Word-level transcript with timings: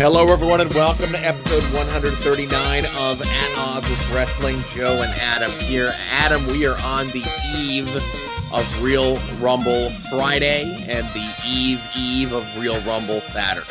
Hello, 0.00 0.26
everyone, 0.32 0.62
and 0.62 0.72
welcome 0.72 1.10
to 1.10 1.18
episode 1.18 1.62
139 1.76 2.86
of 2.86 3.20
At 3.20 3.58
Odds 3.58 3.86
with 3.86 4.14
Wrestling. 4.14 4.56
Joe 4.72 5.02
and 5.02 5.12
Adam 5.12 5.50
here. 5.60 5.94
Adam, 6.08 6.40
we 6.46 6.64
are 6.64 6.78
on 6.78 7.08
the 7.08 7.22
eve 7.54 7.86
of 8.50 8.82
Real 8.82 9.18
Rumble 9.42 9.90
Friday 10.08 10.86
and 10.88 11.06
the 11.08 11.34
eve 11.46 11.86
eve 11.94 12.32
of 12.32 12.46
Real 12.58 12.80
Rumble 12.80 13.20
Saturday. 13.20 13.66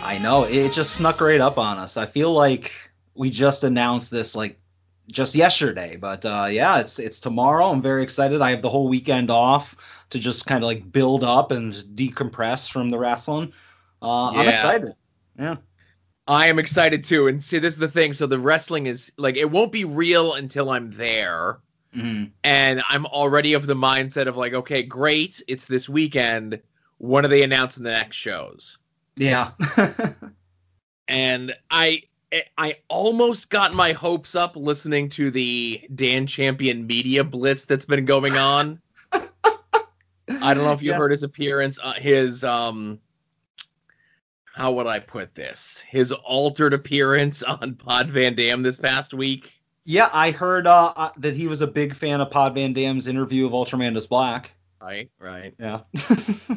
I 0.00 0.16
know 0.18 0.44
it 0.44 0.70
just 0.70 0.92
snuck 0.92 1.20
right 1.20 1.40
up 1.40 1.58
on 1.58 1.76
us. 1.76 1.96
I 1.96 2.06
feel 2.06 2.32
like 2.32 2.70
we 3.16 3.28
just 3.28 3.64
announced 3.64 4.12
this 4.12 4.36
like 4.36 4.56
just 5.08 5.34
yesterday, 5.34 5.96
but 5.96 6.24
uh, 6.24 6.46
yeah, 6.48 6.78
it's 6.78 7.00
it's 7.00 7.18
tomorrow. 7.18 7.66
I'm 7.66 7.82
very 7.82 8.04
excited. 8.04 8.42
I 8.42 8.50
have 8.50 8.62
the 8.62 8.70
whole 8.70 8.86
weekend 8.86 9.32
off 9.32 10.04
to 10.10 10.20
just 10.20 10.46
kind 10.46 10.62
of 10.62 10.68
like 10.68 10.92
build 10.92 11.24
up 11.24 11.50
and 11.50 11.72
decompress 11.96 12.70
from 12.70 12.90
the 12.90 12.98
wrestling. 13.00 13.52
Uh, 14.00 14.30
I'm 14.30 14.48
excited. 14.48 14.92
Yeah. 15.38 15.56
I 16.28 16.46
am 16.46 16.58
excited 16.58 17.04
too. 17.04 17.28
And 17.28 17.42
see, 17.42 17.58
this 17.58 17.74
is 17.74 17.80
the 17.80 17.88
thing. 17.88 18.12
So 18.12 18.26
the 18.26 18.38
wrestling 18.40 18.86
is 18.86 19.12
like, 19.16 19.36
it 19.36 19.50
won't 19.50 19.70
be 19.72 19.84
real 19.84 20.34
until 20.34 20.70
I'm 20.70 20.90
there. 20.90 21.58
Mhm. 21.94 22.30
And 22.44 22.82
I'm 22.88 23.06
already 23.06 23.52
of 23.54 23.66
the 23.66 23.74
mindset 23.74 24.26
of 24.26 24.36
like, 24.36 24.52
okay, 24.52 24.82
great. 24.82 25.40
It's 25.46 25.66
this 25.66 25.88
weekend. 25.88 26.60
When 26.98 27.24
are 27.24 27.28
they 27.28 27.42
announcing 27.42 27.84
the 27.84 27.90
next 27.90 28.16
shows? 28.16 28.78
Yeah. 29.16 29.52
and 31.08 31.54
I 31.70 32.02
I 32.58 32.76
almost 32.88 33.50
got 33.50 33.72
my 33.72 33.92
hopes 33.92 34.34
up 34.34 34.56
listening 34.56 35.08
to 35.10 35.30
the 35.30 35.80
Dan 35.94 36.26
Champion 36.26 36.86
media 36.86 37.22
blitz 37.22 37.64
that's 37.64 37.84
been 37.84 38.04
going 38.04 38.36
on. 38.36 38.80
I 39.12 40.52
don't 40.54 40.64
know 40.64 40.72
if 40.72 40.82
you 40.82 40.90
Yeah. 40.90 40.96
heard 40.96 41.12
his 41.12 41.22
appearance, 41.22 41.78
uh, 41.82 41.92
his 41.94 42.42
um 42.42 42.98
how 44.56 44.72
would 44.72 44.86
I 44.86 44.98
put 44.98 45.34
this? 45.34 45.84
His 45.88 46.12
altered 46.12 46.72
appearance 46.74 47.42
on 47.42 47.74
Pod 47.74 48.10
Van 48.10 48.34
Dam 48.34 48.62
this 48.62 48.78
past 48.78 49.12
week. 49.14 49.52
yeah, 49.84 50.08
I 50.12 50.30
heard 50.30 50.66
uh, 50.66 50.92
uh, 50.96 51.10
that 51.18 51.34
he 51.34 51.46
was 51.46 51.60
a 51.60 51.66
big 51.66 51.94
fan 51.94 52.20
of 52.20 52.30
Pod 52.30 52.54
Van 52.54 52.72
Dam's 52.72 53.06
interview 53.06 53.44
of 53.46 53.52
Ultramantis 53.52 54.08
Black. 54.08 54.50
Right, 54.80 55.10
right. 55.20 55.54
Yeah. 55.58 55.80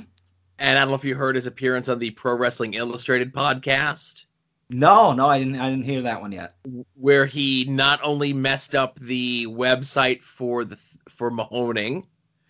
And 0.61 0.77
I 0.77 0.81
don't 0.81 0.89
know 0.89 0.95
if 0.95 1.05
you 1.05 1.15
heard 1.15 1.35
his 1.37 1.47
appearance 1.47 1.87
on 1.87 1.99
the 1.99 2.09
Pro 2.11 2.35
Wrestling 2.35 2.73
Illustrated 2.73 3.33
podcast. 3.33 4.25
no, 4.69 5.13
no, 5.13 5.27
I 5.27 5.39
didn't. 5.39 5.55
I 5.57 5.69
didn't 5.69 5.85
hear 5.85 6.01
that 6.01 6.19
one 6.19 6.33
yet. 6.33 6.55
where 6.95 7.25
he 7.25 7.63
not 7.69 8.01
only 8.03 8.33
messed 8.33 8.75
up 8.75 8.99
the 8.99 9.47
website 9.47 10.21
for 10.21 10.65
the 10.65 10.75
for 11.07 11.31
Mahoning, 11.31 12.03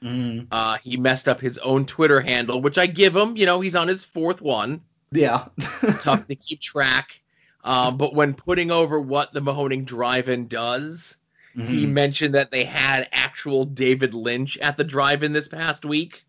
Mhm. 0.04 0.48
uh, 0.52 0.78
he 0.80 0.98
messed 0.98 1.28
up 1.30 1.40
his 1.40 1.60
own 1.60 1.86
Twitter 1.86 2.20
handle, 2.20 2.62
which 2.62 2.80
I 2.80 2.88
give 2.88 3.16
him. 3.16 3.38
You 3.38 3.46
know, 3.46 3.62
he's 3.62 3.76
on 3.76 3.88
his 3.88 4.04
fourth 4.04 4.42
one. 4.42 4.82
Yeah. 5.12 5.46
Tough 6.00 6.26
to 6.28 6.36
keep 6.36 6.60
track. 6.62 7.22
Um, 7.64 7.98
but 7.98 8.14
when 8.16 8.34
putting 8.34 8.72
over 8.72 9.00
what 9.00 9.34
the 9.34 9.42
Mahoning 9.42 9.86
Drive-In 9.86 10.48
does, 10.48 11.18
he 11.56 11.86
Mhm. 11.86 11.92
mentioned 11.92 12.36
that 12.36 12.52
they 12.52 12.64
had 12.64 13.10
actual 13.12 13.66
David 13.66 14.14
Lynch 14.14 14.58
at 14.60 14.78
the 14.78 14.84
drive-in 14.84 15.34
this 15.34 15.48
past 15.48 15.84
week, 15.84 16.24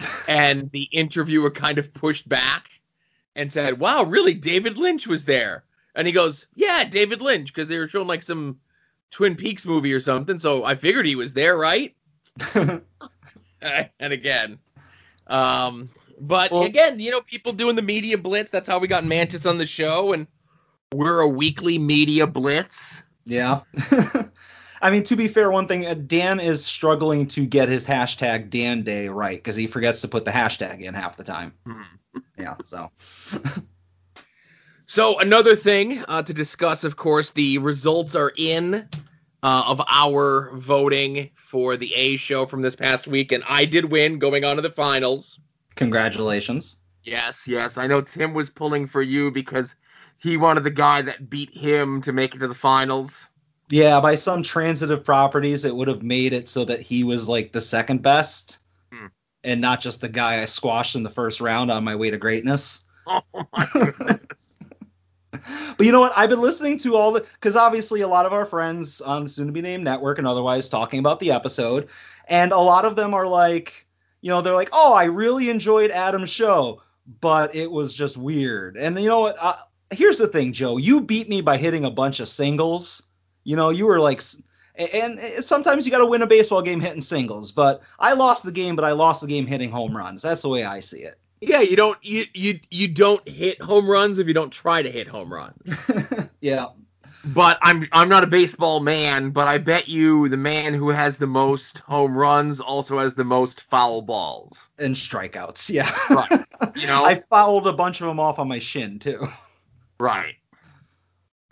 and 0.28 0.70
the 0.72 0.88
interviewer 0.92 1.50
kind 1.50 1.78
of 1.78 1.94
pushed 1.94 2.28
back 2.28 2.68
and 3.36 3.50
said, 3.50 3.78
"Wow, 3.78 4.02
really? 4.04 4.34
David 4.34 4.76
Lynch 4.76 5.06
was 5.06 5.24
there?" 5.24 5.64
And 5.94 6.06
he 6.06 6.12
goes, 6.12 6.46
"Yeah, 6.56 6.84
David 6.84 7.22
Lynch, 7.22 7.54
because 7.54 7.68
they 7.68 7.78
were 7.78 7.88
showing 7.88 8.08
like 8.08 8.22
some 8.22 8.58
Twin 9.10 9.34
Peaks 9.36 9.64
movie 9.64 9.94
or 9.94 10.00
something. 10.00 10.38
So 10.38 10.64
I 10.64 10.74
figured 10.74 11.06
he 11.06 11.16
was 11.16 11.32
there, 11.32 11.56
right?" 11.56 11.94
and 12.54 14.12
again, 14.12 14.58
um, 15.28 15.88
but 16.20 16.52
Well- 16.52 16.62
again, 16.64 17.00
you 17.00 17.10
know, 17.10 17.20
people 17.20 17.52
doing 17.52 17.76
the 17.76 17.82
media 17.82 18.18
blitz. 18.18 18.50
That's 18.50 18.68
how 18.68 18.78
we 18.78 18.88
got 18.88 19.04
Mantis 19.04 19.46
on 19.46 19.58
the 19.58 19.66
show, 19.66 20.12
and 20.12 20.26
we're 20.92 21.20
a 21.20 21.28
weekly 21.28 21.78
media 21.78 22.26
blitz. 22.26 23.02
Yeah. 23.24 23.60
I 24.82 24.90
mean, 24.90 25.02
to 25.04 25.16
be 25.16 25.28
fair, 25.28 25.50
one 25.50 25.66
thing, 25.68 25.86
uh, 25.86 25.94
Dan 25.94 26.40
is 26.40 26.64
struggling 26.64 27.26
to 27.28 27.46
get 27.46 27.68
his 27.68 27.86
hashtag 27.86 28.48
Dan 28.48 28.82
Day 28.82 29.08
right 29.08 29.36
because 29.36 29.56
he 29.56 29.66
forgets 29.66 30.00
to 30.00 30.08
put 30.08 30.24
the 30.24 30.30
hashtag 30.30 30.80
in 30.80 30.94
half 30.94 31.16
the 31.16 31.24
time. 31.24 31.52
Yeah, 32.38 32.54
so. 32.62 32.90
So 34.86 35.20
another 35.20 35.54
thing 35.54 36.02
uh, 36.08 36.20
to 36.24 36.34
discuss, 36.34 36.82
of 36.82 36.96
course, 36.96 37.30
the 37.30 37.58
results 37.58 38.16
are 38.16 38.32
in 38.36 38.88
uh, 39.44 39.62
of 39.64 39.80
our 39.88 40.50
voting 40.54 41.30
for 41.36 41.76
the 41.76 41.94
A 41.94 42.16
show 42.16 42.44
from 42.44 42.60
this 42.62 42.74
past 42.74 43.06
week, 43.06 43.30
and 43.30 43.44
I 43.48 43.66
did 43.66 43.84
win, 43.84 44.18
going 44.18 44.44
on 44.44 44.56
to 44.56 44.62
the 44.62 44.68
finals. 44.68 45.38
Congratulations. 45.80 46.76
Yes, 47.04 47.48
yes, 47.48 47.78
I 47.78 47.86
know 47.86 48.02
Tim 48.02 48.34
was 48.34 48.50
pulling 48.50 48.86
for 48.86 49.00
you 49.00 49.30
because 49.30 49.74
he 50.18 50.36
wanted 50.36 50.64
the 50.64 50.70
guy 50.70 51.00
that 51.00 51.30
beat 51.30 51.56
him 51.56 52.02
to 52.02 52.12
make 52.12 52.34
it 52.34 52.38
to 52.40 52.48
the 52.48 52.54
finals. 52.54 53.30
Yeah, 53.70 53.98
by 53.98 54.14
some 54.14 54.42
transitive 54.42 55.04
properties, 55.06 55.64
it 55.64 55.74
would 55.74 55.88
have 55.88 56.02
made 56.02 56.34
it 56.34 56.50
so 56.50 56.66
that 56.66 56.82
he 56.82 57.02
was 57.02 57.28
like 57.30 57.52
the 57.52 57.60
second 57.62 58.02
best 58.02 58.58
Hmm. 58.92 59.06
and 59.42 59.60
not 59.60 59.80
just 59.80 60.02
the 60.02 60.08
guy 60.08 60.42
I 60.42 60.44
squashed 60.44 60.96
in 60.96 61.02
the 61.02 61.08
first 61.08 61.40
round 61.40 61.70
on 61.70 61.82
my 61.82 61.96
way 61.96 62.10
to 62.10 62.18
greatness. 62.18 62.84
Oh 63.06 63.22
my 63.32 63.66
goodness! 63.72 64.58
But 65.32 65.86
you 65.86 65.92
know 65.92 66.00
what? 66.00 66.12
I've 66.16 66.28
been 66.28 66.42
listening 66.42 66.76
to 66.78 66.96
all 66.96 67.12
the 67.12 67.24
because 67.34 67.56
obviously 67.56 68.02
a 68.02 68.08
lot 68.08 68.26
of 68.26 68.34
our 68.34 68.44
friends 68.44 69.00
on 69.00 69.22
the 69.22 69.28
soon 69.30 69.46
to 69.46 69.52
be 69.52 69.62
named 69.62 69.84
network 69.84 70.18
and 70.18 70.26
otherwise 70.26 70.68
talking 70.68 70.98
about 70.98 71.20
the 71.20 71.30
episode, 71.32 71.88
and 72.28 72.52
a 72.52 72.58
lot 72.58 72.84
of 72.84 72.96
them 72.96 73.14
are 73.14 73.26
like, 73.26 73.86
you 74.22 74.30
know, 74.30 74.40
they're 74.40 74.54
like, 74.54 74.70
"Oh, 74.72 74.94
I 74.94 75.04
really 75.04 75.50
enjoyed 75.50 75.90
Adam's 75.90 76.30
show, 76.30 76.82
but 77.20 77.54
it 77.54 77.70
was 77.70 77.94
just 77.94 78.16
weird." 78.16 78.76
And 78.76 78.98
you 78.98 79.08
know 79.08 79.20
what? 79.20 79.36
Uh, 79.40 79.56
here's 79.90 80.18
the 80.18 80.28
thing, 80.28 80.52
Joe. 80.52 80.76
You 80.76 81.00
beat 81.00 81.28
me 81.28 81.40
by 81.40 81.56
hitting 81.56 81.84
a 81.84 81.90
bunch 81.90 82.20
of 82.20 82.28
singles. 82.28 83.02
You 83.44 83.56
know, 83.56 83.70
you 83.70 83.86
were 83.86 84.00
like, 84.00 84.22
and 84.76 85.18
and 85.18 85.44
sometimes 85.44 85.84
you 85.86 85.92
got 85.92 85.98
to 85.98 86.06
win 86.06 86.22
a 86.22 86.26
baseball 86.26 86.62
game 86.62 86.80
hitting 86.80 87.00
singles. 87.00 87.52
But 87.52 87.82
I 87.98 88.12
lost 88.12 88.44
the 88.44 88.52
game, 88.52 88.76
but 88.76 88.84
I 88.84 88.92
lost 88.92 89.20
the 89.20 89.26
game 89.26 89.46
hitting 89.46 89.70
home 89.70 89.96
runs. 89.96 90.22
That's 90.22 90.42
the 90.42 90.48
way 90.48 90.64
I 90.64 90.80
see 90.80 91.00
it. 91.00 91.18
yeah, 91.40 91.60
you 91.60 91.76
don't 91.76 91.98
you 92.02 92.24
you 92.34 92.60
you 92.70 92.88
don't 92.88 93.26
hit 93.28 93.60
home 93.62 93.88
runs 93.88 94.18
if 94.18 94.26
you 94.26 94.34
don't 94.34 94.52
try 94.52 94.82
to 94.82 94.90
hit 94.90 95.08
home 95.08 95.32
runs. 95.32 95.74
yeah. 96.40 96.66
But 97.24 97.58
I'm 97.60 97.86
I'm 97.92 98.08
not 98.08 98.24
a 98.24 98.26
baseball 98.26 98.80
man, 98.80 99.30
but 99.30 99.46
I 99.46 99.58
bet 99.58 99.88
you 99.88 100.28
the 100.28 100.36
man 100.36 100.72
who 100.72 100.88
has 100.88 101.18
the 101.18 101.26
most 101.26 101.78
home 101.78 102.16
runs 102.16 102.60
also 102.60 102.98
has 102.98 103.14
the 103.14 103.24
most 103.24 103.60
foul 103.62 104.02
balls. 104.02 104.70
And 104.78 104.94
strikeouts. 104.94 105.70
Yeah. 105.70 105.90
Right. 106.08 106.46
You 106.76 106.86
know, 106.86 107.04
I 107.06 107.16
fouled 107.28 107.66
a 107.66 107.72
bunch 107.72 108.00
of 108.00 108.06
them 108.06 108.18
off 108.18 108.38
on 108.38 108.48
my 108.48 108.58
shin 108.58 108.98
too. 108.98 109.26
right. 109.98 110.34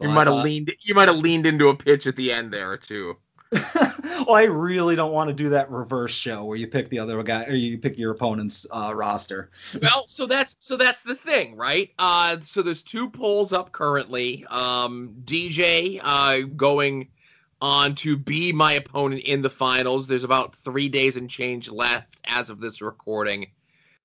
You 0.01 0.09
might 0.09 0.27
have 0.27 0.37
uh, 0.37 0.43
leaned 0.43 0.73
you 0.81 0.95
might 0.95 1.09
have 1.09 1.19
leaned 1.19 1.47
into 1.47 1.69
a 1.69 1.77
pitch 1.77 2.06
at 2.06 2.17
the 2.17 2.33
end 2.33 2.53
there 2.53 2.77
too. 2.77 3.17
Well, 3.53 3.62
I 4.31 4.44
really 4.44 4.97
don't 4.97 5.12
want 5.12 5.28
to 5.28 5.34
do 5.34 5.48
that 5.50 5.70
reverse 5.70 6.12
show 6.12 6.44
where 6.44 6.56
you 6.56 6.66
pick 6.66 6.88
the 6.88 6.98
other 6.98 7.22
guy 7.22 7.44
or 7.44 7.54
you 7.54 7.78
pick 7.78 7.98
your 7.98 8.12
opponent's 8.12 8.66
uh, 8.70 8.92
roster. 8.94 9.50
well, 9.82 10.06
so 10.06 10.26
that's 10.26 10.56
so 10.59 10.76
that's 10.76 11.03
the 11.03 11.14
thing, 11.14 11.56
right? 11.56 11.91
Uh 11.98 12.38
so 12.42 12.62
there's 12.62 12.82
two 12.82 13.08
polls 13.08 13.53
up 13.53 13.72
currently. 13.72 14.44
Um 14.50 15.14
DJ 15.25 16.00
uh 16.03 16.42
going 16.56 17.08
on 17.60 17.94
to 17.97 18.16
be 18.16 18.53
my 18.53 18.72
opponent 18.72 19.22
in 19.22 19.42
the 19.42 19.50
finals. 19.50 20.06
There's 20.06 20.25
about 20.25 20.54
3 20.54 20.88
days 20.88 21.16
and 21.16 21.28
change 21.28 21.69
left 21.69 22.16
as 22.25 22.50
of 22.50 22.60
this 22.60 22.82
recording. 22.82 23.50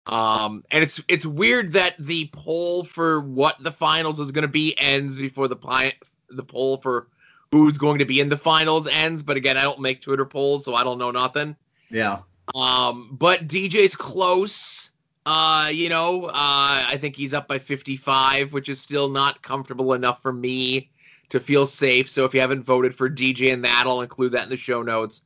Um 0.06 0.64
and 0.72 0.84
it's 0.84 1.02
it's 1.08 1.26
weird 1.26 1.74
that 1.74 1.96
the 2.00 2.30
poll 2.34 2.84
for 2.84 3.22
what 3.22 3.62
the 3.62 3.72
finals 3.72 4.20
is 4.20 4.32
going 4.32 4.44
to 4.44 4.48
be 4.48 4.78
ends 4.78 5.18
before 5.18 5.48
the 5.48 5.56
pi- 5.56 5.94
the 6.30 6.44
poll 6.44 6.78
for 6.78 7.08
who's 7.54 7.78
going 7.78 8.00
to 8.00 8.06
be 8.06 8.20
in 8.20 8.30
the 8.30 8.36
finals 8.36 8.88
ends, 8.88 9.22
but 9.22 9.38
again, 9.38 9.58
I 9.58 9.62
don't 9.62 9.80
make 9.80 10.02
Twitter 10.02 10.26
polls, 10.26 10.66
so 10.66 10.74
I 10.74 10.84
don't 10.84 10.98
know 10.98 11.12
nothing. 11.12 11.56
Yeah. 11.92 12.22
Um, 12.56 13.10
but 13.12 13.48
DJ's 13.48 13.96
close. 13.96 14.90
Uh, 15.28 15.70
you 15.72 15.88
know, 15.88 16.24
uh, 16.26 16.32
I 16.34 16.98
think 17.00 17.16
he's 17.16 17.32
up 17.32 17.48
by 17.48 17.60
55, 17.60 18.54
which 18.54 18.70
is 18.70 18.82
still 18.82 19.08
not 19.08 19.44
comfortable 19.44 19.94
enough 19.94 20.20
for 20.20 20.34
me 20.34 20.90
to 21.30 21.40
feel 21.40 21.68
safe. 21.68 22.10
So 22.10 22.26
if 22.26 22.34
you 22.34 22.42
haven't 22.42 22.64
voted 22.64 22.96
for 22.96 23.08
DJ 23.08 23.54
in 23.54 23.62
that, 23.62 23.84
I'll 23.86 24.02
include 24.02 24.32
that 24.32 24.46
in 24.46 24.50
the 24.50 24.58
show 24.58 24.82
notes. 24.82 25.22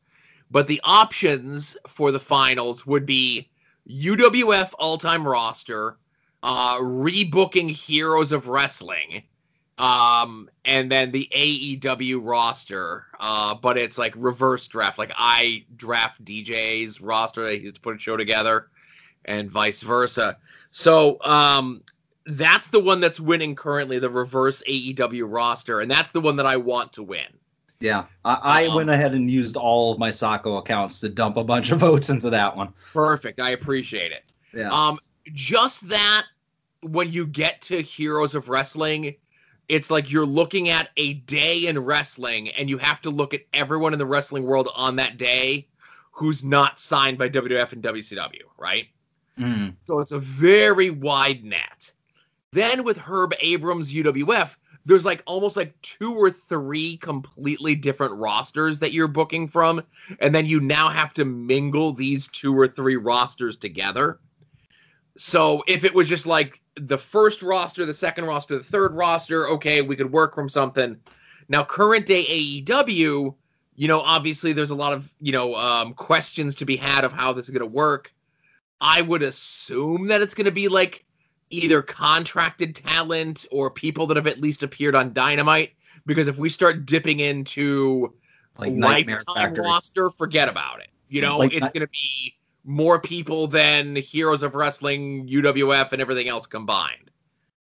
But 0.51 0.68
the 0.68 0.81
options 0.83 1.77
for 1.88 2.12
the 2.12 2.19
finals 2.19 2.85
would 2.85 3.06
be 3.06 3.50
UWF 3.89 4.73
all-time 4.77 5.25
roster, 5.25 5.97
uh, 6.44 6.77
rebooking 6.80 7.71
Heroes 7.71 8.33
of 8.33 8.50
Wrestling, 8.50 9.23
um, 9.77 10.50
and 10.65 10.91
then 10.91 11.12
the 11.12 11.29
AEW 11.35 12.19
roster. 12.24 13.06
Uh, 13.19 13.56
but 13.56 13.77
it's 13.77 13.97
like 13.97 14.13
reverse 14.15 14.68
draft. 14.68 14.97
Like 14.97 15.12
I 15.18 15.65
draft 15.75 16.24
DJ's 16.24 17.01
roster 17.01 17.44
that 17.45 17.56
he 17.56 17.59
used 17.62 17.75
to 17.75 17.81
put 17.81 17.95
a 17.95 18.00
show 18.00 18.18
together, 18.18 18.69
and 19.25 19.50
vice 19.50 19.81
versa. 19.81 20.38
So 20.71 21.21
um, 21.24 21.81
that's 22.25 22.68
the 22.68 22.79
one 22.79 23.00
that's 23.00 23.19
winning 23.19 23.56
currently, 23.56 24.00
the 24.00 24.09
reverse 24.09 24.62
AEW 24.68 25.31
roster, 25.31 25.80
and 25.81 25.89
that's 25.89 26.09
the 26.09 26.21
one 26.21 26.35
that 26.38 26.45
I 26.45 26.57
want 26.57 26.94
to 26.94 27.03
win. 27.03 27.25
Yeah. 27.80 28.06
I, 28.25 28.39
I 28.44 28.65
Um, 28.68 28.75
went 28.75 28.89
ahead 28.89 29.13
and 29.13 29.30
used 29.30 29.56
all 29.56 29.91
of 29.94 30.00
my 30.00 30.09
Sacco 30.09 30.57
accounts 30.57 31.00
to 31.01 31.09
dump 31.09 31.38
a 31.38 31.44
bunch 31.44 31.71
of 31.71 31.80
votes 31.80 32.09
into 32.09 32.30
that 32.31 32.56
one. 32.57 32.73
Perfect. 32.91 33.39
I 33.39 33.51
appreciate 33.51 34.12
it. 34.12 34.23
Yeah. 34.53 34.69
Um, 34.71 34.97
just 35.33 35.88
that 35.89 36.25
when 36.81 37.12
you 37.12 37.27
get 37.27 37.62
to 37.62 37.81
Heroes 37.81 38.33
of 38.33 38.50
Wrestling, 38.50 39.15
it's 39.69 39.92
like 39.92 40.12
you're 40.12 40.25
looking 40.25 40.69
at 40.69 40.90
a 40.98 41.16
day 41.16 41.68
in 41.68 41.78
wrestling 41.80 42.50
and 42.50 42.69
you 42.69 42.78
have 42.78 43.02
to 43.02 43.10
look 43.10 43.34
at 43.34 43.42
everyone 43.54 43.94
in 43.94 44.00
the 44.00 44.06
wrestling 44.06 44.44
world 44.44 44.69
on 44.75 44.96
that 44.96 45.18
day 45.18 45.68
who's 46.12 46.44
not 46.44 46.80
signed 46.80 47.18
by 47.18 47.30
WWF 47.30 47.74
and 47.74 47.84
WCW, 47.84 48.42
right? 48.58 48.88
Mm. 49.38 49.75
So 49.86 50.00
it's 50.00 50.14
a 50.14 50.19
very 50.19 50.90
wide 50.90 51.44
net. 51.44 51.92
Then 52.52 52.84
with 52.84 52.98
Herb 52.98 53.34
Abrams 53.42 53.94
UWF, 53.94 54.56
there's 54.86 55.06
like 55.06 55.22
almost 55.25 55.58
like 55.58 55.80
two 55.81 56.16
or 56.16 56.31
three 56.31 56.98
completely 56.98 57.75
different 57.75 58.14
rosters 58.14 58.80
that 58.80 58.94
you're 58.94 59.10
booking 59.10 59.48
from. 59.48 59.84
And 60.22 60.34
then 60.34 60.46
you 60.46 60.62
now 60.62 60.90
have 60.90 61.14
to 61.16 61.25
mingle 61.25 61.92
these 61.92 62.30
two 62.30 62.58
or 62.58 62.68
three 62.68 62.96
rosters 62.96 63.58
together. 63.58 64.19
So 65.18 65.64
if 65.68 65.84
it 65.84 65.94
was 65.94 66.08
just 66.08 66.25
like 66.25 66.62
the 66.79 66.97
first 66.97 67.41
roster, 67.41 67.85
the 67.85 67.94
second 67.94 68.25
roster, 68.25 68.57
the 68.57 68.63
third 68.63 68.94
roster, 68.94 69.47
okay, 69.50 69.81
we 69.81 69.95
could 69.95 70.12
work 70.12 70.35
from 70.35 70.50
something. 70.50 70.97
Now, 71.50 71.63
current 71.63 72.06
day 72.06 72.25
AEW, 72.25 73.33
you 73.75 73.88
know, 73.88 74.01
obviously 74.01 74.53
there's 74.53 74.71
a 74.71 74.75
lot 74.75 74.94
of, 74.94 75.13
you 75.19 75.31
know, 75.31 75.56
um, 75.56 75.94
questions 75.94 76.56
to 76.56 76.65
be 76.65 76.75
had 76.75 77.03
of 77.03 77.13
how 77.13 77.33
this 77.33 77.45
is 77.45 77.51
going 77.51 77.62
to 77.62 77.65
work. 77.65 78.13
I 78.81 79.01
would 79.01 79.24
assume 79.24 80.07
that 80.07 80.21
it's 80.21 80.33
going 80.33 80.45
to 80.45 80.51
be 80.51 80.68
like 80.68 81.06
either 81.50 81.81
contracted 81.81 82.75
talent 82.75 83.45
or 83.51 83.71
people 83.71 84.06
that 84.07 84.18
have 84.18 84.27
at 84.27 84.41
least 84.41 84.63
appeared 84.63 84.95
on 84.95 85.13
Dynamite. 85.13 85.73
Because 86.06 86.27
if 86.27 86.38
we 86.38 86.50
start 86.50 86.85
dipping 86.85 87.19
into 87.19 88.13
Like 88.57 88.73
lifetime 88.73 89.35
Factory. 89.35 89.65
roster, 89.65 90.09
forget 90.09 90.47
about 90.47 90.80
it. 90.80 90.88
You 91.09 91.21
know, 91.21 91.38
Like 91.38 91.53
it's 91.53 91.69
going 91.69 91.81
to 91.81 91.88
be 91.88 92.37
more 92.68 93.00
people 93.00 93.48
than 93.48 93.96
Heroes 93.96 94.44
of 94.44 94.54
Wrestling, 94.54 95.25
UWF, 95.28 95.94
and 95.94 96.02
everything 96.02 96.28
else 96.28 96.46
combined. 96.46 97.10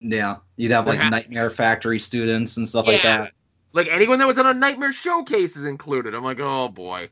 Yeah, 0.01 0.37
you'd 0.57 0.71
have 0.71 0.85
like 0.85 0.99
There 0.99 1.05
has 1.05 1.23
to 1.23 1.29
be 1.29 1.35
Nightmare 1.35 1.49
Factory 1.49 1.97
students 1.97 2.57
and 2.57 2.67
stuff 2.67 2.85
like 2.85 3.01
that. 3.01 3.31
Like 3.71 3.87
anyone 3.89 4.19
that 4.19 4.27
was 4.27 4.37
on 4.37 4.45
a 4.45 4.53
Nightmare 4.53 4.91
Showcase 4.91 5.55
is 5.55 5.65
included. 5.65 6.13
I'm 6.13 6.23
like, 6.23 6.39
oh 6.39 6.67
boy. 6.67 7.09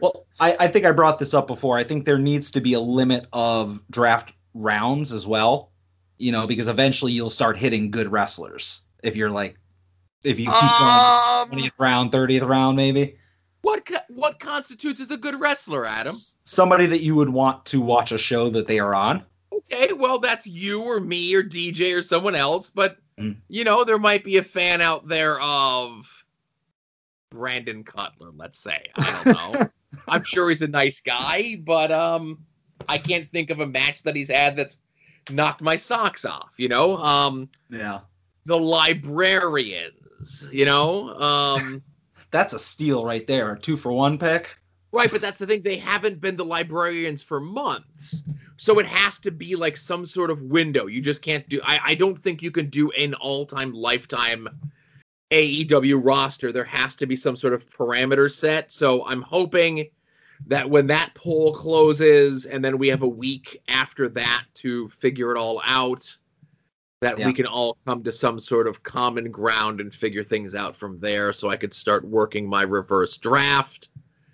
Well, 0.00 0.26
I, 0.40 0.56
I 0.60 0.68
think 0.68 0.84
I 0.84 0.92
brought 0.92 1.18
this 1.18 1.34
up 1.34 1.46
before. 1.46 1.78
I 1.78 1.84
think 1.84 2.04
there 2.04 2.18
needs 2.18 2.50
to 2.50 2.60
be 2.60 2.72
a 2.74 2.80
limit 2.80 3.26
of 3.32 3.80
draft 3.90 4.32
rounds 4.54 5.12
as 5.12 5.26
well. 5.26 5.70
You 6.18 6.32
know, 6.32 6.46
because 6.46 6.68
eventually 6.68 7.12
you'll 7.12 7.30
start 7.30 7.56
hitting 7.56 7.90
good 7.90 8.10
wrestlers 8.10 8.82
if 9.02 9.14
you're 9.14 9.30
like, 9.30 9.56
if 10.24 10.38
you 10.38 10.46
keep 10.46 10.54
going 10.54 10.62
Um, 10.62 11.50
20th 11.50 11.70
round, 11.78 12.12
30th 12.12 12.48
round, 12.48 12.76
maybe 12.76 13.18
what 13.64 13.84
co- 13.86 13.96
what 14.08 14.38
constitutes 14.38 15.00
as 15.00 15.10
a 15.10 15.16
good 15.16 15.40
wrestler, 15.40 15.86
Adam? 15.86 16.12
Somebody 16.12 16.86
that 16.86 17.02
you 17.02 17.14
would 17.16 17.28
want 17.28 17.64
to 17.66 17.80
watch 17.80 18.12
a 18.12 18.18
show 18.18 18.48
that 18.50 18.66
they 18.66 18.78
are 18.78 18.94
on. 18.94 19.24
Okay, 19.52 19.92
well 19.92 20.18
that's 20.18 20.46
you 20.46 20.82
or 20.82 21.00
me 21.00 21.34
or 21.34 21.42
DJ 21.42 21.96
or 21.96 22.02
someone 22.02 22.34
else, 22.34 22.70
but 22.70 22.98
Mm. 23.18 23.36
you 23.48 23.62
know 23.62 23.84
there 23.84 23.98
might 23.98 24.24
be 24.24 24.38
a 24.38 24.42
fan 24.42 24.80
out 24.80 25.06
there 25.06 25.40
of 25.40 26.24
Brandon 27.30 27.84
Cutler, 27.84 28.30
let's 28.36 28.58
say. 28.58 28.86
I 28.96 29.22
don't 29.24 29.34
know. 29.54 29.66
I'm 30.08 30.24
sure 30.24 30.48
he's 30.48 30.62
a 30.62 30.68
nice 30.68 31.00
guy, 31.00 31.56
but 31.64 31.92
um 31.92 32.38
I 32.88 32.98
can't 32.98 33.30
think 33.30 33.50
of 33.50 33.60
a 33.60 33.66
match 33.66 34.02
that 34.02 34.16
he's 34.16 34.30
had 34.30 34.56
that's 34.56 34.80
knocked 35.30 35.62
my 35.62 35.76
socks 35.76 36.24
off, 36.24 36.52
you 36.56 36.68
know? 36.68 36.96
Um 36.96 37.48
Yeah, 37.70 38.00
the 38.46 38.58
librarians, 38.58 40.48
you 40.52 40.64
know? 40.64 41.14
Um 41.14 41.82
that's 42.34 42.52
a 42.52 42.58
steal 42.58 43.04
right 43.04 43.26
there. 43.28 43.52
A 43.52 43.58
two 43.58 43.76
for 43.76 43.92
one 43.92 44.18
pick. 44.18 44.58
Right, 44.90 45.10
but 45.10 45.20
that's 45.20 45.38
the 45.38 45.46
thing. 45.46 45.62
They 45.62 45.76
haven't 45.76 46.20
been 46.20 46.36
the 46.36 46.44
librarians 46.44 47.22
for 47.22 47.40
months. 47.40 48.24
So 48.56 48.80
it 48.80 48.86
has 48.86 49.20
to 49.20 49.30
be 49.30 49.54
like 49.54 49.76
some 49.76 50.04
sort 50.04 50.32
of 50.32 50.42
window. 50.42 50.86
You 50.86 51.00
just 51.00 51.22
can't 51.22 51.48
do 51.48 51.60
I, 51.64 51.78
I 51.84 51.94
don't 51.94 52.18
think 52.18 52.42
you 52.42 52.50
can 52.50 52.70
do 52.70 52.90
an 52.92 53.14
all-time 53.14 53.72
lifetime 53.72 54.48
AEW 55.30 56.00
roster. 56.04 56.50
There 56.50 56.64
has 56.64 56.96
to 56.96 57.06
be 57.06 57.14
some 57.14 57.36
sort 57.36 57.54
of 57.54 57.70
parameter 57.70 58.30
set. 58.30 58.72
So 58.72 59.06
I'm 59.06 59.22
hoping 59.22 59.86
that 60.46 60.68
when 60.68 60.88
that 60.88 61.14
poll 61.14 61.54
closes 61.54 62.46
and 62.46 62.64
then 62.64 62.78
we 62.78 62.88
have 62.88 63.02
a 63.02 63.08
week 63.08 63.62
after 63.68 64.08
that 64.08 64.44
to 64.54 64.88
figure 64.88 65.30
it 65.30 65.38
all 65.38 65.62
out, 65.64 66.16
that 67.00 67.18
Yeah. 67.18 67.26
we 67.26 67.32
can 67.34 67.46
all 67.46 67.76
come 67.86 68.02
to 68.04 68.12
some 68.12 68.38
sort 68.38 68.66
of 68.66 68.82
common 68.82 69.30
ground 69.30 69.80
and 69.80 69.94
figure 69.94 70.22
things 70.24 70.54
out 70.54 70.74
from 70.74 70.98
there 71.00 71.32
so 71.32 71.50
I 71.50 71.56
could 71.56 71.74
start 71.74 72.04
working 72.04 72.48
my 72.48 72.62
reverse 72.62 73.18
draft. 73.18 73.88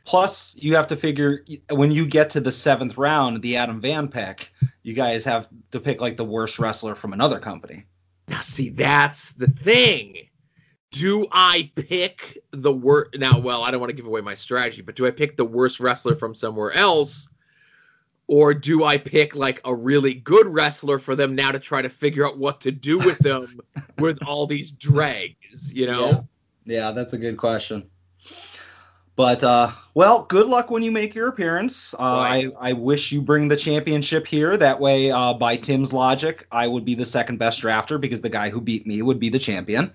Plus, 0.05 0.55
you 0.59 0.75
have 0.75 0.87
to 0.89 0.97
figure 0.97 1.45
when 1.71 1.91
you 1.93 2.07
get 2.07 2.31
to 2.31 2.41
the 2.41 2.53
seventh 2.53 2.97
round, 2.99 3.43
the 3.43 3.57
Adam 3.57 3.81
Van 3.81 4.09
pick, 4.09 4.53
you 4.83 4.95
guys 4.95 5.25
have 5.25 5.49
to 5.71 5.81
pick 5.81 6.01
like 6.01 6.17
the 6.17 6.25
worst 6.25 6.59
wrestler 6.59 6.95
from 6.95 7.13
another 7.13 7.39
company. 7.39 7.85
Now, 8.29 8.41
see, 8.41 8.71
that's 8.71 9.33
the 9.33 9.49
thing. 9.49 10.17
Do 10.93 11.27
I 11.31 11.71
pick 11.77 12.39
the 12.51 12.73
worst? 12.73 13.17
Now, 13.19 13.39
well, 13.39 13.63
I 13.63 13.71
don't 13.71 13.79
want 13.81 13.91
to 13.91 13.97
give 13.97 14.07
away 14.07 14.21
my 14.21 14.35
strategy, 14.35 14.83
but 14.83 14.97
do 14.97 15.07
I 15.07 15.11
pick 15.13 15.37
the 15.37 15.45
worst 15.45 15.79
wrestler 15.79 16.17
from 16.17 16.35
somewhere 16.35 16.73
else? 16.73 17.29
Or 18.31 18.55
do 18.55 18.85
I 18.85 18.97
pick 18.97 19.35
like 19.35 19.61
a 19.65 19.75
really 19.75 20.15
good 20.15 20.47
wrestler 20.47 21.01
for 21.01 21.17
them 21.17 21.35
now 21.35 21.51
to 21.51 21.59
try 21.59 21.83
to 21.83 21.89
figure 21.89 22.25
out 22.25 22.39
what 22.39 22.61
to 22.61 22.71
do 22.71 22.97
with 22.99 23.19
them 23.29 23.61
with 23.99 24.19
all 24.25 24.47
these 24.47 24.71
dregs, 24.71 25.75
you 25.75 25.89
know? 25.89 26.25
Yeah, 26.65 26.93
that's 26.93 27.13
a 27.13 27.19
good 27.19 27.37
question. 27.37 27.91
But 29.17 29.43
uh, 29.43 29.73
well, 29.95 30.23
good 30.23 30.47
luck 30.47 30.71
when 30.71 30.85
you 30.85 30.93
make 30.93 31.13
your 31.13 31.27
appearance. 31.27 31.93
Uh, 31.95 31.97
Right. 31.99 32.53
I 32.61 32.71
I 32.71 32.73
wish 32.73 33.11
you 33.11 33.21
bring 33.21 33.49
the 33.49 33.57
championship 33.57 34.29
here. 34.29 34.57
That 34.57 34.79
way, 34.79 35.11
uh, 35.11 35.35
by 35.35 35.57
Tim's 35.57 35.93
logic, 35.93 36.47
I 36.53 36.69
would 36.69 36.85
be 36.85 36.95
the 36.95 37.05
second 37.05 37.39
best 37.39 37.61
drafter 37.61 38.01
because 38.01 38.21
the 38.21 38.29
guy 38.29 38.49
who 38.49 38.61
beat 38.61 38.87
me 38.87 39.03
would 39.03 39.19
be 39.19 39.29
the 39.29 39.41
champion. 39.41 39.93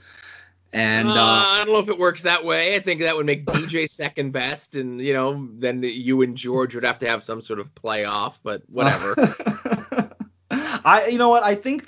And 0.74 1.08
Uh, 1.08 1.14
uh, 1.14 1.16
I 1.18 1.64
don't 1.64 1.74
know 1.74 1.80
if 1.80 1.90
it 1.90 1.98
works 1.98 2.22
that 2.24 2.44
way. 2.44 2.76
I 2.76 2.80
think 2.80 3.02
that 3.02 3.16
would 3.16 3.26
make 3.26 3.46
DJ 3.46 3.88
second 3.90 4.32
best, 4.32 4.76
and 4.76 5.02
you 5.02 5.14
know, 5.14 5.48
then 5.58 5.84
you 5.84 6.22
and 6.22 6.36
George 6.36 6.76
would 6.76 6.84
have 6.86 7.00
to 7.00 7.08
have 7.08 7.24
some 7.24 7.42
sort 7.42 7.60
of 7.60 7.74
playoff. 7.76 8.40
But 8.44 8.64
whatever. 8.70 9.16
I 10.52 11.08
you 11.10 11.18
know 11.18 11.30
what 11.30 11.44
I 11.44 11.56
think 11.56 11.88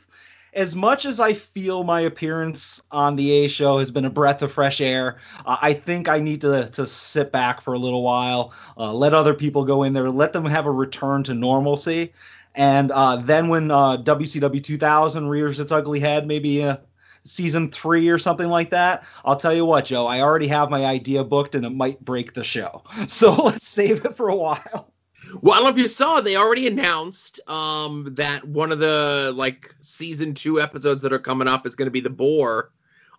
as 0.54 0.76
much 0.76 1.06
as 1.06 1.20
I 1.20 1.34
feel 1.34 1.84
my 1.84 2.02
appearance 2.02 2.82
on 2.92 3.16
the 3.16 3.32
A 3.32 3.48
show 3.48 3.78
has 3.78 3.92
been 3.92 4.06
a 4.06 4.10
breath 4.10 4.42
of 4.42 4.52
fresh 4.52 4.82
air, 4.82 5.20
uh, 5.46 5.58
I 5.62 5.74
think 5.74 6.10
I 6.10 6.20
need 6.20 6.42
to 6.42 6.68
to 6.68 6.86
sit 6.86 7.32
back 7.32 7.62
for 7.62 7.74
a 7.74 7.80
little 7.80 8.04
while, 8.04 8.54
uh, 8.78 8.94
let 8.94 9.14
other 9.14 9.34
people 9.34 9.64
go 9.66 9.84
in 9.84 9.94
there, 9.94 10.10
let 10.10 10.34
them 10.34 10.46
have 10.46 10.66
a 10.66 10.72
return 10.72 11.24
to 11.24 11.34
normalcy, 11.34 12.14
and 12.56 12.92
uh, 12.92 13.18
then 13.18 13.50
when 13.50 13.70
uh, 13.70 13.98
WCW 13.98 14.64
2000 14.64 15.28
rears 15.28 15.60
its 15.60 15.72
ugly 15.72 16.00
head, 16.00 16.26
maybe 16.26 16.64
uh, 16.64 16.78
season 17.28 17.70
three 17.70 18.10
or 18.10 18.18
something 18.18 18.48
like 18.48 18.70
that, 18.72 19.06
I'll 19.26 19.36
tell 19.36 19.54
you 19.54 19.66
what, 19.66 19.86
Joe, 19.86 20.08
I 20.08 20.22
already 20.22 20.48
have 20.48 20.70
my 20.70 20.86
idea 20.86 21.24
booked, 21.24 21.56
and 21.56 21.66
it 21.66 21.72
might 21.72 22.04
break 22.04 22.34
the 22.34 22.44
show. 22.44 22.84
So 23.08 23.32
let's 23.34 23.68
save 23.68 24.06
it 24.06 24.16
for 24.16 24.30
a 24.30 24.36
while. 24.36 24.92
Well, 25.42 25.54
I 25.54 25.58
don't 25.58 25.66
know 25.66 25.72
if 25.72 25.78
you 25.78 25.88
saw, 25.88 26.22
they 26.22 26.36
already 26.36 26.68
announced 26.68 27.40
um, 27.48 28.14
that 28.16 28.48
one 28.48 28.72
of 28.72 28.80
the 28.80 29.34
like 29.36 29.76
season 29.80 30.34
two 30.34 30.62
episodes 30.62 31.02
that 31.02 31.14
are 31.14 31.20
coming 31.20 31.48
up 31.48 31.66
is 31.66 31.76
going 31.76 31.88
to 31.88 31.92
be 31.92 32.00
the 32.00 32.10
Boar. 32.10 32.72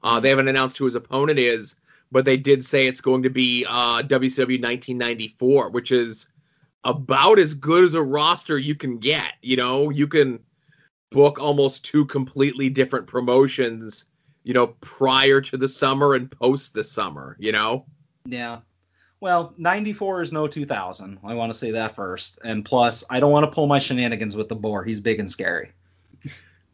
Uh, 0.03 0.21
they 0.21 0.29
haven't 0.29 0.49
announced 0.49 0.79
who 0.79 0.85
his 0.85 0.95
opponent 0.95 1.39
is, 1.39 1.77
but 2.13 2.25
they 2.25 2.37
did 2.37 2.65
say 2.65 2.87
it's 2.87 3.01
going 3.01 3.23
to 3.23 3.31
be 3.31 3.65
uh, 3.69 4.03
WCW 4.03 4.63
1994, 4.63 5.71
which 5.71 5.91
is 5.91 6.29
about 6.85 7.39
as 7.39 7.55
good 7.55 7.85
as 7.85 7.95
a 7.95 8.03
roster 8.03 8.59
you 8.59 8.75
can 8.75 8.99
get. 8.99 9.35
You 9.43 9.57
know, 9.57 9.91
you 9.91 10.07
can 10.07 10.41
book 11.11 11.41
almost 11.41 11.85
two 11.85 12.05
completely 12.07 12.69
different 12.69 13.07
promotions. 13.07 14.07
You 14.45 14.55
know, 14.55 14.69
prior 14.81 15.41
to 15.43 15.57
the 15.57 15.69
summer 15.69 16.15
and 16.15 16.31
post 16.31 16.75
the 16.75 16.85
summer. 16.85 17.37
You 17.39 17.53
know. 17.53 17.87
Yeah. 18.25 18.61
Well, 19.21 19.53
94 19.59 20.23
is 20.23 20.33
no 20.33 20.47
2000. 20.47 21.19
I 21.25 21.35
want 21.35 21.53
to 21.53 21.59
say 21.59 21.73
that 21.73 21.97
first. 21.97 22.39
And 22.45 22.65
plus, 22.65 23.03
I 23.11 23.19
don't 23.19 23.33
want 23.33 23.45
to 23.45 23.51
pull 23.51 23.67
my 23.67 23.81
shenanigans 23.81 24.37
with 24.37 24.49
the 24.49 24.55
boar. 24.55 24.85
He's 24.85 25.01
big 25.01 25.19
and 25.19 25.29
scary. 25.29 25.73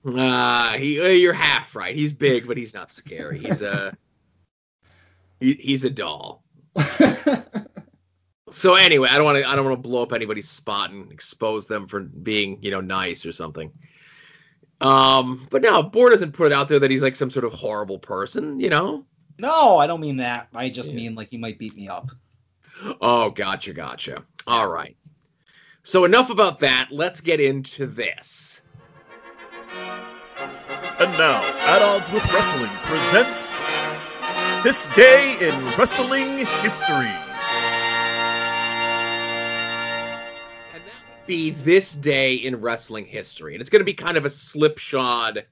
Uh, 0.05 0.73
he, 0.75 1.01
uh, 1.01 1.09
you're 1.09 1.33
half 1.33 1.75
right. 1.75 1.97
He's 1.97 2.13
big, 2.13 2.47
but 2.47 2.59
he's 2.59 2.75
not 2.75 2.93
scary. 2.93 3.39
He's 3.39 3.63
a 3.63 3.97
he, 5.41 5.55
he's 5.55 5.85
a 5.85 5.91
doll. 5.91 6.45
So 8.55 8.77
anyway, 8.77 9.09
I 9.11 9.17
don't 9.17 9.25
want 9.25 9.39
to 9.39 9.49
I 9.49 9.57
don't 9.57 9.65
want 9.65 9.83
to 9.83 9.89
blow 9.89 10.03
up 10.03 10.13
anybody's 10.13 10.49
spot 10.49 10.93
and 10.93 11.11
expose 11.11 11.67
them 11.67 11.89
for 11.89 12.01
being 12.01 12.57
you 12.63 12.71
know 12.71 12.81
nice 12.81 13.27
or 13.27 13.33
something. 13.33 13.73
Um, 14.85 15.47
but 15.51 15.63
now 15.63 15.81
Boar 15.83 16.11
doesn't 16.11 16.33
put 16.33 16.47
it 16.47 16.53
out 16.53 16.69
there 16.69 16.79
that 16.79 16.91
he's 16.91 17.03
like 17.03 17.17
some 17.17 17.31
sort 17.31 17.45
of 17.45 17.53
horrible 17.53 17.99
person. 17.99 18.61
You 18.61 18.69
know. 18.71 19.05
no, 19.39 19.79
I 19.79 19.87
don't 19.87 20.01
mean 20.01 20.19
that. 20.19 20.49
I 20.55 20.69
just 20.69 20.91
Yeah. 20.91 20.97
mean 20.97 21.15
like 21.15 21.31
he 21.31 21.39
might 21.39 21.59
beat 21.59 21.77
me 21.77 21.89
up. 21.89 22.11
Oh, 23.01 23.31
gotcha, 23.31 23.73
gotcha. 23.73 24.23
All 24.47 24.69
right. 24.69 24.97
So 25.85 26.05
enough 26.05 26.31
about 26.31 26.61
that. 26.61 26.89
Let's 26.91 27.21
get 27.21 27.41
into 27.41 27.87
this. 27.87 28.63
And 30.99 31.13
now, 31.19 31.43
At 31.67 31.83
Odds 31.83 32.11
with 32.11 32.25
Wrestling 32.33 32.71
presents 32.83 33.57
This 34.63 34.87
Day 34.95 35.37
in 35.41 35.67
Wrestling 35.77 36.47
History. 36.63 37.11
Be 41.27 41.51
this 41.51 41.95
day 41.95 42.35
in 42.35 42.61
wrestling 42.61 43.07
history. 43.07 43.55
And 43.55 43.61
it's 43.61 43.71
going 43.71 43.81
to 43.81 43.85
be 43.85 43.95
kind 43.95 44.17
of 44.17 44.25
a 44.25 44.31
slipshod 44.31 45.45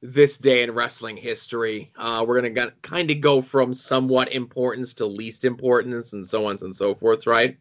this 0.00 0.36
day 0.36 0.62
in 0.62 0.72
wrestling 0.72 1.16
history. 1.16 1.92
Uh, 1.96 2.24
we're 2.26 2.40
going 2.40 2.54
to 2.54 2.72
kind 2.82 3.10
of 3.10 3.20
go 3.20 3.40
from 3.40 3.72
somewhat 3.72 4.32
importance 4.32 4.94
to 4.94 5.06
least 5.06 5.44
importance 5.44 6.12
and 6.12 6.26
so 6.26 6.46
on 6.46 6.58
and 6.62 6.74
so 6.74 6.94
forth, 6.94 7.26
right? 7.26 7.56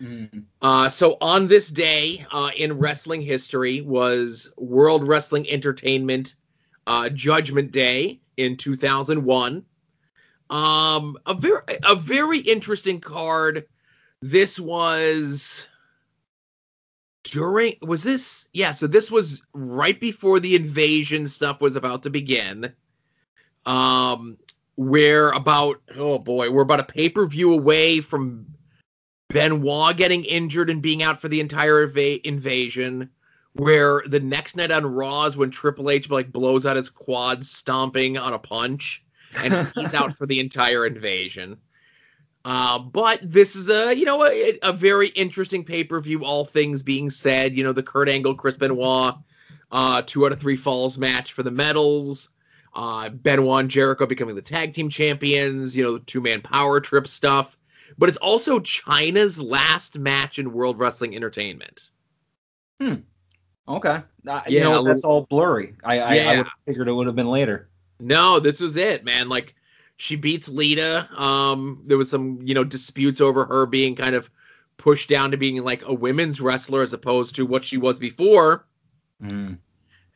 Mm. 0.00 0.44
Uh, 0.62 0.88
so 0.88 1.16
on 1.20 1.48
this 1.48 1.70
day 1.70 2.24
uh, 2.30 2.50
in 2.56 2.78
wrestling 2.78 3.22
history 3.22 3.80
was 3.80 4.52
World 4.56 5.06
Wrestling 5.06 5.48
Entertainment 5.50 6.36
uh, 6.86 7.08
Judgment 7.08 7.72
Day 7.72 8.20
in 8.36 8.56
2001. 8.56 9.64
Um, 10.48 11.16
a 11.26 11.34
very 11.34 11.60
a 11.82 11.96
very 11.96 12.38
interesting 12.38 13.00
card. 13.00 13.66
This 14.22 14.60
was 14.60 15.66
during 17.30 17.74
was 17.82 18.02
this 18.02 18.48
yeah 18.52 18.72
so 18.72 18.86
this 18.86 19.10
was 19.10 19.42
right 19.52 20.00
before 20.00 20.40
the 20.40 20.54
invasion 20.54 21.26
stuff 21.26 21.60
was 21.60 21.76
about 21.76 22.02
to 22.02 22.10
begin 22.10 22.72
um 23.66 24.36
we're 24.76 25.30
about 25.32 25.80
oh 25.96 26.18
boy 26.18 26.50
we're 26.50 26.62
about 26.62 26.80
a 26.80 26.84
pay-per-view 26.84 27.52
away 27.52 28.00
from 28.00 28.46
benoit 29.28 29.96
getting 29.96 30.24
injured 30.24 30.70
and 30.70 30.82
being 30.82 31.02
out 31.02 31.20
for 31.20 31.28
the 31.28 31.40
entire 31.40 31.82
eva- 31.82 32.26
invasion 32.26 33.08
where 33.54 34.02
the 34.06 34.20
next 34.20 34.54
night 34.54 34.70
on 34.70 34.84
raw 34.86 35.24
is 35.24 35.36
when 35.36 35.50
triple 35.50 35.90
h 35.90 36.10
like 36.10 36.30
blows 36.30 36.66
out 36.66 36.76
his 36.76 36.90
quad 36.90 37.44
stomping 37.44 38.16
on 38.16 38.34
a 38.34 38.38
punch 38.38 39.04
and 39.38 39.52
he's 39.74 39.94
out 39.94 40.14
for 40.14 40.26
the 40.26 40.38
entire 40.38 40.86
invasion 40.86 41.56
uh, 42.46 42.78
but 42.78 43.18
this 43.22 43.56
is 43.56 43.68
a 43.68 43.94
you 43.94 44.04
know 44.04 44.24
a, 44.24 44.58
a 44.62 44.72
very 44.72 45.08
interesting 45.08 45.64
pay 45.64 45.84
per 45.84 46.00
view. 46.00 46.24
All 46.24 46.44
things 46.44 46.82
being 46.82 47.10
said, 47.10 47.56
you 47.56 47.64
know 47.64 47.72
the 47.72 47.82
Kurt 47.82 48.08
Angle 48.08 48.36
Chris 48.36 48.56
Benoit 48.56 49.16
uh, 49.70 50.02
two 50.06 50.24
out 50.24 50.32
of 50.32 50.38
three 50.40 50.56
falls 50.56 50.96
match 50.96 51.32
for 51.32 51.42
the 51.42 51.50
medals. 51.50 52.30
Uh, 52.72 53.08
Benoit 53.08 53.60
and 53.60 53.70
Jericho 53.70 54.06
becoming 54.06 54.36
the 54.36 54.42
tag 54.42 54.74
team 54.74 54.88
champions. 54.88 55.76
You 55.76 55.82
know 55.82 55.94
the 55.94 56.04
two 56.04 56.20
man 56.20 56.40
power 56.40 56.80
trip 56.80 57.08
stuff. 57.08 57.56
But 57.98 58.08
it's 58.08 58.18
also 58.18 58.60
Chyna's 58.60 59.40
last 59.40 59.98
match 59.98 60.38
in 60.38 60.52
World 60.52 60.78
Wrestling 60.78 61.16
Entertainment. 61.16 61.90
Hmm. 62.80 62.94
Okay. 63.68 64.02
Uh, 64.26 64.40
Yeah, 64.46 64.48
you 64.48 64.60
know, 64.60 64.84
that's 64.84 65.04
all 65.04 65.22
blurry. 65.22 65.74
I, 65.82 65.98
I, 65.98 66.14
I 66.18 66.36
would 66.36 66.46
have 66.46 66.50
figured 66.66 66.88
it 66.88 66.92
would 66.92 67.06
have 67.06 67.16
been 67.16 67.28
later. 67.28 67.68
No, 67.98 68.38
this 68.38 68.60
was 68.60 68.76
it, 68.76 69.04
man. 69.04 69.28
Like 69.28 69.54
she 69.96 70.16
beats 70.16 70.48
Lita. 70.48 71.08
Um, 71.20 71.82
there 71.86 71.98
was 71.98 72.10
some, 72.10 72.40
you 72.42 72.54
know, 72.54 72.64
disputes 72.64 73.20
over 73.20 73.44
her 73.46 73.66
being 73.66 73.96
kind 73.96 74.14
of 74.14 74.30
pushed 74.76 75.08
down 75.08 75.30
to 75.30 75.36
being 75.36 75.62
like 75.64 75.82
a 75.86 75.94
women's 75.94 76.40
wrestler 76.40 76.82
as 76.82 76.92
opposed 76.92 77.34
to 77.36 77.46
what 77.46 77.64
she 77.64 77.78
was 77.78 77.98
before. 77.98 78.66
Mm. 79.22 79.58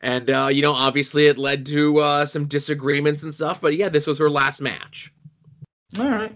And 0.01 0.29
uh, 0.29 0.49
you 0.51 0.61
know, 0.61 0.73
obviously 0.73 1.27
it 1.27 1.37
led 1.37 1.65
to 1.67 1.99
uh, 1.99 2.25
some 2.25 2.45
disagreements 2.45 3.23
and 3.23 3.33
stuff. 3.33 3.59
But 3.59 3.75
yeah, 3.75 3.89
this 3.89 4.07
was 4.07 4.17
her 4.19 4.29
last 4.29 4.61
match. 4.61 5.13
All 5.99 6.09
right. 6.09 6.35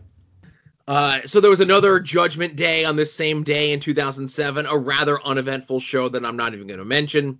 Uh, 0.87 1.21
so 1.25 1.39
there 1.39 1.49
was 1.49 1.61
another 1.61 1.99
Judgment 1.99 2.55
Day 2.55 2.85
on 2.85 2.95
this 2.95 3.11
same 3.11 3.41
day 3.43 3.73
in 3.73 3.79
2007, 3.79 4.67
a 4.67 4.77
rather 4.77 5.21
uneventful 5.23 5.79
show 5.79 6.09
that 6.09 6.23
I'm 6.23 6.37
not 6.37 6.53
even 6.53 6.67
going 6.67 6.79
to 6.79 6.85
mention. 6.85 7.39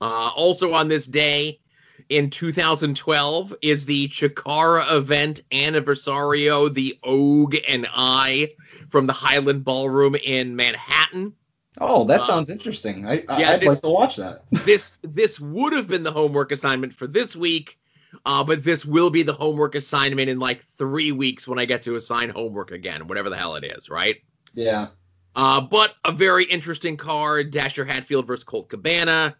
Uh, 0.00 0.30
also 0.34 0.72
on 0.72 0.88
this 0.88 1.06
day 1.06 1.60
in 2.08 2.30
2012 2.30 3.54
is 3.62 3.84
the 3.86 4.08
Chikara 4.08 4.90
event 4.92 5.40
anniversario, 5.52 6.72
the 6.72 6.98
Og 7.04 7.56
and 7.68 7.86
I 7.94 8.50
from 8.88 9.06
the 9.06 9.12
Highline 9.12 9.62
Ballroom 9.64 10.14
in 10.16 10.54
Manhattan. 10.56 11.32
Oh, 11.80 12.04
that 12.04 12.20
Uh, 12.20 12.24
sounds 12.26 12.50
interesting. 12.50 13.06
I, 13.06 13.24
I, 13.28 13.40
yeah, 13.40 13.50
I'd 13.52 13.60
this- 13.60 13.68
like 13.68 13.80
to 13.80 13.88
watch 13.88 14.16
that. 14.16 14.44
This 14.66 14.96
this 15.02 15.40
would 15.40 15.72
have 15.72 15.88
been 15.88 16.02
the 16.02 16.12
homework 16.12 16.52
assignment 16.52 16.92
for 16.94 17.06
this 17.06 17.34
week, 17.34 17.78
uh, 18.26 18.44
but 18.44 18.62
this 18.62 18.84
will 18.84 19.08
be 19.10 19.22
the 19.22 19.32
homework 19.32 19.74
assignment 19.74 20.28
in 20.28 20.38
like 20.38 20.62
three 20.62 21.12
weeks 21.12 21.48
when 21.48 21.58
I 21.58 21.64
get 21.64 21.82
to 21.82 21.96
assign 21.96 22.28
homework 22.28 22.70
again, 22.72 23.06
whatever 23.08 23.30
the 23.30 23.36
hell 23.36 23.56
it 23.56 23.64
is, 23.64 23.88
right? 23.88 24.16
Yeah. 24.54 24.88
Uh, 25.34 25.62
but 25.62 25.94
a 26.04 26.12
very 26.12 26.44
interesting 26.44 26.94
card: 26.94 27.50
Dasher 27.50 27.86
Hatfield 27.86 28.26
versus 28.26 28.44
Colt 28.44 28.68
Cabana, 28.68 29.34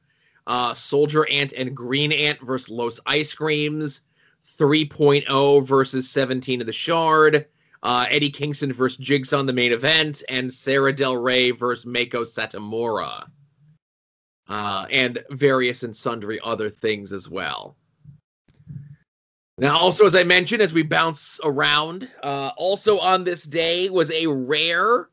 uh, 0.47 0.75
Soldier 0.75 1.29
Ant 1.31 1.53
and 1.53 1.77
Green 1.77 2.13
Ant 2.13 2.41
versus 2.41 2.69
Los 2.69 3.01
Ice 3.07 3.35
Creams, 3.35 4.03
3.0 4.45 5.67
versus 5.67 6.11
17 6.11 6.61
of 6.61 6.67
the 6.67 6.73
Shard, 6.73 7.47
uh, 7.83 8.07
Eddie 8.11 8.31
Kingston 8.31 8.73
versus 8.73 8.99
Jigsaw 8.99 9.41
in 9.41 9.47
the 9.47 9.53
main 9.53 9.73
event, 9.73 10.23
and 10.29 10.53
Sarah 10.53 10.93
Del 10.93 11.17
Rey 11.17 11.51
versus 11.51 11.85
Meiko 11.85 12.25
Satomura, 12.25 13.27
uh, 14.49 14.87
and 14.91 15.23
various 15.31 15.83
and 15.83 15.95
sundry 15.95 16.41
other 16.43 16.71
things 16.71 17.13
as 17.13 17.29
well. 17.29 17.77
Now, 19.59 19.79
also, 19.79 20.07
as 20.07 20.17
I 20.17 20.25
mentioned, 20.25 20.63
as 20.63 20.73
we 20.73 20.83
bounce 20.83 21.39
around, 21.45 22.09
uh, 22.23 22.51
also 22.57 22.99
on 22.99 23.23
this 23.23 23.45
day 23.45 23.89
was 23.91 24.11
a 24.11 24.27
rare 24.27 25.09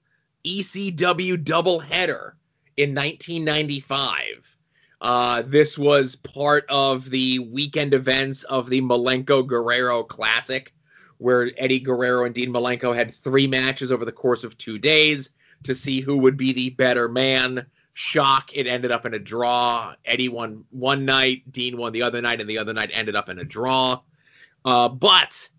ECW 0.46 1.44
doubleheader 1.44 2.34
in 2.78 2.96
1995. 2.96 4.58
Uh, 5.02 5.44
this 5.46 5.78
was 5.78 6.16
part 6.16 6.66
of 6.70 7.10
the 7.10 7.40
weekend 7.40 7.94
events 7.94 8.44
of 8.44 8.70
the 8.70 8.82
Malenko 8.82 9.46
Guerrero 9.46 10.04
Classic, 10.04 10.74
where 11.18 11.52
Eddie 11.58 11.80
Guerrero 11.80 12.26
and 12.26 12.36
Dean 12.36 12.52
Malenko 12.52 12.94
had 12.94 13.14
three 13.14 13.48
matches 13.48 13.92
over 13.92 14.06
the 14.06 14.12
course 14.12 14.44
of 14.44 14.58
two 14.58 14.78
days 14.78 15.32
to 15.64 15.76
see 15.76 16.02
who 16.02 16.18
would 16.18 16.38
be 16.38 16.54
the 16.54 16.72
better 16.72 17.08
man. 17.08 17.66
Shock, 17.94 18.52
it 18.54 18.68
ended 18.68 18.92
up 18.92 19.06
in 19.06 19.14
a 19.14 19.20
draw. 19.20 19.94
Eddie 20.06 20.30
won 20.30 20.64
one 20.70 21.06
night, 21.06 21.52
Dean 21.52 21.78
won 21.78 21.92
the 21.92 22.02
other 22.02 22.22
night, 22.22 22.40
and 22.40 22.50
the 22.50 22.58
other 22.58 22.74
night 22.74 22.92
ended 22.94 23.16
up 23.16 23.30
in 23.30 23.40
a 23.40 23.44
draw. 23.44 24.00
Uh, 24.64 24.88
but 24.90 25.50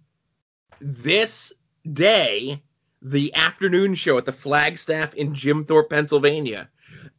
this 0.81 1.53
day, 1.93 2.63
the 3.03 3.35
afternoon 3.35 3.95
show 3.95 4.19
at 4.19 4.25
the 4.25 4.33
Flagstaff 4.33 5.15
in 5.15 5.35
Jim 5.35 5.65
Thorpe, 5.65 5.91
Pennsylvania, 5.91 6.69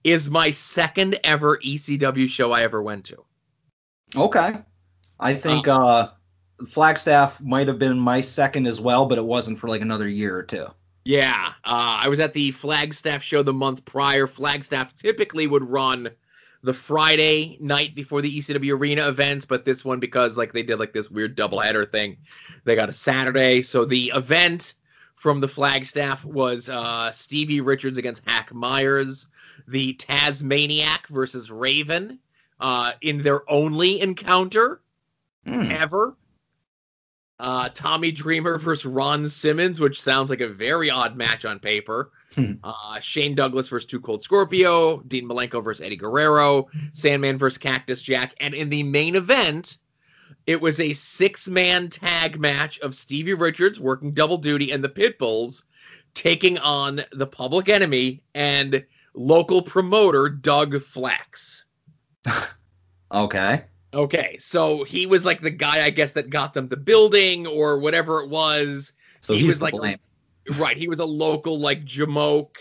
is 0.04 0.30
my 0.30 0.52
second 0.52 1.20
ever 1.24 1.58
ECW 1.58 2.28
show 2.28 2.52
I 2.52 2.64
ever 2.64 2.82
went 2.82 3.06
to. 3.06 3.24
Okay. 4.16 4.58
I 5.20 5.34
think 5.34 5.68
uh, 5.68 6.10
Flagstaff 6.68 7.40
might 7.42 7.68
have 7.68 7.80
been 7.80 8.00
my 8.00 8.22
second 8.22 8.68
as 8.68 8.82
well, 8.82 9.06
but 9.06 9.18
it 9.18 9.26
wasn't 9.26 9.60
for 9.60 9.68
like 9.68 9.82
another 9.82 10.08
year 10.08 10.36
or 10.36 10.44
two. 10.44 10.68
Yeah, 11.04 11.54
uh, 11.66 11.98
I 12.04 12.08
was 12.10 12.20
at 12.20 12.34
the 12.34 12.52
Flagstaff 12.52 13.24
show 13.24 13.42
the 13.42 13.54
month 13.54 13.86
prior. 13.86 14.28
Flagstaff 14.28 14.96
typically 14.96 15.48
would 15.48 15.64
run 15.64 16.10
the 16.64 16.74
Friday 16.74 17.58
night 17.60 17.96
before 17.96 18.22
the 18.22 18.38
ECW 18.38 18.80
arena 18.80 19.08
events, 19.08 19.46
but 19.46 19.66
this 19.66 19.84
one 19.84 20.00
because 20.00 20.38
like 20.38 20.54
they 20.54 20.62
did 20.62 20.78
like 20.78 20.94
this 20.94 21.10
weird 21.10 21.36
doubleheader 21.36 21.92
thing, 21.92 22.18
they 22.66 22.76
got 22.76 22.90
a 22.90 22.94
Saturday. 22.94 23.64
So 23.64 23.84
the 23.84 24.12
event 24.16 24.76
from 25.16 25.40
the 25.40 25.48
Flagstaff 25.48 26.24
was 26.24 26.70
uh, 26.70 27.12
Stevie 27.12 27.62
Richards 27.62 27.98
against 27.98 28.28
Hack 28.28 28.54
Meyers, 28.54 29.28
the 29.72 29.94
Tasmaniac 29.94 31.08
versus 31.08 31.50
Raven 31.52 32.20
uh, 32.60 32.92
in 33.02 33.22
their 33.24 33.50
only 33.52 34.02
encounter 34.02 34.82
Hmm. 35.46 35.72
ever. 35.72 36.16
Uh, 37.40 37.70
Tommy 37.74 38.12
Dreamer 38.12 38.60
versus 38.60 38.86
Ron 38.86 39.28
Simmons, 39.28 39.80
which 39.80 40.00
sounds 40.00 40.30
like 40.30 40.42
a 40.42 40.48
very 40.48 40.92
odd 40.92 41.18
match 41.18 41.44
on 41.46 41.58
paper. 41.58 42.12
Hmm. 42.36 42.54
Uh, 42.64 43.00
Shane 43.00 43.34
Douglas 43.34 43.68
versus 43.68 43.88
Two 43.88 44.00
Cold 44.00 44.22
Scorpio, 44.22 45.00
Dean 45.08 45.28
Malenko 45.28 45.64
versus 45.64 45.84
Eddie 45.84 45.96
Guerrero, 45.96 46.68
Sandman 46.94 47.40
versus 47.40 47.58
Cactus 47.58 48.04
Jack, 48.04 48.36
and 48.40 48.54
in 48.54 48.70
the 48.70 48.84
main 48.84 49.16
event, 49.16 49.80
it 50.46 50.62
was 50.62 50.80
a 50.80 50.94
six-man 50.94 51.90
tag 51.90 52.40
match 52.40 52.80
of 52.82 52.94
Stevie 52.94 53.34
Richards 53.34 53.80
working 53.80 54.12
double 54.12 54.38
duty 54.38 54.72
and 54.72 54.84
the 54.84 54.90
Pitbulls 54.90 55.64
taking 56.14 56.58
on 56.60 57.02
the 57.14 57.28
Public 57.28 57.68
Enemy 57.70 58.22
and 58.36 58.86
local 59.14 59.62
promoter 59.62 60.30
Doug 60.30 60.82
Flax. 60.82 61.66
Okay. 63.14 63.66
Okay, 63.94 64.38
so 64.40 64.86
he 64.86 65.06
was 65.06 65.26
like 65.26 65.42
the 65.42 65.50
guy, 65.50 65.84
I 65.84 65.90
guess, 65.90 66.14
that 66.14 66.30
got 66.30 66.54
them 66.54 66.70
the 66.70 66.78
building 66.78 67.46
or 67.46 67.78
whatever 67.78 68.22
it 68.22 68.30
was. 68.30 68.94
So 69.20 69.34
He 69.34 69.46
was 69.46 69.62
like- 69.62 69.74
blame. 69.74 69.98
Right, 70.58 70.78
he 70.78 70.88
was 70.88 71.00
a 71.00 71.06
local 71.06 71.60
like 71.60 71.84
Jamoke, 71.86 72.56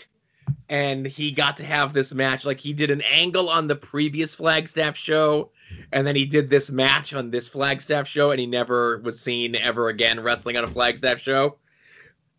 and 0.69 1.05
he 1.05 1.31
got 1.31 1.55
to 1.57 1.63
have 1.63 1.93
this 1.93 2.13
match. 2.13 2.45
Like 2.45 2.59
he 2.59 2.73
did 2.73 2.91
an 2.91 3.01
angle 3.01 3.49
on 3.49 3.67
the 3.67 3.75
previous 3.77 4.35
Flagstaff 4.35 4.95
show, 4.97 5.51
and 5.93 6.05
then 6.05 6.15
he 6.15 6.25
did 6.25 6.49
this 6.49 6.69
match 6.69 7.13
on 7.13 7.31
this 7.31 7.47
Flagstaff 7.47 8.07
show, 8.09 8.31
and 8.31 8.39
he 8.39 8.45
never 8.45 8.97
was 8.99 9.19
seen 9.19 9.55
ever 9.55 9.87
again 9.87 10.19
wrestling 10.19 10.57
on 10.57 10.63
a 10.63 10.67
Flagstaff 10.67 11.19
show. 11.19 11.57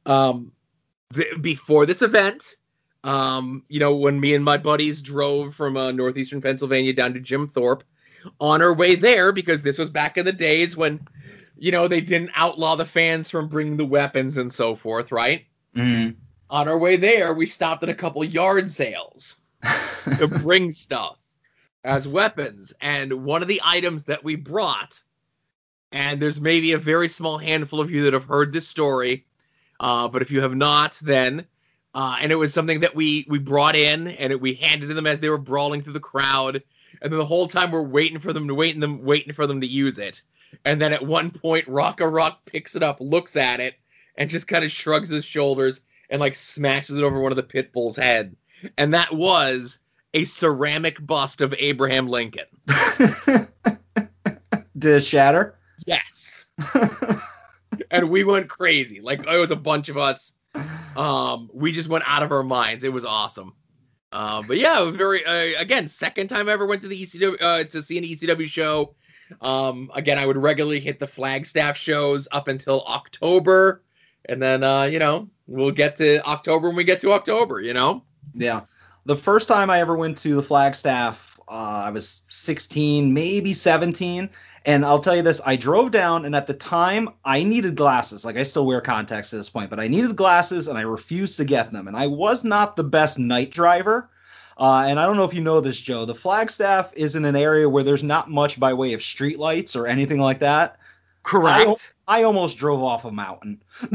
Um, 0.07 0.53
th- 1.13 1.41
before 1.41 1.87
this 1.87 2.03
event, 2.03 2.55
um, 3.05 3.65
you 3.69 3.81
know, 3.81 3.95
when 3.95 4.21
me 4.21 4.35
and 4.35 4.45
my 4.45 4.57
buddies 4.59 5.03
drove 5.03 5.55
from 5.55 5.77
uh, 5.77 5.93
northeastern 5.93 6.41
Pennsylvania 6.41 6.93
down 6.93 7.15
to 7.15 7.21
Jim 7.21 7.49
Thorpe, 7.49 7.85
on 8.41 8.63
our 8.63 8.73
way 8.73 8.95
there 8.95 9.33
because 9.33 9.63
this 9.63 9.79
was 9.79 9.91
back 9.91 10.17
in 10.17 10.25
the 10.25 10.33
days 10.33 10.77
when 10.77 11.01
you 11.59 11.73
know 11.73 11.89
they 11.89 12.01
didn't 12.01 12.31
outlaw 12.37 12.77
the 12.77 12.85
fans 12.87 13.29
from 13.29 13.49
bringing 13.49 13.77
the 13.77 13.85
weapons 13.85 14.39
and 14.39 14.53
so 14.53 14.77
forth 14.77 15.11
right 15.11 15.45
Mhm. 15.77 16.15
on 16.49 16.69
our 16.69 16.79
way 16.79 16.95
there 16.95 17.35
we 17.35 17.47
stopped 17.47 17.83
at 17.83 17.89
a 17.89 17.95
couple 17.95 18.23
yard 18.23 18.71
sales 18.71 19.41
to 20.19 20.29
bring 20.29 20.71
stuff 20.71 21.19
as 21.85 22.07
weapons. 22.07 22.73
And 22.81 23.13
one 23.25 23.43
of 23.43 23.49
the 23.49 23.61
items 23.65 24.05
that 24.05 24.23
we 24.23 24.37
brought, 24.37 25.03
and 25.91 26.21
there's 26.21 26.41
maybe 26.41 26.73
a 26.73 26.79
very 26.79 27.09
small 27.09 27.39
handful 27.39 27.81
of 27.81 27.91
you 27.91 28.03
that 28.05 28.13
have 28.13 28.25
heard 28.25 28.53
this 28.53 28.69
story, 28.69 29.27
uh, 29.81 30.09
but 30.09 30.23
if 30.23 30.31
you 30.31 30.41
have 30.41 30.55
not, 30.55 30.99
then 31.03 31.47
uh, 31.95 32.17
and 32.21 32.33
it 32.33 32.37
was 32.37 32.55
something 32.55 32.81
that 32.81 32.95
we 32.95 33.27
we 33.29 33.39
brought 33.39 33.77
in 33.77 34.09
and 34.09 34.33
it, 34.33 34.41
we 34.41 34.55
handed 34.55 34.89
to 34.89 34.95
them 34.95 35.07
as 35.07 35.21
they 35.21 35.29
were 35.29 35.39
brawling 35.39 35.83
through 35.83 35.93
the 35.93 36.01
crowd, 36.01 36.63
and 37.01 37.13
then 37.13 37.19
the 37.19 37.25
whole 37.25 37.49
time 37.49 37.71
we're 37.71 37.83
waiting 37.83 38.19
for 38.19 38.33
them 38.33 38.49
to 38.49 38.55
waiting 38.55 38.81
them 38.81 39.03
waiting 39.03 39.33
for 39.33 39.47
them 39.47 39.61
to 39.61 39.67
use 39.67 39.99
it, 39.99 40.23
and 40.65 40.81
then 40.81 40.93
at 40.93 41.07
one 41.07 41.31
point 41.31 41.67
Rocco 41.69 42.07
Rock 42.07 42.45
picks 42.47 42.77
it 42.77 42.83
up, 42.83 43.01
looks 43.01 43.37
at 43.37 43.61
it, 43.61 43.75
and 44.17 44.31
just 44.31 44.49
kind 44.49 44.65
of 44.65 44.71
shrugs 44.71 45.09
his 45.09 45.25
shoulders 45.25 45.81
and 46.11 46.21
like 46.21 46.35
smashes 46.35 46.97
it 46.97 47.03
over 47.03 47.21
one 47.21 47.33
of 47.33 47.37
the 47.37 47.43
pit 47.43 47.73
bulls' 47.73 47.97
head, 47.97 48.37
and 48.79 48.95
that 48.95 49.13
was 49.13 49.79
a 50.15 50.25
ceramic 50.25 51.05
bust 51.05 51.41
of 51.41 51.55
Abraham 51.59 52.07
Lincoln. 52.07 52.45
Did 54.79 54.97
it 54.97 55.05
shatter? 55.05 55.59
Yes. 55.87 56.47
and 57.91 58.11
we 58.11 58.25
went 58.25 58.49
crazy. 58.49 59.01
Like 59.01 59.21
it 59.21 59.39
was 59.39 59.51
a 59.51 59.57
bunch 59.57 59.89
of 59.89 59.97
us. 59.97 60.35
Um, 60.97 61.51
we 61.53 61.73
just 61.73 61.89
went 61.89 62.05
out 62.07 62.23
of 62.23 62.33
our 62.33 62.43
minds. 62.43 62.85
It 62.85 62.93
was 62.93 63.05
awesome. 63.05 63.55
Uh, 64.13 64.43
but 64.47 64.59
yeah, 64.59 64.83
it 64.83 64.85
was 64.85 64.97
very 64.97 65.25
uh, 65.25 65.59
again 65.61 65.89
second 65.89 66.29
time 66.29 66.49
I 66.49 66.53
ever 66.53 66.67
went 66.67 66.83
to 66.83 66.89
the 66.89 67.03
ECW 67.03 67.41
uh, 67.41 67.65
to 67.65 67.81
see 67.81 67.97
an 67.97 68.05
ECW 68.05 68.47
show. 68.47 68.95
Um, 69.41 69.91
again, 69.95 70.19
I 70.19 70.27
would 70.27 70.37
regularly 70.37 70.81
hit 70.81 71.01
the 71.01 71.07
Flagstaff 71.07 71.79
shows 71.79 72.29
up 72.31 72.49
until 72.49 72.83
October, 72.83 73.83
and 74.27 74.43
then 74.43 74.63
uh, 74.63 74.83
you 74.83 74.99
know 74.99 75.31
we'll 75.47 75.71
get 75.71 75.97
to 75.97 76.23
October 76.27 76.69
when 76.69 76.77
we 76.77 76.85
get 76.85 77.01
to 77.01 77.13
October. 77.13 77.61
You 77.61 77.73
know. 77.73 78.05
Yeah. 78.35 78.63
The 79.05 79.17
first 79.17 79.49
time 79.49 79.69
I 79.71 79.81
ever 79.81 79.97
went 79.97 80.19
to 80.19 80.37
the 80.37 80.43
Flagstaff, 80.43 81.41
uh, 81.49 81.83
I 81.87 81.91
was 81.91 82.25
16, 82.29 83.13
maybe 83.13 83.53
17. 83.53 84.31
And 84.65 84.85
I'll 84.85 85.01
tell 85.01 85.17
you 85.17 85.23
this 85.23 85.41
I 85.45 85.57
drove 85.57 85.91
down, 85.91 86.25
and 86.25 86.37
at 86.37 86.47
the 86.47 86.55
time, 86.55 87.09
I 87.25 87.43
needed 87.43 87.75
glasses. 87.75 88.25
Like, 88.25 88.37
I 88.37 88.45
still 88.45 88.67
wear 88.67 88.81
contacts 88.81 89.33
at 89.33 89.39
this 89.39 89.51
point, 89.51 89.71
but 89.71 89.81
I 89.81 89.89
needed 89.89 90.17
glasses, 90.17 90.69
and 90.69 90.79
I 90.79 90.83
refused 90.83 91.37
to 91.39 91.45
get 91.45 91.73
them. 91.73 91.89
And 91.89 91.97
I 91.97 92.07
was 92.07 92.45
not 92.45 92.77
the 92.77 92.85
best 92.85 93.19
night 93.19 93.51
driver. 93.51 94.09
Uh, 94.59 94.85
and 94.87 95.01
I 95.01 95.07
don't 95.07 95.17
know 95.17 95.25
if 95.25 95.35
you 95.35 95.41
know 95.41 95.61
this, 95.61 95.81
Joe. 95.81 96.05
The 96.05 96.15
Flagstaff 96.15 96.93
is 96.95 97.17
in 97.17 97.25
an 97.25 97.35
area 97.35 97.69
where 97.69 97.83
there's 97.83 98.05
not 98.05 98.31
much 98.31 98.61
by 98.61 98.73
way 98.73 98.93
of 98.93 99.01
streetlights 99.01 99.75
or 99.75 99.87
anything 99.87 100.21
like 100.21 100.39
that. 100.41 100.79
Correct. 101.23 101.95
I, 102.09 102.21
I 102.21 102.23
almost 102.25 102.59
drove 102.59 102.83
off 102.83 103.05
a 103.05 103.13
mountain. 103.13 103.63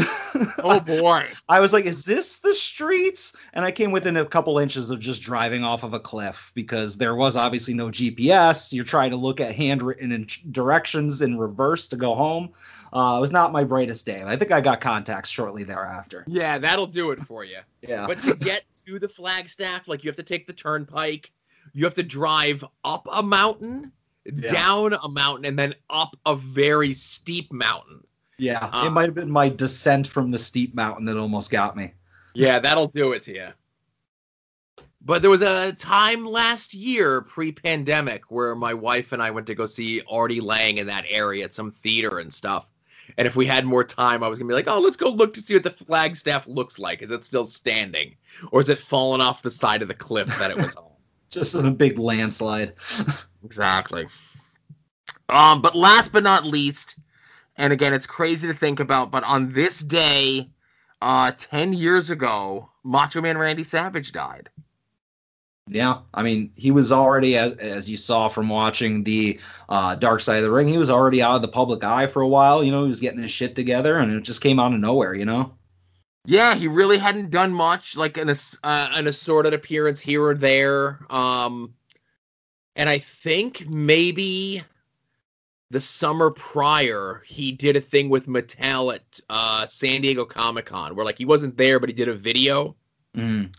oh 0.63 0.79
boy. 0.79 1.27
I 1.49 1.59
was 1.59 1.73
like, 1.73 1.85
is 1.85 2.05
this 2.05 2.39
the 2.39 2.55
streets? 2.55 3.33
And 3.53 3.65
I 3.65 3.71
came 3.71 3.91
within 3.91 4.17
a 4.17 4.25
couple 4.25 4.57
inches 4.59 4.89
of 4.89 4.99
just 4.99 5.21
driving 5.21 5.63
off 5.63 5.83
of 5.83 5.93
a 5.93 5.99
cliff 5.99 6.51
because 6.55 6.97
there 6.97 7.15
was 7.15 7.35
obviously 7.35 7.73
no 7.73 7.87
GPS. 7.87 8.71
You're 8.71 8.85
trying 8.85 9.11
to 9.11 9.17
look 9.17 9.41
at 9.41 9.55
handwritten 9.55 10.11
in 10.11 10.27
directions 10.51 11.21
in 11.21 11.37
reverse 11.37 11.87
to 11.87 11.97
go 11.97 12.15
home. 12.15 12.49
Uh, 12.93 13.17
it 13.17 13.21
was 13.21 13.33
not 13.33 13.51
my 13.51 13.63
brightest 13.63 14.05
day. 14.05 14.23
I 14.25 14.37
think 14.37 14.51
I 14.51 14.61
got 14.61 14.79
contacts 14.79 15.29
shortly 15.29 15.63
thereafter. 15.63 16.23
Yeah, 16.27 16.57
that'll 16.57 16.87
do 16.87 17.11
it 17.11 17.23
for 17.25 17.43
you. 17.43 17.59
Yeah. 17.81 18.07
But 18.07 18.21
to 18.21 18.35
get 18.35 18.63
to 18.85 18.99
the 18.99 19.09
Flagstaff, 19.09 19.87
like 19.87 20.03
you 20.03 20.09
have 20.09 20.15
to 20.15 20.23
take 20.23 20.47
the 20.47 20.53
turnpike, 20.53 21.31
you 21.73 21.83
have 21.83 21.95
to 21.95 22.03
drive 22.03 22.63
up 22.85 23.05
a 23.11 23.21
mountain, 23.21 23.91
Yeah. 24.33 24.51
down 24.51 24.93
a 24.93 25.09
mountain, 25.09 25.45
and 25.45 25.57
then 25.57 25.73
up 25.89 26.17
a 26.25 26.35
very 26.35 26.93
steep 26.93 27.51
mountain. 27.51 28.03
Yeah. 28.37 28.69
Uh, 28.71 28.85
it 28.87 28.91
might 28.91 29.05
have 29.05 29.15
been 29.15 29.31
my 29.31 29.49
descent 29.49 30.07
from 30.07 30.29
the 30.29 30.39
steep 30.39 30.75
mountain 30.75 31.05
that 31.05 31.17
almost 31.17 31.49
got 31.49 31.75
me. 31.75 31.93
Yeah, 32.33 32.59
that'll 32.59 32.87
do 32.87 33.13
it 33.13 33.23
to 33.23 33.33
you. 33.33 33.47
But 35.01 35.21
there 35.21 35.31
was 35.31 35.41
a 35.41 35.73
time 35.73 36.25
last 36.25 36.73
year, 36.73 37.21
pre-pandemic, 37.21 38.29
where 38.29 38.55
my 38.55 38.73
wife 38.73 39.13
and 39.13 39.23
I 39.23 39.31
went 39.31 39.47
to 39.47 39.55
go 39.55 39.65
see 39.65 40.01
Artie 40.09 40.41
Lange 40.41 40.79
in 40.79 40.87
that 40.87 41.05
area 41.07 41.45
at 41.45 41.53
some 41.53 41.71
theater 41.71 42.19
and 42.19 42.33
stuff. 42.33 42.69
And 43.17 43.25
if 43.25 43.37
we 43.37 43.45
had 43.45 43.65
more 43.65 43.85
time, 43.85 44.21
I 44.21 44.27
was 44.27 44.37
gonna 44.37 44.49
be 44.49 44.53
like, 44.53 44.67
"Oh, 44.67 44.79
let's 44.79 44.97
go 44.97 45.09
look 45.09 45.33
to 45.35 45.41
see 45.41 45.53
what 45.53 45.63
the 45.63 45.71
Flagstaff 45.71 46.45
looks 46.45 46.77
like. 46.77 47.01
Is 47.01 47.11
it 47.11 47.23
still 47.23 47.47
standing, 47.47 48.17
or 48.51 48.59
is 48.59 48.67
it 48.67 48.79
fallen 48.79 49.21
off 49.21 49.41
the 49.41 49.49
side 49.49 49.81
of 49.81 49.87
the 49.87 49.93
cliff 49.93 50.27
that 50.39 50.51
it 50.51 50.57
was 50.57 50.75
on?" 50.75 50.91
Just 51.29 51.55
in 51.55 51.65
a 51.65 51.71
big 51.71 51.99
landslide. 51.99 52.73
Exactly. 53.43 54.07
Um, 55.29 55.61
but 55.61 55.75
last 55.75 56.11
but 56.11 56.23
not 56.23 56.45
least, 56.45 56.95
and 57.57 57.73
again, 57.73 57.93
it's 57.93 58.05
crazy 58.05 58.47
to 58.47 58.53
think 58.53 58.79
about, 58.79 59.11
but 59.11 59.23
on 59.23 59.51
this 59.51 59.79
day, 59.79 60.49
uh, 61.01 61.31
ten 61.37 61.73
years 61.73 62.09
ago, 62.09 62.69
Macho 62.83 63.21
Man 63.21 63.37
Randy 63.37 63.63
Savage 63.63 64.11
died. 64.11 64.49
Yeah, 65.69 65.99
I 66.13 66.23
mean, 66.23 66.51
he 66.55 66.71
was 66.71 66.93
already, 66.93 67.35
as, 67.35 67.53
as 67.57 67.89
you 67.89 67.97
saw 67.97 68.29
from 68.29 68.47
watching 68.47 69.03
the 69.03 69.37
uh, 69.67 69.95
Dark 69.95 70.21
Side 70.21 70.37
of 70.37 70.43
the 70.43 70.51
Ring, 70.51 70.67
he 70.67 70.77
was 70.77 70.89
already 70.89 71.21
out 71.21 71.35
of 71.35 71.41
the 71.41 71.49
public 71.49 71.83
eye 71.83 72.07
for 72.07 72.21
a 72.21 72.27
while. 72.27 72.63
You 72.63 72.71
know, 72.71 72.83
he 72.83 72.87
was 72.87 73.01
getting 73.01 73.21
his 73.21 73.31
shit 73.31 73.53
together, 73.53 73.97
and 73.97 74.13
it 74.13 74.21
just 74.21 74.41
came 74.41 74.59
out 74.61 74.73
of 74.73 74.79
nowhere. 74.79 75.13
You 75.13 75.25
know. 75.25 75.56
Yeah, 76.29 76.55
he 76.55 76.67
really 76.67 76.97
hadn't 76.97 77.29
done 77.29 77.53
much, 77.53 77.95
like 77.95 78.17
an 78.17 78.29
uh, 78.29 78.33
an 78.63 79.07
assorted 79.07 79.53
appearance 79.53 80.01
here 80.01 80.23
or 80.23 80.35
there. 80.35 80.99
Um, 81.09 81.73
and 82.75 82.89
I 82.89 82.99
think 82.99 83.65
maybe 83.69 84.61
the 85.71 85.79
summer 85.79 86.29
prior, 86.31 87.23
he 87.25 87.53
did 87.53 87.77
a 87.77 87.81
thing 87.81 88.09
with 88.09 88.27
Mattel 88.27 88.93
at 88.93 89.21
uh, 89.29 89.65
San 89.67 90.01
Diego 90.01 90.25
Comic 90.25 90.65
Con, 90.65 90.97
where 90.97 91.05
like 91.05 91.17
he 91.17 91.23
wasn't 91.23 91.55
there, 91.55 91.79
but 91.79 91.87
he 91.89 91.95
did 91.95 92.09
a 92.09 92.13
video 92.13 92.75
Mm. 93.15 93.51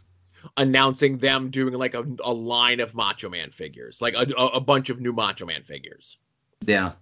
announcing 0.57 1.19
them 1.19 1.51
doing 1.51 1.75
like 1.75 1.95
a, 1.95 2.05
a 2.23 2.33
line 2.33 2.81
of 2.81 2.95
Macho 2.95 3.29
Man 3.29 3.51
figures, 3.51 4.01
like 4.01 4.15
a, 4.15 4.21
a 4.37 4.61
bunch 4.61 4.89
of 4.89 5.01
new 5.01 5.13
Macho 5.13 5.47
Man 5.47 5.65
figures. 5.65 6.19
Yeah. 6.67 6.93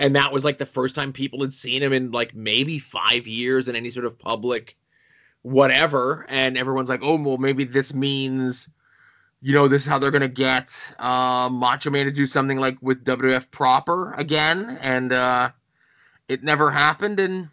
And 0.00 0.14
that 0.16 0.32
was 0.32 0.44
like 0.44 0.58
the 0.58 0.66
first 0.66 0.94
time 0.94 1.12
people 1.12 1.40
had 1.40 1.52
seen 1.52 1.82
him 1.82 1.92
in 1.92 2.10
like 2.10 2.34
maybe 2.34 2.78
five 2.78 3.26
years 3.26 3.68
in 3.68 3.76
any 3.76 3.90
sort 3.90 4.06
of 4.06 4.18
public 4.18 4.76
whatever. 5.42 6.26
And 6.28 6.58
everyone's 6.58 6.88
like, 6.88 7.00
oh, 7.02 7.20
well, 7.22 7.38
maybe 7.38 7.64
this 7.64 7.94
means, 7.94 8.68
you 9.40 9.52
know, 9.52 9.68
this 9.68 9.82
is 9.82 9.88
how 9.88 9.98
they're 9.98 10.10
to 10.10 10.28
get 10.28 10.92
uh, 10.98 11.48
Macho 11.50 11.90
Man 11.90 12.06
to 12.06 12.12
do 12.12 12.26
something 12.26 12.58
like 12.58 12.76
with 12.82 13.04
WF 13.04 13.50
proper 13.50 14.12
again. 14.14 14.78
And 14.82 15.12
uh, 15.12 15.50
it 16.28 16.42
never 16.42 16.70
happened. 16.70 17.20
And 17.20 17.48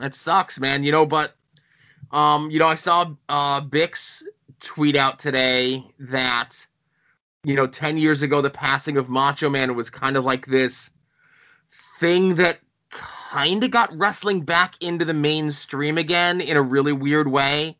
it 0.00 0.14
sucks, 0.14 0.58
man, 0.58 0.84
you 0.84 0.92
know, 0.92 1.06
but. 1.06 1.34
Um, 2.12 2.52
you 2.52 2.60
know, 2.60 2.68
I 2.68 2.76
saw 2.76 3.10
uh 3.28 3.60
Bix 3.60 4.22
tweet 4.60 4.96
out 4.96 5.18
today 5.18 5.84
that 5.98 6.66
you 7.44 7.54
know 7.54 7.66
10 7.66 7.98
years 7.98 8.22
ago 8.22 8.40
the 8.40 8.50
passing 8.50 8.96
of 8.96 9.08
macho 9.08 9.50
man 9.50 9.74
was 9.74 9.90
kind 9.90 10.16
of 10.16 10.24
like 10.24 10.46
this 10.46 10.90
thing 11.98 12.34
that 12.36 12.60
kind 12.90 13.62
of 13.64 13.70
got 13.70 13.96
wrestling 13.96 14.40
back 14.40 14.76
into 14.80 15.04
the 15.04 15.14
mainstream 15.14 15.98
again 15.98 16.40
in 16.40 16.56
a 16.56 16.62
really 16.62 16.92
weird 16.92 17.28
way 17.28 17.76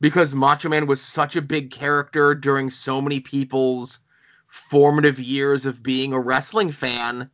because 0.00 0.34
macho 0.34 0.68
man 0.68 0.86
was 0.86 1.02
such 1.02 1.36
a 1.36 1.42
big 1.42 1.70
character 1.70 2.34
during 2.34 2.70
so 2.70 3.00
many 3.00 3.20
people's 3.20 3.98
formative 4.46 5.18
years 5.18 5.66
of 5.66 5.82
being 5.82 6.12
a 6.12 6.20
wrestling 6.20 6.70
fan 6.70 7.28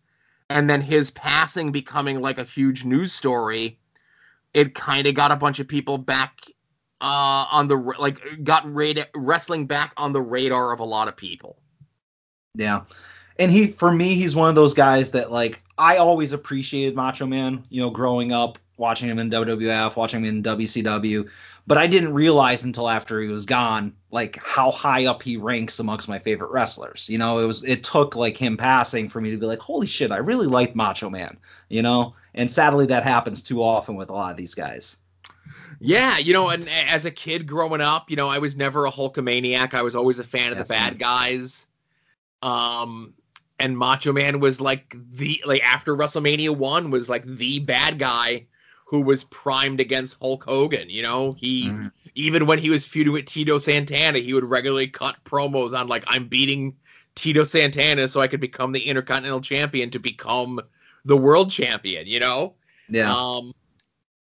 and 0.49 0.69
then 0.69 0.81
his 0.81 1.11
passing 1.11 1.71
becoming 1.71 2.21
like 2.21 2.39
a 2.39 2.45
huge 2.45 2.85
news 2.85 3.13
story 3.13 3.79
it 4.55 4.75
kind 4.75 5.07
of 5.07 5.15
got 5.15 5.33
a 5.33 5.37
bunch 5.37 5.61
of 5.61 5.69
people 5.69 5.99
back 5.99 6.51
uh, 7.01 7.47
on 7.51 7.67
the 7.67 7.77
like 7.99 8.21
got 8.45 8.65
rad- 8.73 9.09
wrestling 9.15 9.67
back 9.67 9.93
on 9.97 10.13
the 10.13 10.23
radar 10.23 10.73
of 10.73 10.81
a 10.81 10.85
lot 10.85 11.09
of 11.09 11.17
people. 11.17 11.59
Yeah. 12.55 12.83
And 13.39 13.51
he, 13.51 13.69
for 13.69 13.91
me, 13.91 14.15
he's 14.15 14.37
one 14.37 14.49
of 14.49 14.55
those 14.55 14.75
guys 14.75 15.11
that, 15.13 15.33
like, 15.33 15.63
I 15.83 15.97
always 15.97 16.33
appreciated 16.33 16.95
Macho 16.95 17.27
Man, 17.27 17.61
you 17.69 17.81
know, 17.81 17.91
growing 17.91 18.31
up, 18.31 18.57
watching 18.77 19.09
him 19.09 19.19
in 19.19 19.29
WWF, 19.31 19.97
watching 19.97 20.25
him 20.25 20.37
in 20.37 20.43
WCW. 20.43 21.29
But 21.67 21.77
I 21.77 21.89
didn't 21.89 22.13
realize 22.13 22.63
until 22.63 22.89
after 22.89 23.21
he 23.21 23.27
was 23.27 23.45
gone, 23.45 23.93
like, 24.13 24.39
how 24.41 24.71
high 24.71 25.07
up 25.07 25.25
he 25.25 25.37
ranks 25.37 25.81
amongst 25.81 26.09
my 26.09 26.21
favorite 26.21 26.53
wrestlers. 26.53 27.09
You 27.09 27.19
know, 27.19 27.41
it 27.41 27.47
was, 27.47 27.65
it 27.65 27.83
took, 27.83 28.15
like, 28.15 28.37
him 28.37 28.57
passing 28.57 29.09
for 29.09 29.21
me 29.21 29.33
to 29.33 29.37
be 29.37 29.47
like, 29.47 29.59
holy 29.59 29.89
shit, 29.89 30.13
I 30.13 30.19
really 30.19 30.47
like 30.47 30.77
Macho 30.77 31.11
Man, 31.11 31.37
you 31.69 31.83
know? 31.83 32.15
And 32.35 32.49
sadly, 32.49 32.87
that 32.87 33.03
happens 33.03 33.43
too 33.43 33.61
often 33.61 33.97
with 33.97 34.11
a 34.11 34.15
lot 34.15 34.31
of 34.31 34.37
these 34.37 34.55
guys. 34.55 34.99
Yeah, 35.81 36.19
you 36.19 36.33
know, 36.33 36.51
and 36.51 36.69
as 36.69 37.07
a 37.07 37.11
kid 37.11 37.45
growing 37.45 37.81
up, 37.81 38.09
you 38.09 38.15
know, 38.15 38.29
I 38.29 38.39
was 38.39 38.55
never 38.55 38.87
a 38.87 38.91
Hulkamaniac. 38.91 39.75
I 39.75 39.83
was 39.83 39.97
always 39.97 40.21
a 40.21 40.25
fan 40.25 40.53
of 40.53 40.59
Yes, 40.59 40.69
the 40.69 40.75
bad 40.75 40.93
same. 40.93 40.99
guys. 40.99 41.67
Um, 42.41 43.15
and 43.63 43.79
Macho 43.79 44.13
Man 44.13 44.41
was 44.41 44.61
like 44.61 44.97
the 45.13 45.41
like 45.47 45.63
after 45.63 45.97
WrestleMania 45.97 46.51
one 46.57 46.91
was 46.91 47.09
like 47.09 47.25
the 47.25 47.61
bad 47.61 47.99
guy 47.99 48.45
who 48.85 49.01
was 49.01 49.25
primed 49.25 49.81
against 49.81 50.19
Hulk 50.21 50.45
Hogan. 50.45 50.91
You 50.91 51.03
know, 51.03 51.33
he 51.33 51.71
Mhm. 51.71 51.93
even 52.17 52.47
when 52.47 52.59
he 52.59 52.71
was 52.71 52.85
feuding 52.85 53.13
with 53.13 53.25
Tito 53.27 53.59
Santana, 53.59 54.19
he 54.19 54.35
would 54.35 54.45
regularly 54.45 54.89
cut 54.89 55.17
promos 55.25 55.79
on 55.79 55.87
like 55.87 56.05
I'm 56.09 56.27
beating 56.27 56.75
Tito 57.15 57.45
Santana 57.45 58.09
so 58.09 58.21
I 58.21 58.27
could 58.27 58.41
become 58.41 58.73
the 58.73 58.81
Intercontinental 58.81 59.41
Champion 59.41 59.91
to 59.91 59.99
become 60.01 60.61
the 61.05 61.17
World 61.17 61.51
Champion. 61.51 62.07
You 62.07 62.19
know. 62.21 62.55
Yeah. 62.89 63.15
Um, 63.15 63.53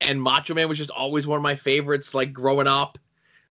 and 0.02 0.20
Macho 0.20 0.54
Man 0.54 0.68
was 0.68 0.78
just 0.78 0.90
always 0.90 1.26
one 1.26 1.38
of 1.38 1.42
my 1.42 1.54
favorites, 1.54 2.14
like 2.14 2.32
growing 2.32 2.66
up. 2.68 2.98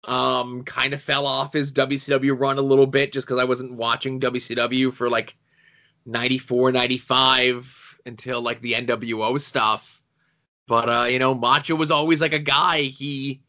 Um, 0.06 0.64
kind 0.64 0.94
of 0.94 1.02
fell 1.02 1.26
off 1.28 1.52
his 1.52 1.74
WCW 1.74 2.32
run 2.40 2.58
a 2.58 2.62
little 2.62 2.88
bit 2.88 3.12
just 3.12 3.28
because 3.28 3.40
I 3.40 3.44
wasn't 3.44 3.76
watching 3.76 4.18
WCW 4.20 4.94
for 4.94 5.10
like 5.10 5.36
94, 6.06 6.72
95 6.72 8.00
until 8.06 8.42
like 8.42 8.62
the 8.62 8.74
NWO 8.74 9.40
stuff. 9.40 10.02
But 10.68 10.90
uh, 10.90 11.06
you 11.06 11.20
know, 11.20 11.34
Macho 11.34 11.76
was 11.76 11.92
always 11.92 12.22
like 12.22 12.34
a 12.34 12.40
guy. 12.40 12.82
He, 12.82 13.42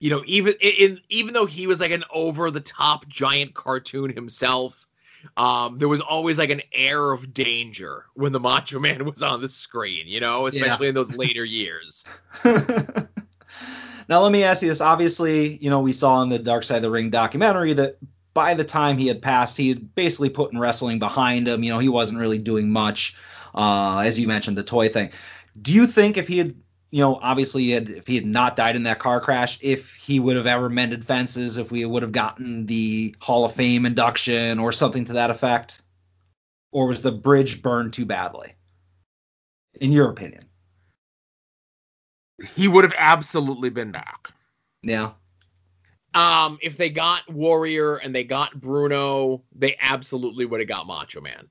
you 0.00 0.10
know, 0.10 0.22
even 0.26 0.54
in 0.60 0.98
even 1.08 1.34
though 1.34 1.46
he 1.46 1.66
was 1.66 1.80
like 1.80 1.92
an 1.92 2.04
over 2.12 2.50
the 2.50 2.60
top 2.60 3.06
giant 3.08 3.54
cartoon 3.54 4.10
himself, 4.10 4.86
um, 5.36 5.78
there 5.78 5.88
was 5.88 6.00
always 6.00 6.36
like 6.36 6.50
an 6.50 6.62
air 6.72 7.12
of 7.12 7.32
danger 7.32 8.06
when 8.14 8.32
the 8.32 8.40
Macho 8.40 8.78
Man 8.80 9.04
was 9.04 9.22
on 9.22 9.40
the 9.40 9.48
screen. 9.48 10.08
You 10.08 10.18
know, 10.20 10.48
especially 10.48 10.86
yeah. 10.86 10.88
in 10.88 10.94
those 10.96 11.16
later 11.16 11.44
years. 11.44 12.04
now 12.44 14.20
let 14.20 14.32
me 14.32 14.42
ask 14.42 14.62
you 14.62 14.68
this. 14.68 14.80
Obviously, 14.80 15.58
you 15.58 15.70
know, 15.70 15.80
we 15.80 15.92
saw 15.92 16.22
in 16.22 16.28
the 16.28 16.40
Dark 16.40 16.64
Side 16.64 16.78
of 16.78 16.82
the 16.82 16.90
Ring 16.90 17.10
documentary 17.10 17.72
that 17.74 17.98
by 18.38 18.54
the 18.54 18.62
time 18.62 18.96
he 18.98 19.08
had 19.08 19.20
passed, 19.20 19.58
he 19.58 19.68
had 19.68 19.96
basically 19.96 20.30
put 20.30 20.52
in 20.52 20.60
wrestling 20.60 21.00
behind 21.00 21.48
him. 21.48 21.64
You 21.64 21.72
know, 21.72 21.80
he 21.80 21.88
wasn't 21.88 22.20
really 22.20 22.38
doing 22.38 22.70
much. 22.70 23.16
Uh, 23.52 23.98
as 23.98 24.16
you 24.16 24.28
mentioned, 24.28 24.56
the 24.56 24.62
toy 24.62 24.88
thing. 24.88 25.10
Do 25.60 25.74
you 25.74 25.88
think 25.88 26.16
if 26.16 26.28
he 26.28 26.38
had, 26.38 26.54
you 26.92 27.00
know, 27.00 27.16
obviously 27.16 27.64
he 27.64 27.72
had, 27.72 27.88
if 27.88 28.06
he 28.06 28.14
had 28.14 28.24
not 28.24 28.54
died 28.54 28.76
in 28.76 28.84
that 28.84 29.00
car 29.00 29.20
crash, 29.20 29.58
if 29.60 29.92
he 29.96 30.20
would 30.20 30.36
have 30.36 30.46
ever 30.46 30.68
mended 30.68 31.04
fences, 31.04 31.58
if 31.58 31.72
we 31.72 31.84
would 31.84 32.04
have 32.04 32.12
gotten 32.12 32.66
the 32.66 33.12
Hall 33.20 33.44
of 33.44 33.52
Fame 33.52 33.84
induction 33.84 34.60
or 34.60 34.70
something 34.70 35.04
to 35.06 35.14
that 35.14 35.30
effect? 35.30 35.82
Or 36.70 36.86
was 36.86 37.02
the 37.02 37.10
bridge 37.10 37.60
burned 37.60 37.92
too 37.92 38.06
badly? 38.06 38.54
In 39.80 39.90
your 39.90 40.10
opinion? 40.10 40.44
He 42.54 42.68
would 42.68 42.84
have 42.84 42.94
absolutely 42.96 43.70
been 43.70 43.90
back. 43.90 44.30
Yeah. 44.84 45.10
Um, 46.14 46.58
if 46.62 46.76
they 46.76 46.90
got 46.90 47.28
Warrior 47.30 47.96
and 47.96 48.14
they 48.14 48.24
got 48.24 48.60
Bruno, 48.60 49.42
they 49.54 49.76
absolutely 49.80 50.46
would 50.46 50.60
have 50.60 50.68
got 50.68 50.86
Macho 50.86 51.20
Man. 51.20 51.48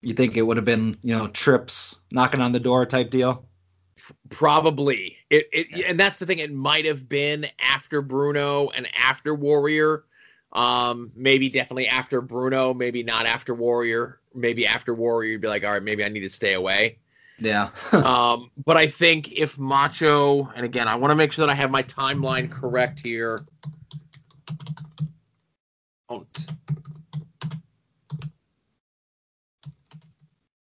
You 0.00 0.14
think 0.14 0.36
it 0.36 0.42
would 0.42 0.56
have 0.56 0.66
been, 0.66 0.96
you 1.02 1.16
know, 1.16 1.28
trips 1.28 2.00
knocking 2.10 2.40
on 2.40 2.52
the 2.52 2.60
door 2.60 2.84
type 2.86 3.10
deal? 3.10 3.46
Probably. 4.28 5.16
It, 5.30 5.48
it 5.52 5.66
yeah. 5.70 5.86
and 5.88 5.98
that's 5.98 6.16
the 6.16 6.26
thing. 6.26 6.38
It 6.38 6.52
might 6.52 6.84
have 6.84 7.08
been 7.08 7.46
after 7.58 8.02
Bruno 8.02 8.70
and 8.70 8.88
after 8.96 9.34
Warrior. 9.34 10.04
Um, 10.52 11.10
maybe 11.16 11.48
definitely 11.48 11.88
after 11.88 12.20
Bruno, 12.20 12.74
maybe 12.74 13.02
not 13.02 13.26
after 13.26 13.54
Warrior. 13.54 14.20
Maybe 14.34 14.66
after 14.66 14.94
Warrior, 14.94 15.32
you'd 15.32 15.40
be 15.40 15.48
like, 15.48 15.64
all 15.64 15.72
right, 15.72 15.82
maybe 15.82 16.04
I 16.04 16.08
need 16.08 16.20
to 16.20 16.28
stay 16.28 16.54
away. 16.54 16.98
Yeah. 17.38 17.70
um, 17.92 18.50
but 18.64 18.76
I 18.76 18.86
think 18.86 19.32
if 19.32 19.58
Macho, 19.58 20.50
and 20.54 20.64
again, 20.64 20.88
I 20.88 20.96
want 20.96 21.10
to 21.10 21.16
make 21.16 21.32
sure 21.32 21.46
that 21.46 21.52
I 21.52 21.56
have 21.56 21.70
my 21.70 21.82
timeline 21.82 22.50
correct 22.50 23.00
here. 23.00 23.44
Don't. 26.08 26.46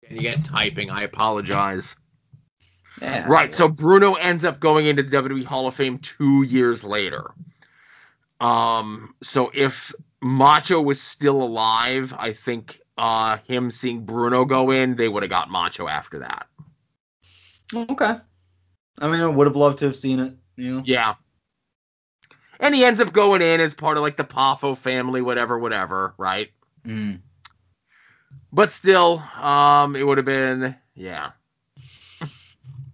And 0.09 0.19
you 0.19 0.21
get 0.21 0.45
typing. 0.45 0.91
I 0.91 1.03
apologize. 1.03 1.97
Yeah. 3.03 3.27
Right. 3.27 3.53
So 3.53 3.69
Bruno 3.69 4.15
ends 4.15 4.45
up 4.45 4.61
going 4.61 4.87
into 4.87 5.03
the 5.03 5.17
WWE 5.17 5.45
Hall 5.45 5.67
of 5.67 5.75
Fame 5.75 5.99
two 5.99 6.43
years 6.43 6.85
later. 6.85 7.33
Um. 8.41 9.15
So 9.23 9.51
if 9.53 9.93
Macho 10.23 10.81
was 10.81 11.01
still 11.01 11.43
alive, 11.43 12.15
I 12.17 12.33
think 12.33 12.81
uh 12.97 13.39
him 13.47 13.71
seeing 13.71 14.05
Bruno 14.05 14.45
go 14.45 14.71
in, 14.71 14.97
they 14.97 15.09
would 15.09 15.23
have 15.23 15.31
got 15.31 15.51
Macho 15.51 15.89
after 15.89 16.21
that. 16.21 16.47
Okay. 17.75 18.17
I 19.01 19.09
mean, 19.09 19.21
I 19.21 19.27
would 19.27 19.47
have 19.47 19.57
loved 19.57 19.79
to 19.79 19.87
have 19.87 19.97
seen 19.97 20.21
it. 20.21 20.35
You 20.57 20.77
know. 20.77 20.83
Yeah. 20.85 21.15
And 22.61 22.75
he 22.75 22.85
ends 22.85 23.01
up 23.01 23.13
going 23.13 23.43
in 23.43 23.61
as 23.61 23.75
part 23.75 23.97
of 23.97 24.03
like 24.03 24.17
the 24.17 24.25
Poffo 24.25 24.77
family, 24.77 25.21
whatever, 25.21 25.59
whatever, 25.59 26.15
right? 26.19 26.51
Mm. 26.87 27.21
But 28.53 28.71
still, 28.71 29.23
um, 29.41 29.97
it 29.97 30.07
would 30.07 30.19
have 30.19 30.25
been, 30.25 30.77
yeah. 30.95 31.33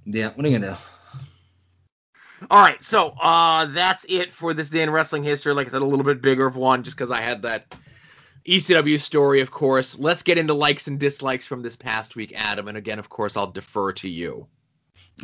Yeah, 0.07 0.31
what 0.31 0.47
are 0.47 0.49
you 0.49 0.59
gonna 0.59 0.73
do? 0.73 2.47
All 2.51 2.63
right, 2.63 2.83
so 2.83 3.09
uh, 3.21 3.67
that's 3.67 4.07
it 4.09 4.33
for 4.33 4.55
this 4.55 4.71
day 4.71 4.83
in 4.83 4.91
wrestling 4.91 5.23
history. 5.23 5.53
Like 5.53 5.69
I 5.69 5.71
said, 5.71 5.83
a 5.83 5.85
little 5.85 6.05
bit 6.05 6.23
bigger 6.23 6.47
of 6.47 6.57
one, 6.57 6.83
just 6.83 6.97
because 6.97 7.11
I 7.11 7.21
had 7.21 7.43
that 7.43 7.77
ECW 8.46 8.98
story, 8.98 9.40
of 9.40 9.50
course. 9.50 9.98
Let's 9.98 10.22
get 10.22 10.38
into 10.38 10.55
likes 10.55 10.87
and 10.87 10.98
dislikes 10.98 11.46
from 11.46 11.62
this 11.62 11.76
past 11.76 12.16
week, 12.16 12.33
Adam. 12.35 12.68
And 12.68 12.76
again, 12.76 12.98
of 12.98 13.09
course, 13.09 13.37
I'll 13.37 13.50
defer 13.50 13.92
to 13.92 14.09
you. 14.09 14.46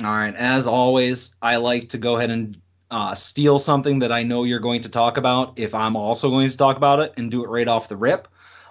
All 0.00 0.10
right, 0.10 0.34
as 0.34 0.66
always, 0.66 1.36
I 1.40 1.56
like 1.56 1.88
to 1.90 1.98
go 1.98 2.16
ahead 2.16 2.30
and 2.30 2.60
uh, 2.90 3.14
steal 3.14 3.58
something 3.58 3.98
that 4.00 4.12
I 4.12 4.22
know 4.22 4.44
you're 4.44 4.58
going 4.58 4.82
to 4.82 4.90
talk 4.90 5.16
about 5.16 5.58
if 5.58 5.74
I'm 5.74 5.96
also 5.96 6.28
going 6.28 6.50
to 6.50 6.56
talk 6.56 6.76
about 6.76 7.00
it 7.00 7.14
and 7.16 7.30
do 7.30 7.42
it 7.42 7.48
right 7.48 7.66
off 7.66 7.88
the 7.88 7.96
rip. 7.96 8.28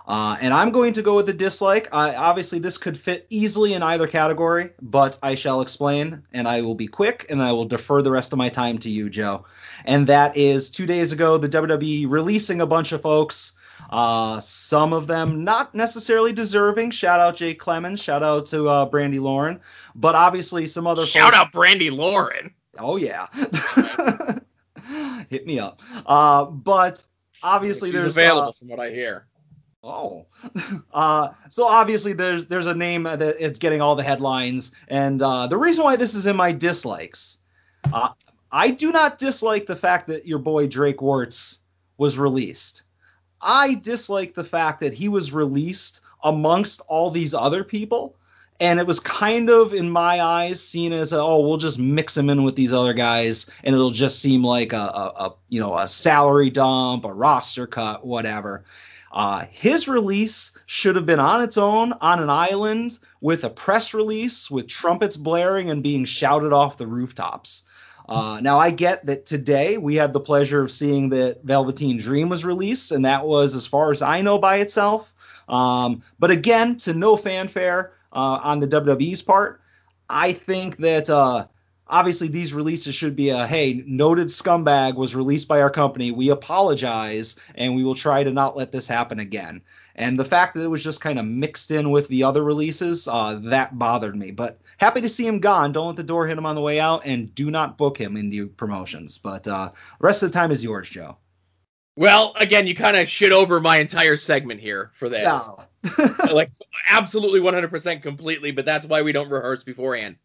Uh, 0.07 0.37
and 0.39 0.53
I'm 0.53 0.69
going 0.69 0.93
to 0.93 1.01
go 1.01 1.15
with 1.15 1.25
the 1.25 1.33
dislike. 1.33 1.89
I, 1.91 2.13
obviously, 2.13 2.59
this 2.59 2.77
could 2.77 2.95
fit 2.95 3.25
easily 3.29 3.73
in 3.73 3.81
either 3.81 4.05
category, 4.05 4.69
but 4.81 5.17
I 5.23 5.33
shall 5.33 5.61
explain, 5.61 6.21
and 6.31 6.47
I 6.47 6.61
will 6.61 6.75
be 6.75 6.85
quick, 6.85 7.25
and 7.29 7.41
I 7.41 7.51
will 7.51 7.65
defer 7.65 8.03
the 8.03 8.11
rest 8.11 8.31
of 8.31 8.37
my 8.37 8.49
time 8.49 8.77
to 8.79 8.89
you, 8.89 9.09
Joe. 9.09 9.45
And 9.85 10.05
that 10.05 10.37
is 10.37 10.69
two 10.69 10.85
days 10.85 11.11
ago, 11.11 11.39
the 11.39 11.49
WWE 11.49 12.05
releasing 12.07 12.61
a 12.61 12.67
bunch 12.67 12.91
of 12.91 13.01
folks. 13.01 13.53
Uh, 13.89 14.39
some 14.39 14.93
of 14.93 15.07
them 15.07 15.43
not 15.43 15.73
necessarily 15.75 16.33
deserving. 16.33 16.91
Shout 16.91 17.19
out 17.19 17.35
Jake 17.35 17.59
Clemens. 17.59 18.01
Shout 18.01 18.23
out 18.23 18.45
to 18.47 18.67
uh, 18.67 18.89
Brandi 18.89 19.19
Lauren. 19.19 19.59
But 19.95 20.15
obviously, 20.15 20.67
some 20.67 20.87
other 20.87 21.05
shout 21.05 21.33
folks- 21.33 21.37
out 21.37 21.51
Brandi 21.51 21.91
Lauren. 21.91 22.53
Oh 22.77 22.97
yeah, 22.97 23.27
hit 25.29 25.45
me 25.45 25.59
up. 25.59 25.81
Uh, 26.05 26.45
but 26.45 27.03
obviously, 27.41 27.89
She's 27.89 28.01
there's 28.01 28.17
available 28.17 28.49
uh, 28.49 28.51
from 28.51 28.67
what 28.67 28.79
I 28.79 28.89
hear. 28.89 29.27
Oh, 29.83 30.25
uh, 30.93 31.29
so 31.49 31.67
obviously 31.67 32.13
there's 32.13 32.47
there's 32.47 32.65
a 32.65 32.73
name 32.73 33.03
that 33.03 33.21
it's 33.21 33.59
getting 33.59 33.81
all 33.81 33.95
the 33.95 34.03
headlines, 34.03 34.71
and 34.87 35.21
uh, 35.21 35.47
the 35.47 35.57
reason 35.57 35.83
why 35.83 35.95
this 35.95 36.15
is 36.15 36.25
in 36.25 36.35
my 36.35 36.51
dislikes, 36.51 37.37
uh, 37.93 38.09
I 38.51 38.71
do 38.71 38.91
not 38.91 39.19
dislike 39.19 39.67
the 39.67 39.75
fact 39.75 40.07
that 40.07 40.25
your 40.25 40.39
boy 40.39 40.67
Drake 40.67 40.97
Wuertz 40.97 41.59
was 41.97 42.17
released. 42.17 42.83
I 43.45 43.75
dislike 43.75 44.33
the 44.33 44.43
fact 44.43 44.79
that 44.81 44.93
he 44.93 45.07
was 45.07 45.31
released 45.31 46.01
amongst 46.23 46.81
all 46.87 47.11
these 47.11 47.33
other 47.33 47.63
people, 47.63 48.15
and 48.59 48.79
it 48.79 48.87
was 48.87 48.99
kind 48.99 49.49
of 49.49 49.73
in 49.73 49.89
my 49.89 50.21
eyes 50.21 50.61
seen 50.61 50.91
as 50.91 51.13
oh 51.13 51.39
we'll 51.39 51.57
just 51.57 51.79
mix 51.79 52.17
him 52.17 52.29
in 52.29 52.43
with 52.43 52.55
these 52.55 52.73
other 52.73 52.93
guys, 52.93 53.49
and 53.63 53.75
it'll 53.75 53.91
just 53.91 54.19
seem 54.19 54.43
like 54.43 54.73
a, 54.73 54.77
a, 54.77 55.13
a 55.25 55.33
you 55.49 55.59
know 55.61 55.77
a 55.77 55.87
salary 55.87 56.49
dump, 56.49 57.05
a 57.05 57.13
roster 57.13 57.67
cut, 57.67 58.05
whatever 58.05 58.65
uh, 59.15 59.45
his 59.49 59.87
release 59.87 60.51
should 60.65 60.95
have 60.95 61.05
been 61.05 61.21
on 61.21 61.41
its 61.41 61.57
own 61.57 61.93
on 62.01 62.21
an 62.21 62.29
island 62.29 62.99
with 63.21 63.45
a 63.45 63.49
press 63.49 63.93
release 63.93 64.51
with 64.51 64.67
trumpets 64.67 65.15
blaring 65.15 65.69
and 65.69 65.81
being 65.81 66.03
shouted 66.03 66.51
off 66.51 66.77
the 66.77 66.85
rooftops. 66.85 67.63
Uh, 68.07 68.39
now, 68.41 68.59
I 68.59 68.69
get 68.69 69.05
that 69.05 69.25
today 69.25 69.77
we 69.77 69.95
had 69.95 70.13
the 70.13 70.19
pleasure 70.19 70.61
of 70.61 70.71
seeing 70.71 71.09
that 71.09 71.43
Velveteen 71.43 71.97
Dream 71.97 72.29
was 72.29 72.45
released, 72.45 72.91
and 72.91 73.03
that 73.03 73.25
was, 73.25 73.55
as 73.55 73.65
far 73.65 73.91
as 73.91 74.01
I 74.01 74.21
know, 74.21 74.37
by 74.37 74.57
itself. 74.57 75.13
Um, 75.49 76.03
but 76.19 76.31
again, 76.31 76.77
to 76.77 76.93
no 76.93 77.17
fanfare 77.17 77.93
uh, 78.13 78.39
on 78.43 78.59
the 78.59 78.67
WWE's 78.67 79.21
part, 79.21 79.61
I 80.09 80.33
think 80.33 80.77
that 80.77 81.09
uh, 81.09 81.47
obviously 81.87 82.27
these 82.27 82.53
releases 82.53 82.95
should 82.95 83.15
be 83.15 83.29
a 83.29 83.45
hey 83.47 83.83
noted 83.85 84.27
scumbag 84.27 84.95
was 84.95 85.15
released 85.15 85.47
by 85.47 85.61
our 85.61 85.69
company. 85.69 86.11
We 86.11 86.29
apologize 86.29 87.35
and 87.55 87.75
we 87.75 87.83
will 87.83 87.95
try 87.95 88.23
to 88.23 88.31
not 88.31 88.57
let 88.57 88.71
this 88.71 88.87
happen 88.87 89.19
again. 89.19 89.61
And 89.95 90.19
the 90.19 90.25
fact 90.25 90.55
that 90.55 90.63
it 90.63 90.69
was 90.69 90.83
just 90.83 91.01
kind 91.01 91.17
of 91.17 91.25
mixed 91.25 91.71
in 91.71 91.89
with 91.89 92.07
the 92.07 92.23
other 92.23 92.43
releases 92.43 93.07
uh, 93.07 93.39
that 93.43 93.79
bothered 93.79 94.15
me. 94.15 94.31
But 94.31 94.59
happy 94.77 95.01
to 95.01 95.09
see 95.09 95.25
him 95.27 95.39
gone 95.39 95.71
don't 95.71 95.87
let 95.87 95.95
the 95.95 96.03
door 96.03 96.27
hit 96.27 96.37
him 96.37 96.45
on 96.45 96.55
the 96.55 96.61
way 96.61 96.79
out 96.79 97.05
and 97.05 97.33
do 97.35 97.51
not 97.51 97.77
book 97.77 97.97
him 97.97 98.17
in 98.17 98.29
the 98.29 98.45
promotions 98.45 99.17
but 99.17 99.47
uh, 99.47 99.69
the 99.69 100.05
rest 100.05 100.23
of 100.23 100.31
the 100.31 100.37
time 100.37 100.51
is 100.51 100.63
yours 100.63 100.89
joe 100.89 101.17
well 101.95 102.33
again 102.37 102.67
you 102.67 102.75
kind 102.75 102.97
of 102.97 103.07
shit 103.07 103.31
over 103.31 103.59
my 103.59 103.77
entire 103.77 104.17
segment 104.17 104.59
here 104.59 104.91
for 104.93 105.09
this 105.09 105.25
no. 105.25 105.59
like 106.33 106.51
absolutely 106.89 107.39
100% 107.39 108.01
completely 108.01 108.51
but 108.51 108.65
that's 108.65 108.87
why 108.87 109.01
we 109.01 109.11
don't 109.11 109.29
rehearse 109.29 109.63
beforehand 109.63 110.15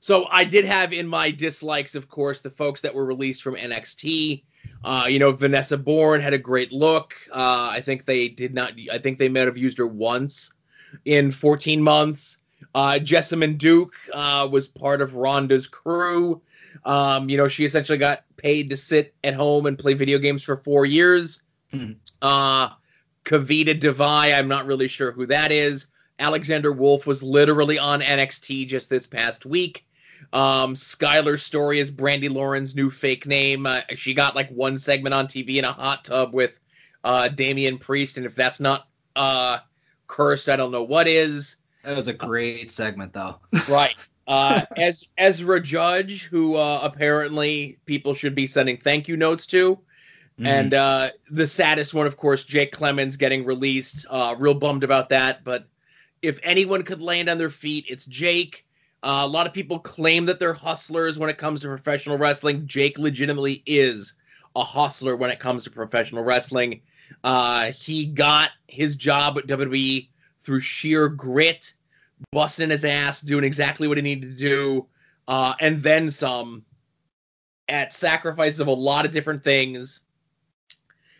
so 0.00 0.26
I 0.30 0.44
did 0.44 0.64
have 0.64 0.92
in 0.92 1.06
my 1.08 1.30
dislikes, 1.30 1.94
of 1.94 2.08
course, 2.08 2.40
the 2.40 2.50
folks 2.50 2.80
that 2.82 2.94
were 2.94 3.06
released 3.06 3.42
from 3.42 3.56
NXT. 3.56 4.44
Uh, 4.84 5.06
you 5.08 5.18
know, 5.18 5.32
Vanessa 5.32 5.78
Borne 5.78 6.20
had 6.20 6.34
a 6.34 6.38
great 6.38 6.72
look. 6.72 7.14
Uh, 7.30 7.70
I 7.72 7.80
think 7.80 8.04
they 8.04 8.28
did 8.28 8.54
not. 8.54 8.72
I 8.92 8.98
think 8.98 9.18
they 9.18 9.28
might 9.28 9.46
have 9.46 9.56
used 9.56 9.78
her 9.78 9.86
once 9.86 10.52
in 11.04 11.32
14 11.32 11.82
months. 11.82 12.38
Uh, 12.76 12.98
Jessamyn 12.98 13.56
Duke 13.56 13.94
uh, 14.12 14.46
was 14.52 14.68
part 14.68 15.00
of 15.00 15.14
Ronda's 15.14 15.66
crew. 15.66 16.42
Um, 16.84 17.30
you 17.30 17.38
know, 17.38 17.48
she 17.48 17.64
essentially 17.64 17.96
got 17.96 18.24
paid 18.36 18.68
to 18.68 18.76
sit 18.76 19.14
at 19.24 19.32
home 19.32 19.64
and 19.64 19.78
play 19.78 19.94
video 19.94 20.18
games 20.18 20.42
for 20.42 20.58
four 20.58 20.84
years. 20.84 21.40
Hmm. 21.72 21.92
Uh, 22.20 22.68
Kavita 23.24 23.80
Devi, 23.80 24.04
I'm 24.04 24.46
not 24.46 24.66
really 24.66 24.88
sure 24.88 25.10
who 25.10 25.24
that 25.24 25.52
is. 25.52 25.86
Alexander 26.18 26.70
Wolf 26.70 27.06
was 27.06 27.22
literally 27.22 27.78
on 27.78 28.02
NXT 28.02 28.68
just 28.68 28.90
this 28.90 29.06
past 29.06 29.46
week. 29.46 29.86
Um, 30.34 30.74
Skylar's 30.74 31.42
story 31.42 31.78
is 31.78 31.90
Brandi 31.90 32.30
Lauren's 32.30 32.76
new 32.76 32.90
fake 32.90 33.26
name. 33.26 33.64
Uh, 33.64 33.80
she 33.94 34.12
got 34.12 34.36
like 34.36 34.50
one 34.50 34.76
segment 34.76 35.14
on 35.14 35.28
TV 35.28 35.56
in 35.56 35.64
a 35.64 35.72
hot 35.72 36.04
tub 36.04 36.34
with 36.34 36.52
uh, 37.04 37.28
Damian 37.28 37.78
Priest, 37.78 38.18
and 38.18 38.26
if 38.26 38.34
that's 38.34 38.60
not 38.60 38.86
uh, 39.16 39.60
cursed, 40.08 40.50
I 40.50 40.56
don't 40.56 40.72
know 40.72 40.82
what 40.82 41.08
is. 41.08 41.56
That 41.86 41.96
was 41.96 42.08
a 42.08 42.12
great 42.12 42.72
segment, 42.72 43.12
though. 43.12 43.36
right. 43.68 43.94
Uh, 44.26 44.62
as 44.76 45.06
Ezra 45.18 45.60
Judge, 45.60 46.24
who 46.24 46.56
uh, 46.56 46.80
apparently 46.82 47.78
people 47.86 48.12
should 48.12 48.34
be 48.34 48.48
sending 48.48 48.76
thank 48.76 49.06
you 49.06 49.16
notes 49.16 49.46
to. 49.46 49.78
Mm. 50.40 50.46
And 50.46 50.74
uh, 50.74 51.10
the 51.30 51.46
saddest 51.46 51.94
one, 51.94 52.08
of 52.08 52.16
course, 52.16 52.44
Jake 52.44 52.72
Clemens 52.72 53.16
getting 53.16 53.44
released. 53.44 54.04
Uh, 54.10 54.34
real 54.36 54.52
bummed 54.52 54.82
about 54.82 55.10
that. 55.10 55.44
But 55.44 55.68
if 56.22 56.40
anyone 56.42 56.82
could 56.82 57.00
land 57.00 57.28
on 57.28 57.38
their 57.38 57.50
feet, 57.50 57.84
it's 57.88 58.04
Jake. 58.04 58.66
Uh, 59.04 59.22
a 59.22 59.28
lot 59.28 59.46
of 59.46 59.52
people 59.54 59.78
claim 59.78 60.26
that 60.26 60.40
they're 60.40 60.54
hustlers 60.54 61.20
when 61.20 61.30
it 61.30 61.38
comes 61.38 61.60
to 61.60 61.68
professional 61.68 62.18
wrestling. 62.18 62.66
Jake 62.66 62.98
legitimately 62.98 63.62
is 63.64 64.14
a 64.56 64.64
hustler 64.64 65.14
when 65.14 65.30
it 65.30 65.38
comes 65.38 65.62
to 65.62 65.70
professional 65.70 66.24
wrestling. 66.24 66.80
Uh, 67.22 67.70
he 67.70 68.06
got 68.06 68.50
his 68.66 68.96
job 68.96 69.38
at 69.38 69.46
WWE 69.46 70.08
through 70.46 70.60
sheer 70.60 71.08
grit 71.08 71.74
busting 72.32 72.70
his 72.70 72.84
ass, 72.84 73.20
doing 73.20 73.44
exactly 73.44 73.88
what 73.88 73.98
he 73.98 74.02
needed 74.02 74.30
to 74.30 74.38
do, 74.38 74.86
uh, 75.28 75.54
and 75.60 75.82
then 75.82 76.10
some 76.10 76.64
at 77.68 77.92
sacrifice 77.92 78.58
of 78.60 78.68
a 78.68 78.72
lot 78.72 79.04
of 79.04 79.12
different 79.12 79.42
things. 79.42 80.00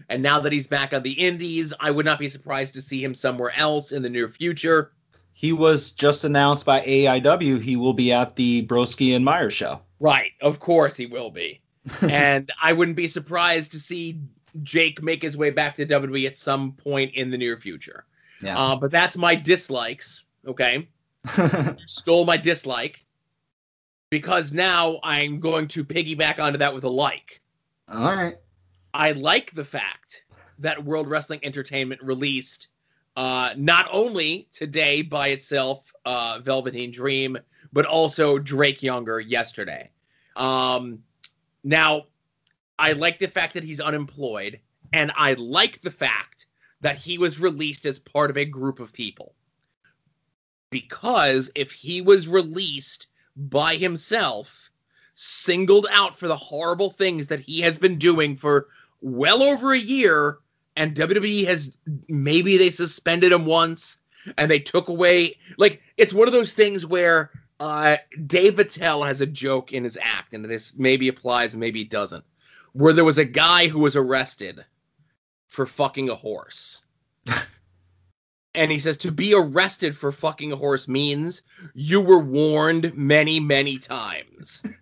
And 0.08 0.22
now 0.22 0.38
that 0.40 0.52
he's 0.52 0.68
back 0.68 0.94
on 0.94 1.02
the 1.02 1.12
Indies, 1.12 1.74
I 1.80 1.90
would 1.90 2.06
not 2.06 2.20
be 2.20 2.28
surprised 2.28 2.74
to 2.74 2.82
see 2.82 3.02
him 3.02 3.14
somewhere 3.14 3.52
else 3.56 3.90
in 3.90 4.02
the 4.02 4.08
near 4.08 4.28
future. 4.28 4.92
He 5.32 5.52
was 5.52 5.90
just 5.90 6.24
announced 6.24 6.64
by 6.64 6.80
AIW 6.82 7.60
he 7.60 7.76
will 7.76 7.92
be 7.92 8.12
at 8.12 8.36
the 8.36 8.66
Broski 8.66 9.14
and 9.14 9.24
Meyer 9.24 9.50
show. 9.50 9.80
Right, 9.98 10.32
of 10.40 10.60
course 10.60 10.96
he 10.96 11.06
will 11.06 11.30
be. 11.30 11.60
and 12.02 12.50
I 12.62 12.72
wouldn't 12.72 12.96
be 12.96 13.08
surprised 13.08 13.72
to 13.72 13.80
see 13.80 14.20
Jake 14.62 15.02
make 15.02 15.22
his 15.22 15.36
way 15.36 15.50
back 15.50 15.74
to 15.74 15.86
WWE 15.86 16.26
at 16.26 16.36
some 16.36 16.72
point 16.72 17.12
in 17.14 17.30
the 17.30 17.38
near 17.38 17.58
future. 17.58 18.06
Yeah. 18.40 18.58
Uh, 18.58 18.76
but 18.76 18.90
that's 18.90 19.16
my 19.16 19.34
dislikes. 19.34 20.24
Okay. 20.46 20.88
stole 21.86 22.24
my 22.24 22.36
dislike 22.36 23.04
because 24.10 24.52
now 24.52 24.98
I'm 25.02 25.40
going 25.40 25.68
to 25.68 25.84
piggyback 25.84 26.40
onto 26.40 26.58
that 26.58 26.74
with 26.74 26.84
a 26.84 26.88
like. 26.88 27.40
All 27.88 28.14
right. 28.14 28.36
I 28.94 29.12
like 29.12 29.52
the 29.52 29.64
fact 29.64 30.22
that 30.58 30.84
World 30.84 31.08
Wrestling 31.08 31.40
Entertainment 31.42 32.02
released 32.02 32.68
uh, 33.16 33.50
not 33.56 33.88
only 33.90 34.48
today 34.52 35.02
by 35.02 35.28
itself 35.28 35.92
uh, 36.04 36.40
Velveteen 36.42 36.90
Dream, 36.90 37.36
but 37.72 37.86
also 37.86 38.38
Drake 38.38 38.82
Younger 38.82 39.20
yesterday. 39.20 39.90
Um, 40.36 41.02
now, 41.64 42.04
I 42.78 42.92
like 42.92 43.18
the 43.18 43.28
fact 43.28 43.54
that 43.54 43.64
he's 43.64 43.80
unemployed, 43.80 44.60
and 44.92 45.10
I 45.16 45.32
like 45.34 45.80
the 45.80 45.90
fact 45.90 46.35
that 46.86 47.00
he 47.00 47.18
was 47.18 47.40
released 47.40 47.84
as 47.84 47.98
part 47.98 48.30
of 48.30 48.36
a 48.36 48.44
group 48.44 48.78
of 48.78 48.92
people. 48.92 49.34
Because 50.70 51.50
if 51.56 51.72
he 51.72 52.00
was 52.00 52.28
released 52.28 53.08
by 53.34 53.74
himself, 53.74 54.70
singled 55.16 55.88
out 55.90 56.16
for 56.16 56.28
the 56.28 56.36
horrible 56.36 56.90
things 56.90 57.26
that 57.26 57.40
he 57.40 57.60
has 57.60 57.76
been 57.76 57.98
doing 57.98 58.36
for 58.36 58.68
well 59.00 59.42
over 59.42 59.72
a 59.72 59.78
year, 59.78 60.38
and 60.76 60.94
WWE 60.94 61.44
has 61.46 61.76
maybe 62.08 62.56
they 62.56 62.70
suspended 62.70 63.32
him 63.32 63.46
once 63.46 63.98
and 64.38 64.48
they 64.48 64.60
took 64.60 64.86
away 64.86 65.36
like 65.58 65.82
it's 65.96 66.14
one 66.14 66.28
of 66.28 66.32
those 66.32 66.52
things 66.52 66.86
where 66.86 67.32
uh 67.58 67.96
Dave 68.28 68.60
Attell 68.60 69.02
has 69.02 69.20
a 69.20 69.26
joke 69.26 69.72
in 69.72 69.82
his 69.82 69.98
act, 70.00 70.34
and 70.34 70.44
this 70.44 70.78
maybe 70.78 71.08
applies 71.08 71.56
maybe 71.56 71.82
doesn't, 71.82 72.24
where 72.74 72.92
there 72.92 73.04
was 73.04 73.18
a 73.18 73.24
guy 73.24 73.66
who 73.66 73.80
was 73.80 73.96
arrested 73.96 74.64
for 75.48 75.66
fucking 75.66 76.08
a 76.08 76.14
horse. 76.14 76.82
and 78.54 78.70
he 78.70 78.78
says 78.78 78.96
to 78.98 79.12
be 79.12 79.34
arrested 79.34 79.96
for 79.96 80.12
fucking 80.12 80.52
a 80.52 80.56
horse 80.56 80.88
means 80.88 81.42
you 81.74 82.00
were 82.00 82.20
warned 82.20 82.96
many 82.96 83.38
many 83.40 83.78
times. 83.78 84.62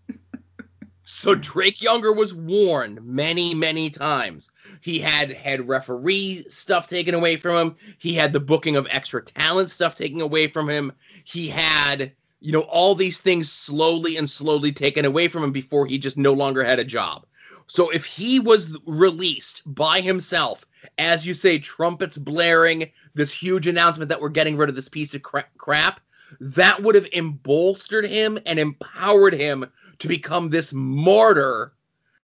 So 1.07 1.35
drake 1.35 1.83
younger 1.83 2.13
was 2.13 2.35
warned 2.35 3.05
many 3.05 3.55
many 3.55 3.91
times. 3.91 4.51
He 4.81 4.99
had 4.99 5.31
had 5.31 5.69
referee 5.69 6.45
stuff 6.49 6.87
taken 6.87 7.15
away 7.15 7.37
from 7.37 7.57
him. 7.57 7.77
He 7.99 8.15
had 8.15 8.33
the 8.33 8.41
booking 8.41 8.75
of 8.75 8.89
extra 8.91 9.23
talent 9.23 9.71
stuff 9.71 9.95
taken 9.95 10.21
away 10.23 10.49
from 10.49 10.69
him. 10.69 10.93
He 11.25 11.49
had 11.49 12.13
you 12.41 12.53
know 12.53 12.63
all 12.63 12.95
these 12.95 13.21
things 13.21 13.53
slowly 13.53 14.17
and 14.17 14.29
slowly 14.29 14.73
taken 14.73 15.05
away 15.05 15.29
from 15.29 15.45
him 15.45 15.53
before 15.53 15.87
he 15.87 15.99
just 15.99 16.17
no 16.17 16.33
longer 16.33 16.65
had 16.65 16.79
a 16.79 16.85
job 16.85 17.27
so 17.67 17.91
if 17.91 18.05
he 18.05 18.41
was 18.41 18.79
released 18.87 19.63
by 19.67 20.01
himself 20.01 20.65
as 20.99 21.27
you 21.27 21.35
say, 21.35 21.59
trumpets 21.59 22.19
blaring, 22.19 22.91
this 23.15 23.33
huge 23.33 23.67
announcement 23.67 24.09
that 24.09 24.21
we're 24.21 24.29
getting 24.29 24.57
rid 24.57 24.69
of 24.69 24.77
this 24.77 24.89
piece 24.89 25.15
of 25.15 25.23
cra- 25.23 25.47
crap, 25.59 26.01
that 26.41 26.83
would 26.83 26.95
have 26.95 27.07
embolstered 27.13 28.07
him 28.07 28.39
and 28.47 28.59
empowered 28.59 29.35
him 29.35 29.67
to 29.99 30.09
become 30.09 30.51
this 30.51 30.73
martyr 30.73 31.73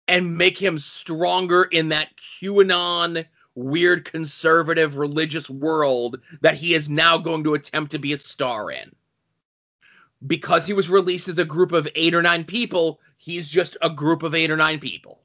and 0.08 0.38
make 0.38 0.58
him 0.58 0.78
stronger 0.78 1.64
in 1.64 1.90
that 1.90 2.16
QAnon 2.18 3.26
weird 3.56 4.06
conservative 4.06 4.98
religious 4.98 5.50
world 5.50 6.20
that 6.42 6.56
he 6.56 6.74
is 6.74 6.90
now 6.90 7.18
going 7.18 7.44
to 7.44 7.54
attempt 7.54 7.92
to 7.92 8.00
be 8.00 8.14
a 8.14 8.18
star 8.18 8.70
in. 8.70 8.94
Because 10.28 10.66
he 10.66 10.74
was 10.74 10.90
released 10.90 11.28
as 11.28 11.40
a 11.40 11.46
group 11.46 11.72
of 11.72 11.88
eight 11.96 12.14
or 12.14 12.22
nine 12.22 12.44
people, 12.44 13.00
he's 13.18 13.48
just 13.48 13.78
a 13.82 13.90
group 13.90 14.24
of 14.24 14.36
eight 14.36 14.52
or 14.52 14.58
nine 14.58 14.80
people. 14.80 15.22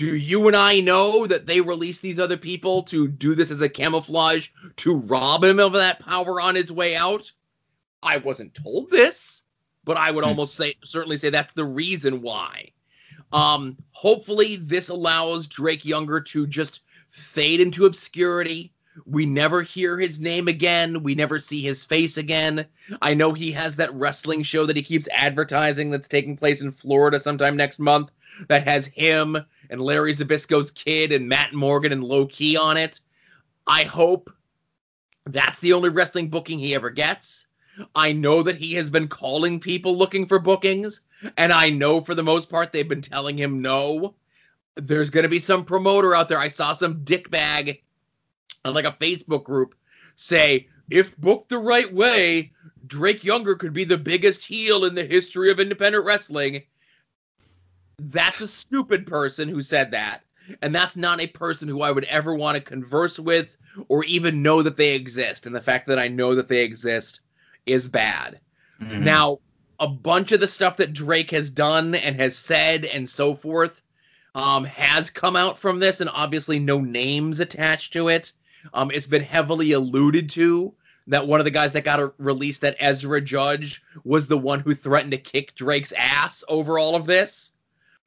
Do 0.00 0.16
you 0.16 0.46
and 0.46 0.56
I 0.56 0.80
know 0.80 1.26
that 1.26 1.44
they 1.44 1.60
released 1.60 2.00
these 2.00 2.18
other 2.18 2.38
people 2.38 2.84
to 2.84 3.06
do 3.06 3.34
this 3.34 3.50
as 3.50 3.60
a 3.60 3.68
camouflage 3.68 4.48
to 4.76 4.94
rob 4.94 5.44
him 5.44 5.60
of 5.60 5.74
that 5.74 6.00
power 6.00 6.40
on 6.40 6.54
his 6.54 6.72
way 6.72 6.96
out? 6.96 7.30
I 8.02 8.16
wasn't 8.16 8.54
told 8.54 8.88
this, 8.88 9.44
but 9.84 9.98
I 9.98 10.10
would 10.10 10.24
hmm. 10.24 10.30
almost 10.30 10.54
say 10.54 10.76
certainly 10.82 11.18
say 11.18 11.28
that's 11.28 11.52
the 11.52 11.66
reason 11.66 12.22
why. 12.22 12.70
Um, 13.30 13.76
hopefully 13.90 14.56
this 14.56 14.88
allows 14.88 15.46
Drake 15.46 15.84
Younger 15.84 16.18
to 16.18 16.46
just 16.46 16.80
fade 17.10 17.60
into 17.60 17.84
obscurity. 17.84 18.72
We 19.04 19.26
never 19.26 19.60
hear 19.60 19.98
his 19.98 20.18
name 20.18 20.48
again. 20.48 21.02
We 21.02 21.14
never 21.14 21.38
see 21.38 21.60
his 21.60 21.84
face 21.84 22.16
again. 22.16 22.64
I 23.02 23.12
know 23.12 23.34
he 23.34 23.52
has 23.52 23.76
that 23.76 23.92
wrestling 23.92 24.44
show 24.44 24.64
that 24.64 24.76
he 24.76 24.82
keeps 24.82 25.08
advertising 25.12 25.90
that's 25.90 26.08
taking 26.08 26.38
place 26.38 26.62
in 26.62 26.70
Florida 26.70 27.20
sometime 27.20 27.54
next 27.54 27.80
month 27.80 28.10
that 28.48 28.66
has 28.66 28.86
him 28.86 29.36
and 29.70 29.80
Larry 29.80 30.12
Zbyszko's 30.12 30.70
kid 30.70 31.12
and 31.12 31.28
Matt 31.28 31.54
Morgan 31.54 31.92
and 31.92 32.04
Low 32.04 32.26
Ki 32.26 32.56
on 32.56 32.76
it. 32.76 33.00
I 33.66 33.84
hope 33.84 34.30
that's 35.24 35.60
the 35.60 35.72
only 35.72 35.88
wrestling 35.88 36.28
booking 36.28 36.58
he 36.58 36.74
ever 36.74 36.90
gets. 36.90 37.46
I 37.94 38.12
know 38.12 38.42
that 38.42 38.56
he 38.56 38.74
has 38.74 38.90
been 38.90 39.08
calling 39.08 39.60
people 39.60 39.96
looking 39.96 40.26
for 40.26 40.38
bookings, 40.38 41.02
and 41.36 41.52
I 41.52 41.70
know 41.70 42.00
for 42.00 42.14
the 42.14 42.22
most 42.22 42.50
part 42.50 42.72
they've 42.72 42.88
been 42.88 43.00
telling 43.00 43.38
him 43.38 43.62
no. 43.62 44.16
There's 44.74 45.10
going 45.10 45.22
to 45.22 45.28
be 45.30 45.38
some 45.38 45.64
promoter 45.64 46.14
out 46.14 46.28
there. 46.28 46.38
I 46.38 46.48
saw 46.48 46.74
some 46.74 47.04
dickbag 47.04 47.80
on 48.64 48.74
like 48.74 48.84
a 48.84 48.96
Facebook 49.00 49.44
group 49.44 49.74
say, 50.16 50.68
if 50.90 51.16
booked 51.16 51.48
the 51.48 51.58
right 51.58 51.92
way, 51.92 52.52
Drake 52.86 53.22
Younger 53.22 53.54
could 53.54 53.72
be 53.72 53.84
the 53.84 53.96
biggest 53.96 54.44
heel 54.44 54.84
in 54.84 54.94
the 54.94 55.04
history 55.04 55.50
of 55.50 55.60
independent 55.60 56.04
wrestling 56.04 56.62
that's 58.08 58.40
a 58.40 58.48
stupid 58.48 59.06
person 59.06 59.48
who 59.48 59.62
said 59.62 59.90
that. 59.90 60.22
And 60.62 60.74
that's 60.74 60.96
not 60.96 61.20
a 61.20 61.26
person 61.28 61.68
who 61.68 61.82
I 61.82 61.92
would 61.92 62.04
ever 62.06 62.34
want 62.34 62.56
to 62.56 62.62
converse 62.62 63.18
with 63.18 63.56
or 63.88 64.04
even 64.04 64.42
know 64.42 64.62
that 64.62 64.76
they 64.76 64.94
exist. 64.94 65.46
And 65.46 65.54
the 65.54 65.60
fact 65.60 65.86
that 65.86 65.98
I 65.98 66.08
know 66.08 66.34
that 66.34 66.48
they 66.48 66.64
exist 66.64 67.20
is 67.66 67.88
bad. 67.88 68.40
Mm-hmm. 68.80 69.04
Now, 69.04 69.38
a 69.78 69.86
bunch 69.86 70.32
of 70.32 70.40
the 70.40 70.48
stuff 70.48 70.76
that 70.78 70.92
Drake 70.92 71.30
has 71.30 71.50
done 71.50 71.94
and 71.94 72.16
has 72.20 72.36
said 72.36 72.84
and 72.86 73.08
so 73.08 73.34
forth 73.34 73.82
um, 74.34 74.64
has 74.64 75.10
come 75.10 75.36
out 75.36 75.58
from 75.58 75.80
this, 75.80 76.00
and 76.00 76.10
obviously 76.12 76.58
no 76.58 76.80
names 76.80 77.40
attached 77.40 77.92
to 77.94 78.08
it. 78.08 78.32
Um, 78.74 78.90
it's 78.90 79.06
been 79.06 79.22
heavily 79.22 79.72
alluded 79.72 80.28
to 80.30 80.74
that 81.06 81.26
one 81.26 81.40
of 81.40 81.44
the 81.44 81.50
guys 81.50 81.72
that 81.72 81.84
got 81.84 82.00
a 82.00 82.12
release, 82.18 82.58
that 82.58 82.76
Ezra 82.78 83.20
Judge, 83.20 83.82
was 84.04 84.26
the 84.26 84.38
one 84.38 84.60
who 84.60 84.74
threatened 84.74 85.12
to 85.12 85.18
kick 85.18 85.54
Drake's 85.54 85.92
ass 85.92 86.44
over 86.48 86.78
all 86.78 86.94
of 86.94 87.06
this. 87.06 87.52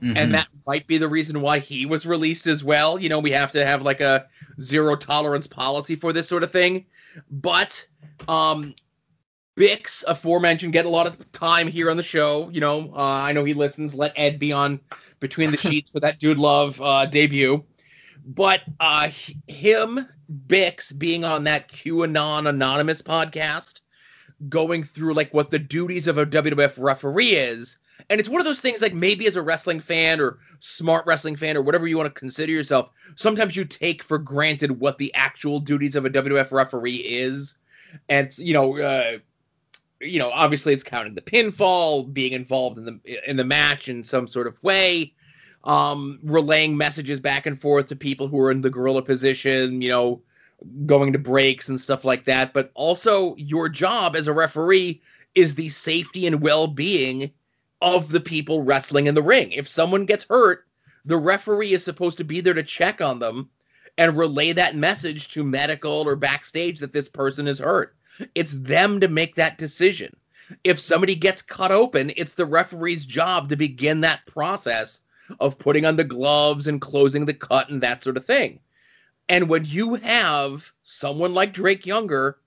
Mm-hmm. 0.03 0.17
And 0.17 0.33
that 0.33 0.47
might 0.67 0.85
be 0.85 0.97
the 0.97 1.07
reason 1.07 1.39
why 1.41 1.59
he 1.59 1.85
was 1.85 2.05
released 2.05 2.45
as 2.47 2.63
well. 2.63 2.99
You 2.99 3.09
know, 3.09 3.19
we 3.19 3.31
have 3.31 3.51
to 3.53 3.65
have 3.65 3.81
like 3.81 4.01
a 4.01 4.27
zero 4.61 4.95
tolerance 4.95 5.47
policy 5.47 5.95
for 5.95 6.11
this 6.11 6.27
sort 6.27 6.43
of 6.43 6.51
thing. 6.51 6.85
But 7.31 7.87
um 8.27 8.75
Bix, 9.55 10.03
aforementioned, 10.07 10.73
get 10.73 10.85
a 10.85 10.89
lot 10.89 11.05
of 11.05 11.31
time 11.31 11.67
here 11.67 11.91
on 11.91 11.97
the 11.97 12.03
show. 12.03 12.49
You 12.49 12.59
know, 12.59 12.91
uh, 12.95 13.03
I 13.03 13.33
know 13.33 13.43
he 13.43 13.53
listens. 13.53 13.93
Let 13.93 14.13
Ed 14.15 14.39
be 14.39 14.51
on 14.51 14.79
Between 15.19 15.51
the 15.51 15.57
Sheets 15.69 15.91
for 15.91 15.99
that 15.99 16.19
Dude 16.19 16.39
Love 16.39 16.81
uh, 16.81 17.05
debut. 17.05 17.63
But 18.25 18.61
uh, 18.79 19.09
him, 19.47 20.07
Bix, 20.47 20.97
being 20.97 21.23
on 21.23 21.43
that 21.43 21.69
QAnon 21.69 22.49
Anonymous 22.49 23.01
podcast 23.01 23.81
going 24.49 24.83
through 24.83 25.13
like 25.13 25.33
what 25.33 25.51
the 25.51 25.59
duties 25.59 26.07
of 26.07 26.17
a 26.17 26.25
WWF 26.25 26.81
referee 26.81 27.35
is. 27.35 27.77
And 28.09 28.19
it's 28.19 28.29
one 28.29 28.41
of 28.41 28.45
those 28.45 28.61
things 28.61 28.81
like 28.81 28.93
maybe 28.93 29.27
as 29.27 29.35
a 29.35 29.41
wrestling 29.41 29.79
fan 29.79 30.19
or 30.19 30.39
smart 30.59 31.05
wrestling 31.05 31.35
fan 31.35 31.57
or 31.57 31.61
whatever 31.61 31.87
you 31.87 31.97
want 31.97 32.13
to 32.13 32.19
consider 32.19 32.51
yourself, 32.51 32.89
sometimes 33.15 33.55
you 33.55 33.65
take 33.65 34.03
for 34.03 34.17
granted 34.17 34.79
what 34.79 34.97
the 34.97 35.13
actual 35.13 35.59
duties 35.59 35.95
of 35.95 36.05
a 36.05 36.09
WWF 36.09 36.51
referee 36.51 37.03
is. 37.05 37.57
And 38.09 38.35
you 38.37 38.53
know, 38.53 38.79
uh, 38.79 39.17
you 39.99 40.19
know, 40.19 40.31
obviously 40.31 40.73
it's 40.73 40.83
counting 40.83 41.15
the 41.15 41.21
pinfall, 41.21 42.11
being 42.11 42.33
involved 42.33 42.77
in 42.77 42.85
the 42.85 43.29
in 43.29 43.37
the 43.37 43.43
match 43.43 43.87
in 43.87 44.03
some 44.03 44.27
sort 44.27 44.47
of 44.47 44.61
way, 44.63 45.13
um, 45.63 46.19
relaying 46.23 46.75
messages 46.75 47.19
back 47.19 47.45
and 47.45 47.59
forth 47.59 47.87
to 47.87 47.95
people 47.95 48.27
who 48.27 48.39
are 48.39 48.51
in 48.51 48.61
the 48.61 48.69
gorilla 48.69 49.01
position, 49.01 49.81
you 49.81 49.89
know, 49.89 50.21
going 50.85 51.13
to 51.13 51.19
breaks 51.19 51.69
and 51.69 51.79
stuff 51.79 52.03
like 52.03 52.25
that. 52.25 52.53
But 52.53 52.71
also, 52.73 53.35
your 53.37 53.69
job 53.69 54.15
as 54.15 54.27
a 54.27 54.33
referee 54.33 55.01
is 55.35 55.55
the 55.55 55.69
safety 55.69 56.27
and 56.27 56.41
well 56.41 56.67
being 56.67 57.31
of 57.83 58.09
the 58.09 58.21
people 58.21 58.63
wrestling 58.63 59.07
in 59.07 59.13
the 59.13 59.21
ring. 59.21 59.51
If 59.51 59.67
someone 59.67 60.05
gets 60.05 60.23
hurt, 60.23 60.65
the 61.03 61.17
referee 61.17 61.73
is 61.73 61.83
supposed 61.83 62.17
to 62.17 62.23
be 62.23 62.39
there 62.39 62.53
to 62.53 62.63
check 62.63 63.01
on 63.01 63.19
them 63.19 63.49
and 63.97 64.17
relay 64.17 64.53
that 64.53 64.75
message 64.75 65.27
to 65.33 65.43
medical 65.43 65.91
or 65.91 66.15
backstage 66.15 66.79
that 66.79 66.93
this 66.93 67.09
person 67.09 67.45
is 67.45 67.59
hurt. 67.59 67.95
It's 68.35 68.53
them 68.53 69.01
to 69.01 69.09
make 69.09 69.35
that 69.35 69.57
decision. 69.57 70.15
If 70.63 70.79
somebody 70.79 71.13
gets 71.13 71.41
cut 71.41 71.71
open, 71.71 72.13
it's 72.15 72.35
the 72.35 72.45
referee's 72.45 73.05
job 73.05 73.49
to 73.49 73.57
begin 73.57 73.99
that 74.01 74.25
process 74.27 75.01
of 75.41 75.59
putting 75.59 75.85
on 75.85 75.97
the 75.97 76.03
gloves 76.05 76.67
and 76.67 76.79
closing 76.79 77.25
the 77.25 77.33
cut 77.33 77.69
and 77.69 77.81
that 77.81 78.01
sort 78.01 78.15
of 78.17 78.25
thing. 78.25 78.59
And 79.27 79.49
when 79.49 79.65
you 79.65 79.95
have 79.95 80.71
someone 80.83 81.33
like 81.33 81.53
Drake 81.53 81.85
Younger, 81.85 82.37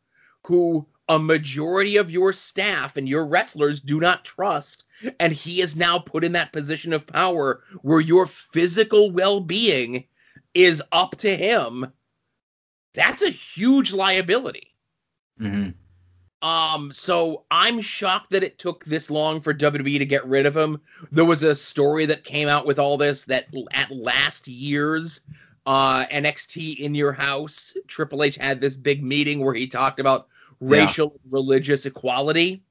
who 0.44 0.86
a 1.10 1.18
majority 1.18 1.98
of 1.98 2.10
your 2.10 2.32
staff 2.32 2.96
and 2.96 3.06
your 3.06 3.26
wrestlers 3.26 3.80
do 3.80 4.00
not 4.00 4.24
trust, 4.24 4.84
and 5.20 5.32
he 5.32 5.60
is 5.60 5.76
now 5.76 5.98
put 5.98 6.24
in 6.24 6.32
that 6.32 6.52
position 6.52 6.92
of 6.92 7.06
power 7.06 7.62
where 7.82 8.00
your 8.00 8.26
physical 8.26 9.10
well 9.10 9.40
being 9.40 10.04
is 10.54 10.82
up 10.92 11.16
to 11.18 11.36
him, 11.36 11.92
that's 12.94 13.22
a 13.22 13.30
huge 13.30 13.92
liability. 13.92 14.74
Mm-hmm. 15.40 15.70
Um, 16.46 16.92
so 16.92 17.44
I'm 17.50 17.80
shocked 17.80 18.30
that 18.30 18.44
it 18.44 18.58
took 18.58 18.84
this 18.84 19.10
long 19.10 19.40
for 19.40 19.52
WWE 19.54 19.98
to 19.98 20.06
get 20.06 20.26
rid 20.26 20.46
of 20.46 20.56
him. 20.56 20.80
There 21.10 21.24
was 21.24 21.42
a 21.42 21.54
story 21.54 22.06
that 22.06 22.24
came 22.24 22.48
out 22.48 22.66
with 22.66 22.78
all 22.78 22.96
this 22.96 23.24
that 23.24 23.46
at 23.72 23.90
last 23.90 24.46
year's 24.46 25.20
uh, 25.66 26.06
NXT 26.06 26.78
in 26.78 26.94
your 26.94 27.12
house, 27.12 27.76
Triple 27.86 28.22
H 28.22 28.36
had 28.36 28.60
this 28.60 28.76
big 28.76 29.02
meeting 29.02 29.40
where 29.40 29.54
he 29.54 29.66
talked 29.66 29.98
about 29.98 30.28
racial 30.60 31.18
religious 31.30 31.84
equality. 31.86 32.62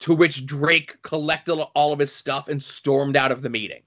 To 0.00 0.14
which 0.14 0.44
Drake 0.44 1.00
collected 1.02 1.54
all 1.74 1.92
of 1.92 1.98
his 1.98 2.12
stuff 2.12 2.48
and 2.48 2.62
stormed 2.62 3.16
out 3.16 3.32
of 3.32 3.42
the 3.42 3.48
meeting. 3.48 3.82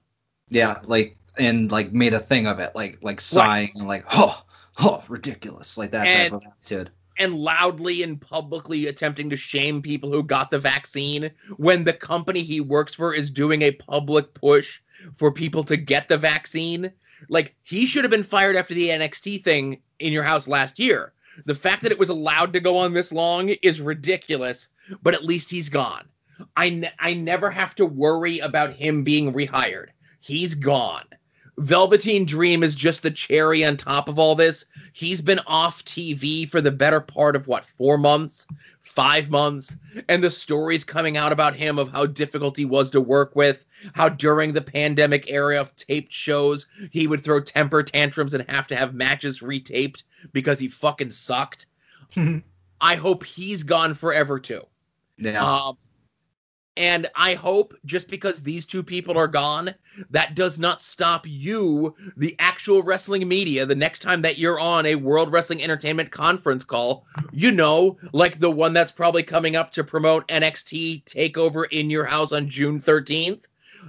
Yeah, 0.48 0.78
like 0.84 1.16
and 1.38 1.70
like 1.70 1.92
made 1.92 2.14
a 2.14 2.18
thing 2.18 2.46
of 2.46 2.58
it, 2.58 2.74
like 2.74 2.98
like 3.02 3.20
sighing 3.20 3.68
right. 3.68 3.74
and 3.76 3.86
like 3.86 4.04
oh 4.12 4.44
oh 4.80 5.04
ridiculous, 5.08 5.78
like 5.78 5.92
that 5.92 6.06
and, 6.06 6.32
type 6.32 6.40
of 6.40 6.46
attitude 6.46 6.90
and 7.18 7.34
loudly 7.34 8.02
and 8.02 8.20
publicly 8.20 8.86
attempting 8.86 9.28
to 9.30 9.36
shame 9.36 9.82
people 9.82 10.10
who 10.10 10.22
got 10.22 10.50
the 10.50 10.58
vaccine 10.58 11.30
when 11.56 11.84
the 11.84 11.92
company 11.92 12.42
he 12.42 12.60
works 12.60 12.94
for 12.94 13.12
is 13.12 13.30
doing 13.30 13.62
a 13.62 13.72
public 13.72 14.32
push 14.34 14.80
for 15.16 15.32
people 15.32 15.64
to 15.64 15.76
get 15.76 16.08
the 16.08 16.16
vaccine. 16.16 16.90
Like 17.28 17.54
he 17.62 17.86
should 17.86 18.04
have 18.04 18.10
been 18.10 18.22
fired 18.22 18.56
after 18.56 18.74
the 18.74 18.88
NXT 18.88 19.42
thing 19.42 19.80
in 19.98 20.12
your 20.12 20.22
house 20.22 20.46
last 20.46 20.78
year. 20.78 21.12
The 21.44 21.54
fact 21.54 21.82
that 21.82 21.92
it 21.92 21.98
was 21.98 22.08
allowed 22.08 22.52
to 22.52 22.60
go 22.60 22.76
on 22.78 22.92
this 22.92 23.12
long 23.12 23.48
is 23.48 23.80
ridiculous, 23.80 24.68
but 25.02 25.14
at 25.14 25.24
least 25.24 25.50
he's 25.50 25.68
gone. 25.68 26.06
I, 26.56 26.70
ne- 26.70 26.92
I 26.98 27.14
never 27.14 27.50
have 27.50 27.74
to 27.76 27.86
worry 27.86 28.38
about 28.38 28.72
him 28.72 29.02
being 29.02 29.32
rehired. 29.32 29.88
He's 30.20 30.54
gone. 30.54 31.04
Velveteen 31.58 32.24
Dream 32.24 32.62
is 32.62 32.76
just 32.76 33.02
the 33.02 33.10
cherry 33.10 33.64
on 33.64 33.76
top 33.76 34.08
of 34.08 34.18
all 34.18 34.36
this. 34.36 34.64
He's 34.92 35.20
been 35.20 35.40
off 35.46 35.84
TV 35.84 36.48
for 36.48 36.60
the 36.60 36.70
better 36.70 37.00
part 37.00 37.34
of 37.34 37.48
what, 37.48 37.66
four 37.66 37.98
months, 37.98 38.46
five 38.98 39.30
months? 39.30 39.76
And 40.08 40.24
the 40.24 40.30
stories 40.30 40.82
coming 40.82 41.16
out 41.16 41.30
about 41.30 41.54
him 41.54 41.78
of 41.78 41.88
how 41.88 42.04
difficult 42.04 42.56
he 42.56 42.64
was 42.64 42.90
to 42.90 43.00
work 43.00 43.36
with, 43.36 43.64
how 43.92 44.08
during 44.08 44.52
the 44.52 44.60
pandemic 44.60 45.30
era 45.30 45.60
of 45.60 45.76
taped 45.76 46.12
shows, 46.12 46.66
he 46.90 47.06
would 47.06 47.20
throw 47.20 47.38
temper 47.38 47.84
tantrums 47.84 48.34
and 48.34 48.44
have 48.50 48.66
to 48.66 48.74
have 48.74 48.94
matches 48.94 49.38
retaped 49.38 50.02
because 50.32 50.58
he 50.58 50.66
fucking 50.66 51.12
sucked. 51.12 51.66
I 52.80 52.96
hope 52.96 53.22
he's 53.22 53.62
gone 53.62 53.94
forever 53.94 54.40
too. 54.40 54.66
Yeah. 55.16 55.44
Um, 55.44 55.76
and 56.78 57.10
I 57.16 57.34
hope 57.34 57.74
just 57.84 58.08
because 58.08 58.40
these 58.40 58.64
two 58.64 58.84
people 58.84 59.18
are 59.18 59.26
gone, 59.26 59.74
that 60.10 60.36
does 60.36 60.60
not 60.60 60.80
stop 60.80 61.26
you, 61.26 61.96
the 62.16 62.36
actual 62.38 62.84
wrestling 62.84 63.26
media, 63.26 63.66
the 63.66 63.74
next 63.74 63.98
time 63.98 64.22
that 64.22 64.38
you're 64.38 64.60
on 64.60 64.86
a 64.86 64.94
World 64.94 65.32
Wrestling 65.32 65.60
Entertainment 65.60 66.12
conference 66.12 66.62
call, 66.62 67.04
you 67.32 67.50
know, 67.50 67.98
like 68.12 68.38
the 68.38 68.50
one 68.50 68.72
that's 68.72 68.92
probably 68.92 69.24
coming 69.24 69.56
up 69.56 69.72
to 69.72 69.82
promote 69.82 70.28
NXT 70.28 71.02
TakeOver 71.04 71.64
in 71.72 71.90
your 71.90 72.04
house 72.04 72.30
on 72.30 72.48
June 72.48 72.78
13th, 72.78 73.42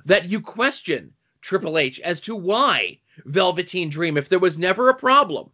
that 0.05 0.27
you 0.27 0.41
question 0.41 1.13
Triple 1.41 1.77
H 1.77 1.99
as 1.99 2.19
to 2.21 2.35
why 2.35 2.97
Velveteen 3.25 3.89
Dream, 3.91 4.17
if 4.17 4.29
there 4.29 4.39
was 4.39 4.57
never 4.57 4.89
a 4.89 4.95
problem, 4.95 5.51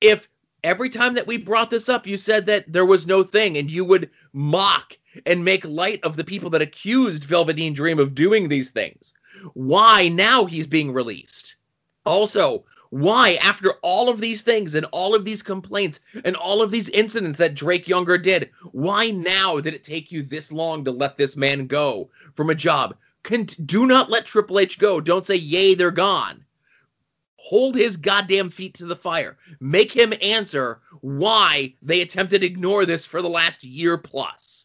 if 0.00 0.28
every 0.64 0.90
time 0.90 1.14
that 1.14 1.28
we 1.28 1.36
brought 1.36 1.70
this 1.70 1.88
up, 1.88 2.04
you 2.04 2.18
said 2.18 2.46
that 2.46 2.72
there 2.72 2.86
was 2.86 3.06
no 3.06 3.22
thing 3.22 3.56
and 3.58 3.70
you 3.70 3.84
would 3.84 4.10
mock 4.32 4.98
and 5.26 5.44
make 5.44 5.64
light 5.64 6.00
of 6.02 6.16
the 6.16 6.24
people 6.24 6.50
that 6.50 6.62
accused 6.62 7.24
Velveteen 7.24 7.74
Dream 7.74 7.98
of 7.98 8.14
doing 8.14 8.48
these 8.48 8.70
things. 8.70 9.14
Why 9.54 10.08
now 10.08 10.44
he's 10.44 10.66
being 10.66 10.92
released? 10.92 11.56
Also, 12.04 12.64
why, 12.90 13.38
after 13.42 13.72
all 13.80 14.10
of 14.10 14.20
these 14.20 14.42
things 14.42 14.74
and 14.74 14.84
all 14.92 15.14
of 15.14 15.24
these 15.24 15.42
complaints 15.42 16.00
and 16.26 16.36
all 16.36 16.60
of 16.60 16.70
these 16.70 16.90
incidents 16.90 17.38
that 17.38 17.54
Drake 17.54 17.88
Younger 17.88 18.18
did, 18.18 18.50
why 18.72 19.10
now 19.10 19.60
did 19.60 19.72
it 19.72 19.82
take 19.82 20.12
you 20.12 20.22
this 20.22 20.52
long 20.52 20.84
to 20.84 20.90
let 20.90 21.16
this 21.16 21.34
man 21.34 21.66
go 21.66 22.10
from 22.34 22.50
a 22.50 22.54
job? 22.54 22.94
Con- 23.22 23.46
do 23.64 23.86
not 23.86 24.10
let 24.10 24.26
Triple 24.26 24.58
H 24.58 24.78
go. 24.78 25.00
Don't 25.00 25.26
say, 25.26 25.36
yay, 25.36 25.74
they're 25.74 25.90
gone. 25.90 26.44
Hold 27.36 27.76
his 27.76 27.96
goddamn 27.96 28.50
feet 28.50 28.74
to 28.74 28.84
the 28.84 28.94
fire. 28.94 29.38
Make 29.58 29.90
him 29.90 30.12
answer 30.20 30.80
why 31.00 31.74
they 31.80 32.02
attempted 32.02 32.42
to 32.42 32.46
ignore 32.46 32.84
this 32.84 33.06
for 33.06 33.22
the 33.22 33.28
last 33.28 33.64
year 33.64 33.96
plus. 33.96 34.61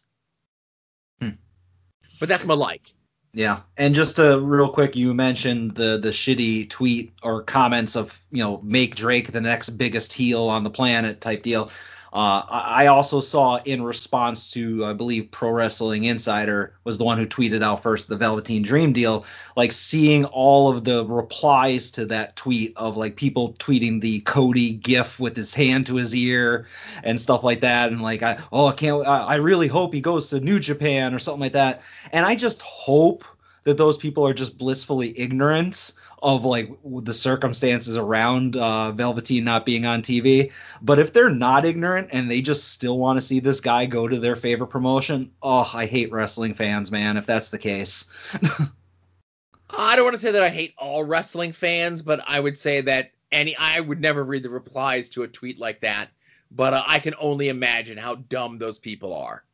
But 2.18 2.28
that's 2.28 2.44
my 2.44 2.54
like. 2.54 2.92
Yeah, 3.34 3.60
and 3.76 3.94
just 3.94 4.18
a 4.18 4.40
real 4.40 4.68
quick, 4.70 4.96
you 4.96 5.12
mentioned 5.12 5.74
the 5.74 5.98
the 5.98 6.08
shitty 6.08 6.70
tweet 6.70 7.12
or 7.22 7.42
comments 7.42 7.94
of 7.94 8.20
you 8.30 8.42
know 8.42 8.60
make 8.62 8.96
Drake 8.96 9.32
the 9.32 9.40
next 9.40 9.70
biggest 9.70 10.12
heel 10.12 10.44
on 10.44 10.64
the 10.64 10.70
planet 10.70 11.20
type 11.20 11.42
deal. 11.42 11.70
Uh, 12.12 12.42
I 12.48 12.86
also 12.86 13.20
saw 13.20 13.56
in 13.64 13.82
response 13.82 14.50
to, 14.52 14.84
I 14.86 14.92
believe, 14.92 15.30
Pro 15.30 15.50
Wrestling 15.50 16.04
Insider 16.04 16.74
was 16.84 16.96
the 16.96 17.04
one 17.04 17.18
who 17.18 17.26
tweeted 17.26 17.62
out 17.62 17.82
first 17.82 18.08
the 18.08 18.16
Velveteen 18.16 18.62
Dream 18.62 18.92
deal. 18.92 19.26
Like 19.56 19.72
seeing 19.72 20.24
all 20.26 20.68
of 20.70 20.84
the 20.84 21.04
replies 21.04 21.90
to 21.92 22.06
that 22.06 22.36
tweet 22.36 22.72
of 22.76 22.96
like 22.96 23.16
people 23.16 23.52
tweeting 23.54 24.00
the 24.00 24.20
Cody 24.20 24.72
gif 24.72 25.20
with 25.20 25.36
his 25.36 25.52
hand 25.52 25.86
to 25.86 25.96
his 25.96 26.14
ear 26.14 26.66
and 27.02 27.20
stuff 27.20 27.44
like 27.44 27.60
that, 27.60 27.92
and 27.92 28.00
like, 28.00 28.22
I, 28.22 28.38
oh, 28.52 28.66
I 28.68 28.72
can't, 28.72 29.06
I, 29.06 29.24
I 29.24 29.34
really 29.36 29.68
hope 29.68 29.92
he 29.92 30.00
goes 30.00 30.30
to 30.30 30.40
New 30.40 30.60
Japan 30.60 31.12
or 31.12 31.18
something 31.18 31.40
like 31.40 31.52
that. 31.52 31.82
And 32.12 32.24
I 32.24 32.34
just 32.34 32.62
hope 32.62 33.24
that 33.64 33.76
those 33.76 33.98
people 33.98 34.26
are 34.26 34.32
just 34.32 34.56
blissfully 34.56 35.18
ignorant 35.18 35.92
of 36.22 36.44
like 36.44 36.70
the 36.84 37.12
circumstances 37.12 37.96
around 37.96 38.56
uh, 38.56 38.92
Velveteen 38.92 39.44
not 39.44 39.64
being 39.64 39.86
on 39.86 40.02
TV. 40.02 40.50
But 40.82 40.98
if 40.98 41.12
they're 41.12 41.30
not 41.30 41.64
ignorant 41.64 42.08
and 42.12 42.30
they 42.30 42.40
just 42.40 42.72
still 42.72 42.98
want 42.98 43.16
to 43.16 43.20
see 43.20 43.40
this 43.40 43.60
guy 43.60 43.86
go 43.86 44.08
to 44.08 44.18
their 44.18 44.36
favorite 44.36 44.68
promotion, 44.68 45.30
oh, 45.42 45.70
I 45.72 45.86
hate 45.86 46.10
wrestling 46.12 46.54
fans, 46.54 46.90
man. 46.90 47.16
If 47.16 47.26
that's 47.26 47.50
the 47.50 47.58
case. 47.58 48.10
I 49.70 49.96
don't 49.96 50.04
want 50.04 50.14
to 50.14 50.22
say 50.22 50.32
that 50.32 50.42
I 50.42 50.48
hate 50.48 50.74
all 50.78 51.04
wrestling 51.04 51.52
fans, 51.52 52.02
but 52.02 52.20
I 52.26 52.40
would 52.40 52.56
say 52.56 52.80
that 52.82 53.12
any 53.32 53.56
I 53.56 53.80
would 53.80 54.00
never 54.00 54.24
read 54.24 54.42
the 54.42 54.50
replies 54.50 55.08
to 55.10 55.22
a 55.22 55.28
tweet 55.28 55.58
like 55.58 55.80
that. 55.80 56.08
But 56.50 56.72
uh, 56.72 56.82
I 56.86 56.98
can 56.98 57.14
only 57.20 57.48
imagine 57.48 57.98
how 57.98 58.16
dumb 58.16 58.58
those 58.58 58.78
people 58.78 59.14
are. 59.14 59.44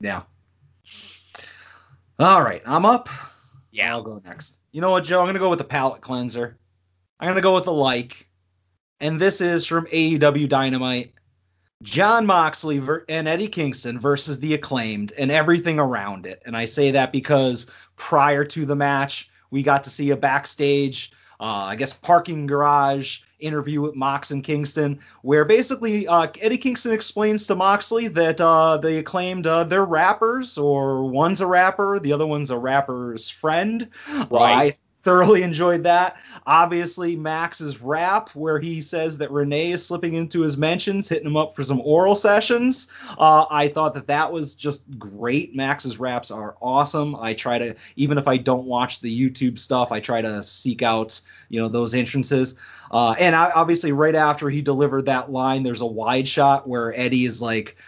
Yeah. 0.00 0.22
All 2.18 2.42
right, 2.42 2.62
I'm 2.66 2.86
up. 2.86 3.08
Yeah, 3.70 3.92
I'll 3.92 4.02
go 4.02 4.20
next. 4.24 4.58
You 4.72 4.80
know 4.80 4.90
what, 4.90 5.04
Joe? 5.04 5.20
I'm 5.20 5.32
to 5.34 5.40
go 5.40 5.50
with 5.50 5.58
the 5.58 5.64
palate 5.64 6.00
cleanser. 6.00 6.58
I'm 7.20 7.34
to 7.34 7.40
go 7.40 7.54
with 7.54 7.64
the 7.64 7.72
like. 7.72 8.28
And 9.00 9.20
this 9.20 9.40
is 9.40 9.66
from 9.66 9.86
AEW 9.86 10.48
Dynamite. 10.48 11.12
Jon 11.82 12.26
Moxley 12.26 12.82
and 13.08 13.28
Eddie 13.28 13.46
Kingston 13.46 14.00
versus 14.00 14.40
the 14.40 14.54
acclaimed 14.54 15.12
and 15.18 15.30
everything 15.30 15.78
around 15.78 16.26
it. 16.26 16.42
And 16.44 16.56
I 16.56 16.64
say 16.64 16.90
that 16.90 17.12
because 17.12 17.70
prior 17.96 18.44
to 18.44 18.66
the 18.66 18.74
match, 18.74 19.30
we 19.50 19.62
got 19.62 19.84
to 19.84 19.90
see 19.90 20.10
a 20.10 20.16
backstage, 20.16 21.12
uh, 21.38 21.44
I 21.44 21.76
guess, 21.76 21.92
parking 21.92 22.46
garage 22.46 23.20
interview 23.40 23.82
with 23.82 23.94
Mox 23.94 24.30
and 24.30 24.42
Kingston, 24.42 24.98
where 25.22 25.44
basically 25.44 26.06
uh, 26.08 26.28
Eddie 26.40 26.58
Kingston 26.58 26.92
explains 26.92 27.46
to 27.46 27.54
Moxley 27.54 28.08
that 28.08 28.40
uh, 28.40 28.76
The 28.76 28.98
Acclaimed 28.98 29.46
uh, 29.46 29.64
they're 29.64 29.84
rappers, 29.84 30.58
or 30.58 31.04
one's 31.04 31.40
a 31.40 31.46
rapper, 31.46 31.98
the 31.98 32.12
other 32.12 32.26
one's 32.26 32.50
a 32.50 32.58
rapper's 32.58 33.28
friend. 33.28 33.88
Right. 34.30 34.76
Thoroughly 35.08 35.42
enjoyed 35.42 35.84
that. 35.84 36.18
Obviously, 36.46 37.16
Max's 37.16 37.80
rap, 37.80 38.28
where 38.34 38.58
he 38.58 38.82
says 38.82 39.16
that 39.16 39.30
Renee 39.30 39.72
is 39.72 39.82
slipping 39.82 40.12
into 40.12 40.42
his 40.42 40.58
mentions, 40.58 41.08
hitting 41.08 41.26
him 41.26 41.34
up 41.34 41.56
for 41.56 41.64
some 41.64 41.80
oral 41.80 42.14
sessions. 42.14 42.88
Uh, 43.16 43.46
I 43.50 43.68
thought 43.68 43.94
that 43.94 44.06
that 44.08 44.30
was 44.30 44.54
just 44.54 44.82
great. 44.98 45.56
Max's 45.56 45.98
raps 45.98 46.30
are 46.30 46.56
awesome. 46.60 47.16
I 47.16 47.32
try 47.32 47.58
to, 47.58 47.74
even 47.96 48.18
if 48.18 48.28
I 48.28 48.36
don't 48.36 48.66
watch 48.66 49.00
the 49.00 49.30
YouTube 49.30 49.58
stuff, 49.58 49.92
I 49.92 49.98
try 49.98 50.20
to 50.20 50.42
seek 50.42 50.82
out, 50.82 51.18
you 51.48 51.58
know, 51.58 51.68
those 51.68 51.94
entrances. 51.94 52.54
Uh, 52.90 53.14
and 53.18 53.34
I, 53.34 53.50
obviously, 53.54 53.92
right 53.92 54.14
after 54.14 54.50
he 54.50 54.60
delivered 54.60 55.06
that 55.06 55.32
line, 55.32 55.62
there's 55.62 55.80
a 55.80 55.86
wide 55.86 56.28
shot 56.28 56.68
where 56.68 56.94
Eddie 56.94 57.24
is 57.24 57.40
like, 57.40 57.78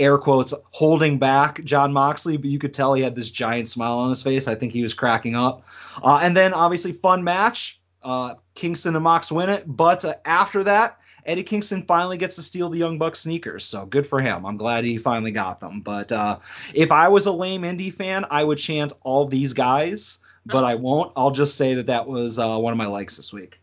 air 0.00 0.18
quotes, 0.18 0.52
holding 0.70 1.18
back 1.18 1.62
Jon 1.64 1.92
Moxley, 1.92 2.36
but 2.36 2.50
you 2.50 2.58
could 2.58 2.74
tell 2.74 2.94
he 2.94 3.02
had 3.02 3.14
this 3.14 3.30
giant 3.30 3.68
smile 3.68 3.98
on 3.98 4.08
his 4.08 4.22
face. 4.22 4.48
I 4.48 4.54
think 4.54 4.72
he 4.72 4.82
was 4.82 4.94
cracking 4.94 5.36
up. 5.36 5.64
Uh, 6.02 6.18
and 6.22 6.36
then, 6.36 6.52
obviously, 6.52 6.92
fun 6.92 7.22
match. 7.22 7.80
Uh, 8.02 8.34
Kingston 8.54 8.96
and 8.96 9.04
Mox 9.04 9.30
win 9.30 9.50
it. 9.50 9.64
But 9.66 10.04
uh, 10.04 10.14
after 10.24 10.64
that, 10.64 10.98
Eddie 11.26 11.42
Kingston 11.42 11.82
finally 11.82 12.16
gets 12.16 12.36
to 12.36 12.42
steal 12.42 12.70
the 12.70 12.78
Young 12.78 12.98
Bucks 12.98 13.20
sneakers. 13.20 13.64
So 13.64 13.86
good 13.86 14.06
for 14.06 14.20
him. 14.20 14.46
I'm 14.46 14.56
glad 14.56 14.84
he 14.84 14.96
finally 14.98 15.30
got 15.30 15.60
them. 15.60 15.80
But 15.80 16.10
uh, 16.10 16.38
if 16.74 16.90
I 16.90 17.08
was 17.08 17.26
a 17.26 17.32
lame 17.32 17.62
indie 17.62 17.92
fan, 17.92 18.24
I 18.30 18.42
would 18.42 18.58
chant 18.58 18.92
all 19.02 19.26
these 19.26 19.52
guys, 19.52 20.18
but 20.46 20.64
I 20.64 20.74
won't. 20.74 21.12
I'll 21.16 21.30
just 21.30 21.56
say 21.56 21.74
that 21.74 21.86
that 21.86 22.06
was 22.06 22.38
uh, 22.38 22.56
one 22.56 22.72
of 22.72 22.78
my 22.78 22.86
likes 22.86 23.16
this 23.16 23.32
week. 23.32 23.60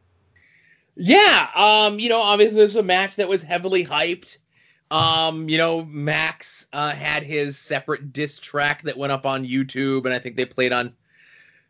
Yeah, 0.95 1.49
um, 1.55 1.99
you 1.99 2.09
know, 2.09 2.21
obviously 2.21 2.57
there's 2.57 2.75
a 2.75 2.83
match 2.83 3.15
that 3.17 3.27
was 3.27 3.43
heavily 3.43 3.85
hyped. 3.85 4.37
Um, 4.89 5.49
you 5.49 5.57
know, 5.57 5.83
Max 5.85 6.67
uh, 6.71 6.91
had 6.91 7.23
his 7.23 7.57
separate 7.57 8.13
diss 8.13 8.39
track 8.39 8.83
that 8.83 8.97
went 8.97 9.11
up 9.11 9.25
on 9.25 9.45
YouTube, 9.45 10.05
and 10.05 10.13
I 10.13 10.19
think 10.19 10.37
they 10.37 10.45
played 10.45 10.71
on 10.73 10.93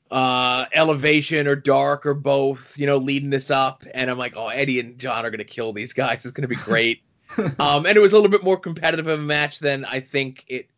uh 0.09 0.65
elevation 0.73 1.47
or 1.47 1.55
dark 1.55 2.05
or 2.05 2.13
both 2.13 2.77
you 2.77 2.85
know 2.85 2.97
leading 2.97 3.29
this 3.29 3.51
up. 3.51 3.83
And 3.93 4.09
i'm 4.09 4.17
like 4.17 4.33
oh 4.37 4.47
eddie 4.47 4.79
and 4.79 4.97
john 4.97 5.25
are 5.25 5.29
gonna 5.29 5.43
kill 5.43 5.73
these 5.73 5.93
guys. 5.93 6.23
It's 6.25 6.31
gonna 6.31 6.47
be 6.47 6.55
great. 6.55 7.01
Um 7.59 7.85
and 7.85 7.97
it 7.97 7.99
was 7.99 8.13
a 8.13 8.15
little 8.15 8.31
bit 8.31 8.43
more 8.43 8.57
competitive 8.57 9.07
of 9.07 9.19
a 9.19 9.21
match 9.21 9.59
than 9.59 9.83
i 9.85 9.99
think 9.99 10.45
it 10.47 10.69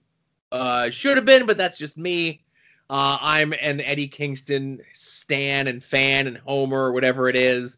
uh 0.52 0.90
should 0.90 1.16
have 1.16 1.26
been 1.26 1.46
but 1.46 1.58
that's 1.58 1.78
just 1.78 1.96
me. 1.96 2.42
Uh 2.90 3.20
i'm 3.22 3.54
an 3.62 3.82
eddie 3.82 4.08
kingston 4.08 4.82
stan 4.94 5.68
and 5.68 5.84
fan 5.84 6.26
and 6.26 6.38
homer 6.38 6.86
or 6.86 6.92
whatever 6.92 7.30
it 7.30 7.36
is. 7.36 7.78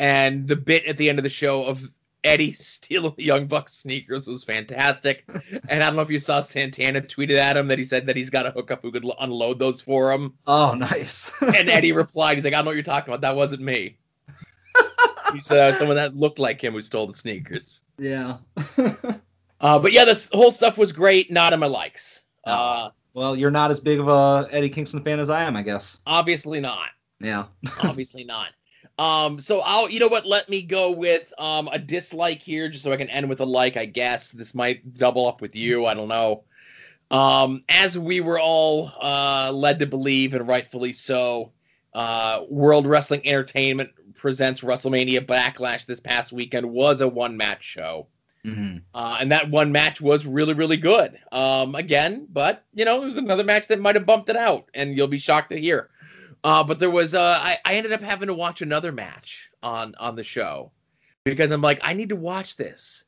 And 0.00 0.48
the 0.48 0.56
bit 0.56 0.84
at 0.86 0.98
the 0.98 1.08
end 1.08 1.20
of 1.20 1.22
the 1.22 1.30
show 1.30 1.64
of 1.64 1.88
Eddie 2.24 2.52
stealing 2.52 3.14
the 3.16 3.24
Young 3.24 3.46
Bucks 3.46 3.74
sneakers 3.74 4.26
was 4.26 4.42
fantastic. 4.44 5.24
and 5.68 5.82
I 5.82 5.86
don't 5.86 5.96
know 5.96 6.02
if 6.02 6.10
you 6.10 6.18
saw 6.18 6.40
Santana 6.40 7.00
tweeted 7.00 7.36
at 7.38 7.56
him 7.56 7.68
that 7.68 7.78
he 7.78 7.84
said 7.84 8.06
that 8.06 8.16
he's 8.16 8.30
got 8.30 8.46
a 8.46 8.50
hookup 8.50 8.82
who 8.82 8.90
could 8.90 9.04
l- 9.04 9.16
unload 9.20 9.58
those 9.58 9.80
for 9.80 10.12
him. 10.12 10.34
Oh, 10.46 10.74
nice. 10.74 11.30
And 11.42 11.68
Eddie 11.68 11.92
replied, 11.92 12.36
he's 12.36 12.44
like, 12.44 12.54
I 12.54 12.56
don't 12.56 12.64
know 12.64 12.70
what 12.70 12.74
you're 12.76 12.82
talking 12.82 13.12
about. 13.12 13.20
That 13.20 13.36
wasn't 13.36 13.62
me. 13.62 13.96
he 15.32 15.40
said 15.40 15.56
that 15.56 15.66
was 15.68 15.78
someone 15.78 15.96
that 15.96 16.16
looked 16.16 16.38
like 16.38 16.62
him 16.62 16.72
who 16.74 16.82
stole 16.82 17.06
the 17.06 17.14
sneakers. 17.14 17.82
yeah. 17.98 18.38
Uh, 19.60 19.78
but 19.78 19.92
yeah, 19.92 20.04
this 20.04 20.30
whole 20.32 20.52
stuff 20.52 20.78
was 20.78 20.92
great. 20.92 21.30
Not 21.32 21.52
in 21.52 21.58
my 21.60 21.66
likes. 21.66 22.22
Uh, 22.44 22.90
well, 23.14 23.34
you're 23.34 23.50
not 23.50 23.70
as 23.72 23.80
big 23.80 23.98
of 23.98 24.08
a 24.08 24.46
Eddie 24.52 24.68
Kingston 24.68 25.02
fan 25.02 25.18
as 25.18 25.30
I 25.30 25.42
am, 25.42 25.56
I 25.56 25.62
guess. 25.62 25.98
obviously 26.06 26.60
not. 26.60 26.90
Yeah. 27.20 27.46
obviously 27.82 28.22
not. 28.24 28.48
Um, 28.98 29.38
so 29.38 29.62
I'll, 29.64 29.88
you 29.88 30.00
know 30.00 30.08
what? 30.08 30.26
Let 30.26 30.48
me 30.48 30.62
go 30.62 30.90
with 30.90 31.32
um 31.38 31.68
a 31.72 31.78
dislike 31.78 32.40
here, 32.40 32.68
just 32.68 32.84
so 32.84 32.92
I 32.92 32.96
can 32.96 33.08
end 33.10 33.28
with 33.28 33.40
a 33.40 33.44
like. 33.46 33.76
I 33.76 33.84
guess 33.84 34.32
this 34.32 34.54
might 34.54 34.98
double 34.98 35.26
up 35.26 35.40
with 35.40 35.54
you. 35.54 35.86
I 35.86 35.94
don't 35.94 36.08
know. 36.08 36.44
Um, 37.10 37.62
as 37.68 37.98
we 37.98 38.20
were 38.20 38.40
all 38.40 38.92
uh 39.00 39.52
led 39.52 39.78
to 39.78 39.86
believe, 39.86 40.34
and 40.34 40.46
rightfully 40.46 40.92
so, 40.92 41.52
uh, 41.94 42.42
World 42.48 42.86
Wrestling 42.86 43.26
Entertainment 43.26 43.90
presents 44.14 44.62
WrestleMania 44.62 45.24
Backlash 45.24 45.86
this 45.86 46.00
past 46.00 46.32
weekend 46.32 46.68
was 46.68 47.00
a 47.00 47.08
one 47.08 47.36
match 47.36 47.62
show. 47.62 48.08
Mhm. 48.44 48.82
Uh, 48.94 49.18
and 49.20 49.30
that 49.32 49.50
one 49.50 49.72
match 49.72 50.00
was 50.00 50.26
really, 50.26 50.54
really 50.54 50.76
good. 50.76 51.18
Um, 51.32 51.74
again, 51.74 52.26
but 52.32 52.64
you 52.74 52.84
know, 52.84 53.02
it 53.02 53.06
was 53.06 53.16
another 53.16 53.44
match 53.44 53.68
that 53.68 53.80
might 53.80 53.94
have 53.94 54.06
bumped 54.06 54.28
it 54.28 54.36
out, 54.36 54.68
and 54.74 54.96
you'll 54.96 55.06
be 55.06 55.18
shocked 55.18 55.50
to 55.50 55.60
hear. 55.60 55.90
Uh, 56.44 56.62
but 56.64 56.78
there 56.78 56.90
was, 56.90 57.14
uh, 57.14 57.38
I, 57.40 57.58
I 57.64 57.74
ended 57.74 57.92
up 57.92 58.00
having 58.00 58.28
to 58.28 58.34
watch 58.34 58.62
another 58.62 58.92
match 58.92 59.50
on 59.62 59.94
on 59.98 60.16
the 60.16 60.24
show 60.24 60.70
because 61.24 61.50
I'm 61.50 61.62
like, 61.62 61.80
I 61.82 61.92
need 61.92 62.10
to 62.10 62.16
watch 62.16 62.56
this. 62.56 63.04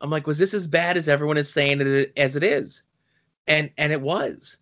I'm 0.00 0.10
like, 0.10 0.26
was 0.26 0.38
this 0.38 0.54
as 0.54 0.66
bad 0.66 0.96
as 0.96 1.08
everyone 1.08 1.38
is 1.38 1.52
saying 1.52 1.80
it 1.80 2.12
as 2.16 2.36
it 2.36 2.42
is? 2.42 2.82
And 3.46 3.70
and 3.78 3.92
it 3.92 4.00
was. 4.00 4.58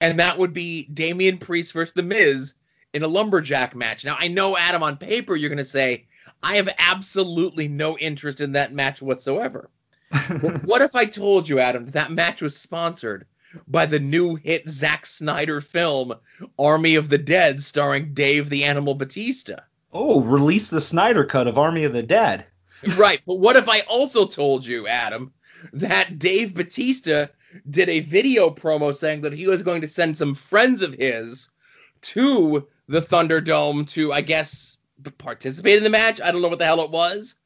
And 0.00 0.18
that 0.18 0.38
would 0.38 0.52
be 0.52 0.88
Damian 0.92 1.38
Priest 1.38 1.72
versus 1.72 1.94
The 1.94 2.02
Miz 2.02 2.54
in 2.92 3.02
a 3.02 3.08
lumberjack 3.08 3.74
match. 3.74 4.04
Now 4.04 4.16
I 4.18 4.28
know 4.28 4.56
Adam 4.56 4.82
on 4.82 4.96
paper 4.96 5.36
you're 5.36 5.50
gonna 5.50 5.64
say 5.64 6.06
I 6.42 6.56
have 6.56 6.68
absolutely 6.78 7.68
no 7.68 7.96
interest 7.98 8.40
in 8.40 8.52
that 8.52 8.72
match 8.72 9.00
whatsoever. 9.00 9.70
What 10.64 10.82
if 10.82 10.94
I 10.94 11.06
told 11.06 11.48
you, 11.48 11.58
Adam, 11.58 11.86
that, 11.86 11.92
that 11.94 12.10
match 12.10 12.42
was 12.42 12.56
sponsored 12.56 13.26
by 13.68 13.86
the 13.86 14.00
new 14.00 14.36
hit 14.36 14.68
Zack 14.68 15.06
Snyder 15.06 15.60
film 15.60 16.14
Army 16.58 16.94
of 16.94 17.08
the 17.08 17.18
Dead, 17.18 17.62
starring 17.62 18.14
Dave 18.14 18.48
the 18.48 18.64
Animal 18.64 18.94
Batista? 18.94 19.56
oh, 19.92 20.20
release 20.22 20.70
the 20.70 20.80
Snyder 20.80 21.24
cut 21.24 21.46
of 21.46 21.58
Army 21.58 21.84
of 21.84 21.92
the 21.92 22.02
Dead. 22.02 22.46
right, 22.96 23.20
but 23.26 23.38
what 23.38 23.56
if 23.56 23.68
I 23.68 23.80
also 23.80 24.26
told 24.26 24.66
you, 24.66 24.86
Adam, 24.86 25.32
that 25.72 26.18
Dave 26.18 26.54
Batista 26.54 27.26
did 27.70 27.88
a 27.88 28.00
video 28.00 28.50
promo 28.50 28.94
saying 28.94 29.20
that 29.22 29.32
he 29.32 29.46
was 29.46 29.62
going 29.62 29.80
to 29.82 29.86
send 29.86 30.16
some 30.16 30.34
friends 30.34 30.82
of 30.82 30.94
his 30.94 31.48
to 32.00 32.66
the 32.88 33.00
Thunderdome 33.00 33.88
to, 33.90 34.12
I 34.12 34.22
guess, 34.22 34.78
participate 35.18 35.76
in 35.76 35.84
the 35.84 35.90
match? 35.90 36.20
I 36.20 36.32
don't 36.32 36.42
know 36.42 36.48
what 36.48 36.58
the 36.58 36.64
hell 36.64 36.82
it 36.82 36.90
was. 36.90 37.36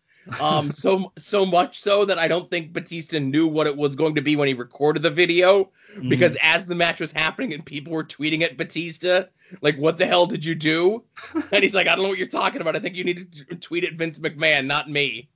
Um, 0.41 0.72
so 0.72 1.12
so 1.16 1.47
much 1.47 1.81
so 1.81 2.05
that 2.05 2.18
I 2.18 2.27
don't 2.29 2.51
think 2.51 2.72
Batista 2.72 3.18
knew 3.18 3.47
what 3.47 3.66
it 3.66 3.77
was 3.77 3.95
going 3.95 4.14
to 4.16 4.22
be 4.22 4.37
when 4.37 4.49
he 4.49 4.55
recorded 4.55 5.03
the 5.03 5.11
video. 5.11 5.70
Because 6.09 6.37
as 6.43 6.66
the 6.66 6.74
match 6.74 7.01
was 7.01 7.11
happening 7.11 7.55
and 7.55 7.64
people 7.64 7.93
were 7.93 8.05
tweeting 8.05 8.43
at 8.43 8.57
Batista, 8.57 9.24
like, 9.62 9.77
"What 9.79 9.99
the 9.99 10.07
hell 10.07 10.27
did 10.27 10.45
you 10.45 10.55
do?" 10.55 11.05
and 11.53 11.64
he's 11.64 11.74
like, 11.74 11.87
"I 11.87 11.95
don't 11.95 12.03
know 12.03 12.11
what 12.11 12.18
you're 12.18 12.27
talking 12.27 12.61
about. 12.61 12.77
I 12.77 12.81
think 12.81 12.97
you 12.97 13.05
need 13.05 13.33
to 13.33 13.57
tweet 13.57 13.85
at 13.85 13.95
Vince 13.95 14.18
McMahon, 14.18 14.66
not 14.66 14.91
me." 14.91 15.31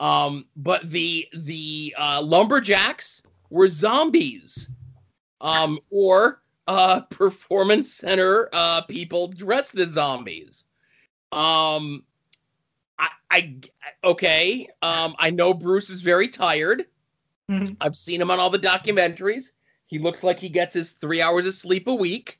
Um, 0.00 0.46
but 0.56 0.90
the 0.90 1.28
the 1.32 1.94
uh, 1.96 2.22
lumberjacks 2.22 3.22
were 3.50 3.68
zombies, 3.68 4.68
um, 5.40 5.78
or 5.90 6.42
uh, 6.66 7.00
performance 7.10 7.92
center 7.92 8.48
uh, 8.52 8.82
people 8.82 9.28
dressed 9.28 9.78
as 9.78 9.90
zombies. 9.90 10.64
Um, 11.32 12.04
I, 13.30 13.60
okay. 14.02 14.68
Um, 14.82 15.14
I 15.18 15.30
know 15.30 15.54
Bruce 15.54 15.90
is 15.90 16.00
very 16.02 16.28
tired. 16.28 16.86
Mhm. 17.50 17.76
I've 17.80 17.96
seen 17.96 18.20
him 18.20 18.30
on 18.30 18.38
all 18.40 18.50
the 18.50 18.58
documentaries. 18.58 19.52
He 19.86 19.98
looks 19.98 20.22
like 20.22 20.40
he 20.40 20.48
gets 20.48 20.74
his 20.74 20.92
three 20.92 21.20
hours 21.20 21.46
of 21.46 21.54
sleep 21.54 21.86
a 21.88 21.94
week, 21.94 22.38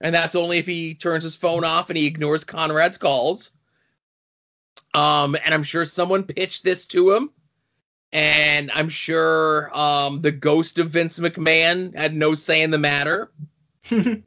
and 0.00 0.14
that's 0.14 0.34
only 0.34 0.58
if 0.58 0.66
he 0.66 0.94
turns 0.94 1.24
his 1.24 1.36
phone 1.36 1.64
off 1.64 1.90
and 1.90 1.96
he 1.96 2.06
ignores 2.06 2.44
Conrad's 2.44 2.98
calls. 2.98 3.50
Um, 4.94 5.36
and 5.42 5.54
I'm 5.54 5.62
sure 5.62 5.84
someone 5.86 6.24
pitched 6.24 6.64
this 6.64 6.84
to 6.86 7.12
him, 7.12 7.30
and 8.12 8.70
I'm 8.74 8.90
sure 8.90 9.70
um, 9.76 10.20
the 10.20 10.32
ghost 10.32 10.78
of 10.78 10.90
Vince 10.90 11.18
McMahon 11.18 11.96
had 11.96 12.14
no 12.14 12.34
say 12.34 12.62
in 12.62 12.70
the 12.70 12.78
matter. 12.78 13.32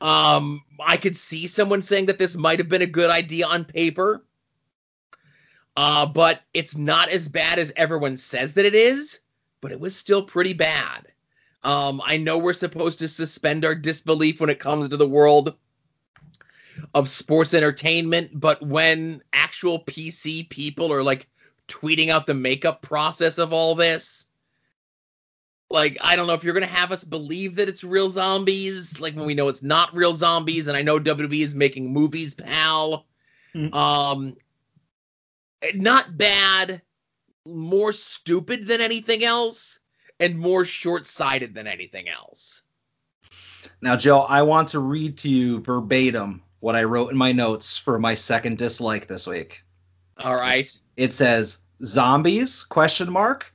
Um, 0.00 0.64
I 0.80 0.96
could 0.96 1.16
see 1.16 1.46
someone 1.46 1.80
saying 1.80 2.06
that 2.06 2.18
this 2.18 2.34
might 2.34 2.58
have 2.58 2.68
been 2.68 2.82
a 2.82 2.86
good 2.86 3.08
idea 3.08 3.46
on 3.46 3.64
paper. 3.64 4.24
Uh, 5.76 6.06
but 6.06 6.42
it's 6.52 6.76
not 6.76 7.08
as 7.08 7.28
bad 7.28 7.58
as 7.58 7.72
everyone 7.76 8.16
says 8.16 8.52
that 8.54 8.66
it 8.66 8.74
is, 8.74 9.20
but 9.60 9.72
it 9.72 9.80
was 9.80 9.96
still 9.96 10.22
pretty 10.22 10.52
bad. 10.52 11.06
Um, 11.62 12.02
I 12.04 12.16
know 12.16 12.38
we're 12.38 12.52
supposed 12.52 12.98
to 12.98 13.08
suspend 13.08 13.64
our 13.64 13.74
disbelief 13.74 14.40
when 14.40 14.50
it 14.50 14.58
comes 14.58 14.88
to 14.88 14.96
the 14.96 15.08
world 15.08 15.54
of 16.94 17.08
sports 17.08 17.54
entertainment, 17.54 18.30
but 18.34 18.60
when 18.62 19.22
actual 19.32 19.84
PC 19.84 20.48
people 20.50 20.92
are 20.92 21.02
like 21.02 21.28
tweeting 21.68 22.08
out 22.08 22.26
the 22.26 22.34
makeup 22.34 22.82
process 22.82 23.38
of 23.38 23.52
all 23.52 23.74
this, 23.74 24.26
like 25.70 25.96
I 26.00 26.16
don't 26.16 26.26
know 26.26 26.34
if 26.34 26.44
you're 26.44 26.54
gonna 26.54 26.66
have 26.66 26.92
us 26.92 27.04
believe 27.04 27.56
that 27.56 27.68
it's 27.68 27.84
real 27.84 28.10
zombies, 28.10 29.00
like 29.00 29.14
when 29.14 29.26
we 29.26 29.34
know 29.34 29.48
it's 29.48 29.62
not 29.62 29.94
real 29.94 30.12
zombies, 30.12 30.66
and 30.66 30.76
I 30.76 30.82
know 30.82 30.98
WWE 30.98 31.42
is 31.42 31.54
making 31.54 31.92
movies, 31.92 32.34
pal. 32.34 33.06
Mhm. 33.54 33.72
Um, 33.74 34.36
not 35.74 36.16
bad, 36.16 36.82
more 37.46 37.92
stupid 37.92 38.66
than 38.66 38.80
anything 38.80 39.24
else, 39.24 39.78
and 40.20 40.38
more 40.38 40.64
short-sighted 40.64 41.54
than 41.54 41.66
anything 41.66 42.08
else. 42.08 42.62
Now, 43.80 43.96
Joe, 43.96 44.20
I 44.22 44.42
want 44.42 44.68
to 44.70 44.78
read 44.80 45.16
to 45.18 45.28
you 45.28 45.60
verbatim 45.60 46.42
what 46.60 46.76
I 46.76 46.84
wrote 46.84 47.10
in 47.10 47.16
my 47.16 47.32
notes 47.32 47.76
for 47.76 47.98
my 47.98 48.14
second 48.14 48.58
dislike 48.58 49.06
this 49.08 49.26
week. 49.26 49.62
All 50.18 50.36
right. 50.36 50.58
It's- 50.60 50.82
it 50.96 51.12
says 51.12 51.58
zombies 51.84 52.62
question 52.62 53.10
mark. 53.10 53.52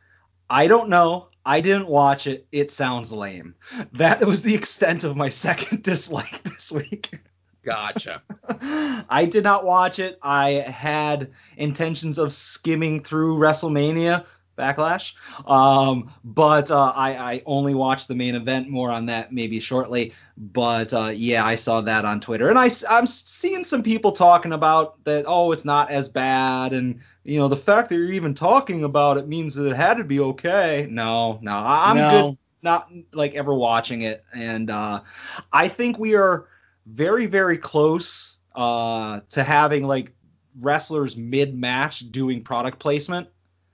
I 0.49 0.67
don't 0.67 0.89
know. 0.89 1.29
I 1.45 1.61
didn't 1.61 1.87
watch 1.87 2.27
it. 2.27 2.45
It 2.51 2.71
sounds 2.71 3.13
lame. 3.13 3.55
That 3.93 4.25
was 4.25 4.41
the 4.41 4.55
extent 4.55 5.03
of 5.05 5.15
my 5.15 5.29
second 5.45 5.83
dislike 5.83 6.43
this 6.43 6.71
week. 6.71 7.19
Gotcha. 7.67 8.21
I 9.09 9.27
did 9.29 9.43
not 9.43 9.65
watch 9.65 9.99
it. 9.99 10.17
I 10.23 10.51
had 10.51 11.29
intentions 11.57 12.17
of 12.17 12.31
skimming 12.31 13.03
through 13.03 13.37
WrestleMania 13.37 14.25
Backlash, 14.57 15.11
um, 15.45 16.09
but 16.23 16.71
uh, 16.71 16.93
I, 16.95 17.33
I 17.33 17.41
only 17.45 17.75
watched 17.75 18.07
the 18.07 18.15
main 18.15 18.35
event. 18.35 18.69
More 18.69 18.89
on 18.89 19.05
that 19.07 19.33
maybe 19.33 19.59
shortly. 19.59 20.13
But 20.37 20.93
uh, 20.93 21.11
yeah, 21.13 21.45
I 21.45 21.55
saw 21.55 21.81
that 21.81 22.05
on 22.05 22.21
Twitter, 22.21 22.47
and 22.49 22.57
I, 22.57 22.69
I'm 22.89 23.05
seeing 23.05 23.65
some 23.65 23.83
people 23.83 24.13
talking 24.13 24.53
about 24.53 25.03
that. 25.03 25.25
Oh, 25.27 25.51
it's 25.51 25.65
not 25.65 25.91
as 25.91 26.07
bad, 26.07 26.71
and 26.71 27.01
you 27.25 27.37
know 27.37 27.49
the 27.49 27.57
fact 27.57 27.89
that 27.89 27.95
you're 27.95 28.13
even 28.13 28.33
talking 28.33 28.85
about 28.85 29.17
it 29.17 29.27
means 29.27 29.55
that 29.55 29.67
it 29.69 29.75
had 29.75 29.97
to 29.97 30.05
be 30.05 30.21
okay. 30.21 30.87
No, 30.89 31.37
no, 31.41 31.51
I- 31.51 31.89
I'm 31.91 31.97
No. 31.97 32.09
good. 32.09 32.37
Not 32.63 32.89
like 33.13 33.35
ever 33.35 33.53
watching 33.53 34.03
it, 34.03 34.23
and 34.33 34.71
uh, 34.71 35.01
I 35.51 35.67
think 35.67 35.99
we 35.99 36.15
are 36.15 36.47
very 36.91 37.25
very 37.25 37.57
close 37.57 38.37
uh 38.55 39.19
to 39.29 39.43
having 39.43 39.85
like 39.85 40.11
wrestlers 40.59 41.15
mid 41.15 41.55
match 41.55 42.11
doing 42.11 42.41
product 42.41 42.79
placement. 42.79 43.27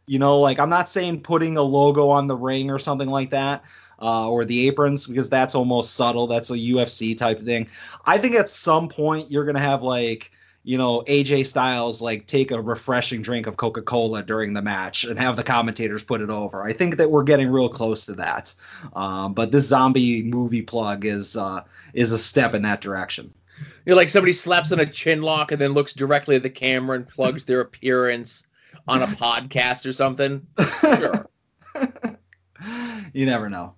You 0.05 0.19
know 0.19 0.39
like 0.39 0.59
i'm 0.59 0.69
not 0.69 0.89
saying 0.89 1.21
putting 1.21 1.57
a 1.57 1.61
logo 1.61 2.09
on 2.09 2.27
the 2.27 2.35
ring 2.35 2.69
or 2.69 2.79
something 2.79 3.09
like 3.09 3.29
that 3.29 3.63
uh, 4.01 4.27
or 4.27 4.43
the 4.43 4.67
aprons 4.67 5.07
because 5.07 5.29
that's 5.29 5.55
almost 5.55 5.95
subtle. 5.95 6.27
That's 6.27 6.49
a 6.49 6.55
ufc 6.55 7.17
type 7.17 7.43
thing. 7.45 7.67
I 8.05 8.17
think 8.17 8.35
at 8.35 8.49
some 8.49 8.89
point 8.89 9.31
you're 9.31 9.45
gonna 9.45 9.59
have 9.59 9.81
like 9.81 10.31
you 10.63 10.77
know 10.77 11.03
aj 11.07 11.45
styles 11.45 12.01
like 12.01 12.25
take 12.27 12.51
a 12.51 12.61
refreshing 12.61 13.21
drink 13.21 13.47
of 13.47 13.57
coca-cola 13.57 14.23
during 14.23 14.53
the 14.53 14.61
match 14.61 15.03
and 15.03 15.19
have 15.19 15.35
the 15.35 15.43
commentators 15.43 16.03
put 16.03 16.21
it 16.21 16.29
over 16.29 16.63
i 16.63 16.71
think 16.71 16.97
that 16.97 17.11
we're 17.11 17.23
getting 17.23 17.49
real 17.49 17.69
close 17.69 18.05
to 18.05 18.13
that 18.13 18.53
um, 18.95 19.33
but 19.33 19.51
this 19.51 19.67
zombie 19.67 20.23
movie 20.23 20.61
plug 20.61 21.05
is 21.05 21.35
uh, 21.35 21.61
is 21.93 22.11
a 22.11 22.17
step 22.17 22.53
in 22.53 22.61
that 22.63 22.81
direction. 22.81 23.33
You're 23.85 23.95
like 23.95 24.09
somebody 24.09 24.33
slaps 24.33 24.71
on 24.71 24.79
a 24.79 24.85
chin 24.85 25.21
lock 25.21 25.51
and 25.51 25.61
then 25.61 25.73
looks 25.73 25.93
directly 25.93 26.35
at 26.35 26.43
the 26.43 26.49
camera 26.49 26.95
and 26.95 27.07
plugs 27.07 27.43
their 27.45 27.61
appearance 27.61 28.43
on 28.87 29.01
a 29.03 29.07
podcast 29.23 29.85
or 29.85 29.93
something. 29.93 30.45
Sure. 30.83 31.27
you 33.13 33.25
never 33.25 33.49
know. 33.49 33.73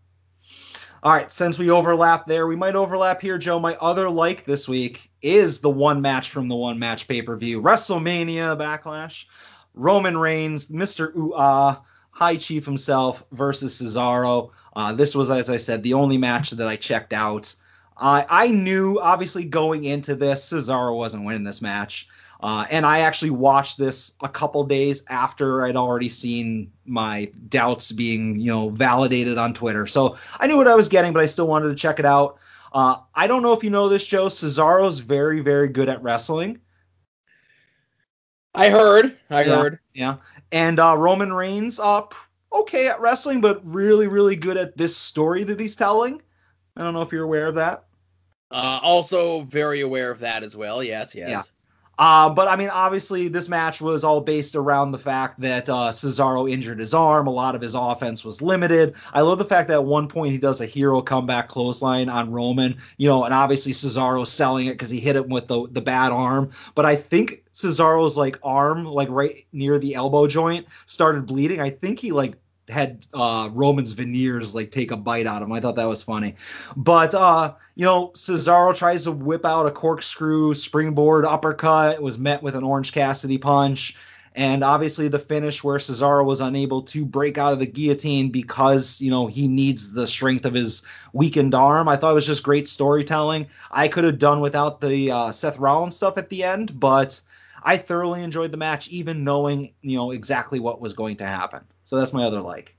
All 1.06 1.12
right, 1.12 1.32
since 1.32 1.60
we 1.60 1.70
overlap 1.70 2.26
there, 2.26 2.48
we 2.48 2.56
might 2.56 2.76
overlap 2.76 3.22
here, 3.22 3.38
Joe. 3.38 3.60
My 3.60 3.76
other 3.80 4.10
like 4.10 4.46
this 4.46 4.68
week 4.68 5.12
is 5.22 5.60
the 5.60 5.70
one 5.70 6.02
match 6.02 6.32
from 6.32 6.48
the 6.48 6.56
one 6.56 6.80
match 6.80 7.08
pay 7.08 7.22
per 7.22 7.38
view 7.38 7.62
WrestleMania 7.62 8.58
Backlash. 8.58 9.26
Roman 9.76 10.18
Reigns, 10.18 10.70
Mr. 10.70 11.16
Ooh 11.16 11.36
Ah, 11.36 11.84
High 12.10 12.38
Chief 12.38 12.66
himself 12.66 13.24
versus 13.34 13.80
Cesaro. 13.80 14.50
Uh, 14.76 14.94
this 14.94 15.14
was, 15.14 15.30
as 15.30 15.48
I 15.48 15.58
said, 15.58 15.84
the 15.84 15.94
only 15.94 16.18
match 16.18 16.50
that 16.50 16.68
I 16.68 16.76
checked 16.76 17.14
out. 17.14 17.54
I 17.98 18.48
knew, 18.48 19.00
obviously, 19.00 19.46
going 19.46 19.84
into 19.84 20.16
this, 20.16 20.50
Cesaro 20.50 20.98
wasn't 20.98 21.24
winning 21.24 21.44
this 21.44 21.62
match. 21.62 22.08
Uh, 22.42 22.66
and 22.70 22.86
I 22.86 23.00
actually 23.00 23.30
watched 23.32 23.78
this 23.78 24.14
a 24.22 24.30
couple 24.30 24.64
days 24.64 25.04
after 25.10 25.66
I'd 25.66 25.76
already 25.76 26.10
seen 26.10 26.72
my 26.86 27.32
doubts 27.50 27.92
being, 27.92 28.40
you 28.40 28.52
know, 28.52 28.70
validated 28.70 29.38
on 29.38 29.54
Twitter. 29.54 29.88
So 29.88 30.18
I 30.40 30.48
knew 30.48 30.58
what 30.58 30.68
I 30.68 30.76
was 30.76 30.90
getting, 30.90 31.14
but 31.14 31.24
I 31.24 31.26
still 31.28 31.48
wanted 31.48 31.70
to 31.70 31.76
check 31.76 31.98
it 32.00 32.06
out. 32.06 32.38
Uh, 32.74 32.98
I 33.16 33.26
don't 33.28 33.42
know 33.42 33.54
if 33.54 33.64
you 33.64 33.70
know 33.70 33.88
this, 33.88 34.06
Joe. 34.06 34.28
Cesaro's 34.28 35.00
very, 35.00 35.40
very 35.40 35.70
good 35.70 35.88
at 35.90 36.04
wrestling. 36.04 36.60
I 38.54 38.70
heard. 38.70 39.18
I 39.30 39.44
Yeah. 39.44 39.58
heard. 39.58 39.80
Yeah. 39.94 40.16
And 40.52 40.80
uh, 40.80 40.96
Roman 40.98 41.34
Reigns, 41.34 41.80
uh, 41.80 42.02
p- 42.02 42.18
okay 42.54 42.88
at 42.88 43.00
wrestling, 43.00 43.42
but 43.42 43.62
really, 43.66 44.08
really 44.08 44.36
good 44.36 44.58
at 44.58 44.78
this 44.78 44.96
story 44.96 45.44
that 45.44 45.60
he's 45.60 45.76
telling. 45.76 46.22
I 46.78 46.84
don't 46.84 46.94
know 46.94 47.02
if 47.02 47.12
you're 47.12 47.24
aware 47.24 47.48
of 47.48 47.56
that. 47.56 47.86
Uh, 48.52 48.80
also 48.84 49.42
very 49.42 49.82
aware 49.82 50.12
of 50.12 50.20
that 50.20 50.44
as 50.44 50.56
well. 50.56 50.84
Yes, 50.84 51.16
yes. 51.16 51.30
Yeah. 51.30 51.42
Uh, 51.98 52.30
but 52.30 52.48
I 52.48 52.56
mean, 52.56 52.70
obviously, 52.70 53.28
this 53.28 53.48
match 53.48 53.82
was 53.82 54.04
all 54.04 54.22
based 54.22 54.56
around 54.56 54.92
the 54.92 55.00
fact 55.00 55.40
that 55.40 55.70
uh, 55.70 55.92
Cesaro 55.92 56.50
injured 56.50 56.80
his 56.80 56.94
arm. 56.94 57.28
A 57.28 57.32
lot 57.32 57.56
of 57.56 57.62
his 57.62 57.74
offense 57.74 58.26
was 58.26 58.42
limited. 58.42 58.96
I 59.14 59.22
love 59.22 59.38
the 59.38 59.46
fact 59.46 59.70
that 59.70 59.76
at 59.76 59.86
one 59.86 60.08
point 60.08 60.32
he 60.32 60.38
does 60.38 60.62
a 60.62 60.66
hero 60.66 61.02
comeback 61.02 61.48
clothesline 61.48 62.10
on 62.10 62.32
Roman, 62.32 62.78
you 62.98 63.08
know, 63.08 63.24
and 63.24 63.34
obviously 63.34 63.72
Cesaro's 63.72 64.32
selling 64.32 64.68
it 64.68 64.74
because 64.74 64.90
he 64.90 65.00
hit 65.00 65.16
him 65.16 65.30
with 65.30 65.48
the, 65.48 65.68
the 65.72 65.82
bad 65.82 66.12
arm. 66.12 66.52
But 66.74 66.86
I 66.86 66.96
think 66.96 67.44
Cesaro's 67.54 68.18
like 68.18 68.38
arm, 68.44 68.86
like 68.86 69.10
right 69.10 69.46
near 69.54 69.80
the 69.80 69.96
elbow 69.96 70.28
joint, 70.28 70.68
started 70.86 71.26
bleeding. 71.26 71.62
I 71.62 71.70
think 71.70 72.00
he 72.00 72.12
like 72.12 72.36
had 72.70 73.06
uh 73.14 73.50
Roman's 73.54 73.94
veneers 73.94 74.56
like 74.56 74.72
take 74.72 74.92
a 74.92 74.98
bite 74.98 75.28
out 75.28 75.42
of 75.42 75.48
him. 75.48 75.54
I 75.54 75.60
thought 75.60 75.76
that 75.76 75.88
was 75.88 76.02
funny. 76.02 76.36
But 76.76 77.14
uh, 77.14 77.54
you 77.76 77.86
know, 77.86 78.10
Cesaro 78.16 78.76
tries 78.76 79.04
to 79.04 79.12
whip 79.12 79.46
out 79.46 79.66
a 79.66 79.72
corkscrew 79.72 80.56
springboard 80.56 81.26
uppercut. 81.26 81.96
It 81.96 82.02
was 82.02 82.18
met 82.18 82.42
with 82.42 82.56
an 82.56 82.64
Orange 82.64 82.92
Cassidy 82.92 83.38
punch. 83.38 83.96
And 84.38 84.66
obviously 84.66 85.08
the 85.08 85.18
finish 85.18 85.64
where 85.64 85.78
Cesaro 85.78 86.26
was 86.26 86.42
unable 86.42 86.82
to 86.82 87.06
break 87.06 87.38
out 87.38 87.54
of 87.54 87.60
the 87.60 87.66
guillotine 87.66 88.32
because, 88.32 89.00
you 89.00 89.10
know, 89.10 89.28
he 89.28 89.48
needs 89.48 89.94
the 89.94 90.06
strength 90.06 90.46
of 90.46 90.54
his 90.54 90.82
weakened 91.14 91.56
arm. 91.56 91.88
I 91.88 91.96
thought 91.96 92.12
it 92.12 92.16
was 92.16 92.26
just 92.26 92.44
great 92.44 92.68
storytelling. 92.68 93.48
I 93.72 93.88
could 93.88 94.04
have 94.04 94.20
done 94.20 94.42
without 94.42 94.82
the 94.82 95.10
uh, 95.10 95.32
Seth 95.32 95.58
Rollins 95.58 95.96
stuff 95.96 96.18
at 96.18 96.28
the 96.28 96.44
end, 96.44 96.78
but 96.78 97.22
I 97.66 97.78
thoroughly 97.78 98.22
enjoyed 98.24 98.52
the 98.52 98.58
match, 98.58 98.88
even 98.90 99.24
knowing, 99.24 99.74
you 99.82 99.98
know, 99.98 100.12
exactly 100.12 100.60
what 100.60 100.80
was 100.80 100.94
going 100.94 101.18
to 101.18 101.26
happen. 101.26 101.62
So 101.84 101.98
that's 101.98 102.14
my 102.14 102.24
other 102.24 102.40
like. 102.40 102.76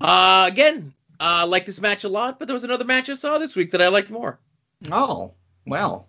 Uh, 0.00 0.46
again, 0.50 0.94
uh, 1.20 1.42
I 1.42 1.44
like 1.44 1.66
this 1.66 1.80
match 1.80 2.04
a 2.04 2.08
lot, 2.08 2.38
but 2.38 2.48
there 2.48 2.54
was 2.54 2.64
another 2.64 2.84
match 2.86 3.10
I 3.10 3.14
saw 3.14 3.38
this 3.38 3.54
week 3.54 3.72
that 3.72 3.82
I 3.82 3.88
liked 3.88 4.10
more. 4.10 4.38
Oh, 4.90 5.32
well. 5.66 6.08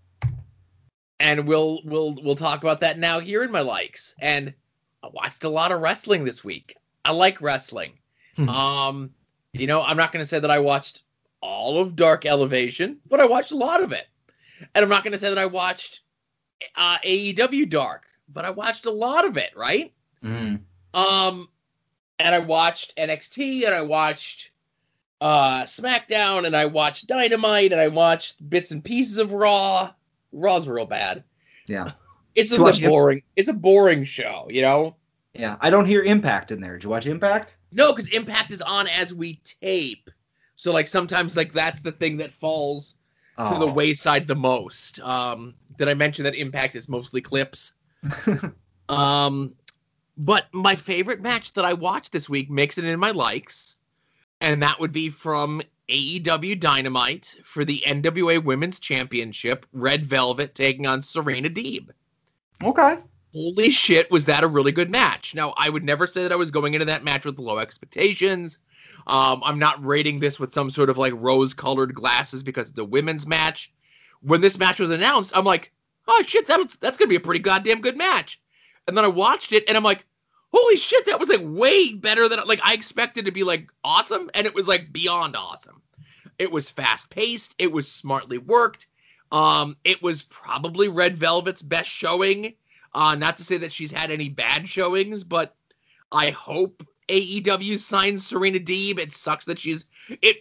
and 1.20 1.48
we'll 1.48 1.82
we'll 1.84 2.14
we'll 2.24 2.36
talk 2.36 2.62
about 2.62 2.80
that 2.82 2.98
now 2.98 3.20
here 3.20 3.44
in 3.44 3.52
my 3.52 3.62
likes. 3.62 4.16
And 4.22 4.54
I 5.04 5.08
watched 5.08 5.44
a 5.44 5.50
lot 5.50 5.72
of 5.72 5.82
wrestling 5.82 6.24
this 6.24 6.44
week. 6.44 6.76
I 7.04 7.12
like 7.12 7.42
wrestling. 7.42 7.94
Hmm. 8.36 8.50
um, 8.50 9.14
you 9.54 9.68
know, 9.68 9.82
I'm 9.82 9.98
not 9.98 10.12
going 10.12 10.24
to 10.24 10.28
say 10.28 10.40
that 10.40 10.52
I 10.52 10.60
watched 10.60 11.02
all 11.42 11.82
of 11.82 11.96
Dark 11.96 12.26
Elevation, 12.26 13.00
but 13.08 13.20
I 13.20 13.26
watched 13.26 13.52
a 13.52 13.58
lot 13.58 13.84
of 13.84 13.92
it. 13.92 14.08
And 14.74 14.84
I'm 14.84 14.90
not 14.90 15.04
going 15.04 15.14
to 15.14 15.20
say 15.20 15.30
that 15.30 15.38
I 15.38 15.46
watched 15.46 16.02
uh, 16.76 16.98
AEW 17.06 17.70
Dark, 17.70 18.06
but 18.28 18.46
I 18.46 18.50
watched 18.50 18.86
a 18.86 18.92
lot 18.92 19.26
of 19.26 19.38
it, 19.38 19.52
right? 19.56 19.94
Mm. 20.24 20.62
Um, 20.94 21.48
and 22.20 22.36
I 22.36 22.40
watched 22.40 22.96
NXT, 22.98 23.66
and 23.66 23.74
I 23.74 23.82
watched 23.82 24.52
uh 25.22 25.64
SmackDown, 25.64 26.46
and 26.46 26.56
I 26.56 26.66
watched 26.66 27.08
Dynamite, 27.08 27.72
and 27.72 27.82
I 27.82 27.88
watched 27.90 28.48
bits 28.50 28.72
and 28.72 28.84
pieces 28.84 29.18
of 29.18 29.34
Raw. 29.34 29.92
Raw's 30.32 30.68
real 30.68 30.86
bad. 30.86 31.24
Yeah. 31.68 31.92
It's 32.36 32.52
just 32.52 32.82
a 32.82 32.88
boring. 32.88 33.24
It's 33.36 33.50
a 33.50 33.54
boring 33.54 34.06
show, 34.06 34.48
you 34.50 34.62
know. 34.62 34.96
Yeah. 35.34 35.58
I 35.60 35.70
don't 35.70 35.88
hear 35.88 36.04
Impact 36.04 36.52
in 36.52 36.62
there. 36.62 36.74
Did 36.74 36.86
you 36.86 36.90
watch 36.90 37.06
Impact? 37.06 37.58
No, 37.74 37.92
because 37.92 38.08
Impact 38.10 38.52
is 38.52 38.62
on 38.62 38.88
as 38.88 39.14
we 39.14 39.42
tape, 39.62 40.10
so 40.56 40.72
like 40.72 40.88
sometimes 40.88 41.36
like 41.36 41.52
that's 41.52 41.82
the 41.82 41.92
thing 41.92 42.18
that 42.18 42.32
falls 42.32 42.96
Oh. 43.42 43.54
to 43.54 43.60
the 43.60 43.72
wayside 43.72 44.28
the 44.28 44.36
most. 44.36 45.00
Um, 45.00 45.56
did 45.78 45.88
I 45.88 45.94
mention 45.94 46.26
that 46.26 46.36
Impact 46.36 46.76
is 46.76 46.90
mostly 46.90 47.22
clips? 47.22 47.74
Um, 48.90 49.54
but 50.18 50.48
my 50.52 50.76
favorite 50.76 51.22
match 51.22 51.54
that 51.54 51.64
I 51.64 51.74
watched 51.74 52.12
this 52.12 52.28
week 52.28 52.50
makes 52.50 52.80
it 52.80 52.86
in 52.86 53.00
my 53.00 53.12
likes, 53.12 53.78
and 54.42 54.62
that 54.64 54.80
would 54.80 54.92
be 54.92 55.10
from 55.10 55.62
AEW 55.90 56.60
Dynamite 56.60 57.36
for 57.44 57.64
the 57.64 57.84
NWA 57.86 58.44
Women's 58.44 58.80
Championship. 58.80 59.66
Red 59.74 60.06
Velvet 60.06 60.56
taking 60.56 60.88
on 60.88 61.02
Serena 61.04 61.50
Deeb. 61.50 61.90
okay. 62.64 62.98
Holy 63.32 63.70
shit, 63.70 64.10
was 64.10 64.26
that 64.26 64.44
a 64.44 64.48
really 64.48 64.72
good 64.72 64.90
match? 64.90 65.36
Now, 65.36 65.54
I 65.56 65.70
would 65.70 65.84
never 65.84 66.08
say 66.08 66.24
that 66.24 66.32
I 66.32 66.36
was 66.36 66.50
going 66.50 66.74
into 66.74 66.86
that 66.86 67.04
match 67.04 67.28
with 67.28 67.38
low 67.38 67.60
expectations. 67.60 68.58
Um, 69.08 69.42
I'm 69.44 69.60
not 69.60 69.84
rating 69.84 70.20
this 70.20 70.40
with 70.40 70.54
some 70.54 70.70
sort 70.70 70.90
of 70.90 70.98
like 70.98 71.14
rose 71.16 71.54
colored 71.54 71.94
glasses 71.94 72.44
because 72.44 72.70
it's 72.70 72.80
a 72.80 72.86
women's 72.86 73.26
match. 73.26 73.72
When 74.22 74.42
this 74.42 74.58
match 74.58 74.80
was 74.80 74.92
announced, 74.92 75.32
I'm 75.36 75.46
like, 75.46 75.72
oh 76.08 76.24
shit, 76.26 76.48
that's 76.48 76.76
that's 76.78 76.98
gonna 76.98 77.10
be 77.10 77.16
a 77.16 77.22
pretty 77.22 77.40
goddamn 77.40 77.82
good 77.82 77.98
match. 77.98 78.40
And 78.88 78.98
then 78.98 79.06
I 79.06 79.10
watched 79.10 79.52
it 79.52 79.64
and 79.68 79.78
I'm 79.78 79.84
like, 79.84 80.06
holy 80.52 80.78
shit, 80.78 81.06
that 81.06 81.20
was 81.20 81.30
like 81.30 81.42
way 81.42 81.94
better 81.94 82.28
than 82.28 82.40
like 82.46 82.62
I 82.64 82.74
expected 82.74 83.26
to 83.26 83.32
be 83.32 83.44
like 83.44 83.72
awesome, 83.84 84.30
and 84.34 84.46
it 84.46 84.56
was 84.56 84.68
like 84.68 84.92
beyond 84.92 85.36
awesome. 85.36 85.82
It 86.38 86.52
was 86.52 86.70
fast 86.70 87.10
paced, 87.10 87.56
it 87.58 87.72
was 87.72 87.92
smartly 87.92 88.38
worked. 88.38 88.88
Um, 89.32 89.78
it 89.84 90.02
was 90.02 90.24
probably 90.24 90.88
Red 90.88 91.16
Velvet's 91.16 91.62
best 91.62 91.90
showing. 91.90 92.56
Uh, 92.94 93.16
not 93.16 93.38
to 93.38 93.44
say 93.44 93.58
that 93.58 93.72
she's 93.72 93.92
had 93.92 94.10
any 94.10 94.30
bad 94.30 94.68
showings, 94.68 95.24
but 95.24 95.56
I 96.12 96.32
hope 96.32 96.84
AEW 97.10 97.78
signs 97.80 98.26
Serena 98.26 98.60
Deeb. 98.60 99.00
It 99.00 99.12
sucks 99.14 99.46
that 99.46 99.60
she's 99.60 99.86
it. 100.22 100.38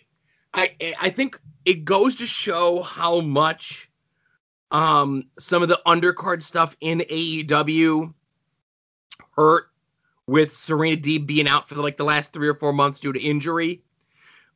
I 0.54 0.74
I 1.00 1.10
think 1.10 1.40
it 1.64 1.84
goes 1.84 2.16
to 2.16 2.26
show 2.26 2.82
how 2.82 3.20
much 3.20 3.90
Um, 4.70 5.24
some 5.38 5.62
of 5.62 5.70
the 5.70 5.80
undercard 5.86 6.42
stuff 6.42 6.76
in 6.80 7.00
AEW 7.00 8.12
hurt 9.34 9.70
with 10.26 10.52
Serena 10.52 11.00
Deeb 11.00 11.26
being 11.26 11.48
out 11.48 11.68
for 11.68 11.74
like 11.76 11.96
the 11.96 12.04
last 12.04 12.34
three 12.34 12.48
or 12.48 12.54
four 12.54 12.74
months 12.74 13.00
due 13.00 13.14
to 13.14 13.18
injury. 13.20 13.82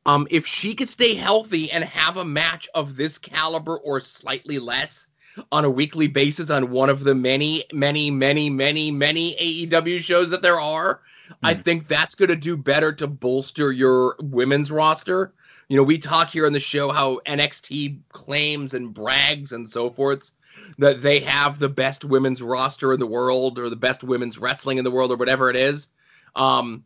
Um, 0.05 0.27
if 0.31 0.47
she 0.47 0.75
could 0.75 0.91
stay 0.91 1.15
healthy 1.15 1.71
and 1.71 1.83
have 1.85 2.19
a 2.19 2.25
match 2.27 2.69
of 2.75 2.97
this 2.97 3.17
caliber 3.17 3.79
or 3.79 4.03
slightly 4.03 4.59
less 4.59 5.09
on 5.51 5.65
a 5.65 5.71
weekly 5.71 6.09
basis 6.09 6.51
on 6.51 6.71
one 6.71 6.91
of 6.91 7.05
the 7.05 7.15
many, 7.15 7.65
many, 7.73 8.11
many, 8.11 8.51
many, 8.51 8.91
many 8.91 9.35
AEW 9.41 10.01
shows 10.01 10.29
that 10.29 10.43
there 10.43 10.61
are, 10.61 11.01
I 11.43 11.55
think 11.55 11.89
that's 11.89 12.15
going 12.15 12.29
to 12.29 12.37
do 12.37 12.57
better 12.57 12.93
to 12.93 13.07
bolster 13.07 13.73
your 13.73 14.17
women's 14.21 14.71
roster. 14.71 15.33
You 15.69 15.77
know, 15.77 15.83
we 15.83 15.99
talk 15.99 16.31
here 16.31 16.47
on 16.47 16.53
the 16.53 16.61
show 16.61 16.91
how 16.91 17.21
NXT 17.27 17.99
claims 18.11 18.75
and 18.75 18.93
brags 18.93 19.53
and 19.53 19.69
so 19.69 19.91
forth 19.91 20.33
that 20.79 21.03
they 21.03 21.21
have 21.21 21.59
the 21.59 21.69
best 21.69 22.05
women's 22.05 22.43
roster 22.43 22.93
in 22.93 23.01
the 23.01 23.07
world 23.07 23.59
or 23.59 23.71
the 23.71 23.77
best 23.77 24.05
women's 24.05 24.39
wrestling 24.39 24.79
in 24.79 24.85
the 24.85 24.91
world 24.91 25.11
or 25.11 25.17
whatever 25.17 25.51
it 25.51 25.57
is. 25.57 25.89
Um, 26.35 26.85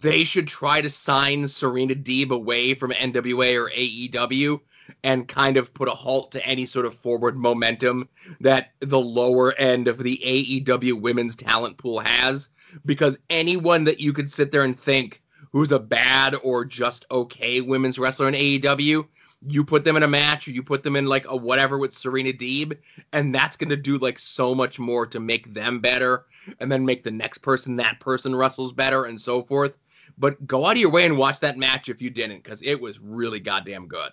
they 0.00 0.24
should 0.24 0.48
try 0.48 0.80
to 0.80 0.90
sign 0.90 1.46
Serena 1.48 1.94
Deeb 1.94 2.30
away 2.30 2.74
from 2.74 2.92
NWA 2.92 3.60
or 3.60 3.70
AEW 3.70 4.60
and 5.04 5.28
kind 5.28 5.56
of 5.56 5.72
put 5.74 5.88
a 5.88 5.92
halt 5.92 6.32
to 6.32 6.44
any 6.44 6.66
sort 6.66 6.86
of 6.86 6.94
forward 6.94 7.36
momentum 7.36 8.08
that 8.40 8.72
the 8.80 9.00
lower 9.00 9.54
end 9.54 9.88
of 9.88 9.98
the 9.98 10.20
AEW 10.24 11.00
women's 11.00 11.36
talent 11.36 11.78
pool 11.78 12.00
has. 12.00 12.48
Because 12.84 13.18
anyone 13.28 13.84
that 13.84 14.00
you 14.00 14.12
could 14.12 14.30
sit 14.30 14.50
there 14.50 14.62
and 14.62 14.78
think 14.78 15.22
who's 15.52 15.72
a 15.72 15.78
bad 15.78 16.36
or 16.42 16.64
just 16.64 17.06
okay 17.10 17.60
women's 17.60 17.98
wrestler 17.98 18.28
in 18.28 18.34
AEW, 18.34 19.06
you 19.46 19.64
put 19.64 19.84
them 19.84 19.96
in 19.96 20.02
a 20.02 20.08
match 20.08 20.46
or 20.46 20.50
you 20.50 20.62
put 20.62 20.82
them 20.82 20.96
in 20.96 21.06
like 21.06 21.26
a 21.28 21.36
whatever 21.36 21.78
with 21.78 21.92
Serena 21.94 22.32
Deeb, 22.32 22.76
and 23.12 23.34
that's 23.34 23.56
going 23.56 23.70
to 23.70 23.76
do 23.76 23.98
like 23.98 24.18
so 24.18 24.54
much 24.54 24.78
more 24.78 25.06
to 25.06 25.18
make 25.18 25.52
them 25.54 25.80
better 25.80 26.26
and 26.58 26.70
then 26.70 26.84
make 26.84 27.02
the 27.02 27.10
next 27.10 27.38
person 27.38 27.76
that 27.76 28.00
person 28.00 28.34
wrestles 28.34 28.72
better 28.72 29.04
and 29.04 29.20
so 29.20 29.42
forth. 29.42 29.76
But 30.18 30.46
go 30.46 30.66
out 30.66 30.72
of 30.72 30.78
your 30.78 30.90
way 30.90 31.06
and 31.06 31.16
watch 31.16 31.40
that 31.40 31.56
match 31.56 31.88
if 31.88 32.02
you 32.02 32.10
didn't, 32.10 32.42
because 32.42 32.62
it 32.62 32.80
was 32.80 32.98
really 33.00 33.40
goddamn 33.40 33.86
good. 33.86 34.12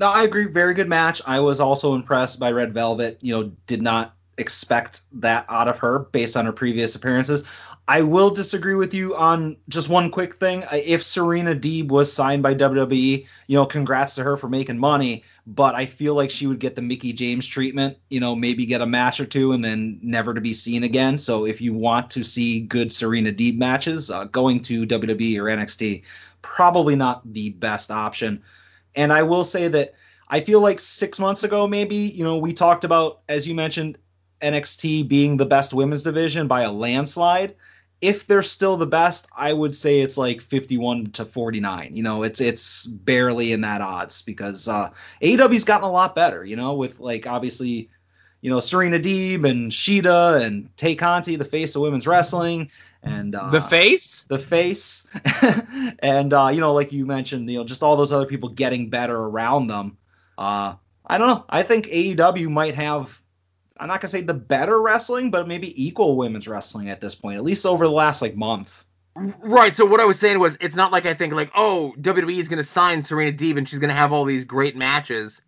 No, 0.00 0.10
I 0.10 0.22
agree. 0.22 0.46
Very 0.46 0.74
good 0.74 0.88
match. 0.88 1.20
I 1.26 1.40
was 1.40 1.60
also 1.60 1.94
impressed 1.94 2.38
by 2.38 2.52
Red 2.52 2.72
Velvet. 2.72 3.18
You 3.20 3.34
know, 3.34 3.52
did 3.66 3.82
not 3.82 4.14
expect 4.38 5.02
that 5.12 5.44
out 5.48 5.68
of 5.68 5.78
her 5.78 6.00
based 6.12 6.36
on 6.36 6.46
her 6.46 6.52
previous 6.52 6.94
appearances. 6.94 7.42
I 7.90 8.02
will 8.02 8.28
disagree 8.28 8.74
with 8.74 8.92
you 8.92 9.16
on 9.16 9.56
just 9.70 9.88
one 9.88 10.10
quick 10.10 10.36
thing. 10.36 10.62
If 10.70 11.02
Serena 11.02 11.54
Deeb 11.54 11.88
was 11.88 12.12
signed 12.12 12.42
by 12.42 12.54
WWE, 12.54 13.26
you 13.46 13.56
know, 13.56 13.64
congrats 13.64 14.14
to 14.16 14.22
her 14.22 14.36
for 14.36 14.46
making 14.46 14.78
money, 14.78 15.24
but 15.46 15.74
I 15.74 15.86
feel 15.86 16.14
like 16.14 16.30
she 16.30 16.46
would 16.46 16.60
get 16.60 16.76
the 16.76 16.82
Mickie 16.82 17.14
James 17.14 17.46
treatment, 17.46 17.96
you 18.10 18.20
know, 18.20 18.36
maybe 18.36 18.66
get 18.66 18.82
a 18.82 18.86
match 18.86 19.20
or 19.20 19.24
two 19.24 19.52
and 19.52 19.64
then 19.64 19.98
never 20.02 20.34
to 20.34 20.40
be 20.42 20.52
seen 20.52 20.84
again. 20.84 21.16
So 21.16 21.46
if 21.46 21.62
you 21.62 21.72
want 21.72 22.10
to 22.10 22.22
see 22.22 22.60
good 22.60 22.92
Serena 22.92 23.32
Deeb 23.32 23.56
matches, 23.56 24.10
uh, 24.10 24.24
going 24.24 24.60
to 24.64 24.86
WWE 24.86 25.38
or 25.38 25.44
NXT, 25.44 26.02
probably 26.42 26.94
not 26.94 27.22
the 27.32 27.50
best 27.50 27.90
option. 27.90 28.42
And 28.96 29.14
I 29.14 29.22
will 29.22 29.44
say 29.44 29.66
that 29.68 29.94
I 30.28 30.40
feel 30.40 30.60
like 30.60 30.80
six 30.80 31.18
months 31.18 31.42
ago, 31.42 31.66
maybe, 31.66 31.96
you 31.96 32.22
know, 32.22 32.36
we 32.36 32.52
talked 32.52 32.84
about, 32.84 33.20
as 33.30 33.48
you 33.48 33.54
mentioned, 33.54 33.96
NXT 34.42 35.08
being 35.08 35.38
the 35.38 35.46
best 35.46 35.72
women's 35.72 36.02
division 36.02 36.46
by 36.48 36.60
a 36.60 36.70
landslide 36.70 37.54
if 38.00 38.26
they're 38.26 38.42
still 38.42 38.76
the 38.76 38.86
best, 38.86 39.28
I 39.36 39.52
would 39.52 39.74
say 39.74 40.00
it's 40.00 40.16
like 40.16 40.40
51 40.40 41.10
to 41.12 41.24
49. 41.24 41.90
You 41.94 42.02
know, 42.02 42.22
it's 42.22 42.40
it's 42.40 42.86
barely 42.86 43.52
in 43.52 43.60
that 43.62 43.80
odds 43.80 44.22
because 44.22 44.68
uh 44.68 44.90
AEW's 45.22 45.64
gotten 45.64 45.88
a 45.88 45.90
lot 45.90 46.14
better, 46.14 46.44
you 46.44 46.56
know, 46.56 46.74
with 46.74 47.00
like 47.00 47.26
obviously, 47.26 47.90
you 48.40 48.50
know, 48.50 48.60
Serena 48.60 48.98
Deeb 48.98 49.48
and 49.48 49.72
Shida 49.72 50.40
and 50.44 50.74
Tay 50.76 50.94
Conti, 50.94 51.36
the 51.36 51.44
face 51.44 51.74
of 51.74 51.82
women's 51.82 52.06
wrestling, 52.06 52.70
and 53.02 53.34
uh 53.34 53.50
the 53.50 53.60
face? 53.60 54.24
The 54.28 54.38
face. 54.38 55.08
and 55.98 56.32
uh, 56.32 56.50
you 56.52 56.60
know, 56.60 56.72
like 56.72 56.92
you 56.92 57.04
mentioned, 57.04 57.50
you 57.50 57.58
know, 57.58 57.64
just 57.64 57.82
all 57.82 57.96
those 57.96 58.12
other 58.12 58.26
people 58.26 58.48
getting 58.48 58.90
better 58.90 59.16
around 59.16 59.66
them. 59.66 59.96
Uh 60.36 60.74
I 61.10 61.18
don't 61.18 61.28
know. 61.28 61.44
I 61.48 61.62
think 61.62 61.86
AEW 61.86 62.48
might 62.48 62.74
have 62.74 63.20
I'm 63.80 63.88
not 63.88 64.00
gonna 64.00 64.08
say 64.08 64.20
the 64.20 64.34
better 64.34 64.80
wrestling, 64.82 65.30
but 65.30 65.46
maybe 65.46 65.82
equal 65.82 66.16
women's 66.16 66.48
wrestling 66.48 66.90
at 66.90 67.00
this 67.00 67.14
point, 67.14 67.36
at 67.36 67.44
least 67.44 67.64
over 67.66 67.84
the 67.84 67.92
last 67.92 68.22
like 68.22 68.36
month. 68.36 68.84
Right. 69.14 69.74
So 69.74 69.84
what 69.84 70.00
I 70.00 70.04
was 70.04 70.18
saying 70.18 70.38
was, 70.38 70.56
it's 70.60 70.76
not 70.76 70.92
like 70.92 71.06
I 71.06 71.14
think 71.14 71.32
like, 71.32 71.50
oh, 71.54 71.94
WWE 72.00 72.38
is 72.38 72.48
gonna 72.48 72.64
sign 72.64 73.02
Serena 73.02 73.36
Deeb 73.36 73.56
and 73.56 73.68
she's 73.68 73.78
gonna 73.78 73.94
have 73.94 74.12
all 74.12 74.24
these 74.24 74.44
great 74.44 74.76
matches. 74.76 75.42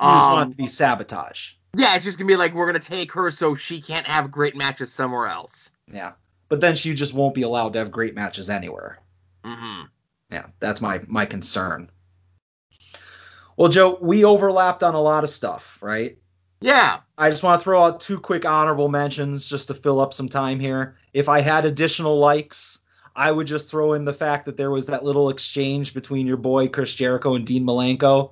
Um, 0.00 0.16
just 0.16 0.30
want 0.30 0.48
it 0.48 0.50
to 0.52 0.56
be 0.56 0.66
sabotage. 0.66 1.52
Yeah, 1.76 1.94
it's 1.96 2.04
just 2.04 2.18
gonna 2.18 2.28
be 2.28 2.36
like 2.36 2.54
we're 2.54 2.66
gonna 2.66 2.78
take 2.78 3.12
her 3.12 3.30
so 3.30 3.54
she 3.54 3.80
can't 3.80 4.06
have 4.06 4.30
great 4.30 4.56
matches 4.56 4.92
somewhere 4.92 5.26
else. 5.26 5.70
Yeah, 5.92 6.12
but 6.48 6.60
then 6.60 6.74
she 6.74 6.94
just 6.94 7.14
won't 7.14 7.34
be 7.34 7.42
allowed 7.42 7.72
to 7.74 7.78
have 7.78 7.90
great 7.90 8.14
matches 8.14 8.50
anywhere. 8.50 8.98
Mm-hmm. 9.44 9.84
Yeah, 10.30 10.46
that's 10.60 10.80
my 10.80 11.00
my 11.06 11.26
concern. 11.26 11.90
Well, 13.56 13.68
Joe, 13.68 13.98
we 14.00 14.24
overlapped 14.24 14.84
on 14.84 14.94
a 14.94 15.00
lot 15.00 15.24
of 15.24 15.30
stuff, 15.30 15.78
right? 15.80 16.16
Yeah. 16.60 17.00
I 17.16 17.30
just 17.30 17.42
want 17.42 17.60
to 17.60 17.64
throw 17.64 17.84
out 17.84 18.00
two 18.00 18.18
quick 18.18 18.44
honorable 18.44 18.88
mentions 18.88 19.48
just 19.48 19.68
to 19.68 19.74
fill 19.74 20.00
up 20.00 20.14
some 20.14 20.28
time 20.28 20.60
here. 20.60 20.96
If 21.12 21.28
I 21.28 21.40
had 21.40 21.64
additional 21.64 22.18
likes, 22.18 22.80
I 23.16 23.32
would 23.32 23.48
just 23.48 23.68
throw 23.68 23.94
in 23.94 24.04
the 24.04 24.12
fact 24.12 24.46
that 24.46 24.56
there 24.56 24.70
was 24.70 24.86
that 24.86 25.04
little 25.04 25.28
exchange 25.28 25.94
between 25.94 26.26
your 26.26 26.36
boy 26.36 26.68
Chris 26.68 26.94
Jericho 26.94 27.34
and 27.34 27.44
Dean 27.44 27.64
Malenko, 27.64 28.30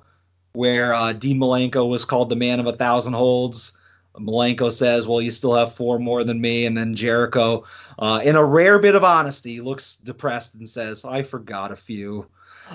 where 0.53 0.93
uh, 0.93 1.11
Dean 1.11 1.37
Malenko 1.37 1.89
was 1.89 2.05
called 2.05 2.29
the 2.29 2.37
man 2.37 2.61
of 2.61 2.65
a 2.65 2.77
thousand 2.77 3.13
holds. 3.13 3.77
Malenko 4.17 4.71
says, 4.71 5.05
"Well, 5.05 5.21
you 5.21 5.29
still 5.29 5.53
have 5.53 5.75
four 5.75 5.99
more 5.99 6.23
than 6.23 6.41
me," 6.41 6.65
and 6.65 6.77
then 6.77 6.95
Jericho, 6.95 7.65
uh, 7.99 8.21
in 8.23 8.35
a 8.35 8.43
rare 8.43 8.79
bit 8.79 8.95
of 8.95 9.03
honesty, 9.03 9.59
looks 9.59 9.97
depressed 9.97 10.55
and 10.55 10.67
says, 10.67 11.05
"I 11.05 11.21
forgot 11.21 11.71
a 11.71 11.75
few." 11.75 12.25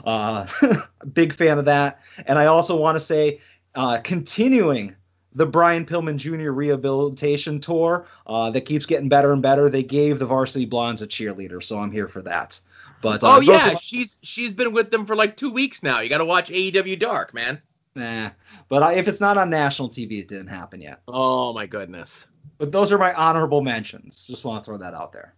Uh, 0.05 0.47
big 1.15 1.33
fan 1.33 1.59
of 1.59 1.65
that, 1.65 2.01
and 2.27 2.39
I 2.39 2.47
also 2.47 2.77
want 2.77 2.97
to 2.97 3.01
say, 3.01 3.41
uh, 3.75 3.99
continuing 4.05 4.95
the 5.35 5.47
Brian 5.47 5.85
Pillman 5.85 6.17
Jr. 6.17 6.51
rehabilitation 6.51 7.61
tour 7.61 8.07
uh, 8.27 8.51
that 8.51 8.63
keeps 8.63 8.87
getting 8.87 9.09
better 9.09 9.33
and 9.33 9.43
better. 9.43 9.69
They 9.69 9.83
gave 9.83 10.19
the 10.19 10.27
Varsity 10.27 10.67
Blondes 10.67 11.03
a 11.03 11.07
cheerleader, 11.07 11.63
so 11.63 11.79
I'm 11.79 11.91
here 11.91 12.09
for 12.09 12.23
that. 12.23 12.61
But 13.01 13.25
uh, 13.25 13.37
oh 13.37 13.41
yeah, 13.41 13.75
she's 13.75 14.19
she's 14.23 14.55
been 14.55 14.73
with 14.73 14.91
them 14.91 15.07
for 15.07 15.17
like 15.17 15.37
two 15.37 15.51
weeks 15.51 15.83
now. 15.83 16.01
You 16.01 16.09
got 16.09 16.19
to 16.19 16.25
watch 16.25 16.51
AEW 16.51 16.99
Dark, 16.99 17.35
man. 17.35 17.61
Nah, 17.95 18.31
but 18.69 18.83
I, 18.83 18.95
if 18.95 19.09
it's 19.09 19.21
not 19.21 19.37
on 19.37 19.51
national 19.51 19.91
TV, 19.91 20.21
it 20.21 20.29
didn't 20.29 20.47
happen 20.47 20.81
yet. 20.81 21.03
Oh 21.09 21.53
my 21.53 21.67
goodness. 21.67 22.29
But 22.59 22.71
those 22.71 22.93
are 22.93 22.99
my 22.99 23.13
honorable 23.15 23.61
mentions. 23.61 24.27
Just 24.27 24.45
want 24.45 24.63
to 24.63 24.65
throw 24.65 24.79
that 24.79 24.95
out 24.95 25.13
there. 25.13 25.35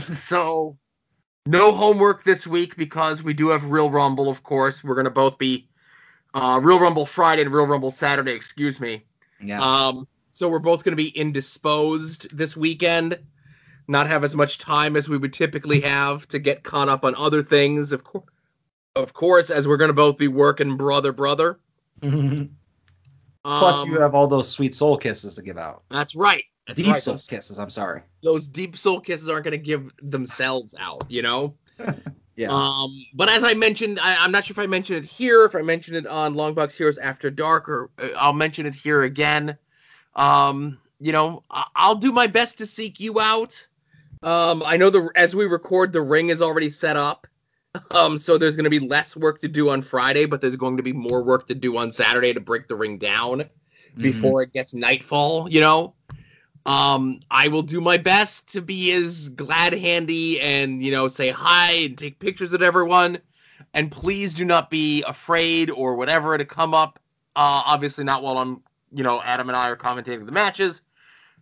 so, 0.14 0.78
no 1.44 1.72
homework 1.72 2.24
this 2.24 2.46
week 2.46 2.76
because 2.76 3.22
we 3.22 3.34
do 3.34 3.48
have 3.48 3.70
Real 3.70 3.90
Rumble, 3.90 4.28
of 4.28 4.42
course. 4.44 4.84
We're 4.84 4.94
gonna 4.94 5.10
both 5.10 5.38
be 5.38 5.68
uh, 6.34 6.60
Real 6.62 6.78
Rumble 6.78 7.06
Friday 7.06 7.42
and 7.42 7.52
Real 7.52 7.66
Rumble 7.66 7.90
Saturday, 7.90 8.32
excuse 8.32 8.80
me. 8.80 9.04
Yeah. 9.40 9.60
Um, 9.60 10.06
so 10.30 10.48
we're 10.48 10.58
both 10.58 10.84
going 10.84 10.92
to 10.92 10.96
be 10.96 11.08
indisposed 11.08 12.36
this 12.36 12.56
weekend, 12.56 13.18
not 13.88 14.06
have 14.06 14.24
as 14.24 14.36
much 14.36 14.58
time 14.58 14.96
as 14.96 15.08
we 15.08 15.18
would 15.18 15.32
typically 15.32 15.80
have 15.80 16.28
to 16.28 16.38
get 16.38 16.62
caught 16.62 16.88
up 16.88 17.04
on 17.04 17.14
other 17.16 17.42
things. 17.42 17.92
Of 17.92 18.04
course, 18.04 18.24
of 18.94 19.14
course, 19.14 19.50
as 19.50 19.66
we're 19.66 19.76
going 19.76 19.88
to 19.88 19.94
both 19.94 20.18
be 20.18 20.28
working 20.28 20.76
brother 20.76 21.12
brother. 21.12 21.58
Mm-hmm. 22.00 22.46
Plus, 23.44 23.76
um, 23.76 23.90
you 23.90 24.00
have 24.00 24.14
all 24.14 24.26
those 24.26 24.48
sweet 24.48 24.74
soul 24.74 24.96
kisses 24.96 25.34
to 25.36 25.42
give 25.42 25.58
out. 25.58 25.82
That's 25.90 26.14
right. 26.14 26.44
That's 26.66 26.76
deep 26.76 26.92
right. 26.92 27.02
soul 27.02 27.14
those, 27.14 27.26
kisses. 27.26 27.58
I'm 27.58 27.70
sorry. 27.70 28.02
Those 28.22 28.46
deep 28.46 28.76
soul 28.76 29.00
kisses 29.00 29.28
aren't 29.28 29.44
going 29.44 29.52
to 29.52 29.58
give 29.58 29.92
themselves 30.02 30.74
out. 30.78 31.04
You 31.08 31.22
know. 31.22 31.54
Yeah. 32.38 32.52
Um, 32.52 33.04
but 33.14 33.28
as 33.28 33.42
I 33.42 33.54
mentioned, 33.54 33.98
I, 34.00 34.24
am 34.24 34.30
not 34.30 34.44
sure 34.44 34.54
if 34.54 34.60
I 34.60 34.66
mentioned 34.66 35.04
it 35.04 35.10
here, 35.10 35.44
if 35.44 35.56
I 35.56 35.62
mentioned 35.62 35.96
it 35.96 36.06
on 36.06 36.36
Longbox 36.36 36.76
Heroes 36.76 36.96
After 36.96 37.32
Dark, 37.32 37.68
or 37.68 37.90
uh, 38.00 38.10
I'll 38.16 38.32
mention 38.32 38.64
it 38.64 38.76
here 38.76 39.02
again. 39.02 39.58
Um, 40.14 40.78
you 41.00 41.10
know, 41.10 41.42
I'll 41.50 41.96
do 41.96 42.12
my 42.12 42.28
best 42.28 42.58
to 42.58 42.66
seek 42.66 43.00
you 43.00 43.18
out. 43.18 43.66
Um, 44.22 44.62
I 44.64 44.76
know 44.76 44.88
the 44.88 45.10
as 45.16 45.34
we 45.34 45.46
record, 45.46 45.92
the 45.92 46.00
ring 46.00 46.28
is 46.28 46.40
already 46.40 46.70
set 46.70 46.96
up. 46.96 47.26
Um, 47.90 48.18
so 48.18 48.38
there's 48.38 48.54
going 48.54 48.64
to 48.64 48.70
be 48.70 48.78
less 48.78 49.16
work 49.16 49.40
to 49.40 49.48
do 49.48 49.70
on 49.70 49.82
Friday, 49.82 50.24
but 50.24 50.40
there's 50.40 50.56
going 50.56 50.76
to 50.76 50.82
be 50.84 50.92
more 50.92 51.24
work 51.24 51.48
to 51.48 51.56
do 51.56 51.76
on 51.76 51.90
Saturday 51.90 52.32
to 52.32 52.40
break 52.40 52.68
the 52.68 52.76
ring 52.76 52.98
down 52.98 53.40
mm-hmm. 53.40 54.00
before 54.00 54.42
it 54.42 54.52
gets 54.52 54.74
nightfall. 54.74 55.50
You 55.50 55.60
know, 55.60 55.94
um, 56.68 57.20
I 57.30 57.48
will 57.48 57.62
do 57.62 57.80
my 57.80 57.96
best 57.96 58.52
to 58.52 58.60
be 58.60 58.92
as 58.92 59.30
glad 59.30 59.72
handy 59.72 60.38
and 60.38 60.82
you 60.82 60.92
know 60.92 61.08
say 61.08 61.30
hi 61.30 61.72
and 61.72 61.96
take 61.96 62.18
pictures 62.18 62.52
of 62.52 62.60
everyone. 62.60 63.18
And 63.72 63.90
please 63.90 64.34
do 64.34 64.44
not 64.44 64.68
be 64.68 65.02
afraid 65.04 65.70
or 65.70 65.96
whatever 65.96 66.36
to 66.36 66.44
come 66.44 66.74
up. 66.74 67.00
Uh, 67.34 67.62
obviously 67.64 68.04
not 68.04 68.22
while 68.22 68.36
I'm 68.36 68.62
you 68.92 69.02
know 69.02 69.22
Adam 69.22 69.48
and 69.48 69.56
I 69.56 69.70
are 69.70 69.76
commentating 69.76 70.26
the 70.26 70.32
matches, 70.32 70.82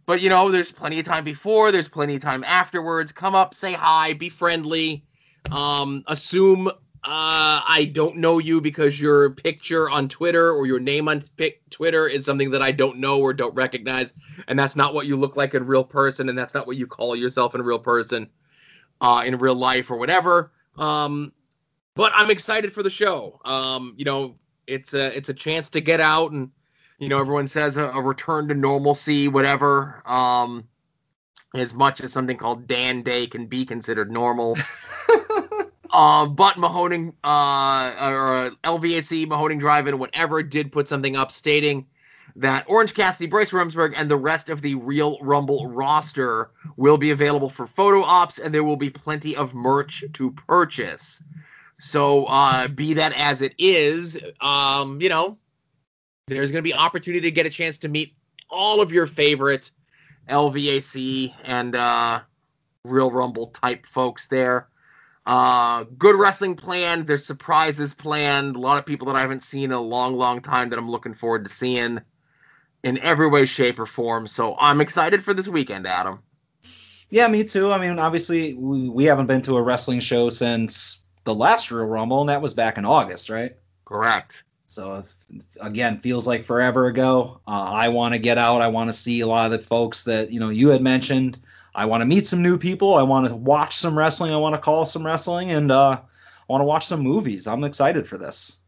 but 0.06 0.20
you 0.20 0.28
know 0.28 0.48
there's 0.48 0.70
plenty 0.70 1.00
of 1.00 1.04
time 1.04 1.24
before. 1.24 1.72
There's 1.72 1.88
plenty 1.88 2.14
of 2.14 2.22
time 2.22 2.44
afterwards. 2.44 3.10
Come 3.10 3.34
up, 3.34 3.52
say 3.52 3.72
hi, 3.72 4.12
be 4.12 4.28
friendly. 4.28 5.04
Um, 5.50 6.04
assume 6.06 6.70
uh, 7.07 7.62
I 7.64 7.88
don't 7.92 8.16
know 8.16 8.38
you 8.38 8.61
because 8.61 9.00
your 9.00 9.30
picture 9.30 9.88
on 9.88 10.09
Twitter 10.09 10.50
or 10.50 10.66
your 10.66 10.80
name 10.80 11.09
on 11.09 11.22
pic- 11.36 11.62
Twitter 11.70 12.09
is 12.09 12.24
something 12.24 12.50
that 12.50 12.62
I 12.62 12.72
don't 12.72 12.98
know 12.98 13.20
or 13.20 13.32
don't 13.32 13.54
recognize, 13.54 14.12
and 14.48 14.59
that's 14.59 14.74
not 14.74 14.92
what 14.92 15.07
you 15.07 15.16
look 15.16 15.36
like 15.36 15.54
in 15.54 15.64
real 15.66 15.84
person, 15.84 16.28
and 16.28 16.36
that's 16.36 16.52
not 16.52 16.66
what 16.66 16.76
you 16.76 16.88
call 16.88 17.14
yourself 17.14 17.54
in 17.54 17.62
real 17.62 17.78
person, 17.78 18.28
uh, 19.00 19.22
in 19.24 19.38
real 19.38 19.54
life 19.54 19.88
or 19.92 19.98
whatever. 19.98 20.50
Um, 20.78 21.32
but 21.94 22.11
I'm 22.12 22.28
excited 22.28 22.72
for 22.72 22.82
the 22.82 22.90
show. 22.90 23.40
Um, 23.44 23.94
you 23.96 24.04
know, 24.04 24.34
it's 24.66 24.92
a 24.92 25.16
it's 25.16 25.28
a 25.28 25.34
chance 25.34 25.70
to 25.70 25.80
get 25.80 26.00
out 26.00 26.32
and 26.32 26.50
you 26.98 27.09
know 27.09 27.20
everyone 27.20 27.46
says 27.46 27.76
a, 27.76 27.88
a 27.90 28.02
return 28.02 28.48
to 28.48 28.54
normalcy, 28.54 29.28
whatever. 29.28 30.02
Um, 30.07 30.66
as 31.54 31.72
much 31.72 32.00
as 32.00 32.12
something 32.12 32.36
called 32.36 32.66
Dan 32.66 33.02
Day 33.02 33.28
can 33.28 33.46
be 33.46 33.64
considered 33.64 34.11
normal. 34.11 34.59
Uh, 35.97 36.26
but 36.26 36.57
Mahoning, 36.57 37.14
uh, 37.24 37.90
or 37.99 38.51
LVAC, 38.64 39.24
Mahoning 39.24 39.59
Drive 39.59 39.86
In, 39.86 39.99
whatever, 39.99 40.42
did 40.42 40.70
put 40.70 40.86
something 40.86 41.16
up 41.16 41.32
stating 41.32 41.86
that 42.36 42.66
Orange 42.68 42.92
Cassidy, 42.92 43.30
Bryce 43.30 43.51
Remsburg, 43.51 43.94
and 43.97 44.11
the 44.11 44.16
rest 44.16 44.51
of 44.51 44.61
the 44.61 44.74
Real 44.74 45.16
Rumble 45.22 45.70
roster 45.70 46.51
will 46.76 46.99
be 46.99 47.12
available 47.12 47.49
for 47.49 47.66
photo 47.66 48.03
ops, 48.03 48.38
and 48.38 48.55
there 48.55 48.62
will 48.62 48.76
be 48.76 48.90
plenty 48.90 49.34
of 49.34 49.55
merch 49.55 50.05
to 50.12 50.32
purchase. 50.32 51.22
So, 51.80 52.26
uh, 52.26 52.68
be 52.68 52.92
that 52.92 53.14
as 53.14 53.40
it 53.40 53.55
is, 53.57 54.20
um, 54.42 55.01
you 55.01 55.09
know, 55.09 55.38
there's 56.26 56.53
going 56.53 56.62
to 56.62 56.68
be 56.68 56.74
opportunity 56.74 57.22
to 57.22 57.30
get 57.30 57.47
a 57.47 57.51
chance 57.51 57.78
to 57.78 57.88
meet 57.88 58.14
all 58.51 58.82
of 58.82 58.92
your 58.92 59.07
favorite 59.07 59.70
LVAC 60.28 61.32
and 61.42 61.74
uh, 61.74 62.20
Real 62.84 63.11
Rumble 63.11 63.47
type 63.47 63.86
folks 63.86 64.26
there. 64.26 64.68
Uh, 65.26 65.84
good 65.98 66.14
wrestling 66.14 66.54
planned. 66.54 67.06
There's 67.06 67.26
surprises 67.26 67.92
planned. 67.92 68.54
A 68.54 68.60
lot 68.60 68.78
of 68.78 68.86
people 68.86 69.08
that 69.08 69.16
I 69.16 69.20
haven't 69.20 69.42
seen 69.42 69.64
in 69.64 69.72
a 69.72 69.80
long, 69.80 70.16
long 70.16 70.40
time 70.40 70.70
that 70.70 70.78
I'm 70.78 70.90
looking 70.90 71.14
forward 71.14 71.44
to 71.44 71.50
seeing 71.50 72.00
in 72.84 72.98
every 72.98 73.28
way, 73.28 73.44
shape, 73.44 73.78
or 73.80 73.86
form. 73.86 74.28
So 74.28 74.56
I'm 74.60 74.80
excited 74.80 75.24
for 75.24 75.34
this 75.34 75.48
weekend, 75.48 75.86
Adam. 75.86 76.20
Yeah, 77.10 77.26
me 77.26 77.42
too. 77.42 77.72
I 77.72 77.78
mean, 77.78 77.98
obviously, 77.98 78.54
we, 78.54 78.88
we 78.88 79.04
haven't 79.04 79.26
been 79.26 79.42
to 79.42 79.56
a 79.56 79.62
wrestling 79.62 80.00
show 80.00 80.30
since 80.30 81.02
the 81.24 81.34
last 81.34 81.72
Real 81.72 81.86
Rumble, 81.86 82.20
and 82.20 82.28
that 82.28 82.40
was 82.40 82.54
back 82.54 82.78
in 82.78 82.84
August, 82.84 83.28
right? 83.28 83.56
Correct. 83.84 84.44
So, 84.66 85.04
again, 85.60 86.00
feels 86.00 86.26
like 86.26 86.44
forever 86.44 86.86
ago. 86.86 87.40
Uh, 87.48 87.50
I 87.50 87.88
want 87.88 88.14
to 88.14 88.18
get 88.18 88.38
out. 88.38 88.60
I 88.60 88.68
want 88.68 88.90
to 88.90 88.92
see 88.92 89.20
a 89.20 89.26
lot 89.26 89.46
of 89.46 89.58
the 89.58 89.64
folks 89.64 90.04
that 90.04 90.30
you 90.30 90.38
know 90.38 90.50
you 90.50 90.68
had 90.68 90.82
mentioned. 90.82 91.38
I 91.76 91.84
want 91.84 92.00
to 92.00 92.06
meet 92.06 92.26
some 92.26 92.40
new 92.40 92.56
people. 92.56 92.94
I 92.94 93.02
want 93.02 93.28
to 93.28 93.36
watch 93.36 93.76
some 93.76 93.96
wrestling. 93.96 94.32
I 94.32 94.38
want 94.38 94.54
to 94.54 94.60
call 94.60 94.86
some 94.86 95.04
wrestling, 95.04 95.52
and 95.52 95.70
uh, 95.70 96.00
I 96.00 96.52
want 96.52 96.62
to 96.62 96.64
watch 96.64 96.86
some 96.86 97.00
movies. 97.00 97.46
I'm 97.46 97.64
excited 97.64 98.08
for 98.08 98.16
this. 98.16 98.60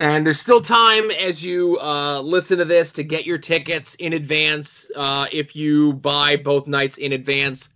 And 0.00 0.26
there's 0.26 0.38
still 0.38 0.60
time 0.60 1.10
as 1.12 1.42
you 1.42 1.78
uh, 1.80 2.20
listen 2.20 2.58
to 2.58 2.66
this 2.66 2.92
to 2.92 3.02
get 3.02 3.24
your 3.24 3.38
tickets 3.38 3.94
in 3.96 4.12
advance. 4.12 4.90
Uh, 4.94 5.26
if 5.32 5.56
you 5.56 5.94
buy 5.94 6.36
both 6.36 6.68
nights 6.68 6.98
in 6.98 7.12
advance, 7.12 7.70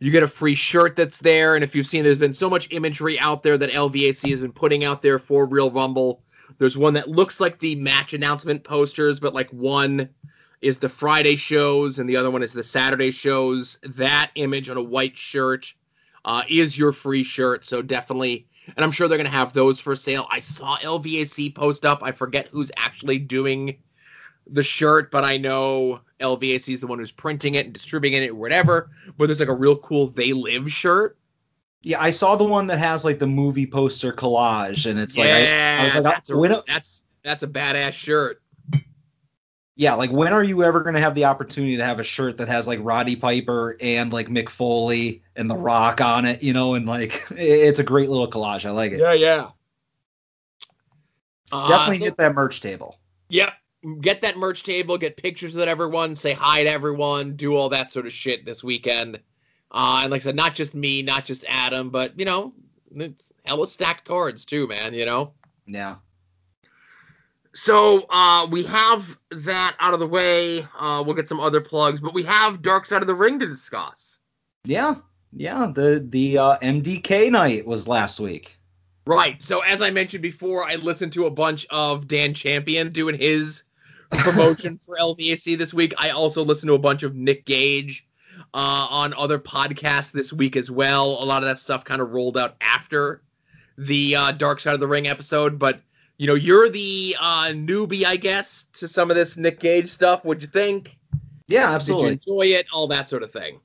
you 0.00 0.10
get 0.10 0.24
a 0.24 0.28
free 0.28 0.56
shirt 0.56 0.96
that's 0.96 1.20
there. 1.20 1.54
And 1.54 1.62
if 1.62 1.74
you've 1.74 1.86
seen, 1.86 2.02
there's 2.02 2.18
been 2.18 2.34
so 2.34 2.50
much 2.50 2.66
imagery 2.72 3.16
out 3.20 3.44
there 3.44 3.56
that 3.56 3.70
LVAC 3.70 4.28
has 4.28 4.40
been 4.40 4.52
putting 4.52 4.82
out 4.82 5.02
there 5.02 5.20
for 5.20 5.46
Real 5.46 5.70
Rumble. 5.70 6.20
There's 6.58 6.76
one 6.76 6.94
that 6.94 7.08
looks 7.08 7.40
like 7.40 7.60
the 7.60 7.76
match 7.76 8.12
announcement 8.12 8.64
posters, 8.64 9.20
but 9.20 9.32
like 9.32 9.48
one 9.50 10.08
is 10.62 10.78
the 10.78 10.88
Friday 10.88 11.36
shows 11.36 11.98
and 11.98 12.08
the 12.08 12.16
other 12.16 12.30
one 12.30 12.42
is 12.42 12.52
the 12.52 12.62
Saturday 12.62 13.10
shows. 13.10 13.78
That 13.82 14.30
image 14.36 14.68
on 14.68 14.76
a 14.76 14.82
white 14.82 15.16
shirt 15.16 15.74
uh, 16.24 16.44
is 16.48 16.78
your 16.78 16.92
free 16.92 17.24
shirt. 17.24 17.66
So 17.66 17.82
definitely, 17.82 18.46
and 18.76 18.84
I'm 18.84 18.92
sure 18.92 19.08
they're 19.08 19.18
going 19.18 19.30
to 19.30 19.36
have 19.36 19.52
those 19.52 19.80
for 19.80 19.96
sale. 19.96 20.26
I 20.30 20.40
saw 20.40 20.76
LVAC 20.78 21.54
post 21.54 21.84
up. 21.84 22.02
I 22.02 22.12
forget 22.12 22.48
who's 22.48 22.70
actually 22.76 23.18
doing 23.18 23.76
the 24.46 24.62
shirt, 24.62 25.10
but 25.10 25.24
I 25.24 25.36
know 25.36 26.00
LVAC 26.20 26.72
is 26.72 26.80
the 26.80 26.86
one 26.86 27.00
who's 27.00 27.12
printing 27.12 27.56
it 27.56 27.66
and 27.66 27.74
distributing 27.74 28.22
it 28.22 28.30
or 28.30 28.36
whatever. 28.36 28.90
But 29.18 29.26
there's 29.26 29.40
like 29.40 29.48
a 29.48 29.54
real 29.54 29.76
cool 29.76 30.06
They 30.06 30.32
Live 30.32 30.70
shirt. 30.70 31.18
Yeah, 31.82 32.00
I 32.00 32.10
saw 32.10 32.36
the 32.36 32.44
one 32.44 32.68
that 32.68 32.78
has 32.78 33.04
like 33.04 33.18
the 33.18 33.26
movie 33.26 33.66
poster 33.66 34.12
collage, 34.12 34.88
and 34.88 35.00
it's 35.00 35.18
like 35.18 35.26
yeah, 35.26 35.78
I, 35.78 35.82
I 35.82 35.84
was 35.84 35.94
like, 35.96 36.04
that's, 36.04 36.30
a, 36.30 36.62
that's 36.68 37.04
that's 37.24 37.42
a 37.42 37.48
badass 37.48 37.92
shirt. 37.92 38.41
Yeah, 39.74 39.94
like 39.94 40.10
when 40.10 40.32
are 40.32 40.44
you 40.44 40.62
ever 40.62 40.82
going 40.82 40.94
to 40.94 41.00
have 41.00 41.14
the 41.14 41.24
opportunity 41.24 41.76
to 41.76 41.84
have 41.84 41.98
a 41.98 42.04
shirt 42.04 42.38
that 42.38 42.48
has 42.48 42.66
like 42.66 42.78
Roddy 42.82 43.16
Piper 43.16 43.76
and 43.80 44.12
like 44.12 44.28
Mick 44.28 44.48
Foley 44.48 45.22
and 45.36 45.50
The 45.50 45.56
Rock 45.56 46.00
on 46.00 46.24
it, 46.24 46.42
you 46.42 46.52
know, 46.52 46.74
and 46.74 46.86
like 46.86 47.24
it's 47.30 47.78
a 47.78 47.84
great 47.84 48.10
little 48.10 48.30
collage. 48.30 48.66
I 48.66 48.70
like 48.70 48.92
it. 48.92 49.00
Yeah, 49.00 49.12
yeah. 49.14 49.48
Uh, 51.50 51.68
Definitely 51.68 51.98
so- 51.98 52.04
get 52.06 52.16
that 52.18 52.34
merch 52.34 52.60
table. 52.60 52.98
Yep. 53.30 53.52
Get 54.00 54.22
that 54.22 54.36
merch 54.36 54.62
table, 54.62 54.96
get 54.96 55.16
pictures 55.16 55.56
of 55.56 55.66
everyone, 55.66 56.14
say 56.14 56.34
hi 56.34 56.62
to 56.62 56.70
everyone, 56.70 57.34
do 57.34 57.56
all 57.56 57.68
that 57.70 57.90
sort 57.90 58.06
of 58.06 58.12
shit 58.12 58.46
this 58.46 58.62
weekend. 58.62 59.16
Uh, 59.72 60.00
and 60.02 60.10
like 60.12 60.20
I 60.20 60.24
said, 60.24 60.36
not 60.36 60.54
just 60.54 60.72
me, 60.72 61.02
not 61.02 61.24
just 61.24 61.44
Adam, 61.48 61.90
but 61.90 62.16
you 62.16 62.24
know, 62.24 62.52
it's 62.92 63.32
hella 63.44 63.66
stacked 63.66 64.04
cards 64.06 64.44
too, 64.44 64.68
man. 64.68 64.94
You 64.94 65.04
know. 65.04 65.32
Yeah. 65.66 65.96
So 67.54 68.06
uh, 68.08 68.46
we 68.50 68.62
have 68.64 69.16
that 69.30 69.76
out 69.78 69.92
of 69.92 70.00
the 70.00 70.06
way. 70.06 70.66
Uh, 70.78 71.02
we'll 71.04 71.14
get 71.14 71.28
some 71.28 71.40
other 71.40 71.60
plugs, 71.60 72.00
but 72.00 72.14
we 72.14 72.22
have 72.22 72.62
Dark 72.62 72.86
Side 72.86 73.02
of 73.02 73.06
the 73.06 73.14
Ring 73.14 73.38
to 73.40 73.46
discuss. 73.46 74.18
Yeah. 74.64 74.96
Yeah. 75.32 75.70
The 75.74 76.06
the 76.08 76.38
uh, 76.38 76.58
MDK 76.58 77.30
night 77.30 77.66
was 77.66 77.86
last 77.86 78.20
week. 78.20 78.56
Right. 79.06 79.42
So 79.42 79.60
as 79.60 79.82
I 79.82 79.90
mentioned 79.90 80.22
before, 80.22 80.64
I 80.64 80.76
listened 80.76 81.12
to 81.14 81.26
a 81.26 81.30
bunch 81.30 81.66
of 81.70 82.06
Dan 82.06 82.34
Champion 82.34 82.90
doing 82.92 83.18
his 83.18 83.64
promotion 84.10 84.76
for 84.86 84.96
LVAC 84.98 85.58
this 85.58 85.74
week. 85.74 85.92
I 85.98 86.10
also 86.10 86.44
listened 86.44 86.68
to 86.68 86.74
a 86.74 86.78
bunch 86.78 87.02
of 87.02 87.14
Nick 87.14 87.44
Gage 87.44 88.06
uh, 88.54 88.86
on 88.90 89.12
other 89.14 89.38
podcasts 89.38 90.12
this 90.12 90.32
week 90.32 90.56
as 90.56 90.70
well. 90.70 91.22
A 91.22 91.24
lot 91.24 91.42
of 91.42 91.48
that 91.48 91.58
stuff 91.58 91.84
kind 91.84 92.00
of 92.00 92.12
rolled 92.12 92.38
out 92.38 92.56
after 92.60 93.22
the 93.76 94.14
uh, 94.14 94.32
Dark 94.32 94.60
Side 94.60 94.74
of 94.74 94.80
the 94.80 94.86
Ring 94.86 95.08
episode, 95.08 95.58
but 95.58 95.80
you 96.18 96.26
know, 96.26 96.34
you're 96.34 96.68
the 96.68 97.16
uh, 97.20 97.46
newbie, 97.48 98.04
I 98.04 98.16
guess, 98.16 98.64
to 98.74 98.88
some 98.88 99.10
of 99.10 99.16
this 99.16 99.36
Nick 99.36 99.60
Gage 99.60 99.88
stuff. 99.88 100.24
What'd 100.24 100.42
you 100.42 100.48
think? 100.48 100.98
Yeah, 101.48 101.72
absolutely. 101.72 102.16
Did 102.16 102.26
you 102.26 102.32
enjoy 102.34 102.46
it? 102.58 102.66
All 102.72 102.86
that 102.88 103.08
sort 103.08 103.22
of 103.22 103.32
thing. 103.32 103.60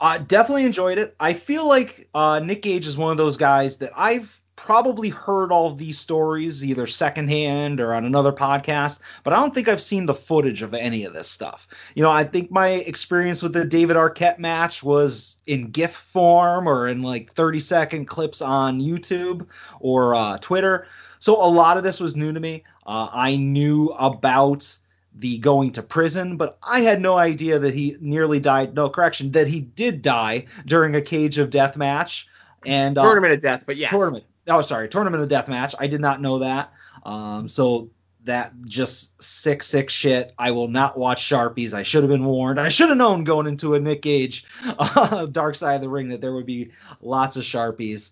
Uh, 0.00 0.18
definitely 0.18 0.64
enjoyed 0.64 0.98
it. 0.98 1.14
I 1.20 1.32
feel 1.32 1.66
like 1.66 2.08
uh, 2.14 2.40
Nick 2.40 2.62
Gage 2.62 2.86
is 2.86 2.98
one 2.98 3.10
of 3.10 3.16
those 3.16 3.36
guys 3.36 3.78
that 3.78 3.90
I've 3.96 4.40
probably 4.56 5.08
heard 5.08 5.50
all 5.50 5.66
of 5.66 5.78
these 5.78 5.98
stories 5.98 6.64
either 6.64 6.86
secondhand 6.86 7.80
or 7.80 7.92
on 7.92 8.04
another 8.04 8.32
podcast, 8.32 9.00
but 9.22 9.32
I 9.32 9.36
don't 9.36 9.52
think 9.52 9.68
I've 9.68 9.82
seen 9.82 10.06
the 10.06 10.14
footage 10.14 10.62
of 10.62 10.74
any 10.74 11.04
of 11.04 11.12
this 11.12 11.28
stuff. 11.28 11.66
You 11.94 12.02
know, 12.02 12.10
I 12.10 12.24
think 12.24 12.50
my 12.50 12.68
experience 12.68 13.42
with 13.42 13.52
the 13.52 13.64
David 13.64 13.96
Arquette 13.96 14.38
match 14.38 14.82
was 14.82 15.38
in 15.46 15.70
GIF 15.70 15.94
form 15.94 16.68
or 16.68 16.88
in 16.88 17.02
like 17.02 17.32
30 17.32 17.60
second 17.60 18.04
clips 18.06 18.40
on 18.40 18.80
YouTube 18.80 19.46
or 19.80 20.14
uh, 20.14 20.38
Twitter. 20.38 20.86
So 21.24 21.42
a 21.42 21.48
lot 21.48 21.78
of 21.78 21.84
this 21.84 22.00
was 22.00 22.16
new 22.16 22.34
to 22.34 22.38
me. 22.38 22.64
Uh, 22.86 23.08
I 23.10 23.36
knew 23.36 23.86
about 23.98 24.76
the 25.14 25.38
going 25.38 25.72
to 25.72 25.82
prison, 25.82 26.36
but 26.36 26.58
I 26.70 26.80
had 26.80 27.00
no 27.00 27.16
idea 27.16 27.58
that 27.60 27.72
he 27.72 27.96
nearly 27.98 28.38
died. 28.38 28.74
No 28.74 28.90
correction, 28.90 29.32
that 29.32 29.46
he 29.46 29.60
did 29.60 30.02
die 30.02 30.44
during 30.66 30.94
a 30.94 31.00
cage 31.00 31.38
of 31.38 31.48
death 31.48 31.78
match 31.78 32.28
and 32.66 32.98
uh, 32.98 33.02
Tournament 33.04 33.32
of 33.32 33.40
Death, 33.40 33.64
but 33.64 33.78
yes. 33.78 33.88
tournament. 33.88 34.24
Oh, 34.48 34.60
sorry, 34.60 34.86
tournament 34.86 35.22
of 35.22 35.30
death 35.30 35.48
match. 35.48 35.74
I 35.78 35.86
did 35.86 36.02
not 36.02 36.20
know 36.20 36.40
that. 36.40 36.70
Um, 37.06 37.48
so 37.48 37.88
that 38.24 38.52
just 38.66 39.22
sick, 39.22 39.62
sick 39.62 39.88
shit. 39.88 40.34
I 40.38 40.50
will 40.50 40.68
not 40.68 40.98
watch 40.98 41.22
Sharpies. 41.22 41.72
I 41.72 41.84
should 41.84 42.02
have 42.02 42.10
been 42.10 42.26
warned. 42.26 42.60
I 42.60 42.68
should 42.68 42.90
have 42.90 42.98
known 42.98 43.24
going 43.24 43.46
into 43.46 43.72
a 43.72 43.80
Nick 43.80 44.02
Gage 44.02 44.44
uh, 44.78 45.24
Dark 45.24 45.54
Side 45.54 45.76
of 45.76 45.80
the 45.80 45.88
Ring 45.88 46.10
that 46.10 46.20
there 46.20 46.34
would 46.34 46.44
be 46.44 46.70
lots 47.00 47.36
of 47.36 47.44
Sharpies. 47.44 48.10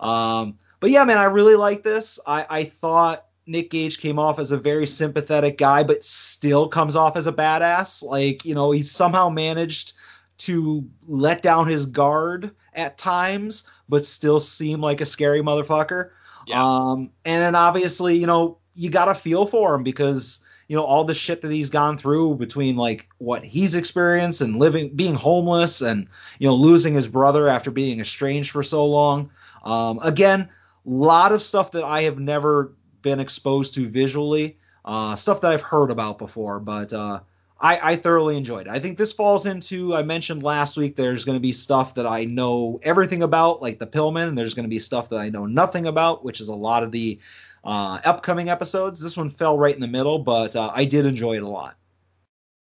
Um, 0.00 0.56
but 0.84 0.90
yeah, 0.90 1.02
man, 1.02 1.16
I 1.16 1.24
really 1.24 1.54
like 1.54 1.82
this. 1.82 2.20
I, 2.26 2.44
I 2.50 2.64
thought 2.64 3.24
Nick 3.46 3.70
Gage 3.70 3.98
came 3.98 4.18
off 4.18 4.38
as 4.38 4.52
a 4.52 4.58
very 4.58 4.86
sympathetic 4.86 5.56
guy, 5.56 5.82
but 5.82 6.04
still 6.04 6.68
comes 6.68 6.94
off 6.94 7.16
as 7.16 7.26
a 7.26 7.32
badass. 7.32 8.02
Like, 8.02 8.44
you 8.44 8.54
know, 8.54 8.70
he 8.70 8.82
somehow 8.82 9.30
managed 9.30 9.94
to 10.40 10.86
let 11.06 11.40
down 11.40 11.68
his 11.68 11.86
guard 11.86 12.50
at 12.74 12.98
times, 12.98 13.64
but 13.88 14.04
still 14.04 14.40
seem 14.40 14.82
like 14.82 15.00
a 15.00 15.06
scary 15.06 15.40
motherfucker. 15.40 16.10
Yeah. 16.46 16.62
Um, 16.62 17.08
and 17.24 17.40
then 17.40 17.54
obviously, 17.54 18.18
you 18.18 18.26
know, 18.26 18.58
you 18.74 18.90
got 18.90 19.06
to 19.06 19.14
feel 19.14 19.46
for 19.46 19.74
him 19.74 19.84
because 19.84 20.40
you 20.68 20.76
know 20.76 20.84
all 20.84 21.04
the 21.04 21.14
shit 21.14 21.40
that 21.40 21.50
he's 21.50 21.70
gone 21.70 21.96
through 21.96 22.34
between 22.34 22.76
like 22.76 23.08
what 23.16 23.42
he's 23.42 23.74
experienced 23.74 24.42
and 24.42 24.58
living 24.58 24.94
being 24.94 25.14
homeless 25.14 25.80
and 25.80 26.06
you 26.40 26.46
know 26.46 26.54
losing 26.54 26.92
his 26.92 27.08
brother 27.08 27.48
after 27.48 27.70
being 27.70 28.00
estranged 28.00 28.50
for 28.50 28.62
so 28.62 28.84
long 28.84 29.30
um, 29.64 29.98
again 30.02 30.48
lot 30.84 31.32
of 31.32 31.42
stuff 31.42 31.70
that 31.70 31.84
i 31.84 32.02
have 32.02 32.18
never 32.18 32.74
been 33.02 33.20
exposed 33.20 33.74
to 33.74 33.88
visually 33.88 34.58
uh, 34.84 35.16
stuff 35.16 35.40
that 35.40 35.50
i've 35.50 35.62
heard 35.62 35.90
about 35.90 36.18
before 36.18 36.60
but 36.60 36.92
uh, 36.92 37.20
I, 37.60 37.92
I 37.92 37.96
thoroughly 37.96 38.36
enjoyed 38.36 38.66
it. 38.66 38.70
I 38.70 38.78
think 38.78 38.98
this 38.98 39.12
falls 39.12 39.46
into 39.46 39.94
I 39.94 40.02
mentioned 40.02 40.42
last 40.42 40.76
week. 40.76 40.96
There's 40.96 41.24
going 41.24 41.36
to 41.36 41.40
be 41.40 41.52
stuff 41.52 41.94
that 41.94 42.06
I 42.06 42.24
know 42.24 42.78
everything 42.82 43.22
about, 43.22 43.62
like 43.62 43.78
the 43.78 43.86
Pillman, 43.86 44.28
and 44.28 44.36
there's 44.36 44.54
going 44.54 44.64
to 44.64 44.68
be 44.68 44.78
stuff 44.78 45.08
that 45.10 45.20
I 45.20 45.28
know 45.28 45.46
nothing 45.46 45.86
about, 45.86 46.24
which 46.24 46.40
is 46.40 46.48
a 46.48 46.54
lot 46.54 46.82
of 46.82 46.90
the 46.90 47.18
uh, 47.64 48.00
upcoming 48.04 48.48
episodes. 48.50 49.00
This 49.00 49.16
one 49.16 49.30
fell 49.30 49.56
right 49.56 49.74
in 49.74 49.80
the 49.80 49.88
middle, 49.88 50.18
but 50.18 50.54
uh, 50.56 50.72
I 50.74 50.84
did 50.84 51.06
enjoy 51.06 51.36
it 51.36 51.42
a 51.42 51.48
lot. 51.48 51.76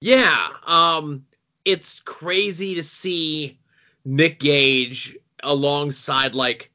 Yeah, 0.01 0.49
um, 0.68 1.26
it's 1.66 2.01
crazy 2.01 2.76
to 2.76 2.84
see 2.84 3.57
Nick 4.03 4.39
Gage 4.39 5.18
alongside 5.43 6.36
like 6.36 6.72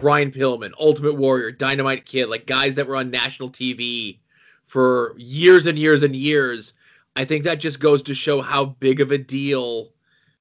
Brian 0.00 0.30
Pillman, 0.30 0.72
Ultimate 0.78 1.14
Warrior, 1.14 1.52
Dynamite 1.52 2.04
Kid, 2.04 2.26
like 2.26 2.46
guys 2.46 2.74
that 2.76 2.86
were 2.86 2.96
on 2.96 3.10
national 3.10 3.50
TV 3.50 4.18
for 4.66 5.14
years 5.16 5.66
and 5.66 5.78
years 5.78 6.02
and 6.02 6.14
years. 6.14 6.74
I 7.16 7.24
think 7.24 7.44
that 7.44 7.58
just 7.58 7.80
goes 7.80 8.02
to 8.04 8.14
show 8.14 8.40
how 8.40 8.64
big 8.64 9.00
of 9.00 9.10
a 9.10 9.18
deal 9.18 9.90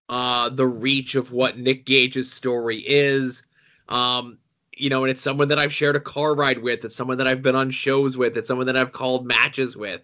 uh, 0.10 0.50
the 0.50 0.68
reach 0.68 1.16
of 1.16 1.32
what 1.32 1.58
Nick 1.58 1.86
Gage's 1.86 2.32
story 2.32 2.84
is. 2.86 3.44
Um, 3.90 4.38
you 4.76 4.90
know, 4.90 5.04
and 5.04 5.12
it's 5.12 5.22
someone 5.22 5.48
that 5.48 5.60
I've 5.60 5.74
shared 5.74 5.96
a 5.96 6.00
car 6.00 6.36
ride 6.36 6.60
with. 6.60 6.86
It's 6.86 6.96
someone 6.96 7.18
that 7.18 7.28
I've 7.28 7.42
been 7.42 7.56
on 7.56 7.72
shows 7.72 8.16
with. 8.16 8.38
It's 8.38 8.48
someone 8.48 8.68
that 8.68 8.78
I've 8.78 8.94
called 8.94 9.26
matches 9.26 9.76
with. 9.76 10.02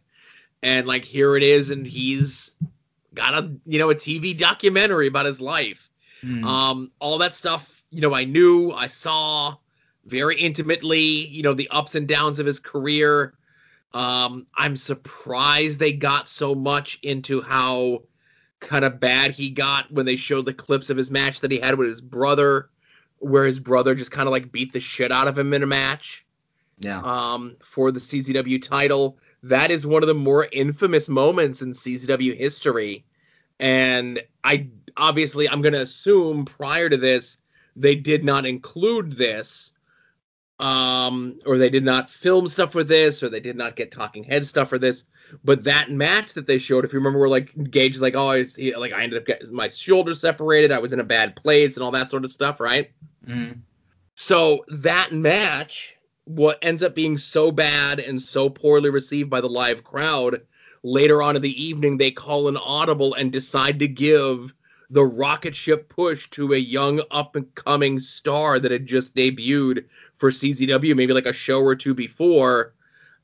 And 0.61 0.87
like 0.87 1.05
here 1.05 1.37
it 1.37 1.43
is, 1.43 1.69
and 1.69 1.85
he's 1.85 2.51
got 3.13 3.33
a 3.33 3.51
you 3.65 3.79
know 3.79 3.89
a 3.89 3.95
TV 3.95 4.35
documentary 4.37 5.07
about 5.07 5.25
his 5.25 5.41
life. 5.41 5.89
Mm. 6.23 6.45
Um, 6.45 6.91
all 6.99 7.17
that 7.17 7.35
stuff, 7.35 7.72
you 7.93 8.01
know, 8.01 8.13
I 8.13 8.25
knew, 8.25 8.71
I 8.71 8.87
saw 8.87 9.55
very 10.05 10.35
intimately, 10.37 11.27
you 11.27 11.43
know, 11.43 11.53
the 11.53 11.69
ups 11.69 11.95
and 11.95 12.07
downs 12.07 12.39
of 12.39 12.45
his 12.45 12.59
career. 12.59 13.35
Um, 13.93 14.47
I'm 14.57 14.75
surprised 14.75 15.79
they 15.79 15.93
got 15.93 16.27
so 16.27 16.55
much 16.55 16.99
into 17.03 17.41
how 17.41 18.03
kind 18.59 18.83
of 18.83 18.99
bad 18.99 19.31
he 19.31 19.49
got 19.49 19.91
when 19.91 20.05
they 20.05 20.15
showed 20.15 20.45
the 20.45 20.53
clips 20.53 20.89
of 20.89 20.97
his 20.97 21.11
match 21.11 21.41
that 21.41 21.51
he 21.51 21.59
had 21.59 21.75
with 21.75 21.87
his 21.87 22.01
brother 22.01 22.69
where 23.19 23.45
his 23.45 23.59
brother 23.59 23.95
just 23.95 24.11
kind 24.11 24.27
of 24.27 24.31
like 24.31 24.51
beat 24.51 24.73
the 24.73 24.79
shit 24.79 25.11
out 25.11 25.27
of 25.27 25.37
him 25.37 25.53
in 25.53 25.63
a 25.63 25.67
match. 25.67 26.25
Yeah. 26.79 27.01
Um, 27.01 27.55
for 27.63 27.91
the 27.91 27.99
CZW 27.99 28.61
title. 28.61 29.17
That 29.43 29.71
is 29.71 29.85
one 29.85 30.03
of 30.03 30.07
the 30.07 30.13
more 30.13 30.47
infamous 30.51 31.07
moments 31.07 31.61
in 31.61 31.71
CZW 31.71 32.35
history. 32.35 33.05
And 33.59 34.21
I 34.43 34.67
obviously 34.97 35.47
I'm 35.47 35.61
gonna 35.61 35.79
assume 35.79 36.45
prior 36.45 36.89
to 36.89 36.97
this 36.97 37.37
they 37.75 37.95
did 37.95 38.23
not 38.23 38.45
include 38.45 39.13
this. 39.13 39.73
Um, 40.59 41.39
or 41.45 41.57
they 41.57 41.69
did 41.69 41.83
not 41.83 42.09
film 42.09 42.47
stuff 42.47 42.73
with 42.73 42.87
this, 42.87 43.21
or 43.21 43.27
they 43.27 43.39
did 43.39 43.57
not 43.57 43.75
get 43.75 43.91
talking 43.91 44.23
head 44.23 44.45
stuff 44.45 44.69
for 44.69 44.79
this. 44.79 45.03
But 45.43 45.63
that 45.65 45.91
match 45.91 46.35
that 46.35 46.45
they 46.45 46.57
showed, 46.57 46.85
if 46.85 46.93
you 46.93 46.99
remember, 46.99 47.19
where 47.19 47.27
like 47.27 47.51
Gage 47.69 47.95
is 47.95 48.01
like, 48.01 48.15
oh, 48.15 48.31
it's, 48.31 48.55
he, 48.55 48.73
like 48.75 48.93
I 48.93 49.03
ended 49.03 49.19
up 49.19 49.25
getting 49.25 49.53
my 49.53 49.67
shoulder 49.67 50.13
separated, 50.13 50.71
I 50.71 50.77
was 50.79 50.93
in 50.93 51.01
a 51.01 51.03
bad 51.03 51.35
place, 51.35 51.75
and 51.75 51.83
all 51.83 51.91
that 51.91 52.11
sort 52.11 52.23
of 52.23 52.31
stuff, 52.31 52.59
right? 52.59 52.91
Mm. 53.27 53.59
So 54.15 54.63
that 54.69 55.11
match, 55.11 55.97
what 56.25 56.59
ends 56.61 56.83
up 56.83 56.95
being 56.95 57.17
so 57.17 57.51
bad 57.51 57.99
and 57.99 58.21
so 58.21 58.49
poorly 58.49 58.89
received 58.89 59.29
by 59.29 59.41
the 59.41 59.49
live 59.49 59.83
crowd, 59.83 60.39
later 60.83 61.21
on 61.21 61.35
in 61.35 61.41
the 61.41 61.61
evening 61.61 61.97
they 61.97 62.11
call 62.11 62.47
an 62.47 62.57
audible 62.57 63.15
and 63.15 63.31
decide 63.31 63.79
to 63.79 63.87
give 63.87 64.53
the 64.93 65.03
rocket 65.03 65.55
ship 65.55 65.89
push 65.89 66.29
to 66.29 66.53
a 66.53 66.57
young 66.57 67.01
up 67.09 67.35
and 67.35 67.53
coming 67.55 67.99
star 67.99 68.59
that 68.59 68.71
had 68.71 68.85
just 68.85 69.15
debuted 69.15 69.85
for 70.17 70.29
CZW, 70.29 70.95
maybe 70.95 71.13
like 71.13 71.25
a 71.25 71.33
show 71.33 71.61
or 71.61 71.75
two 71.75 71.95
before. 71.95 72.75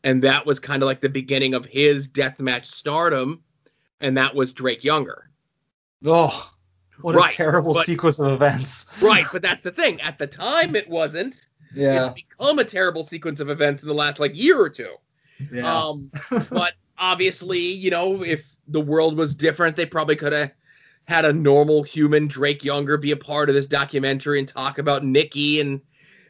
And 0.03 0.23
that 0.23 0.47
was 0.47 0.59
kind 0.59 0.81
of 0.81 0.87
like 0.87 1.01
the 1.01 1.09
beginning 1.09 1.53
of 1.53 1.65
his 1.65 2.09
deathmatch 2.09 2.65
stardom. 2.65 3.43
And 4.01 4.17
that 4.17 4.33
was 4.33 4.51
Drake 4.51 4.83
Younger. 4.83 5.29
Oh, 6.03 6.51
what 7.01 7.15
right, 7.15 7.31
a 7.31 7.35
terrible 7.35 7.75
but, 7.75 7.85
sequence 7.85 8.17
of 8.17 8.31
events. 8.31 8.87
right, 8.99 9.25
but 9.31 9.43
that's 9.43 9.61
the 9.61 9.71
thing. 9.71 10.01
At 10.01 10.17
the 10.17 10.27
time, 10.27 10.75
it 10.75 10.89
wasn't. 10.89 11.47
Yeah. 11.75 12.07
It's 12.07 12.23
become 12.23 12.57
a 12.57 12.65
terrible 12.65 13.03
sequence 13.03 13.39
of 13.39 13.51
events 13.51 13.83
in 13.83 13.87
the 13.87 13.93
last 13.93 14.19
like 14.19 14.35
year 14.35 14.59
or 14.59 14.69
two. 14.69 14.95
Yeah. 15.51 15.71
Um, 15.71 16.09
but 16.49 16.73
obviously, 16.97 17.59
you 17.59 17.91
know, 17.91 18.23
if 18.23 18.55
the 18.67 18.81
world 18.81 19.17
was 19.17 19.35
different, 19.35 19.75
they 19.75 19.85
probably 19.85 20.15
could 20.15 20.33
have 20.33 20.51
had 21.09 21.25
a 21.25 21.33
normal 21.33 21.81
human 21.81 22.27
Drake 22.27 22.63
Younger 22.63 22.95
be 22.95 23.09
a 23.09 23.17
part 23.17 23.49
of 23.49 23.55
this 23.55 23.65
documentary 23.65 24.37
and 24.37 24.47
talk 24.47 24.77
about 24.77 25.03
Nikki 25.03 25.59
and 25.59 25.81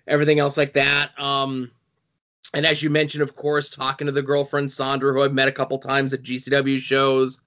everything 0.07 0.39
else 0.39 0.55
like 0.55 0.71
that. 0.73 1.11
Um, 1.19 1.69
and 2.53 2.65
as 2.65 2.81
you 2.81 2.89
mentioned, 2.89 3.21
of 3.21 3.35
course, 3.35 3.69
talking 3.69 4.07
to 4.07 4.13
the 4.13 4.21
girlfriend 4.21 4.71
Sandra, 4.71 5.11
who 5.11 5.21
I've 5.21 5.33
met 5.33 5.49
a 5.49 5.51
couple 5.51 5.77
times 5.79 6.13
at 6.13 6.23
GCW 6.23 6.79
shows, 6.79 7.41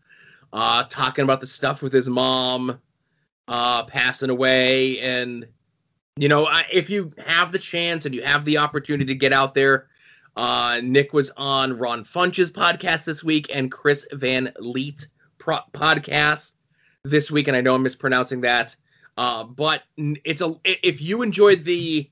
uh, 0.52 0.84
talking 0.90 1.22
about 1.22 1.40
the 1.40 1.46
stuff 1.46 1.80
with 1.80 1.94
his 1.94 2.06
mom 2.06 2.78
uh, 3.48 3.84
passing 3.84 4.28
away. 4.28 5.00
And, 5.00 5.48
you 6.18 6.28
know, 6.28 6.46
if 6.70 6.90
you 6.90 7.14
have 7.26 7.50
the 7.50 7.58
chance 7.58 8.04
and 8.04 8.14
you 8.14 8.22
have 8.22 8.44
the 8.44 8.58
opportunity 8.58 9.06
to 9.06 9.18
get 9.18 9.32
out 9.32 9.54
there, 9.54 9.88
uh, 10.36 10.82
Nick 10.84 11.14
was 11.14 11.30
on 11.38 11.78
Ron 11.78 12.04
Funches' 12.04 12.52
podcast 12.52 13.04
this 13.04 13.24
week 13.24 13.46
and 13.54 13.72
Chris 13.72 14.06
Van 14.12 14.52
Vliet 14.60 15.06
pro- 15.38 15.60
podcast 15.72 16.51
this 17.04 17.30
week. 17.30 17.48
And 17.48 17.56
I 17.56 17.60
know 17.60 17.74
I'm 17.74 17.82
mispronouncing 17.82 18.40
that. 18.42 18.76
Uh, 19.16 19.44
but 19.44 19.82
it's 19.96 20.40
a 20.40 20.54
if 20.64 21.02
you 21.02 21.22
enjoyed 21.22 21.64
the 21.64 22.08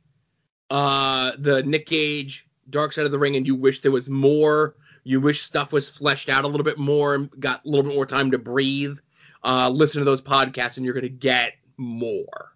uh, 0.71 1.33
the 1.39 1.63
Nick 1.63 1.87
Gage 1.87 2.47
Dark 2.69 2.93
Side 2.93 3.07
of 3.07 3.11
the 3.11 3.19
Ring 3.19 3.37
and 3.37 3.47
you 3.47 3.55
wish 3.55 3.81
there 3.81 3.91
was 3.91 4.09
more, 4.09 4.77
you 5.05 5.21
wish 5.21 5.43
stuff 5.43 5.73
was 5.73 5.89
fleshed 5.89 6.29
out 6.29 6.45
a 6.45 6.49
little 6.49 6.65
bit 6.65 6.79
more 6.79 7.15
and 7.15 7.31
got 7.41 7.65
a 7.65 7.69
little 7.69 7.85
bit 7.85 7.95
more 7.95 8.07
time 8.07 8.31
to 8.31 8.39
breathe, 8.39 8.99
uh, 9.45 9.69
listen 9.71 9.99
to 9.99 10.05
those 10.05 10.23
podcasts 10.23 10.77
and 10.77 10.85
you're 10.85 10.95
going 10.95 11.03
to 11.03 11.09
get 11.09 11.55
more. 11.77 12.53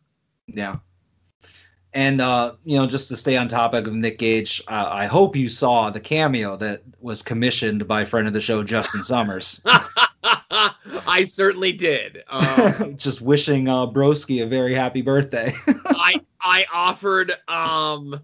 Yeah. 0.46 0.76
And 1.94 2.20
uh, 2.20 2.54
you 2.64 2.76
know, 2.76 2.86
just 2.86 3.08
to 3.08 3.16
stay 3.16 3.36
on 3.36 3.48
topic 3.48 3.86
of 3.86 3.94
Nick 3.94 4.18
Gage, 4.18 4.60
uh, 4.66 4.88
I 4.90 5.06
hope 5.06 5.36
you 5.36 5.48
saw 5.48 5.90
the 5.90 6.00
cameo 6.00 6.56
that 6.56 6.82
was 7.00 7.22
commissioned 7.22 7.86
by 7.86 8.04
friend 8.04 8.26
of 8.26 8.32
the 8.32 8.40
show 8.40 8.64
Justin 8.64 9.04
Summers. 9.04 9.62
I 11.06 11.24
certainly 11.24 11.72
did. 11.72 12.24
Um, 12.28 12.96
just 12.96 13.20
wishing 13.20 13.68
uh, 13.68 13.86
Broski 13.86 14.42
a 14.42 14.46
very 14.46 14.74
happy 14.74 15.02
birthday. 15.02 15.52
I 15.86 16.20
I 16.40 16.66
offered 16.72 17.32
um 17.46 18.20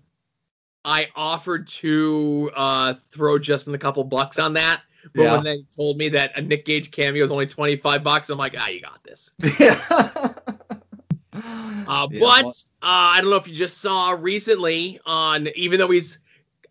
I 0.84 1.06
offered 1.14 1.68
to 1.68 2.50
uh, 2.56 2.94
throw 2.94 3.38
Justin 3.38 3.74
a 3.74 3.78
couple 3.78 4.02
bucks 4.02 4.40
on 4.40 4.52
that, 4.54 4.82
but 5.14 5.22
yeah. 5.22 5.34
when 5.34 5.44
they 5.44 5.58
told 5.76 5.96
me 5.96 6.08
that 6.08 6.36
a 6.36 6.42
Nick 6.42 6.64
Gage 6.64 6.90
cameo 6.90 7.22
is 7.22 7.30
only 7.30 7.46
25 7.46 8.02
bucks, 8.02 8.30
I'm 8.30 8.38
like, 8.38 8.56
ah, 8.58 8.68
you 8.68 8.80
got 8.80 9.04
this. 9.04 9.30
Yeah. 9.60 10.32
Uh, 11.90 12.08
yeah, 12.10 12.20
but 12.20 12.46
uh, 12.46 12.50
I 12.82 13.20
don't 13.20 13.30
know 13.30 13.36
if 13.36 13.48
you 13.48 13.54
just 13.54 13.78
saw 13.78 14.16
recently 14.18 15.00
on, 15.06 15.48
even 15.56 15.78
though 15.78 15.90
he's 15.90 16.18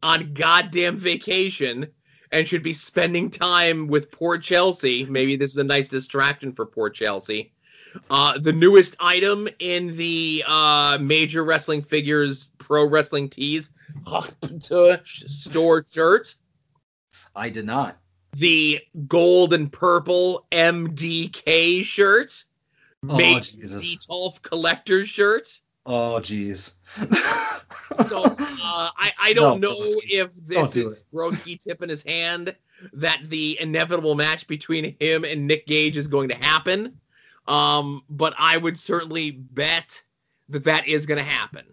on 0.02 0.34
goddamn 0.34 0.98
vacation 0.98 1.88
and 2.32 2.48
should 2.48 2.64
be 2.64 2.74
spending 2.74 3.30
time 3.30 3.88
with 3.88 4.12
poor 4.12 4.38
Chelsea, 4.38 5.06
maybe 5.06 5.36
this 5.36 5.52
is 5.52 5.58
a 5.58 5.64
nice 5.64 5.88
distraction 5.88 6.54
for 6.54 6.66
poor 6.66 6.90
Chelsea. 6.90 7.52
Uh, 8.10 8.38
the 8.38 8.54
newest 8.54 8.96
item 9.00 9.48
in 9.60 9.98
the 9.98 10.44
uh, 10.48 10.98
major 11.02 11.44
wrestling 11.44 11.82
figures 11.82 12.52
pro 12.60 12.88
wrestling 12.88 13.28
tees 13.28 13.72
store 15.16 15.84
shirt. 15.88 16.36
I 17.36 17.50
did 17.50 17.66
not 17.66 17.98
the 18.34 18.80
gold 19.08 19.54
and 19.54 19.72
purple 19.72 20.46
MDK 20.52 21.84
shirt, 21.84 22.44
oh, 23.08 23.18
Mate 23.18 23.56
Detolf 23.64 24.42
collector's 24.42 25.08
shirt. 25.08 25.60
Oh, 25.86 26.20
jeez. 26.22 26.76
so 28.06 28.24
uh, 28.24 28.36
I 28.98 29.14
I 29.20 29.34
don't 29.34 29.60
no, 29.60 29.70
know 29.70 29.80
Broski. 29.80 30.00
if 30.10 30.36
this 30.46 30.72
do 30.72 30.88
is 30.88 31.06
Broski 31.14 31.62
tip 31.62 31.82
in 31.82 31.90
his 31.90 32.04
hand 32.04 32.56
that 32.94 33.22
the 33.30 33.58
inevitable 33.60 34.16
match 34.16 34.48
between 34.48 34.96
him 35.00 35.24
and 35.24 35.48
Nick 35.48 35.68
Gage 35.68 35.98
is 35.98 36.08
going 36.08 36.30
to 36.30 36.36
happen. 36.36 37.00
Um, 37.48 38.04
but 38.10 38.34
I 38.38 38.58
would 38.58 38.78
certainly 38.78 39.32
bet 39.32 40.02
that 40.50 40.64
that 40.66 40.88
is 40.88 41.06
going 41.06 41.18
to 41.18 41.24
happen. 41.24 41.66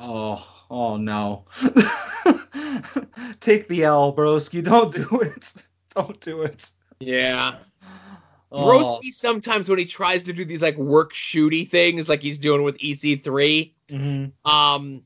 Oh, 0.00 0.46
oh 0.70 0.96
no. 0.96 1.44
Take 3.40 3.68
the 3.68 3.84
L, 3.84 4.14
Broski. 4.14 4.62
Don't 4.62 4.92
do 4.92 5.20
it. 5.20 5.54
Don't 5.94 6.20
do 6.20 6.42
it. 6.42 6.70
Yeah. 7.00 7.56
Oh. 8.52 8.66
Broski 8.66 9.12
sometimes 9.12 9.68
when 9.68 9.78
he 9.78 9.86
tries 9.86 10.22
to 10.24 10.32
do 10.32 10.44
these 10.44 10.62
like 10.62 10.76
work 10.76 11.14
shooty 11.14 11.68
things 11.68 12.08
like 12.08 12.20
he's 12.20 12.38
doing 12.38 12.62
with 12.62 12.76
EC3, 12.78 13.72
mm-hmm. 13.88 14.50
um 14.50 15.02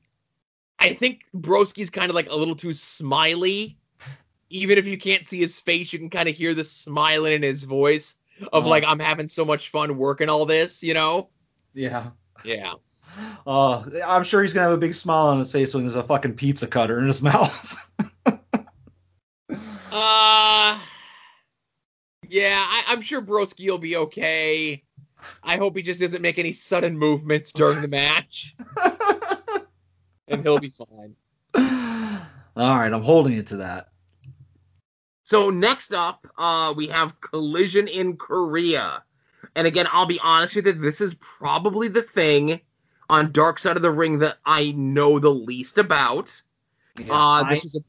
I 0.78 0.94
think 0.94 1.24
Broski's 1.34 1.90
kind 1.90 2.11
of 2.11 2.14
like 2.14 2.28
a 2.28 2.36
little 2.36 2.57
too 2.57 2.74
smiley. 2.74 3.78
Even 4.51 4.78
if 4.78 4.86
you 4.86 4.99
can't 4.99 5.26
see 5.26 5.40
his 5.40 5.59
face, 5.59 5.92
you 5.92 5.99
can 5.99 6.11
kind 6.11 6.28
of 6.28 6.34
hear 6.36 6.55
the 6.55 6.64
smiling 6.64 7.32
in 7.32 7.42
his 7.42 7.64
voice 7.64 8.16
of 8.53 8.66
oh. 8.66 8.68
like 8.68 8.84
I'm 8.84 8.99
having 8.99 9.28
so 9.28 9.44
much 9.44 9.70
fun 9.70 9.97
working 9.97 10.28
all 10.28 10.44
this, 10.44 10.82
you 10.82 10.94
know? 10.94 11.30
Yeah. 11.72 12.11
Yeah. 12.44 12.74
Uh, 13.47 13.84
I'm 14.07 14.24
sure 14.24 14.42
he's 14.42 14.53
gonna 14.53 14.68
have 14.68 14.76
a 14.76 14.80
big 14.80 14.94
smile 14.94 15.28
on 15.28 15.38
his 15.38 15.51
face 15.51 15.72
when 15.72 15.84
there's 15.84 15.94
a 15.94 16.03
fucking 16.03 16.34
pizza 16.34 16.66
cutter 16.66 16.99
in 16.99 17.07
his 17.07 17.22
mouth. 17.22 17.90
uh, 19.92 20.80
Yeah, 22.29 22.64
I, 22.66 22.85
I'm 22.89 23.01
sure 23.01 23.22
Broski 23.22 23.70
will 23.70 23.79
be 23.79 23.97
okay. 23.97 24.83
I 25.43 25.57
hope 25.57 25.77
he 25.77 25.83
just 25.83 26.01
doesn't 26.01 26.22
make 26.22 26.39
any 26.39 26.53
sudden 26.53 26.99
movements 26.99 27.53
during 27.53 27.81
the 27.81 27.89
match, 27.89 28.55
and 30.29 30.43
he'll 30.43 30.59
be 30.59 30.70
fine. 30.70 31.16
All 32.57 32.79
right, 32.79 32.93
I'm 32.93 33.03
holding 33.03 33.35
it 33.35 33.47
to 33.49 33.57
that. 33.59 33.89
So 35.24 35.51
next 35.51 35.93
up, 35.93 36.27
uh, 36.39 36.72
we 36.77 36.87
have 36.87 37.20
Collision 37.20 37.89
in 37.89 38.16
Korea. 38.16 39.03
And 39.57 39.66
again, 39.66 39.87
I'll 39.91 40.07
be 40.07 40.20
honest 40.22 40.55
with 40.55 40.66
you, 40.66 40.72
this 40.72 41.01
is 41.01 41.14
probably 41.14 41.89
the 41.89 42.03
thing 42.03 42.61
on 43.11 43.33
Dark 43.33 43.59
Side 43.59 43.77
of 43.77 43.83
the 43.83 43.91
Ring 43.91 44.18
that 44.20 44.39
I 44.47 44.72
know 44.72 45.18
the 45.18 45.31
least 45.31 45.79
about. 45.79 46.41
Yeah, 46.99 47.12
uh, 47.12 47.43
I, 47.45 47.55
this 47.55 47.64
was 47.64 47.81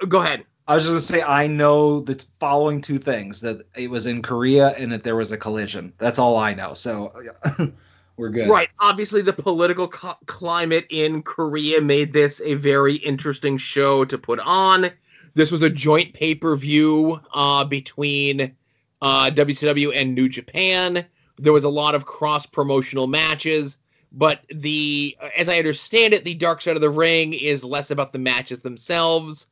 a. 0.00 0.06
Go 0.06 0.20
ahead. 0.20 0.44
I 0.68 0.76
was 0.76 0.84
just 0.84 0.90
gonna 0.90 1.00
say 1.20 1.26
I 1.26 1.46
know 1.46 2.00
the 2.00 2.24
following 2.38 2.80
two 2.80 2.98
things 2.98 3.40
that 3.40 3.66
it 3.76 3.90
was 3.90 4.06
in 4.06 4.22
Korea 4.22 4.68
and 4.78 4.92
that 4.92 5.02
there 5.02 5.16
was 5.16 5.32
a 5.32 5.36
collision. 5.36 5.92
That's 5.98 6.18
all 6.18 6.36
I 6.36 6.54
know. 6.54 6.74
So 6.74 7.12
we're 8.16 8.30
good. 8.30 8.48
Right. 8.48 8.68
Obviously, 8.78 9.22
the 9.22 9.32
political 9.32 9.88
co- 9.88 10.16
climate 10.26 10.86
in 10.90 11.22
Korea 11.22 11.80
made 11.80 12.12
this 12.12 12.40
a 12.44 12.54
very 12.54 12.96
interesting 12.96 13.56
show 13.58 14.04
to 14.04 14.16
put 14.16 14.38
on. 14.40 14.90
This 15.34 15.50
was 15.50 15.62
a 15.62 15.70
joint 15.70 16.14
pay 16.14 16.34
per 16.34 16.54
view 16.54 17.20
uh, 17.34 17.64
between 17.64 18.54
uh, 19.00 19.30
WCW 19.30 19.92
and 19.94 20.14
New 20.14 20.28
Japan. 20.28 21.04
There 21.38 21.52
was 21.52 21.64
a 21.64 21.70
lot 21.70 21.96
of 21.96 22.06
cross 22.06 22.46
promotional 22.46 23.08
matches, 23.08 23.78
but 24.12 24.42
the, 24.54 25.16
as 25.36 25.48
I 25.48 25.58
understand 25.58 26.14
it, 26.14 26.24
the 26.24 26.34
Dark 26.34 26.60
Side 26.60 26.76
of 26.76 26.82
the 26.82 26.90
Ring 26.90 27.32
is 27.32 27.64
less 27.64 27.90
about 27.90 28.12
the 28.12 28.18
matches 28.20 28.60
themselves 28.60 29.46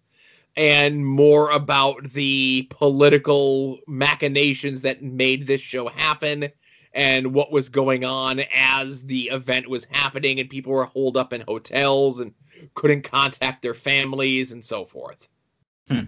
and 0.57 1.07
more 1.07 1.51
about 1.51 2.03
the 2.11 2.67
political 2.71 3.79
machinations 3.87 4.83
that 4.83 5.03
made 5.03 5.47
this 5.47 5.61
show 5.61 5.89
happen 5.89 6.51
and 6.93 7.33
what 7.33 7.53
was 7.53 7.69
going 7.69 8.05
on 8.05 8.41
as 8.55 9.03
the 9.03 9.25
event 9.29 9.69
was 9.69 9.85
happening 9.91 10.41
and 10.41 10.51
people 10.51 10.73
were 10.73 10.85
holed 10.85 11.17
up 11.17 11.33
in 11.33 11.43
hotels 11.43 12.21
and 12.21 12.35
couldn't 12.75 13.03
contact 13.03 13.63
their 13.63 13.75
families 13.75 14.53
and 14.53 14.65
so 14.65 14.85
forth. 14.85 15.29
Hmm. 15.89 16.05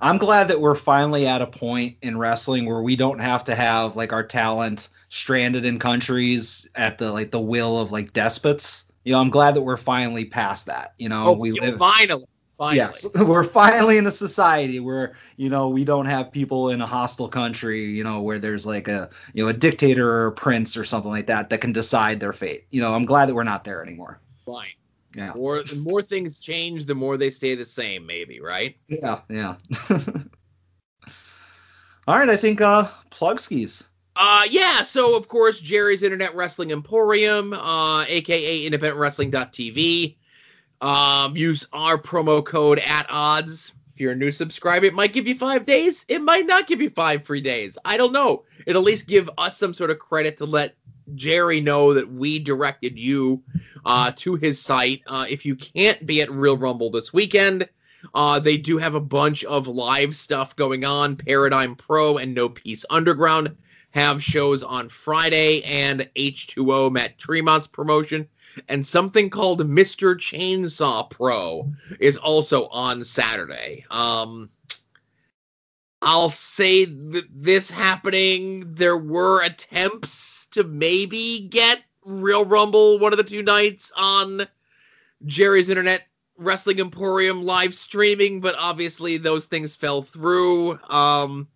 I'm 0.00 0.18
glad 0.18 0.48
that 0.48 0.60
we're 0.60 0.74
finally 0.74 1.26
at 1.26 1.42
a 1.42 1.46
point 1.46 1.96
in 2.02 2.18
wrestling 2.18 2.66
where 2.66 2.82
we 2.82 2.96
don't 2.96 3.20
have 3.20 3.44
to 3.44 3.54
have 3.54 3.96
like 3.96 4.12
our 4.12 4.24
talent 4.24 4.88
stranded 5.08 5.64
in 5.64 5.78
countries 5.78 6.68
at 6.74 6.98
the 6.98 7.12
like 7.12 7.30
the 7.30 7.40
will 7.40 7.78
of 7.78 7.92
like 7.92 8.12
despots. 8.12 8.86
You 9.04 9.12
know, 9.12 9.20
I'm 9.20 9.30
glad 9.30 9.54
that 9.54 9.62
we're 9.62 9.76
finally 9.76 10.24
past 10.24 10.66
that. 10.66 10.94
You 10.98 11.08
know, 11.08 11.28
Oh, 11.28 11.40
we 11.40 11.52
live 11.52 11.78
finally, 11.78 12.24
finally. 12.58 12.76
Yes, 12.76 13.06
we're 13.14 13.44
finally 13.44 13.98
in 13.98 14.06
a 14.06 14.10
society 14.10 14.80
where 14.80 15.16
you 15.36 15.48
know 15.48 15.68
we 15.68 15.84
don't 15.84 16.06
have 16.06 16.32
people 16.32 16.70
in 16.70 16.80
a 16.82 16.86
hostile 16.86 17.28
country, 17.28 17.84
you 17.86 18.04
know, 18.04 18.20
where 18.20 18.38
there's 18.38 18.66
like 18.66 18.88
a 18.88 19.08
you 19.34 19.44
know 19.44 19.48
a 19.50 19.54
dictator 19.54 20.10
or 20.10 20.26
a 20.26 20.32
prince 20.32 20.76
or 20.76 20.84
something 20.84 21.10
like 21.10 21.26
that 21.28 21.50
that 21.50 21.60
can 21.62 21.72
decide 21.72 22.20
their 22.20 22.32
fate. 22.34 22.66
You 22.70 22.80
know, 22.82 22.94
I'm 22.94 23.06
glad 23.06 23.26
that 23.28 23.34
we're 23.34 23.44
not 23.44 23.64
there 23.64 23.82
anymore. 23.82 24.20
Right. 24.46 24.74
Yeah, 25.16 25.32
More 25.34 25.62
the 25.62 25.76
more 25.76 26.02
things 26.02 26.38
change, 26.38 26.84
the 26.84 26.94
more 26.94 27.16
they 27.16 27.30
stay 27.30 27.54
the 27.54 27.64
same, 27.64 28.04
maybe, 28.06 28.40
right? 28.40 28.76
yeah, 28.88 29.20
yeah. 29.30 29.56
All 32.06 32.18
right, 32.18 32.28
I 32.28 32.36
think 32.36 32.60
uh 32.60 32.88
plug 33.10 33.40
skis. 33.40 33.88
Uh 34.16 34.46
yeah, 34.50 34.82
so 34.82 35.16
of 35.16 35.28
course 35.28 35.60
Jerry's 35.60 36.02
Internet 36.02 36.34
Wrestling 36.34 36.72
Emporium, 36.72 37.54
uh 37.54 38.04
aka 38.06 38.68
independentwrestling.tv. 38.68 40.17
Um 40.80 41.36
use 41.36 41.66
our 41.72 41.98
promo 41.98 42.44
code 42.44 42.78
at 42.80 43.06
odds. 43.08 43.72
If 43.94 44.00
you're 44.00 44.12
a 44.12 44.16
new 44.16 44.30
subscriber, 44.30 44.86
it 44.86 44.94
might 44.94 45.12
give 45.12 45.26
you 45.26 45.34
five 45.34 45.66
days. 45.66 46.04
It 46.08 46.22
might 46.22 46.46
not 46.46 46.68
give 46.68 46.80
you 46.80 46.88
five 46.90 47.24
free 47.24 47.40
days. 47.40 47.76
I 47.84 47.96
don't 47.96 48.12
know. 48.12 48.44
It'll 48.64 48.82
at 48.82 48.86
least 48.86 49.08
give 49.08 49.28
us 49.38 49.58
some 49.58 49.74
sort 49.74 49.90
of 49.90 49.98
credit 49.98 50.38
to 50.38 50.46
let 50.46 50.76
Jerry 51.14 51.60
know 51.60 51.94
that 51.94 52.10
we 52.10 52.38
directed 52.38 52.98
you 52.98 53.42
uh, 53.84 54.12
to 54.16 54.36
his 54.36 54.60
site. 54.60 55.02
Uh, 55.06 55.26
if 55.28 55.44
you 55.44 55.56
can't 55.56 56.06
be 56.06 56.22
at 56.22 56.30
Real 56.30 56.56
Rumble 56.56 56.90
this 56.90 57.12
weekend, 57.12 57.68
uh, 58.14 58.38
they 58.38 58.56
do 58.56 58.78
have 58.78 58.94
a 58.94 59.00
bunch 59.00 59.44
of 59.44 59.66
live 59.66 60.14
stuff 60.14 60.54
going 60.56 60.84
on. 60.84 61.16
Paradigm 61.16 61.74
Pro 61.74 62.18
and 62.18 62.34
No 62.34 62.48
Peace 62.48 62.84
Underground 62.90 63.56
have 63.90 64.22
shows 64.22 64.62
on 64.62 64.88
Friday, 64.88 65.62
and 65.64 66.08
H2O 66.14 66.92
Matt 66.92 67.18
Tremont's 67.18 67.66
promotion, 67.66 68.28
and 68.68 68.86
something 68.86 69.30
called 69.30 69.60
Mr. 69.60 70.14
Chainsaw 70.16 71.08
Pro 71.10 71.70
is 72.00 72.16
also 72.16 72.66
on 72.68 73.04
Saturday. 73.04 73.84
Um, 73.90 74.50
I'll 76.00 76.30
say 76.30 76.84
that 76.84 77.26
this 77.30 77.70
happening, 77.70 78.74
there 78.74 78.96
were 78.96 79.42
attempts 79.42 80.46
to 80.46 80.64
maybe 80.64 81.48
get 81.50 81.82
Real 82.04 82.44
Rumble 82.44 82.98
one 82.98 83.12
of 83.12 83.16
the 83.16 83.24
two 83.24 83.42
nights 83.42 83.92
on 83.96 84.46
Jerry's 85.26 85.68
Internet 85.68 86.06
Wrestling 86.36 86.78
Emporium 86.78 87.44
live 87.44 87.74
streaming, 87.74 88.40
but 88.40 88.54
obviously 88.58 89.16
those 89.16 89.46
things 89.46 89.74
fell 89.74 90.02
through. 90.02 90.78
Um, 90.88 91.48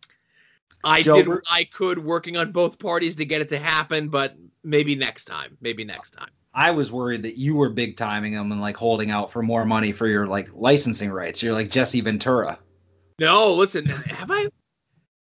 I 0.84 1.03
Joe, 1.03 1.14
did 1.16 1.28
what 1.28 1.44
I 1.50 1.64
could 1.64 1.98
working 1.98 2.36
on 2.36 2.50
both 2.50 2.78
parties 2.78 3.14
to 3.16 3.24
get 3.24 3.40
it 3.40 3.48
to 3.50 3.59
happen, 3.59 4.09
but 4.09 4.36
maybe 4.64 4.96
next 4.96 5.26
time. 5.26 5.57
Maybe 5.61 5.84
next 5.84 6.11
time. 6.11 6.30
I 6.55 6.70
was 6.70 6.92
worried 6.92 7.22
that 7.22 7.38
you 7.38 7.55
were 7.57 7.70
big 7.70 7.96
timing 7.96 8.34
them 8.34 8.53
and 8.53 8.61
like 8.61 8.76
holding 8.76 9.11
out 9.11 9.32
for 9.32 9.42
more 9.42 9.64
money 9.64 9.92
for 9.92 10.07
your 10.07 10.26
like 10.26 10.50
licensing 10.53 11.11
rights. 11.11 11.42
You're 11.42 11.55
like 11.55 11.70
Jesse 11.70 12.00
Ventura. 12.00 12.59
No, 13.18 13.53
listen, 13.55 13.86
have 13.86 14.30
I, 14.30 14.48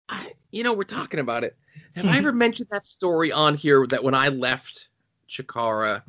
I 0.09 0.33
you 0.51 0.65
know, 0.65 0.73
we're 0.73 0.85
talking 0.85 1.21
about 1.21 1.45
it. 1.45 1.57
Have 1.95 2.07
I 2.07 2.17
ever 2.17 2.33
mentioned 2.33 2.69
that 2.71 2.87
story 2.87 3.33
on 3.33 3.55
here 3.55 3.87
that 3.89 4.03
when 4.03 4.15
I 4.15 4.29
left 4.29 4.89
Chikara, 5.29 6.03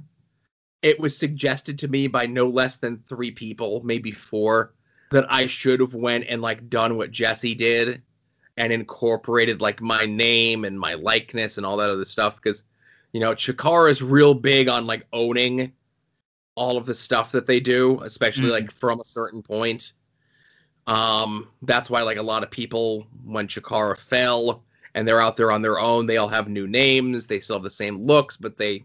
it 0.81 0.99
was 0.99 1.17
suggested 1.17 1.77
to 1.79 1.87
me 1.87 2.07
by 2.07 2.25
no 2.25 2.47
less 2.47 2.77
than 2.77 2.97
three 2.99 3.31
people, 3.31 3.81
maybe 3.83 4.11
four, 4.11 4.73
that 5.11 5.31
I 5.31 5.45
should 5.45 5.81
have 5.81 5.93
went 5.93 6.25
and 6.29 6.41
like 6.41 6.69
done 6.69 6.95
what 6.95 7.11
Jesse 7.11 7.53
did 7.53 8.01
and 8.57 8.71
incorporated 8.71 9.61
like 9.61 9.81
my 9.81 10.05
name 10.05 10.63
and 10.63 10.79
my 10.79 10.93
likeness 10.93 11.57
and 11.57 11.65
all 11.65 11.77
that 11.77 11.89
other 11.89 12.05
stuff 12.05 12.37
because 12.37 12.63
you 13.13 13.19
know 13.19 13.31
Chikara 13.33 13.89
is 13.91 14.01
real 14.01 14.33
big 14.33 14.69
on 14.69 14.85
like 14.87 15.05
owning 15.13 15.71
all 16.55 16.77
of 16.77 16.85
the 16.85 16.93
stuff 16.95 17.31
that 17.31 17.47
they 17.47 17.59
do, 17.59 18.01
especially 18.03 18.49
Mhm. 18.49 18.51
like 18.51 18.71
from 18.71 18.99
a 18.99 19.05
certain 19.05 19.41
point. 19.41 19.93
Um, 20.87 21.47
that's 21.61 21.89
why 21.89 22.01
like 22.01 22.17
a 22.17 22.23
lot 22.23 22.43
of 22.43 22.51
people 22.51 23.07
when 23.23 23.47
Chikara 23.47 23.97
fell 23.97 24.63
and 24.93 25.07
they're 25.07 25.21
out 25.21 25.37
there 25.37 25.51
on 25.51 25.61
their 25.61 25.79
own, 25.79 26.05
they 26.05 26.17
all 26.17 26.27
have 26.27 26.49
new 26.49 26.67
names, 26.67 27.27
they 27.27 27.39
still 27.39 27.55
have 27.55 27.63
the 27.63 27.69
same 27.69 27.97
looks, 27.97 28.35
but 28.37 28.57
they 28.57 28.83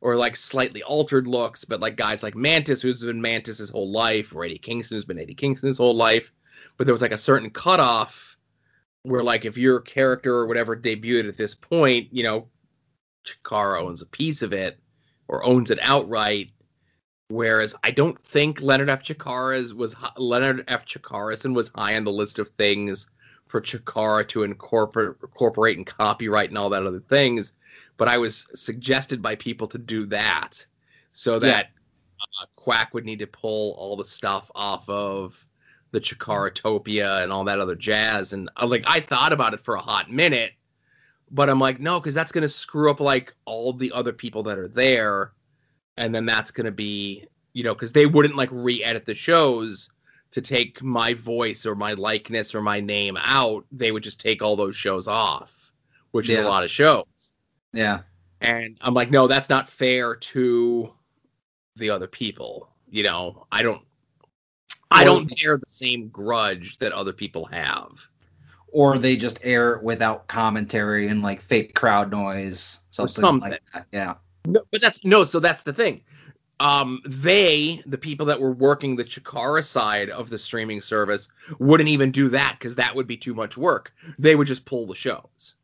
or 0.00 0.14
like 0.16 0.36
slightly 0.36 0.82
altered 0.82 1.26
looks, 1.26 1.64
but 1.64 1.80
like 1.80 1.96
guys 1.96 2.22
like 2.22 2.36
Mantis, 2.36 2.80
who's 2.82 3.02
been 3.04 3.20
Mantis 3.20 3.58
his 3.58 3.70
whole 3.70 3.90
life, 3.90 4.34
or 4.34 4.44
Eddie 4.44 4.58
Kingston, 4.58 4.96
who's 4.96 5.04
been 5.04 5.18
Eddie 5.18 5.34
Kingston 5.34 5.66
his 5.66 5.78
whole 5.78 5.94
life. 5.96 6.32
But 6.76 6.86
there 6.86 6.94
was 6.94 7.02
like 7.02 7.12
a 7.12 7.18
certain 7.18 7.50
cutoff 7.50 8.38
where 9.02 9.22
like 9.24 9.44
if 9.44 9.56
your 9.56 9.80
character 9.80 10.34
or 10.34 10.46
whatever 10.46 10.76
debuted 10.76 11.28
at 11.28 11.36
this 11.36 11.54
point, 11.54 12.08
you 12.12 12.22
know, 12.22 12.46
Chikara 13.26 13.80
owns 13.80 14.02
a 14.02 14.06
piece 14.06 14.42
of 14.42 14.52
it 14.52 14.78
or 15.28 15.44
owns 15.44 15.70
it 15.70 15.78
outright. 15.82 16.52
Whereas 17.28 17.74
I 17.82 17.90
don't 17.90 18.18
think 18.22 18.62
Leonard 18.62 18.88
F. 18.88 19.02
Chikara's 19.02 19.74
was 19.74 19.96
Leonard 20.16 20.64
F. 20.68 20.86
Chikarason 20.86 21.54
was 21.54 21.70
high 21.74 21.96
on 21.96 22.04
the 22.04 22.12
list 22.12 22.38
of 22.38 22.48
things 22.50 23.08
for 23.48 23.60
Chikara 23.60 24.26
to 24.28 24.44
incorporate, 24.44 25.16
incorporate 25.22 25.76
and 25.76 25.86
copyright 25.86 26.50
and 26.50 26.58
all 26.58 26.70
that 26.70 26.86
other 26.86 27.00
things. 27.00 27.54
But 27.96 28.08
I 28.08 28.18
was 28.18 28.46
suggested 28.54 29.22
by 29.22 29.34
people 29.34 29.66
to 29.68 29.78
do 29.78 30.06
that 30.06 30.64
so 31.12 31.38
that 31.40 31.70
uh, 32.20 32.46
Quack 32.54 32.94
would 32.94 33.04
need 33.04 33.18
to 33.20 33.26
pull 33.26 33.74
all 33.74 33.96
the 33.96 34.04
stuff 34.04 34.50
off 34.54 34.88
of 34.88 35.46
the 35.92 36.00
Chikaratopia 36.00 37.22
and 37.22 37.32
all 37.32 37.44
that 37.44 37.60
other 37.60 37.74
jazz. 37.76 38.32
And 38.32 38.50
uh, 38.60 38.66
like 38.66 38.84
I 38.86 39.00
thought 39.00 39.32
about 39.32 39.54
it 39.54 39.60
for 39.60 39.74
a 39.76 39.80
hot 39.80 40.10
minute, 40.10 40.52
but 41.30 41.50
I'm 41.50 41.60
like, 41.60 41.80
no, 41.80 42.00
because 42.00 42.14
that's 42.14 42.32
gonna 42.32 42.48
screw 42.48 42.90
up 42.90 43.00
like 43.00 43.34
all 43.44 43.72
the 43.72 43.92
other 43.92 44.12
people 44.12 44.42
that 44.44 44.58
are 44.58 44.68
there, 44.68 45.32
and 45.96 46.14
then 46.14 46.26
that's 46.26 46.50
gonna 46.50 46.72
be, 46.72 47.26
you 47.52 47.64
know, 47.64 47.74
because 47.74 47.92
they 47.92 48.06
wouldn't 48.06 48.36
like 48.36 48.50
re-edit 48.52 49.06
the 49.06 49.14
shows 49.14 49.90
to 50.32 50.40
take 50.40 50.82
my 50.82 51.14
voice 51.14 51.64
or 51.64 51.74
my 51.74 51.92
likeness 51.94 52.54
or 52.54 52.62
my 52.62 52.80
name 52.80 53.16
out. 53.20 53.64
They 53.72 53.92
would 53.92 54.02
just 54.02 54.20
take 54.20 54.42
all 54.42 54.56
those 54.56 54.76
shows 54.76 55.08
off, 55.08 55.72
which 56.10 56.28
is 56.28 56.38
a 56.38 56.48
lot 56.48 56.64
of 56.64 56.70
shows. 56.70 57.32
Yeah. 57.72 58.00
And 58.40 58.76
I'm 58.80 58.94
like, 58.94 59.10
no, 59.10 59.26
that's 59.26 59.48
not 59.48 59.68
fair 59.68 60.14
to 60.14 60.92
the 61.76 61.90
other 61.90 62.06
people. 62.06 62.68
You 62.90 63.04
know, 63.04 63.46
I 63.50 63.62
don't 63.62 63.82
I 64.90 65.04
don't 65.04 65.28
bear 65.40 65.58
the 65.58 65.66
same 65.66 66.08
grudge 66.08 66.78
that 66.78 66.92
other 66.92 67.12
people 67.12 67.44
have. 67.46 68.08
Or 68.76 68.98
they 68.98 69.16
just 69.16 69.38
air 69.42 69.76
it 69.76 69.82
without 69.82 70.26
commentary 70.28 71.08
and 71.08 71.22
like 71.22 71.40
fake 71.40 71.74
crowd 71.74 72.10
noise, 72.10 72.80
something, 72.90 73.22
something. 73.22 73.50
like 73.52 73.62
that. 73.72 73.86
Yeah. 73.90 74.14
No, 74.44 74.60
but 74.70 74.82
that's 74.82 75.02
no, 75.02 75.24
so 75.24 75.40
that's 75.40 75.62
the 75.62 75.72
thing. 75.72 76.02
um, 76.60 77.00
they, 77.04 77.82
the 77.86 77.98
people 77.98 78.26
that 78.26 78.40
were 78.40 78.52
working 78.52 78.96
the 78.96 79.04
Chikara 79.04 79.64
side 79.64 80.10
of 80.10 80.30
the 80.30 80.38
streaming 80.38 80.80
service, 80.80 81.28
wouldn't 81.58 81.88
even 81.88 82.10
do 82.10 82.28
that 82.30 82.56
because 82.58 82.74
that 82.76 82.94
would 82.94 83.06
be 83.06 83.16
too 83.16 83.34
much 83.34 83.56
work. 83.56 83.92
They 84.18 84.36
would 84.36 84.46
just 84.46 84.64
pull 84.64 84.86
the 84.86 84.94
shows. 84.94 85.54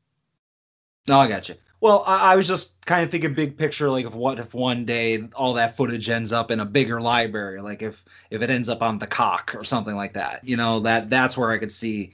Oh, 1.09 1.19
I 1.19 1.29
got 1.29 1.49
you. 1.49 1.55
Well, 1.81 2.05
I, 2.07 2.33
I 2.33 2.37
was 2.37 2.47
just 2.47 2.85
kind 2.87 3.03
of 3.03 3.11
thinking 3.11 3.35
big 3.35 3.57
picture, 3.57 3.91
like 3.91 4.05
of 4.05 4.15
what 4.15 4.39
if 4.39 4.55
one 4.55 4.85
day 4.85 5.29
all 5.35 5.55
that 5.55 5.77
footage 5.77 6.09
ends 6.09 6.33
up 6.33 6.51
in 6.51 6.61
a 6.61 6.65
bigger 6.65 7.01
library, 7.01 7.61
like 7.61 7.83
if 7.83 8.05
if 8.31 8.43
it 8.43 8.51
ends 8.51 8.69
up 8.69 8.83
on 8.83 8.99
the 8.99 9.07
cock 9.07 9.55
or 9.57 9.65
something 9.65 9.97
like 9.97 10.13
that. 10.13 10.45
You 10.45 10.57
know, 10.57 10.79
that 10.81 11.09
that's 11.09 11.37
where 11.37 11.51
I 11.51 11.59
could 11.59 11.73
see 11.73 12.13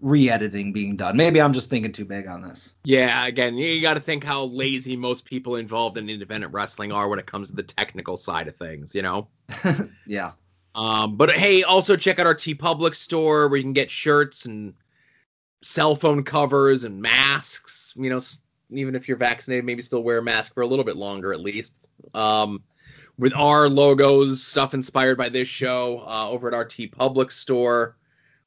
re-editing 0.00 0.72
being 0.72 0.96
done. 0.96 1.16
Maybe 1.16 1.40
I'm 1.40 1.52
just 1.52 1.70
thinking 1.70 1.92
too 1.92 2.04
big 2.04 2.26
on 2.26 2.42
this. 2.42 2.74
Yeah, 2.84 3.26
again, 3.26 3.56
you 3.56 3.80
got 3.80 3.94
to 3.94 4.00
think 4.00 4.24
how 4.24 4.44
lazy 4.44 4.96
most 4.96 5.24
people 5.24 5.56
involved 5.56 5.96
in 5.96 6.08
independent 6.08 6.52
wrestling 6.52 6.92
are 6.92 7.08
when 7.08 7.18
it 7.18 7.26
comes 7.26 7.48
to 7.48 7.56
the 7.56 7.62
technical 7.62 8.16
side 8.16 8.48
of 8.48 8.56
things. 8.56 8.94
You 8.94 9.02
know. 9.02 9.28
yeah. 10.06 10.32
Um, 10.74 11.16
but 11.16 11.30
hey, 11.30 11.62
also 11.62 11.96
check 11.96 12.18
out 12.18 12.26
our 12.26 12.34
TeePublic 12.34 12.94
store 12.94 13.48
where 13.48 13.56
you 13.56 13.62
can 13.62 13.72
get 13.72 13.90
shirts 13.90 14.44
and 14.44 14.74
cell 15.62 15.96
phone 15.96 16.22
covers 16.22 16.84
and 16.84 17.00
masks. 17.00 17.94
You 17.96 18.10
know, 18.10 18.20
even 18.70 18.94
if 18.94 19.08
you're 19.08 19.16
vaccinated, 19.16 19.64
maybe 19.64 19.82
still 19.82 20.02
wear 20.02 20.18
a 20.18 20.22
mask 20.22 20.52
for 20.52 20.62
a 20.62 20.66
little 20.66 20.84
bit 20.84 20.96
longer 20.96 21.32
at 21.32 21.40
least. 21.40 21.74
Um, 22.12 22.62
with 23.18 23.32
our 23.34 23.68
logos, 23.68 24.42
stuff 24.42 24.74
inspired 24.74 25.16
by 25.16 25.30
this 25.30 25.48
show, 25.48 26.04
uh, 26.06 26.28
over 26.28 26.48
at 26.48 26.54
our 26.54 26.66
TeePublic 26.66 27.32
store, 27.32 27.96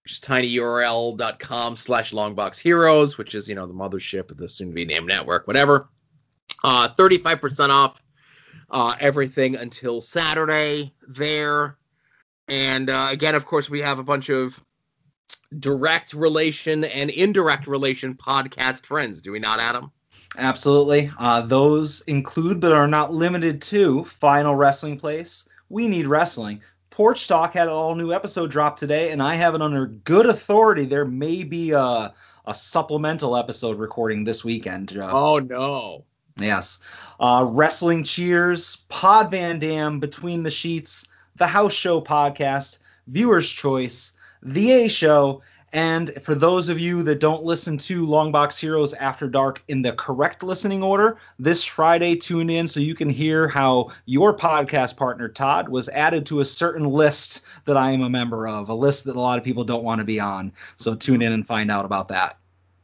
which 0.03 0.13
is 0.13 0.19
tinyurl.com 0.19 1.75
slash 1.75 2.11
longboxheroes, 2.11 3.17
which 3.17 3.35
is, 3.35 3.47
you 3.47 3.55
know, 3.55 3.67
the 3.67 3.73
mothership 3.73 4.31
of 4.31 4.37
the 4.37 4.49
soon 4.49 4.69
to 4.69 4.73
be 4.73 4.85
named 4.85 5.07
network, 5.07 5.47
whatever. 5.47 5.89
Uh, 6.63 6.89
35% 6.89 7.69
off 7.69 8.01
uh, 8.71 8.95
everything 8.99 9.55
until 9.55 10.01
Saturday 10.01 10.93
there. 11.07 11.77
And 12.47 12.89
uh, 12.89 13.07
again, 13.11 13.35
of 13.35 13.45
course, 13.45 13.69
we 13.69 13.81
have 13.81 13.99
a 13.99 14.03
bunch 14.03 14.29
of 14.29 14.63
direct 15.59 16.13
relation 16.13 16.83
and 16.83 17.09
indirect 17.09 17.67
relation 17.67 18.13
podcast 18.15 18.85
friends, 18.85 19.21
do 19.21 19.31
we 19.31 19.39
not, 19.39 19.59
Adam? 19.59 19.91
Absolutely. 20.37 21.11
Uh, 21.19 21.41
those 21.41 22.01
include, 22.01 22.59
but 22.59 22.71
are 22.71 22.87
not 22.87 23.13
limited 23.13 23.61
to, 23.63 24.03
Final 24.05 24.55
Wrestling 24.55 24.99
Place, 24.99 25.47
We 25.69 25.87
Need 25.87 26.07
Wrestling. 26.07 26.61
Porch 26.99 27.29
Talk 27.29 27.53
had 27.53 27.69
an 27.69 27.73
all 27.73 27.95
new 27.95 28.11
episode 28.11 28.51
drop 28.51 28.75
today, 28.75 29.11
and 29.11 29.23
I 29.23 29.35
have 29.35 29.55
it 29.55 29.61
under 29.61 29.85
good 29.85 30.25
authority. 30.25 30.83
There 30.83 31.05
may 31.05 31.45
be 31.45 31.71
a, 31.71 32.13
a 32.45 32.53
supplemental 32.53 33.37
episode 33.37 33.79
recording 33.79 34.25
this 34.25 34.43
weekend. 34.43 34.89
Joe. 34.89 35.07
Oh, 35.09 35.39
no. 35.39 36.03
Yes. 36.37 36.81
Uh, 37.21 37.47
Wrestling 37.49 38.03
Cheers, 38.03 38.83
Pod 38.89 39.31
Van 39.31 39.59
Dam, 39.59 40.01
Between 40.01 40.43
the 40.43 40.51
Sheets, 40.51 41.07
The 41.37 41.47
House 41.47 41.71
Show 41.71 42.01
Podcast, 42.01 42.79
Viewer's 43.07 43.49
Choice, 43.49 44.11
The 44.43 44.69
A 44.73 44.89
Show, 44.89 45.41
and 45.71 46.11
for 46.21 46.33
those 46.33 46.67
of 46.67 46.79
you 46.79 47.03
that 47.03 47.19
don't 47.19 47.43
listen 47.43 47.77
to 47.79 48.05
Longbox 48.05 48.59
Heroes 48.59 48.93
After 48.95 49.29
Dark 49.29 49.61
in 49.67 49.83
the 49.83 49.93
correct 49.93 50.41
listening 50.41 50.81
order, 50.81 51.17
this 51.37 51.63
Friday 51.63 52.15
tune 52.15 52.49
in 52.49 52.67
so 52.67 52.79
you 52.79 52.95
can 52.95 53.09
hear 53.09 53.47
how 53.47 53.91
your 54.05 54.35
podcast 54.35 54.97
partner 54.97 55.29
Todd 55.29 55.69
was 55.69 55.87
added 55.89 56.25
to 56.27 56.39
a 56.39 56.45
certain 56.45 56.85
list 56.85 57.41
that 57.65 57.77
I 57.77 57.91
am 57.91 58.01
a 58.01 58.09
member 58.09 58.47
of, 58.47 58.69
a 58.69 58.73
list 58.73 59.05
that 59.05 59.15
a 59.15 59.19
lot 59.19 59.37
of 59.37 59.43
people 59.43 59.63
don't 59.63 59.83
want 59.83 59.99
to 59.99 60.05
be 60.05 60.19
on. 60.19 60.51
So 60.77 60.95
tune 60.95 61.21
in 61.21 61.33
and 61.33 61.45
find 61.45 61.69
out 61.69 61.85
about 61.85 62.07
that. 62.07 62.37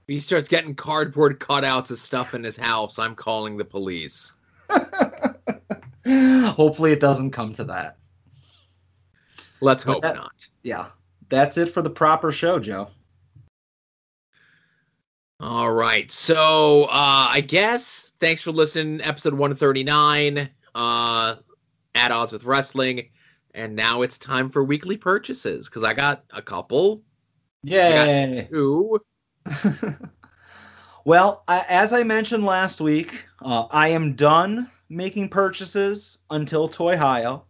He 0.07 0.19
starts 0.19 0.47
getting 0.47 0.75
cardboard 0.75 1.39
cutouts 1.39 1.89
of 1.89 1.97
stuff 1.97 2.35
in 2.35 2.43
his 2.43 2.55
house. 2.55 2.99
I'm 2.99 3.15
calling 3.15 3.57
the 3.57 3.65
police. 3.65 4.35
Hopefully, 6.05 6.91
it 6.91 6.99
doesn't 6.99 7.31
come 7.31 7.53
to 7.53 7.63
that. 7.63 7.97
Let's 9.61 9.81
hope 9.81 10.03
that, 10.03 10.15
not. 10.15 10.47
Yeah 10.61 10.85
that's 11.29 11.57
it 11.57 11.67
for 11.67 11.81
the 11.81 11.89
proper 11.89 12.31
show, 12.31 12.59
Joe. 12.59 12.89
All 15.39 15.73
right. 15.73 16.09
So 16.11 16.85
uh 16.85 17.27
I 17.31 17.41
guess 17.41 18.11
thanks 18.19 18.41
for 18.41 18.51
listening. 18.51 19.01
Episode 19.01 19.33
139. 19.33 20.49
Uh 20.73 21.35
at 21.93 22.11
odds 22.11 22.33
with 22.33 22.43
wrestling. 22.43 23.09
And 23.53 23.75
now 23.75 24.01
it's 24.01 24.17
time 24.17 24.49
for 24.49 24.63
weekly 24.63 24.97
purchases 24.97 25.69
because 25.69 25.83
I 25.83 25.93
got 25.93 26.23
a 26.31 26.41
couple. 26.41 27.01
Yay! 27.63 28.47
two. 28.49 28.99
well, 31.05 31.43
I, 31.47 31.65
as 31.69 31.93
I 31.93 32.03
mentioned 32.03 32.45
last 32.45 32.81
week, 32.81 33.25
uh, 33.41 33.65
I 33.71 33.87
am 33.89 34.13
done 34.13 34.69
making 34.89 35.29
purchases 35.29 36.19
until 36.29 36.67
Toyhio. 36.67 37.43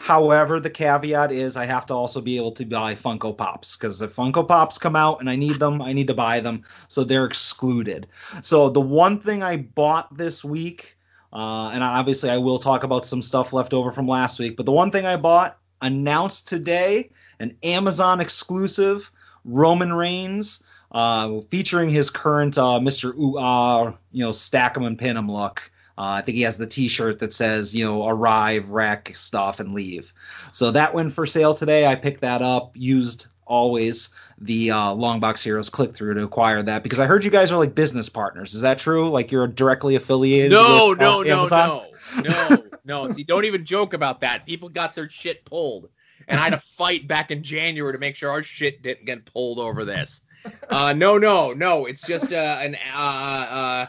However, 0.00 0.58
the 0.58 0.70
caveat 0.70 1.30
is 1.30 1.58
I 1.58 1.66
have 1.66 1.84
to 1.86 1.94
also 1.94 2.22
be 2.22 2.38
able 2.38 2.52
to 2.52 2.64
buy 2.64 2.94
Funko 2.94 3.36
Pops 3.36 3.76
because 3.76 4.00
if 4.00 4.16
Funko 4.16 4.48
Pops 4.48 4.78
come 4.78 4.96
out 4.96 5.20
and 5.20 5.28
I 5.28 5.36
need 5.36 5.60
them, 5.60 5.82
I 5.82 5.92
need 5.92 6.06
to 6.06 6.14
buy 6.14 6.40
them. 6.40 6.62
So 6.88 7.04
they're 7.04 7.26
excluded. 7.26 8.06
So 8.40 8.70
the 8.70 8.80
one 8.80 9.20
thing 9.20 9.42
I 9.42 9.58
bought 9.58 10.16
this 10.16 10.42
week, 10.42 10.96
uh, 11.34 11.68
and 11.68 11.84
obviously 11.84 12.30
I 12.30 12.38
will 12.38 12.58
talk 12.58 12.82
about 12.82 13.04
some 13.04 13.20
stuff 13.20 13.52
left 13.52 13.74
over 13.74 13.92
from 13.92 14.08
last 14.08 14.38
week, 14.38 14.56
but 14.56 14.64
the 14.64 14.72
one 14.72 14.90
thing 14.90 15.04
I 15.04 15.18
bought 15.18 15.58
announced 15.82 16.48
today, 16.48 17.10
an 17.38 17.54
Amazon 17.62 18.20
exclusive, 18.20 19.10
Roman 19.44 19.92
Reigns, 19.92 20.62
uh, 20.92 21.40
featuring 21.50 21.90
his 21.90 22.08
current 22.08 22.56
uh, 22.56 22.80
Mr. 22.80 23.14
Ooh, 23.18 23.36
uh, 23.36 23.92
you 24.12 24.24
know, 24.24 24.32
stack 24.32 24.78
'em 24.78 24.84
and 24.84 24.98
pin 24.98 25.18
'em 25.18 25.30
look. 25.30 25.70
Uh, 25.98 26.18
I 26.18 26.22
think 26.22 26.36
he 26.36 26.42
has 26.42 26.56
the 26.56 26.66
T-shirt 26.66 27.18
that 27.18 27.32
says, 27.32 27.74
you 27.74 27.84
know, 27.84 28.08
arrive, 28.08 28.68
wreck, 28.70 29.12
stuff, 29.14 29.60
and 29.60 29.74
leave. 29.74 30.12
So 30.52 30.70
that 30.70 30.94
went 30.94 31.12
for 31.12 31.26
sale 31.26 31.54
today. 31.54 31.86
I 31.86 31.94
picked 31.94 32.20
that 32.22 32.42
up. 32.42 32.72
Used 32.74 33.26
always 33.46 34.14
the 34.38 34.70
uh, 34.70 34.94
Longbox 34.94 35.42
Heroes 35.42 35.68
click 35.68 35.94
through 35.94 36.14
to 36.14 36.22
acquire 36.22 36.62
that 36.62 36.82
because 36.82 37.00
I 37.00 37.06
heard 37.06 37.24
you 37.24 37.30
guys 37.30 37.52
are 37.52 37.58
like 37.58 37.74
business 37.74 38.08
partners. 38.08 38.54
Is 38.54 38.62
that 38.62 38.78
true? 38.78 39.10
Like 39.10 39.30
you're 39.30 39.46
directly 39.46 39.96
affiliated? 39.96 40.52
No, 40.52 40.90
with, 40.90 40.98
no, 40.98 41.20
uh, 41.20 41.24
no, 41.24 41.38
Amazon? 41.40 41.86
no, 42.24 42.48
no, 42.50 42.62
no. 42.84 43.12
See, 43.12 43.24
don't 43.24 43.44
even 43.44 43.64
joke 43.64 43.92
about 43.92 44.20
that. 44.20 44.46
People 44.46 44.68
got 44.68 44.94
their 44.94 45.10
shit 45.10 45.44
pulled, 45.44 45.90
and 46.28 46.40
I 46.40 46.44
had 46.44 46.52
to 46.54 46.60
fight 46.76 47.06
back 47.06 47.30
in 47.30 47.42
January 47.42 47.92
to 47.92 47.98
make 47.98 48.16
sure 48.16 48.30
our 48.30 48.42
shit 48.42 48.82
didn't 48.82 49.04
get 49.04 49.26
pulled 49.26 49.58
over 49.58 49.84
this. 49.84 50.22
Uh, 50.70 50.94
no, 50.94 51.18
no, 51.18 51.52
no. 51.52 51.84
It's 51.84 52.06
just 52.06 52.32
uh, 52.32 52.58
an 52.60 52.76
uh, 52.94 52.98
uh, 52.98 53.86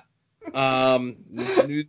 um, 0.53 1.15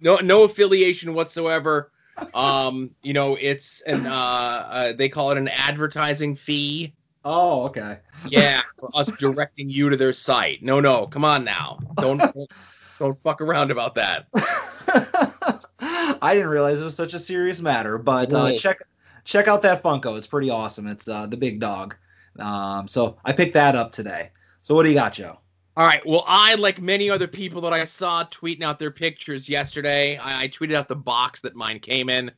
no, 0.00 0.16
no 0.16 0.44
affiliation 0.44 1.14
whatsoever. 1.14 1.90
Um, 2.34 2.90
you 3.02 3.12
know, 3.12 3.36
it's 3.40 3.80
an 3.82 4.06
uh, 4.06 4.10
uh, 4.10 4.92
they 4.92 5.08
call 5.08 5.30
it 5.30 5.38
an 5.38 5.48
advertising 5.48 6.34
fee. 6.34 6.94
Oh, 7.24 7.64
okay. 7.64 7.98
Yeah, 8.28 8.62
for 8.78 8.90
us 8.94 9.10
directing 9.12 9.70
you 9.70 9.90
to 9.90 9.96
their 9.96 10.12
site. 10.12 10.62
No, 10.62 10.80
no, 10.80 11.06
come 11.06 11.24
on 11.24 11.44
now. 11.44 11.78
Don't 11.96 12.18
don't, 12.98 13.18
fuck 13.18 13.40
around 13.40 13.70
about 13.70 13.94
that. 13.94 14.26
I 15.80 16.34
didn't 16.34 16.50
realize 16.50 16.80
it 16.80 16.84
was 16.84 16.94
such 16.94 17.14
a 17.14 17.18
serious 17.18 17.60
matter, 17.60 17.98
but 17.98 18.32
uh, 18.32 18.54
check 18.54 18.78
check 19.24 19.48
out 19.48 19.62
that 19.62 19.82
Funko. 19.82 20.16
It's 20.16 20.26
pretty 20.26 20.50
awesome. 20.50 20.86
It's 20.86 21.08
uh, 21.08 21.26
the 21.26 21.36
big 21.36 21.60
dog. 21.60 21.96
Um, 22.38 22.88
so 22.88 23.16
I 23.24 23.32
picked 23.32 23.54
that 23.54 23.74
up 23.74 23.92
today. 23.92 24.30
So 24.62 24.74
what 24.74 24.84
do 24.84 24.90
you 24.90 24.94
got, 24.94 25.12
Joe? 25.12 25.38
All 25.74 25.86
right. 25.86 26.04
Well, 26.04 26.24
I, 26.26 26.54
like 26.56 26.82
many 26.82 27.08
other 27.08 27.26
people 27.26 27.62
that 27.62 27.72
I 27.72 27.84
saw 27.84 28.24
tweeting 28.24 28.62
out 28.62 28.78
their 28.78 28.90
pictures 28.90 29.48
yesterday, 29.48 30.18
I, 30.18 30.42
I 30.42 30.48
tweeted 30.48 30.74
out 30.74 30.86
the 30.86 30.96
box 30.96 31.40
that 31.40 31.56
mine 31.56 31.80
came 31.80 32.10
in. 32.10 32.30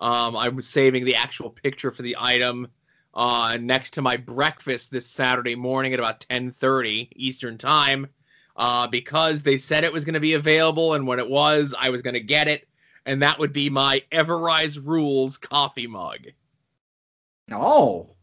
Um, 0.00 0.36
I 0.36 0.50
was 0.50 0.68
saving 0.68 1.06
the 1.06 1.14
actual 1.14 1.48
picture 1.48 1.90
for 1.90 2.02
the 2.02 2.16
item 2.18 2.68
uh, 3.14 3.56
next 3.58 3.92
to 3.94 4.02
my 4.02 4.18
breakfast 4.18 4.90
this 4.90 5.06
Saturday 5.06 5.54
morning 5.54 5.94
at 5.94 5.98
about 5.98 6.26
10:30 6.28 7.08
Eastern 7.16 7.56
Time, 7.56 8.06
uh, 8.56 8.86
because 8.86 9.40
they 9.40 9.56
said 9.56 9.84
it 9.84 9.92
was 9.92 10.04
going 10.04 10.14
to 10.14 10.20
be 10.20 10.34
available, 10.34 10.94
and 10.94 11.06
when 11.06 11.18
it 11.18 11.28
was, 11.28 11.74
I 11.78 11.88
was 11.88 12.02
going 12.02 12.14
to 12.14 12.20
get 12.20 12.48
it, 12.48 12.68
and 13.06 13.22
that 13.22 13.38
would 13.38 13.52
be 13.52 13.70
my 13.70 14.02
Everrise 14.12 14.84
Rules 14.84 15.38
coffee 15.38 15.86
mug. 15.86 16.26
Oh, 17.50 18.13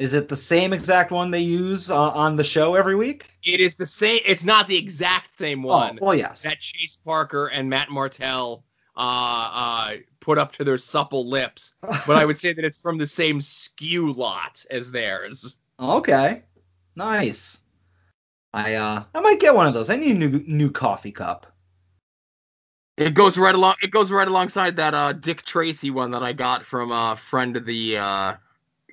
is 0.00 0.14
it 0.14 0.30
the 0.30 0.36
same 0.36 0.72
exact 0.72 1.10
one 1.10 1.30
they 1.30 1.40
use 1.40 1.90
uh, 1.90 2.10
on 2.12 2.34
the 2.34 2.42
show 2.42 2.74
every 2.74 2.96
week? 2.96 3.26
It 3.44 3.60
is 3.60 3.74
the 3.74 3.84
same. 3.84 4.20
It's 4.24 4.44
not 4.44 4.66
the 4.66 4.76
exact 4.76 5.36
same 5.36 5.62
one. 5.62 5.98
Oh, 6.00 6.06
well, 6.06 6.14
yes. 6.14 6.42
That 6.42 6.58
Chase 6.58 6.96
Parker 6.96 7.48
and 7.48 7.68
Matt 7.68 7.90
Martel 7.90 8.64
uh, 8.96 9.50
uh, 9.52 9.92
put 10.20 10.38
up 10.38 10.52
to 10.52 10.64
their 10.64 10.78
supple 10.78 11.28
lips, 11.28 11.74
but 11.82 12.16
I 12.16 12.24
would 12.24 12.38
say 12.38 12.54
that 12.54 12.64
it's 12.64 12.80
from 12.80 12.96
the 12.96 13.06
same 13.06 13.40
SKU 13.40 14.16
lot 14.16 14.64
as 14.70 14.90
theirs. 14.90 15.58
Okay, 15.78 16.44
nice. 16.96 17.60
I 18.54 18.74
uh, 18.76 19.04
I 19.14 19.20
might 19.20 19.38
get 19.38 19.54
one 19.54 19.66
of 19.66 19.74
those. 19.74 19.90
I 19.90 19.96
need 19.96 20.16
a 20.16 20.18
new 20.18 20.42
new 20.46 20.70
coffee 20.70 21.12
cup. 21.12 21.46
It 22.96 23.12
goes 23.12 23.36
right 23.36 23.54
along. 23.54 23.74
It 23.82 23.90
goes 23.90 24.10
right 24.10 24.26
alongside 24.26 24.76
that 24.76 24.94
uh, 24.94 25.12
Dick 25.12 25.42
Tracy 25.42 25.90
one 25.90 26.10
that 26.12 26.22
I 26.22 26.32
got 26.32 26.64
from 26.64 26.90
a 26.90 27.16
friend 27.16 27.54
of 27.54 27.66
the 27.66 27.98
uh, 27.98 28.34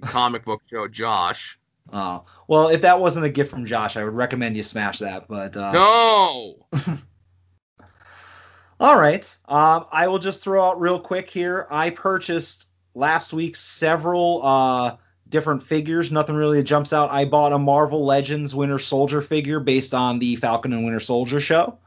comic 0.01 0.45
book 0.45 0.61
show, 0.69 0.87
Josh. 0.87 1.59
Oh 1.91 2.25
well, 2.47 2.67
if 2.67 2.81
that 2.81 2.99
wasn't 2.99 3.25
a 3.25 3.29
gift 3.29 3.49
from 3.49 3.65
Josh, 3.65 3.95
I 3.97 4.03
would 4.03 4.13
recommend 4.13 4.57
you 4.57 4.63
smash 4.63 4.99
that. 4.99 5.27
But 5.27 5.55
uh, 5.55 5.71
no. 5.71 6.65
All 8.79 8.99
right. 8.99 9.37
Um, 9.47 9.85
I 9.91 10.07
will 10.07 10.19
just 10.19 10.43
throw 10.43 10.63
out 10.63 10.79
real 10.79 10.99
quick 10.99 11.29
here. 11.29 11.65
I 11.71 11.89
purchased 11.89 12.67
last 12.93 13.33
week 13.33 13.55
several 13.55 14.41
uh, 14.43 14.97
different 15.29 15.63
figures. 15.63 16.11
Nothing 16.11 16.35
really 16.35 16.61
jumps 16.61 16.93
out. 16.93 17.09
I 17.09 17.25
bought 17.25 17.53
a 17.53 17.57
Marvel 17.57 18.05
Legends 18.05 18.53
Winter 18.53 18.77
Soldier 18.77 19.21
figure 19.21 19.59
based 19.59 19.95
on 19.95 20.19
the 20.19 20.35
Falcon 20.35 20.73
and 20.73 20.83
Winter 20.83 20.99
Soldier 20.99 21.39
show. 21.39 21.79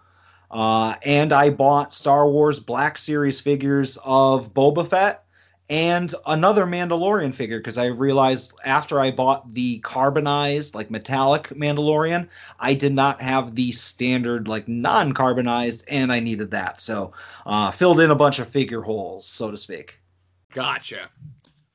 Uh, 0.51 0.97
and 1.05 1.33
I 1.33 1.51
bought 1.51 1.93
Star 1.93 2.29
Wars 2.29 2.59
Black 2.59 2.99
Series 2.99 3.41
figures 3.41 3.97
of 4.05 4.53
Boba 4.53 4.87
Fett 4.87 5.25
and 5.71 6.13
another 6.27 6.67
Mandalorian 6.67 7.33
figure 7.33 7.61
because 7.61 7.79
I 7.79 7.87
realized 7.87 8.53
after 8.65 8.99
I 8.99 9.13
bought 9.13 9.55
the 9.55 9.79
carbonized, 9.79 10.75
like 10.75 10.91
metallic 10.91 11.45
Mandalorian, 11.51 12.29
I 12.59 12.75
did 12.75 12.93
not 12.93 13.21
have 13.23 13.55
the 13.55 13.71
standard, 13.71 14.49
like 14.49 14.67
non 14.67 15.13
carbonized, 15.13 15.85
and 15.89 16.13
I 16.13 16.19
needed 16.19 16.51
that. 16.51 16.81
So, 16.81 17.13
uh, 17.47 17.71
filled 17.71 18.01
in 18.01 18.11
a 18.11 18.17
bunch 18.17 18.41
of 18.41 18.49
figure 18.49 18.83
holes, 18.83 19.25
so 19.25 19.53
to 19.53 19.57
speak. 19.57 20.01
Gotcha. 20.53 21.09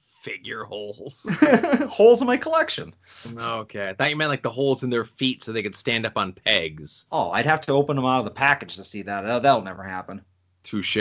Figure 0.02 0.66
holes. 0.66 1.26
holes 1.88 2.20
in 2.20 2.28
my 2.28 2.36
collection. 2.36 2.94
Okay. 3.38 3.90
I 3.90 3.94
thought 3.94 4.10
you 4.10 4.18
meant 4.18 4.30
like 4.30 4.44
the 4.44 4.50
holes 4.50 4.84
in 4.84 4.90
their 4.90 5.06
feet 5.06 5.42
so 5.42 5.54
they 5.54 5.64
could 5.64 5.76
stand 5.76 6.06
up 6.06 6.18
on 6.18 6.34
pegs. 6.34 7.06
Oh, 7.14 7.30
I'd 7.30 7.46
have 7.46 7.62
to 7.62 7.72
open 7.72 7.96
them 7.96 8.06
out 8.06 8.20
of 8.20 8.26
the 8.26 8.32
package 8.32 8.76
to 8.76 8.84
see 8.84 9.04
that. 9.04 9.26
Uh, 9.26 9.40
that'll 9.40 9.62
never 9.62 9.84
happen. 9.84 10.22
Touche. 10.64 10.98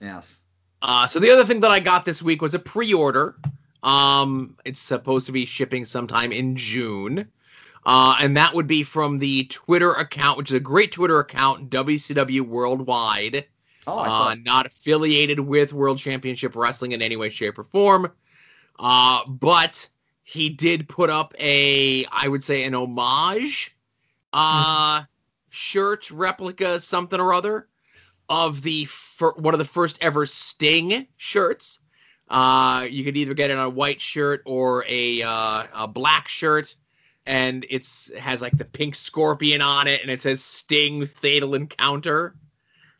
Yes. 0.00 0.42
Uh, 0.82 1.06
so 1.06 1.18
the 1.18 1.30
other 1.30 1.44
thing 1.44 1.60
that 1.60 1.70
I 1.70 1.80
got 1.80 2.04
this 2.04 2.22
week 2.22 2.42
was 2.42 2.54
a 2.54 2.58
pre-order. 2.58 3.36
Um, 3.82 4.56
it's 4.64 4.80
supposed 4.80 5.26
to 5.26 5.32
be 5.32 5.44
shipping 5.44 5.84
sometime 5.84 6.32
in 6.32 6.56
June. 6.56 7.28
Uh, 7.84 8.16
and 8.20 8.36
that 8.36 8.52
would 8.52 8.66
be 8.66 8.82
from 8.82 9.18
the 9.18 9.44
Twitter 9.44 9.92
account, 9.92 10.36
which 10.36 10.50
is 10.50 10.56
a 10.56 10.60
great 10.60 10.92
Twitter 10.92 11.20
account, 11.20 11.70
WCW 11.70 12.40
Worldwide. 12.40 13.46
Oh, 13.86 13.98
I 13.98 14.32
uh, 14.32 14.34
not 14.42 14.66
affiliated 14.66 15.38
with 15.38 15.72
World 15.72 15.98
Championship 15.98 16.56
Wrestling 16.56 16.92
in 16.92 17.00
any 17.00 17.14
way, 17.14 17.30
shape, 17.30 17.58
or 17.58 17.64
form. 17.64 18.10
Uh, 18.78 19.20
but 19.28 19.88
he 20.24 20.48
did 20.48 20.88
put 20.88 21.08
up 21.08 21.32
a, 21.38 22.04
I 22.06 22.26
would 22.26 22.42
say, 22.42 22.64
an 22.64 22.74
homage 22.74 23.76
uh, 24.32 25.04
shirt 25.50 26.10
replica, 26.10 26.80
something 26.80 27.20
or 27.20 27.32
other, 27.32 27.68
of 28.28 28.62
the 28.62 28.84
fir- 28.86 29.32
one 29.32 29.54
of 29.54 29.58
the 29.58 29.64
first 29.64 29.98
ever 30.00 30.26
Sting 30.26 31.06
shirts. 31.16 31.80
Uh, 32.28 32.86
you 32.90 33.04
could 33.04 33.16
either 33.16 33.34
get 33.34 33.50
it 33.50 33.58
on 33.58 33.66
a 33.66 33.70
white 33.70 34.00
shirt 34.00 34.42
or 34.44 34.84
a 34.88 35.22
uh, 35.22 35.64
a 35.74 35.88
black 35.88 36.26
shirt, 36.28 36.74
and 37.26 37.64
it's 37.70 38.10
it 38.10 38.18
has 38.18 38.42
like 38.42 38.56
the 38.58 38.64
pink 38.64 38.94
scorpion 38.94 39.60
on 39.60 39.86
it, 39.86 40.02
and 40.02 40.10
it 40.10 40.22
says 40.22 40.42
Sting 40.42 41.06
Fatal 41.06 41.54
Encounter. 41.54 42.34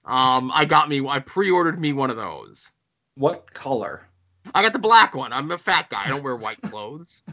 Um, 0.04 0.52
I 0.54 0.64
got 0.64 0.88
me. 0.88 1.06
I 1.06 1.18
pre-ordered 1.18 1.80
me 1.80 1.92
one 1.92 2.10
of 2.10 2.16
those. 2.16 2.72
What 3.16 3.52
color? 3.52 4.06
I 4.54 4.62
got 4.62 4.72
the 4.72 4.78
black 4.78 5.14
one. 5.14 5.32
I'm 5.32 5.50
a 5.50 5.58
fat 5.58 5.90
guy. 5.90 6.04
I 6.04 6.08
don't 6.08 6.22
wear 6.22 6.36
white 6.36 6.60
clothes. 6.62 7.24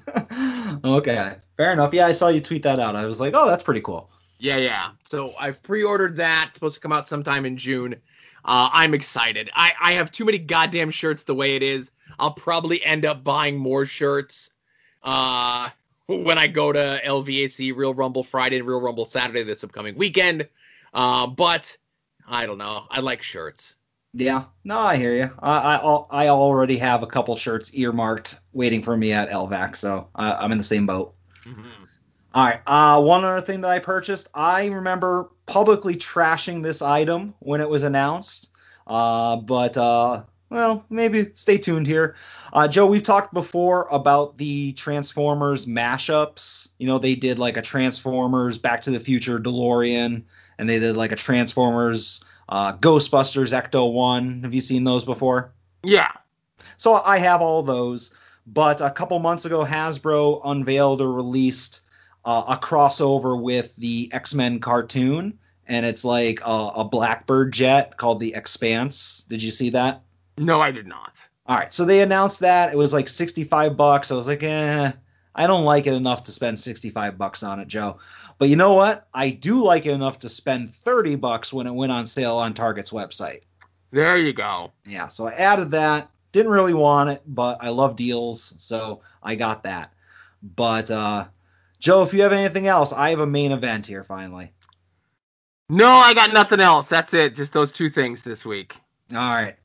okay, 0.84 1.36
fair 1.58 1.74
enough. 1.74 1.94
Yeah, 1.94 2.08
I 2.08 2.12
saw 2.12 2.30
you 2.30 2.42
tweet 2.42 2.64
that 2.64 2.80
out. 2.80 2.96
I 2.96 3.06
was 3.06 3.20
like, 3.20 3.36
oh, 3.36 3.48
that's 3.48 3.62
pretty 3.62 3.82
cool. 3.82 4.10
Yeah, 4.44 4.58
yeah. 4.58 4.90
So 5.06 5.34
I've 5.40 5.64
pre-ordered 5.64 6.18
that. 6.18 6.48
It's 6.50 6.56
supposed 6.56 6.76
to 6.76 6.82
come 6.82 6.92
out 6.92 7.08
sometime 7.08 7.46
in 7.46 7.56
June. 7.56 7.94
Uh, 8.44 8.70
I'm 8.74 8.94
excited. 8.94 9.50
I, 9.56 9.72
I 9.82 9.94
have 9.94 10.12
too 10.12 10.26
many 10.26 10.38
goddamn 10.38 10.92
shirts 10.92 11.24
the 11.24 11.34
way 11.34 11.56
it 11.56 11.64
is. 11.64 11.92
I'll 12.20 12.34
probably 12.34 12.84
end 12.84 13.06
up 13.06 13.24
buying 13.24 13.58
more 13.58 13.86
shirts 13.86 14.52
uh, 15.02 15.70
when 16.08 16.38
I 16.38 16.48
go 16.48 16.74
to 16.74 17.02
LVAC 17.06 17.74
Real 17.74 17.94
Rumble 17.94 18.26
Friday 18.26 18.58
and 18.60 18.68
Real 18.68 18.82
Rumble 18.82 19.06
Saturday 19.06 19.44
this 19.44 19.64
upcoming 19.64 19.96
weekend. 19.96 20.46
Uh, 20.94 21.26
but 21.26 21.78
I 22.28 22.46
don't 22.46 22.58
know. 22.58 22.86
I 22.90 23.00
like 23.00 23.22
shirts. 23.22 23.78
Yeah, 24.14 24.44
no, 24.66 24.78
I 24.78 24.98
hear 24.98 25.16
you. 25.16 25.32
I 25.40 25.78
I, 25.78 26.26
I 26.26 26.28
already 26.28 26.78
have 26.78 27.02
a 27.02 27.08
couple 27.08 27.34
shirts 27.38 27.74
earmarked 27.76 28.42
waiting 28.52 28.84
for 28.84 28.98
me 28.98 29.14
at 29.14 29.30
LVAC, 29.30 29.78
so 29.78 30.10
uh, 30.16 30.36
I'm 30.38 30.52
in 30.52 30.58
the 30.58 30.64
same 30.66 30.86
boat. 30.86 31.16
All 32.34 32.46
right. 32.46 32.62
Uh, 32.66 33.02
one 33.02 33.24
other 33.24 33.42
thing 33.42 33.62
that 33.62 33.70
I 33.70 33.80
purchased, 33.80 34.28
I 34.34 34.68
remember 34.68 35.30
publicly 35.46 35.96
trashing 35.96 36.64
this 36.64 36.82
item 36.82 37.34
when 37.40 37.62
it 37.62 37.70
was 37.70 37.84
announced. 37.84 38.50
Uh, 38.88 39.36
but 39.36 39.78
uh, 39.78 40.24
well, 40.50 40.84
maybe 40.90 41.30
stay 41.36 41.58
tuned 41.58 41.86
here. 41.86 42.16
Uh, 42.54 42.68
Joe, 42.68 42.88
we've 42.88 43.04
talked 43.04 43.34
before 43.34 43.88
about 43.92 44.38
the 44.38 44.74
Transformers 44.74 45.66
mashups. 45.66 46.70
You 46.80 46.88
know, 46.88 46.98
they 46.98 47.16
did 47.16 47.40
like 47.40 47.58
a 47.58 47.62
Transformers 47.62 48.58
Back 48.58 48.82
to 48.84 48.92
the 48.92 49.00
Future 49.00 49.40
DeLorean, 49.40 50.24
and 50.58 50.70
they 50.70 50.80
did 50.80 50.98
like 50.98 51.12
a 51.12 51.16
Transformers 51.16 52.24
uh, 52.50 52.74
Ghostbusters 52.78 53.54
Ecto 53.54 53.92
One. 53.94 54.44
Have 54.44 54.54
you 54.54 54.62
seen 54.62 54.84
those 54.84 55.06
before? 55.06 55.54
Yeah. 55.84 56.12
So 56.78 56.96
I 56.96 57.18
have 57.20 57.42
all 57.42 57.64
those. 57.64 58.14
But 58.46 58.82
a 58.82 58.92
couple 58.92 59.18
months 59.20 59.46
ago, 59.46 59.64
Hasbro 59.64 60.42
unveiled 60.44 61.02
or 61.02 61.14
released 61.14 61.82
uh, 62.26 62.44
a 62.48 62.58
crossover 62.58 63.40
with 63.40 63.76
the 63.78 64.10
X 64.14 64.34
Men 64.34 64.60
cartoon, 64.60 65.38
and 65.68 65.86
it's 65.86 66.06
like 66.06 66.40
a, 66.46 66.72
a 66.76 66.84
Blackbird 66.84 67.54
jet 67.54 67.98
called 67.98 68.20
the 68.20 68.34
X-Spanse. 68.36 69.26
Did 69.28 69.42
you 69.42 69.52
see 69.52 69.70
that? 69.72 70.02
No, 70.38 70.62
I 70.62 70.72
did 70.72 70.88
not. 70.88 71.18
All 71.46 71.58
right, 71.58 71.74
so 71.74 71.84
they 71.84 72.02
announced 72.02 72.40
that 72.40 72.74
it 72.74 72.78
was 72.78 72.94
like 72.94 73.08
sixty-five 73.08 73.76
bucks. 73.76 74.12
I 74.12 74.16
was 74.16 74.28
like, 74.28 74.44
eh, 74.44 74.92
I 75.36 75.48
don't 75.48 75.66
like 75.66 75.88
it 75.88 75.94
enough 75.94 76.24
to 76.24 76.32
spend 76.32 76.58
sixty-five 76.58 77.18
bucks 77.18 77.44
on 77.44 77.60
it, 77.60 77.68
Joe. 77.68 78.00
But 78.40 78.50
you 78.50 78.56
know 78.56 78.74
what? 78.74 79.08
I 79.14 79.30
do 79.30 79.62
like 79.62 79.86
it 79.86 79.92
enough 79.92 80.20
to 80.20 80.30
spend 80.30 80.74
thirty 80.74 81.16
bucks 81.16 81.52
when 81.52 81.68
it 81.68 81.74
went 81.74 81.92
on 81.92 82.06
sale 82.06 82.38
on 82.38 82.54
Target's 82.54 82.92
website. 82.92 83.42
There 83.92 84.18
you 84.18 84.34
go. 84.34 84.72
Yeah, 84.86 85.08
so 85.08 85.28
I 85.28 85.34
added 85.34 85.70
that. 85.72 86.10
Didn't 86.32 86.52
really 86.52 86.74
want 86.74 87.10
it, 87.10 87.22
but 87.28 87.58
I 87.62 87.70
love 87.70 87.96
deals, 87.96 88.56
so 88.58 89.02
I 89.22 89.36
got 89.36 89.64
that. 89.64 89.94
But 90.56 90.90
uh 90.90 91.26
Joe, 91.84 92.02
if 92.02 92.14
you 92.14 92.22
have 92.22 92.32
anything 92.32 92.68
else, 92.68 92.94
I 92.94 93.10
have 93.10 93.20
a 93.20 93.28
main 93.28 93.52
event 93.52 93.86
here 93.86 94.06
finally. 94.06 94.54
No, 95.68 95.90
I 95.90 96.14
got 96.14 96.32
nothing 96.32 96.62
else. 96.62 96.88
That's 96.88 97.14
it. 97.14 97.36
Just 97.36 97.52
those 97.52 97.74
two 97.74 97.90
things 97.90 98.24
this 98.24 98.46
week. 98.46 98.78
All 99.12 99.18
right. 99.18 99.58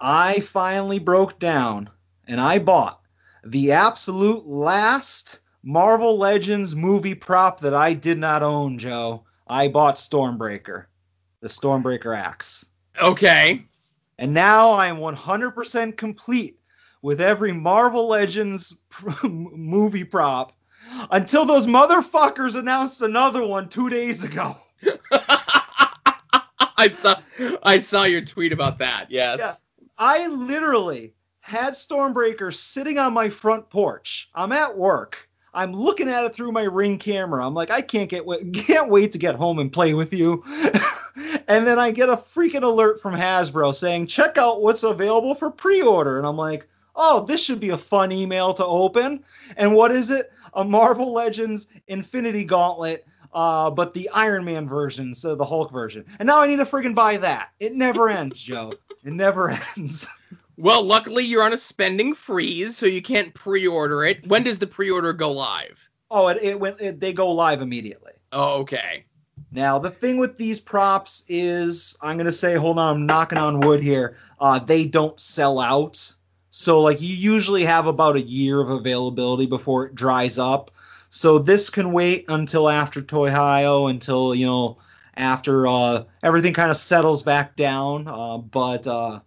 I 0.00 0.40
finally 0.40 0.98
broke 0.98 1.38
down 1.38 1.90
and 2.26 2.40
I 2.40 2.58
bought 2.58 3.02
the 3.44 3.70
absolute 3.70 4.44
last 4.48 5.42
Marvel 5.62 6.18
Legends 6.18 6.74
movie 6.74 7.14
prop 7.14 7.60
that 7.60 7.72
I 7.72 7.92
did 7.92 8.18
not 8.18 8.42
own, 8.42 8.76
Joe. 8.76 9.22
I 9.46 9.68
bought 9.68 9.94
Stormbreaker, 9.94 10.86
the 11.40 11.46
Stormbreaker 11.46 12.18
axe. 12.18 12.66
Okay. 13.00 13.64
And 14.18 14.34
now 14.34 14.72
I 14.72 14.88
am 14.88 14.96
100% 14.96 15.96
complete 15.96 16.58
with 17.02 17.20
every 17.20 17.52
Marvel 17.52 18.08
Legends 18.08 18.74
pr- 18.88 19.28
movie 19.28 20.02
prop 20.02 20.52
until 21.10 21.44
those 21.44 21.66
motherfuckers 21.66 22.54
announced 22.56 23.02
another 23.02 23.46
one 23.46 23.68
two 23.68 23.90
days 23.90 24.24
ago. 24.24 24.56
I 26.76 26.88
saw 26.90 27.16
I 27.62 27.78
saw 27.78 28.04
your 28.04 28.20
tweet 28.20 28.52
about 28.52 28.78
that. 28.78 29.10
Yes. 29.10 29.38
Yeah. 29.38 29.52
I 29.96 30.26
literally 30.26 31.14
had 31.40 31.74
Stormbreaker 31.74 32.52
sitting 32.52 32.98
on 32.98 33.12
my 33.12 33.28
front 33.28 33.70
porch. 33.70 34.30
I'm 34.34 34.52
at 34.52 34.76
work. 34.76 35.28
I'm 35.54 35.72
looking 35.72 36.08
at 36.08 36.24
it 36.24 36.34
through 36.34 36.52
my 36.52 36.64
ring 36.64 36.98
camera. 36.98 37.46
I'm 37.46 37.54
like, 37.54 37.70
I 37.70 37.80
can't 37.80 38.10
get 38.10 38.24
can't 38.54 38.90
wait 38.90 39.12
to 39.12 39.18
get 39.18 39.36
home 39.36 39.58
and 39.58 39.72
play 39.72 39.94
with 39.94 40.12
you. 40.12 40.42
and 41.48 41.66
then 41.66 41.78
I 41.78 41.90
get 41.90 42.08
a 42.08 42.16
freaking 42.16 42.62
alert 42.62 43.00
from 43.00 43.14
Hasbro 43.14 43.74
saying, 43.74 44.08
check 44.08 44.36
out 44.36 44.62
what's 44.62 44.82
available 44.82 45.34
for 45.34 45.50
pre-order. 45.50 46.18
And 46.18 46.26
I'm 46.26 46.36
like, 46.36 46.66
oh, 46.96 47.24
this 47.24 47.42
should 47.42 47.60
be 47.60 47.70
a 47.70 47.78
fun 47.78 48.12
email 48.12 48.54
to 48.54 48.64
open. 48.64 49.24
And 49.56 49.74
what 49.74 49.90
is 49.90 50.10
it? 50.10 50.32
A 50.54 50.64
Marvel 50.64 51.12
Legends 51.12 51.66
Infinity 51.88 52.44
Gauntlet, 52.44 53.06
uh, 53.32 53.70
but 53.70 53.92
the 53.94 54.08
Iron 54.14 54.44
Man 54.44 54.68
version, 54.68 55.14
so 55.14 55.34
the 55.34 55.44
Hulk 55.44 55.72
version. 55.72 56.04
And 56.18 56.26
now 56.26 56.40
I 56.40 56.46
need 56.46 56.56
to 56.56 56.64
friggin' 56.64 56.94
buy 56.94 57.16
that. 57.18 57.50
It 57.60 57.74
never 57.74 58.08
ends, 58.20 58.40
Joe. 58.40 58.72
It 59.04 59.12
never 59.12 59.50
ends. 59.76 60.08
Well, 60.56 60.82
luckily 60.82 61.24
you're 61.24 61.42
on 61.42 61.52
a 61.52 61.56
spending 61.56 62.14
freeze, 62.14 62.76
so 62.76 62.86
you 62.86 63.02
can't 63.02 63.34
pre-order 63.34 64.04
it. 64.04 64.26
When 64.28 64.44
does 64.44 64.58
the 64.58 64.66
pre-order 64.66 65.12
go 65.12 65.32
live? 65.32 65.88
Oh, 66.10 66.28
it, 66.28 66.38
it 66.40 66.60
went. 66.60 66.80
It, 66.80 67.00
they 67.00 67.12
go 67.12 67.28
live 67.30 67.60
immediately. 67.60 68.12
Oh, 68.30 68.60
okay. 68.60 69.04
Now 69.50 69.78
the 69.78 69.90
thing 69.90 70.18
with 70.18 70.36
these 70.36 70.60
props 70.60 71.24
is, 71.28 71.96
I'm 72.02 72.16
gonna 72.16 72.32
say, 72.32 72.54
hold 72.54 72.78
on, 72.78 72.96
I'm 72.96 73.06
knocking 73.06 73.38
on 73.38 73.60
wood 73.60 73.82
here. 73.82 74.16
Uh, 74.40 74.58
they 74.58 74.84
don't 74.84 75.18
sell 75.18 75.58
out. 75.58 76.13
So 76.56 76.80
like 76.80 77.00
you 77.00 77.12
usually 77.12 77.64
have 77.64 77.88
about 77.88 78.14
a 78.14 78.22
year 78.22 78.60
of 78.60 78.70
availability 78.70 79.44
before 79.44 79.86
it 79.86 79.96
dries 79.96 80.38
up. 80.38 80.70
So 81.10 81.36
this 81.36 81.68
can 81.68 81.90
wait 81.90 82.26
until 82.28 82.68
after 82.68 83.02
Toyhio, 83.02 83.90
until 83.90 84.36
you 84.36 84.46
know 84.46 84.78
after 85.16 85.66
uh, 85.66 86.04
everything 86.22 86.54
kind 86.54 86.70
of 86.70 86.76
settles 86.76 87.24
back 87.24 87.56
down. 87.56 88.06
Uh, 88.06 88.38
but 88.38 88.86
uh, 88.86 89.18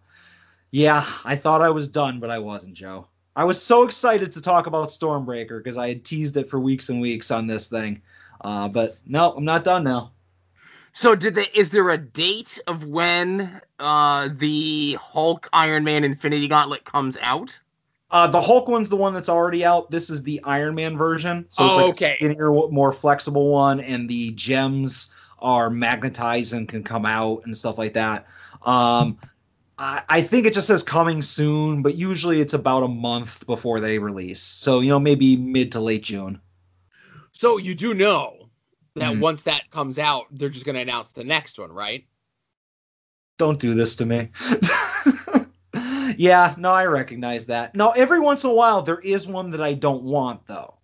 yeah, 0.72 1.06
I 1.26 1.36
thought 1.36 1.62
I 1.62 1.70
was 1.70 1.90
done, 1.90 2.22
but 2.22 2.30
I 2.30 2.40
wasn't, 2.40 2.76
Joe. 2.76 3.08
I 3.36 3.44
was 3.44 3.62
so 3.62 3.84
excited 3.84 4.32
to 4.32 4.42
talk 4.42 4.66
about 4.66 4.88
Stormbreaker 4.88 5.62
because 5.62 5.78
I 5.78 5.90
had 5.90 6.06
teased 6.06 6.38
it 6.38 6.50
for 6.50 6.62
weeks 6.62 6.88
and 6.88 7.02
weeks 7.02 7.30
on 7.30 7.46
this 7.46 7.68
thing. 7.68 8.02
Uh, 8.40 8.70
but 8.70 8.96
no, 9.06 9.34
I'm 9.34 9.44
not 9.44 9.66
done 9.66 9.84
now. 9.84 10.14
So 10.98 11.14
did 11.14 11.36
they 11.36 11.46
is 11.54 11.70
there 11.70 11.92
a 11.92 11.98
date 12.00 12.58
of 12.66 12.86
when 12.86 13.62
uh 13.78 14.30
the 14.34 14.98
Hulk 15.00 15.48
Iron 15.54 15.84
Man 15.84 16.04
Infinity 16.04 16.48
Gauntlet 16.48 16.86
comes 16.86 17.20
out? 17.22 17.60
Uh, 18.10 18.26
the 18.26 18.42
Hulk 18.42 18.68
one's 18.68 18.90
the 18.90 18.96
one 18.96 19.14
that's 19.14 19.30
already 19.30 19.64
out. 19.64 19.92
This 19.92 20.10
is 20.10 20.24
the 20.24 20.42
Iron 20.44 20.74
Man 20.74 20.98
version. 20.98 21.46
So 21.50 21.68
it's 21.68 21.76
Oh, 21.76 21.82
like 21.82 21.90
okay. 21.90 22.14
a 22.14 22.16
skinnier, 22.16 22.52
more 22.52 22.92
flexible 22.92 23.50
one, 23.52 23.80
and 23.80 24.10
the 24.10 24.32
gems 24.32 25.14
are 25.38 25.70
magnetized 25.70 26.54
and 26.54 26.68
can 26.68 26.84
come 26.84 27.06
out 27.06 27.44
and 27.46 27.56
stuff 27.56 27.78
like 27.78 27.94
that. 27.94 28.26
Um, 28.64 29.20
I, 29.78 30.02
I 30.10 30.22
think 30.24 30.48
it 30.48 30.54
just 30.56 30.66
says 30.66 30.82
coming 30.82 31.22
soon, 31.22 31.84
but 31.84 31.94
usually 31.94 32.42
it's 32.42 32.56
about 32.56 32.82
a 32.82 32.88
month 32.88 33.46
before 33.46 33.80
they 33.80 34.00
release. 34.00 34.42
So 34.42 34.80
you 34.80 34.90
know, 34.90 35.00
maybe 35.00 35.38
mid 35.38 35.72
to 35.74 35.80
late 35.80 36.06
June. 36.06 36.42
So 37.34 37.58
you 37.58 37.76
do 37.76 37.94
know 37.94 38.47
that 39.00 39.14
Mhm. 39.14 39.20
once 39.20 39.44
that 39.44 39.70
comes 39.70 40.00
out, 40.00 40.26
they're 40.32 40.50
just 40.50 40.66
going 40.66 40.76
to 40.76 40.82
announce 40.82 41.10
the 41.10 41.24
next 41.24 41.60
one, 41.60 41.72
right? 41.72 42.06
Don't 43.38 43.60
do 43.60 43.74
this 43.76 43.96
to 43.98 44.06
me. 44.06 44.30
yeah, 46.18 46.56
no, 46.58 46.72
I 46.72 46.86
recognize 46.86 47.46
that. 47.48 47.76
No, 47.76 47.92
every 47.92 48.20
once 48.20 48.44
in 48.44 48.50
a 48.50 48.54
while 48.54 48.82
there 48.82 49.00
is 49.00 49.28
one 49.28 49.52
that 49.52 49.62
I 49.62 49.74
don't 49.74 50.04
want 50.04 50.46
though. 50.48 50.76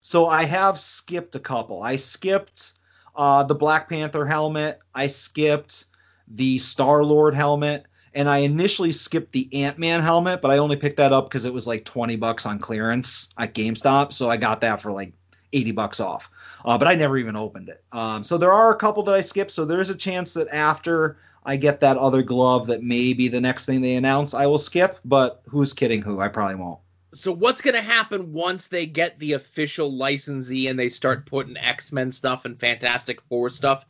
So 0.00 0.26
I 0.26 0.44
have 0.44 0.80
skipped 0.80 1.36
a 1.36 1.40
couple. 1.40 1.82
I 1.82 1.94
skipped 1.96 2.72
uh, 3.14 3.44
the 3.44 3.54
Black 3.54 3.88
Panther 3.88 4.26
helmet. 4.26 4.80
I 4.94 5.06
skipped 5.06 5.84
the 6.26 6.58
Star 6.58 7.04
Lord 7.04 7.34
helmet, 7.34 7.86
and 8.14 8.28
I 8.28 8.38
initially 8.38 8.90
skipped 8.90 9.32
the 9.32 9.48
Ant 9.54 9.78
Man 9.78 10.00
helmet, 10.00 10.40
but 10.42 10.50
I 10.50 10.58
only 10.58 10.76
picked 10.76 10.96
that 10.96 11.12
up 11.12 11.28
because 11.28 11.44
it 11.44 11.54
was 11.54 11.66
like 11.68 11.84
twenty 11.84 12.16
bucks 12.16 12.46
on 12.46 12.58
clearance 12.58 13.32
at 13.38 13.54
GameStop. 13.54 14.12
So 14.12 14.28
I 14.28 14.36
got 14.36 14.60
that 14.62 14.82
for 14.82 14.90
like 14.90 15.12
eighty 15.52 15.70
bucks 15.72 16.00
off. 16.00 16.30
Uh, 16.64 16.78
but 16.78 16.88
I 16.88 16.94
never 16.94 17.18
even 17.18 17.36
opened 17.36 17.68
it. 17.68 17.84
Um, 17.92 18.22
so 18.22 18.38
there 18.38 18.52
are 18.52 18.72
a 18.72 18.76
couple 18.76 19.02
that 19.04 19.14
I 19.14 19.20
skipped. 19.20 19.50
So 19.50 19.64
there's 19.64 19.90
a 19.90 19.96
chance 19.96 20.34
that 20.34 20.48
after 20.52 21.18
I 21.44 21.56
get 21.56 21.80
that 21.80 21.96
other 21.96 22.22
glove, 22.22 22.66
that 22.68 22.82
maybe 22.82 23.28
the 23.28 23.40
next 23.40 23.66
thing 23.66 23.80
they 23.80 23.94
announce 23.94 24.34
I 24.34 24.46
will 24.46 24.58
skip. 24.58 24.98
But 25.04 25.42
who's 25.48 25.72
kidding 25.72 26.02
who? 26.02 26.20
I 26.20 26.28
probably 26.28 26.56
won't. 26.56 26.78
So 27.14 27.30
what's 27.30 27.60
going 27.60 27.76
to 27.76 27.82
happen 27.82 28.32
once 28.32 28.68
they 28.68 28.86
get 28.86 29.18
the 29.18 29.34
official 29.34 29.90
licensee 29.90 30.68
and 30.68 30.78
they 30.78 30.88
start 30.88 31.26
putting 31.26 31.58
X-Men 31.58 32.10
stuff 32.10 32.46
and 32.46 32.58
Fantastic 32.58 33.20
Four 33.22 33.50
stuff 33.50 33.84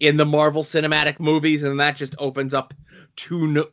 in 0.00 0.16
the 0.16 0.24
Marvel 0.24 0.62
Cinematic 0.62 1.20
movies 1.20 1.62
and 1.62 1.78
that 1.78 1.96
just 1.96 2.14
opens 2.18 2.52
up 2.52 2.74
two 3.16 3.46
new, 3.46 3.64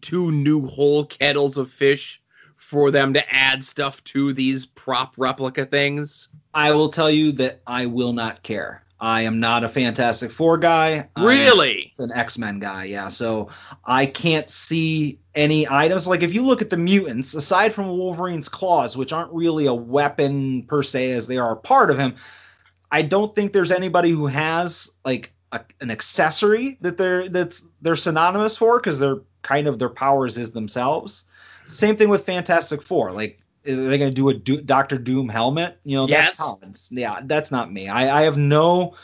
two 0.00 0.30
new 0.30 0.66
whole 0.66 1.06
kettles 1.06 1.58
of 1.58 1.70
fish 1.70 2.22
for 2.56 2.90
them 2.90 3.12
to 3.14 3.34
add 3.34 3.62
stuff 3.62 4.02
to 4.04 4.32
these 4.32 4.66
prop 4.66 5.14
replica 5.18 5.64
things? 5.64 6.28
I 6.54 6.72
will 6.72 6.88
tell 6.88 7.10
you 7.10 7.32
that 7.32 7.60
I 7.66 7.86
will 7.86 8.12
not 8.12 8.42
care. 8.42 8.82
I 8.98 9.22
am 9.22 9.38
not 9.38 9.62
a 9.62 9.68
Fantastic 9.68 10.32
Four 10.32 10.56
guy. 10.56 11.08
Really? 11.18 11.92
an 11.98 12.12
X 12.12 12.38
Men 12.38 12.58
guy, 12.58 12.84
yeah. 12.84 13.08
So 13.08 13.50
I 13.84 14.06
can't 14.06 14.48
see 14.48 15.18
any 15.34 15.68
items. 15.68 16.08
Like 16.08 16.22
if 16.22 16.32
you 16.32 16.42
look 16.42 16.62
at 16.62 16.70
the 16.70 16.78
mutants, 16.78 17.34
aside 17.34 17.74
from 17.74 17.88
Wolverine's 17.88 18.48
claws, 18.48 18.96
which 18.96 19.12
aren't 19.12 19.32
really 19.32 19.66
a 19.66 19.74
weapon 19.74 20.62
per 20.62 20.82
se, 20.82 21.12
as 21.12 21.26
they 21.26 21.36
are 21.36 21.52
a 21.52 21.56
part 21.56 21.90
of 21.90 21.98
him, 21.98 22.14
I 22.90 23.02
don't 23.02 23.34
think 23.34 23.52
there's 23.52 23.72
anybody 23.72 24.10
who 24.10 24.26
has 24.28 24.90
like 25.04 25.32
a, 25.52 25.60
an 25.80 25.90
accessory 25.90 26.78
that 26.80 26.96
they're 26.96 27.28
that's 27.28 27.62
they're 27.82 27.96
synonymous 27.96 28.56
for 28.56 28.78
because 28.78 28.98
they're 28.98 29.20
kind 29.42 29.66
of 29.66 29.78
their 29.78 29.90
powers 29.90 30.38
is 30.38 30.52
themselves. 30.52 31.24
Same 31.66 31.96
thing 31.96 32.08
with 32.08 32.24
Fantastic 32.24 32.82
Four. 32.82 33.12
Like 33.12 33.40
are 33.68 33.74
they 33.74 33.98
going 33.98 34.10
to 34.10 34.14
do 34.14 34.28
a 34.28 34.34
do- 34.34 34.60
Doctor 34.60 34.96
Doom 34.98 35.28
helmet? 35.28 35.78
You 35.84 35.96
know, 35.96 36.06
Yes. 36.08 36.38
that's. 36.60 36.92
Yeah, 36.92 37.20
that's 37.24 37.50
not 37.50 37.72
me. 37.72 37.88
I, 37.88 38.20
I 38.20 38.22
have 38.22 38.36
no 38.36 38.94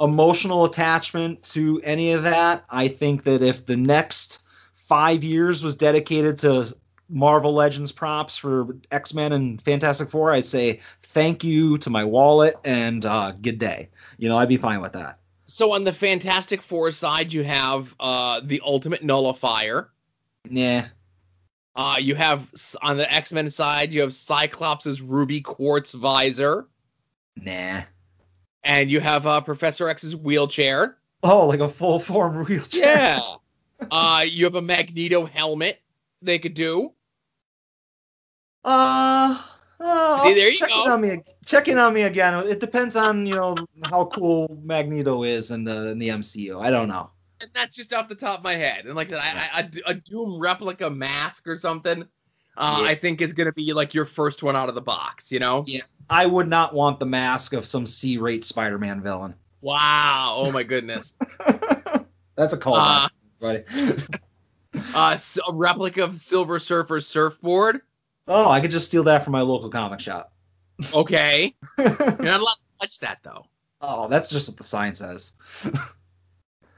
emotional 0.00 0.64
attachment 0.64 1.42
to 1.44 1.80
any 1.84 2.12
of 2.12 2.22
that. 2.22 2.64
I 2.70 2.88
think 2.88 3.24
that 3.24 3.42
if 3.42 3.66
the 3.66 3.76
next 3.76 4.40
five 4.74 5.22
years 5.24 5.62
was 5.62 5.74
dedicated 5.76 6.38
to 6.38 6.72
Marvel 7.08 7.52
Legends 7.52 7.92
props 7.92 8.36
for 8.36 8.76
X 8.90 9.12
Men 9.12 9.32
and 9.32 9.60
Fantastic 9.62 10.08
Four, 10.08 10.30
I'd 10.32 10.46
say 10.46 10.80
thank 11.00 11.42
you 11.44 11.76
to 11.78 11.90
my 11.90 12.04
wallet 12.04 12.54
and 12.64 13.04
uh, 13.04 13.32
good 13.42 13.58
day. 13.58 13.88
You 14.18 14.28
know, 14.28 14.38
I'd 14.38 14.48
be 14.48 14.56
fine 14.56 14.80
with 14.80 14.92
that. 14.92 15.18
So 15.46 15.72
on 15.72 15.84
the 15.84 15.92
Fantastic 15.92 16.62
Four 16.62 16.92
side, 16.92 17.32
you 17.32 17.42
have 17.44 17.94
uh, 18.00 18.40
the 18.42 18.60
Ultimate 18.64 19.02
Nullifier. 19.02 19.90
Nah. 20.48 20.84
Uh, 21.74 21.96
you 21.98 22.14
have 22.14 22.50
on 22.82 22.96
the 22.98 23.10
X 23.12 23.32
Men 23.32 23.50
side, 23.50 23.92
you 23.92 24.02
have 24.02 24.14
Cyclops' 24.14 25.00
ruby 25.00 25.40
quartz 25.40 25.92
visor, 25.92 26.66
Nah. 27.36 27.82
and 28.62 28.90
you 28.90 29.00
have 29.00 29.26
uh, 29.26 29.40
Professor 29.40 29.88
X's 29.88 30.14
wheelchair. 30.14 30.98
Oh, 31.22 31.46
like 31.46 31.60
a 31.60 31.68
full 31.68 31.98
form 31.98 32.44
wheelchair. 32.44 32.84
Yeah. 32.84 33.20
uh, 33.90 34.24
you 34.28 34.44
have 34.44 34.54
a 34.54 34.62
Magneto 34.62 35.24
helmet. 35.24 35.80
They 36.20 36.38
could 36.38 36.54
do. 36.54 36.92
Uh, 38.64 39.42
uh 39.80 40.22
See, 40.24 40.34
there 40.34 40.50
you 40.50 40.56
check 40.56 40.68
go. 40.68 40.84
in 40.84 40.90
on 40.90 41.00
me. 41.00 41.18
Check 41.46 41.68
in 41.68 41.78
on 41.78 41.92
me 41.94 42.02
again. 42.02 42.34
It 42.46 42.60
depends 42.60 42.94
on 42.96 43.26
you 43.26 43.34
know 43.34 43.56
how 43.84 44.04
cool 44.06 44.60
Magneto 44.62 45.22
is 45.24 45.50
in 45.50 45.64
the 45.64 45.88
in 45.88 45.98
the 45.98 46.08
MCU. 46.10 46.62
I 46.62 46.70
don't 46.70 46.88
know. 46.88 47.10
And 47.42 47.50
that's 47.52 47.74
just 47.74 47.92
off 47.92 48.08
the 48.08 48.14
top 48.14 48.38
of 48.38 48.44
my 48.44 48.54
head. 48.54 48.86
And 48.86 48.94
like 48.94 49.12
I 49.12 49.18
said, 49.18 49.36
I, 49.52 49.60
I, 49.60 49.90
a 49.90 49.94
Doom 49.94 50.38
replica 50.38 50.88
mask 50.88 51.48
or 51.48 51.56
something, 51.56 52.04
uh, 52.56 52.78
Yeah. 52.80 52.88
I 52.88 52.94
think 52.94 53.20
is 53.20 53.32
going 53.32 53.48
to 53.48 53.52
be 53.52 53.72
like 53.72 53.94
your 53.94 54.04
first 54.06 54.44
one 54.44 54.54
out 54.54 54.68
of 54.68 54.76
the 54.76 54.80
box. 54.80 55.32
You 55.32 55.40
know? 55.40 55.64
Yeah. 55.66 55.80
I 56.08 56.24
would 56.26 56.46
not 56.46 56.72
want 56.72 57.00
the 57.00 57.06
mask 57.06 57.52
of 57.52 57.64
some 57.64 57.84
C-rate 57.84 58.44
Spider-Man 58.44 59.02
villain. 59.02 59.34
Wow. 59.60 60.34
Oh 60.38 60.52
my 60.52 60.62
goodness. 60.62 61.14
That's 62.36 62.54
a 62.54 62.56
call, 62.56 62.76
uh, 62.76 63.08
buddy. 63.40 63.64
uh, 64.94 65.18
a 65.48 65.52
replica 65.52 66.04
of 66.04 66.14
Silver 66.14 66.58
Surfer's 66.58 67.06
surfboard. 67.06 67.82
oh, 68.28 68.48
I 68.50 68.60
could 68.60 68.70
just 68.70 68.86
steal 68.86 69.02
that 69.04 69.24
from 69.24 69.32
my 69.32 69.40
local 69.40 69.68
comic 69.68 70.00
shop. 70.00 70.32
Okay. 70.94 71.54
You're 71.78 71.88
not 71.88 72.40
allowed 72.40 72.54
to 72.54 72.60
touch 72.80 72.98
that 73.00 73.18
though. 73.22 73.44
oh, 73.80 74.08
that's 74.08 74.28
just 74.30 74.48
what 74.48 74.56
the 74.56 74.64
sign 74.64 74.94
says. 74.94 75.32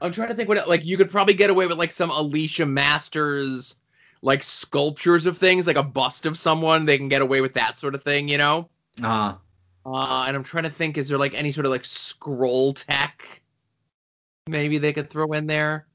I'm 0.01 0.11
trying 0.11 0.29
to 0.29 0.35
think 0.35 0.49
what 0.49 0.67
like 0.67 0.85
you 0.85 0.97
could 0.97 1.09
probably 1.09 1.33
get 1.33 1.49
away 1.49 1.67
with 1.67 1.77
like 1.77 1.91
some 1.91 2.11
Alicia 2.11 2.65
Masters 2.65 3.75
like 4.21 4.43
sculptures 4.43 5.25
of 5.25 5.37
things, 5.37 5.67
like 5.67 5.77
a 5.77 5.83
bust 5.83 6.25
of 6.25 6.37
someone. 6.37 6.85
They 6.85 6.97
can 6.97 7.09
get 7.09 7.21
away 7.21 7.41
with 7.41 7.53
that 7.53 7.77
sort 7.77 7.95
of 7.95 8.03
thing, 8.03 8.27
you 8.27 8.37
know. 8.37 8.69
Uh, 9.01 9.35
Uh, 9.85 10.25
and 10.27 10.35
I'm 10.35 10.43
trying 10.43 10.63
to 10.63 10.69
think, 10.69 10.97
is 10.97 11.07
there 11.07 11.19
like 11.19 11.35
any 11.35 11.51
sort 11.51 11.65
of 11.65 11.71
like 11.71 11.83
Skrull 11.83 12.73
tech? 12.75 13.41
Maybe 14.47 14.77
they 14.79 14.93
could 14.93 15.09
throw 15.09 15.31
in 15.33 15.45
there. 15.47 15.85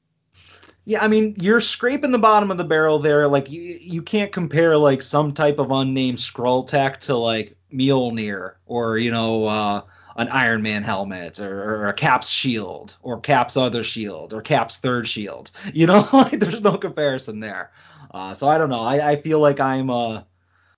yeah, 0.85 1.03
I 1.03 1.07
mean, 1.07 1.35
you're 1.37 1.61
scraping 1.61 2.11
the 2.11 2.17
bottom 2.17 2.51
of 2.51 2.57
the 2.57 2.63
barrel 2.63 2.99
there. 2.99 3.27
Like, 3.27 3.51
you, 3.51 3.61
you 3.61 4.01
can't 4.01 4.31
compare 4.31 4.77
like 4.77 5.01
some 5.01 5.33
type 5.33 5.59
of 5.59 5.71
unnamed 5.71 6.17
Skrull 6.17 6.65
tech 6.65 7.01
to 7.01 7.15
like 7.17 7.55
Mjolnir 7.73 8.55
or 8.65 8.97
you 8.97 9.11
know 9.11 9.45
uh, 9.45 9.81
an 10.17 10.27
Iron 10.29 10.61
Man 10.61 10.83
helmet 10.83 11.39
or, 11.39 11.75
or 11.75 11.87
a 11.87 11.93
Cap's 11.93 12.29
shield 12.29 12.97
or 13.01 13.19
Cap's 13.19 13.57
other 13.57 13.83
shield 13.83 14.33
or 14.33 14.41
Cap's 14.41 14.77
third 14.77 15.07
shield. 15.07 15.51
You 15.73 15.87
know, 15.87 16.07
like 16.13 16.39
there's 16.39 16.61
no 16.61 16.77
comparison 16.77 17.39
there. 17.39 17.71
Uh, 18.13 18.33
so 18.33 18.47
I 18.47 18.57
don't 18.57 18.69
know. 18.69 18.81
I, 18.81 19.11
I 19.11 19.15
feel 19.15 19.39
like 19.39 19.59
I'm 19.59 19.89
a, 19.89 20.25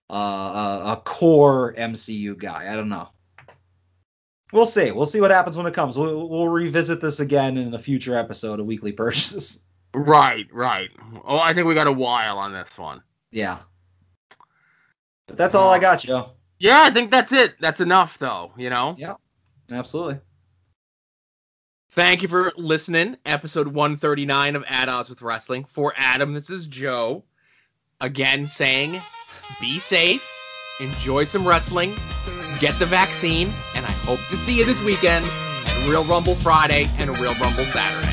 a 0.10 0.14
a 0.14 1.02
core 1.04 1.74
MCU 1.76 2.38
guy. 2.38 2.72
I 2.72 2.76
don't 2.76 2.90
know. 2.90 3.10
We'll 4.54 4.68
see. 4.68 4.92
We'll 4.92 5.08
see 5.08 5.20
what 5.20 5.32
happens 5.32 5.58
when 5.58 5.66
it 5.66 5.74
comes. 5.74 5.98
We'll, 5.98 6.30
we'll 6.30 6.48
revisit 6.48 7.02
this 7.02 7.20
again 7.20 7.58
in 7.58 7.74
a 7.74 7.80
future 7.80 8.16
episode 8.16 8.60
of 8.60 8.68
Weekly 8.68 8.94
Purchases. 8.94 9.64
Right, 9.96 10.48
right. 10.52 10.90
Oh, 11.24 11.38
I 11.38 11.54
think 11.54 11.68
we 11.68 11.76
got 11.76 11.86
a 11.86 11.92
while 11.92 12.40
on 12.40 12.52
this 12.52 12.80
one. 12.80 13.04
Yeah. 13.30 13.60
But 15.28 15.38
that's 15.38 15.54
all 15.54 15.70
I 15.70 15.78
got, 15.78 16.00
Joe. 16.00 16.32
Yeah, 16.58 16.82
I 16.84 16.90
think 16.90 17.12
that's 17.12 17.32
it. 17.32 17.54
That's 17.60 17.80
enough, 17.80 18.18
though. 18.18 18.54
You 18.58 18.72
know. 18.72 18.96
Absolutely. 19.72 20.20
Thank 21.90 22.24
you 22.24 22.28
for 22.28 22.52
listening. 22.58 23.18
Episode 23.26 23.68
139 23.68 24.56
of 24.56 24.66
At 24.68 24.90
Odds 24.90 25.10
with 25.10 25.22
Wrestling. 25.22 25.64
For 25.66 25.94
Adam, 25.96 26.34
this 26.34 26.50
is 26.50 26.68
Joe. 26.68 27.24
Again, 28.02 28.48
saying 28.48 29.02
be 29.62 29.80
safe, 29.80 30.28
enjoy 30.80 31.26
some 31.26 31.48
wrestling, 31.48 31.96
get 32.60 32.78
the 32.80 32.86
vaccine, 32.86 33.48
and 33.76 33.86
I 33.86 33.92
hope 33.92 34.20
to 34.30 34.38
see 34.38 34.58
you 34.58 34.66
this 34.66 34.82
weekend 34.82 35.26
at 35.26 35.88
Real 35.88 36.04
Rumble 36.04 36.36
Friday 36.36 36.90
and 36.98 37.10
Real 37.20 37.34
Rumble 37.36 37.66
Saturday. 37.66 38.13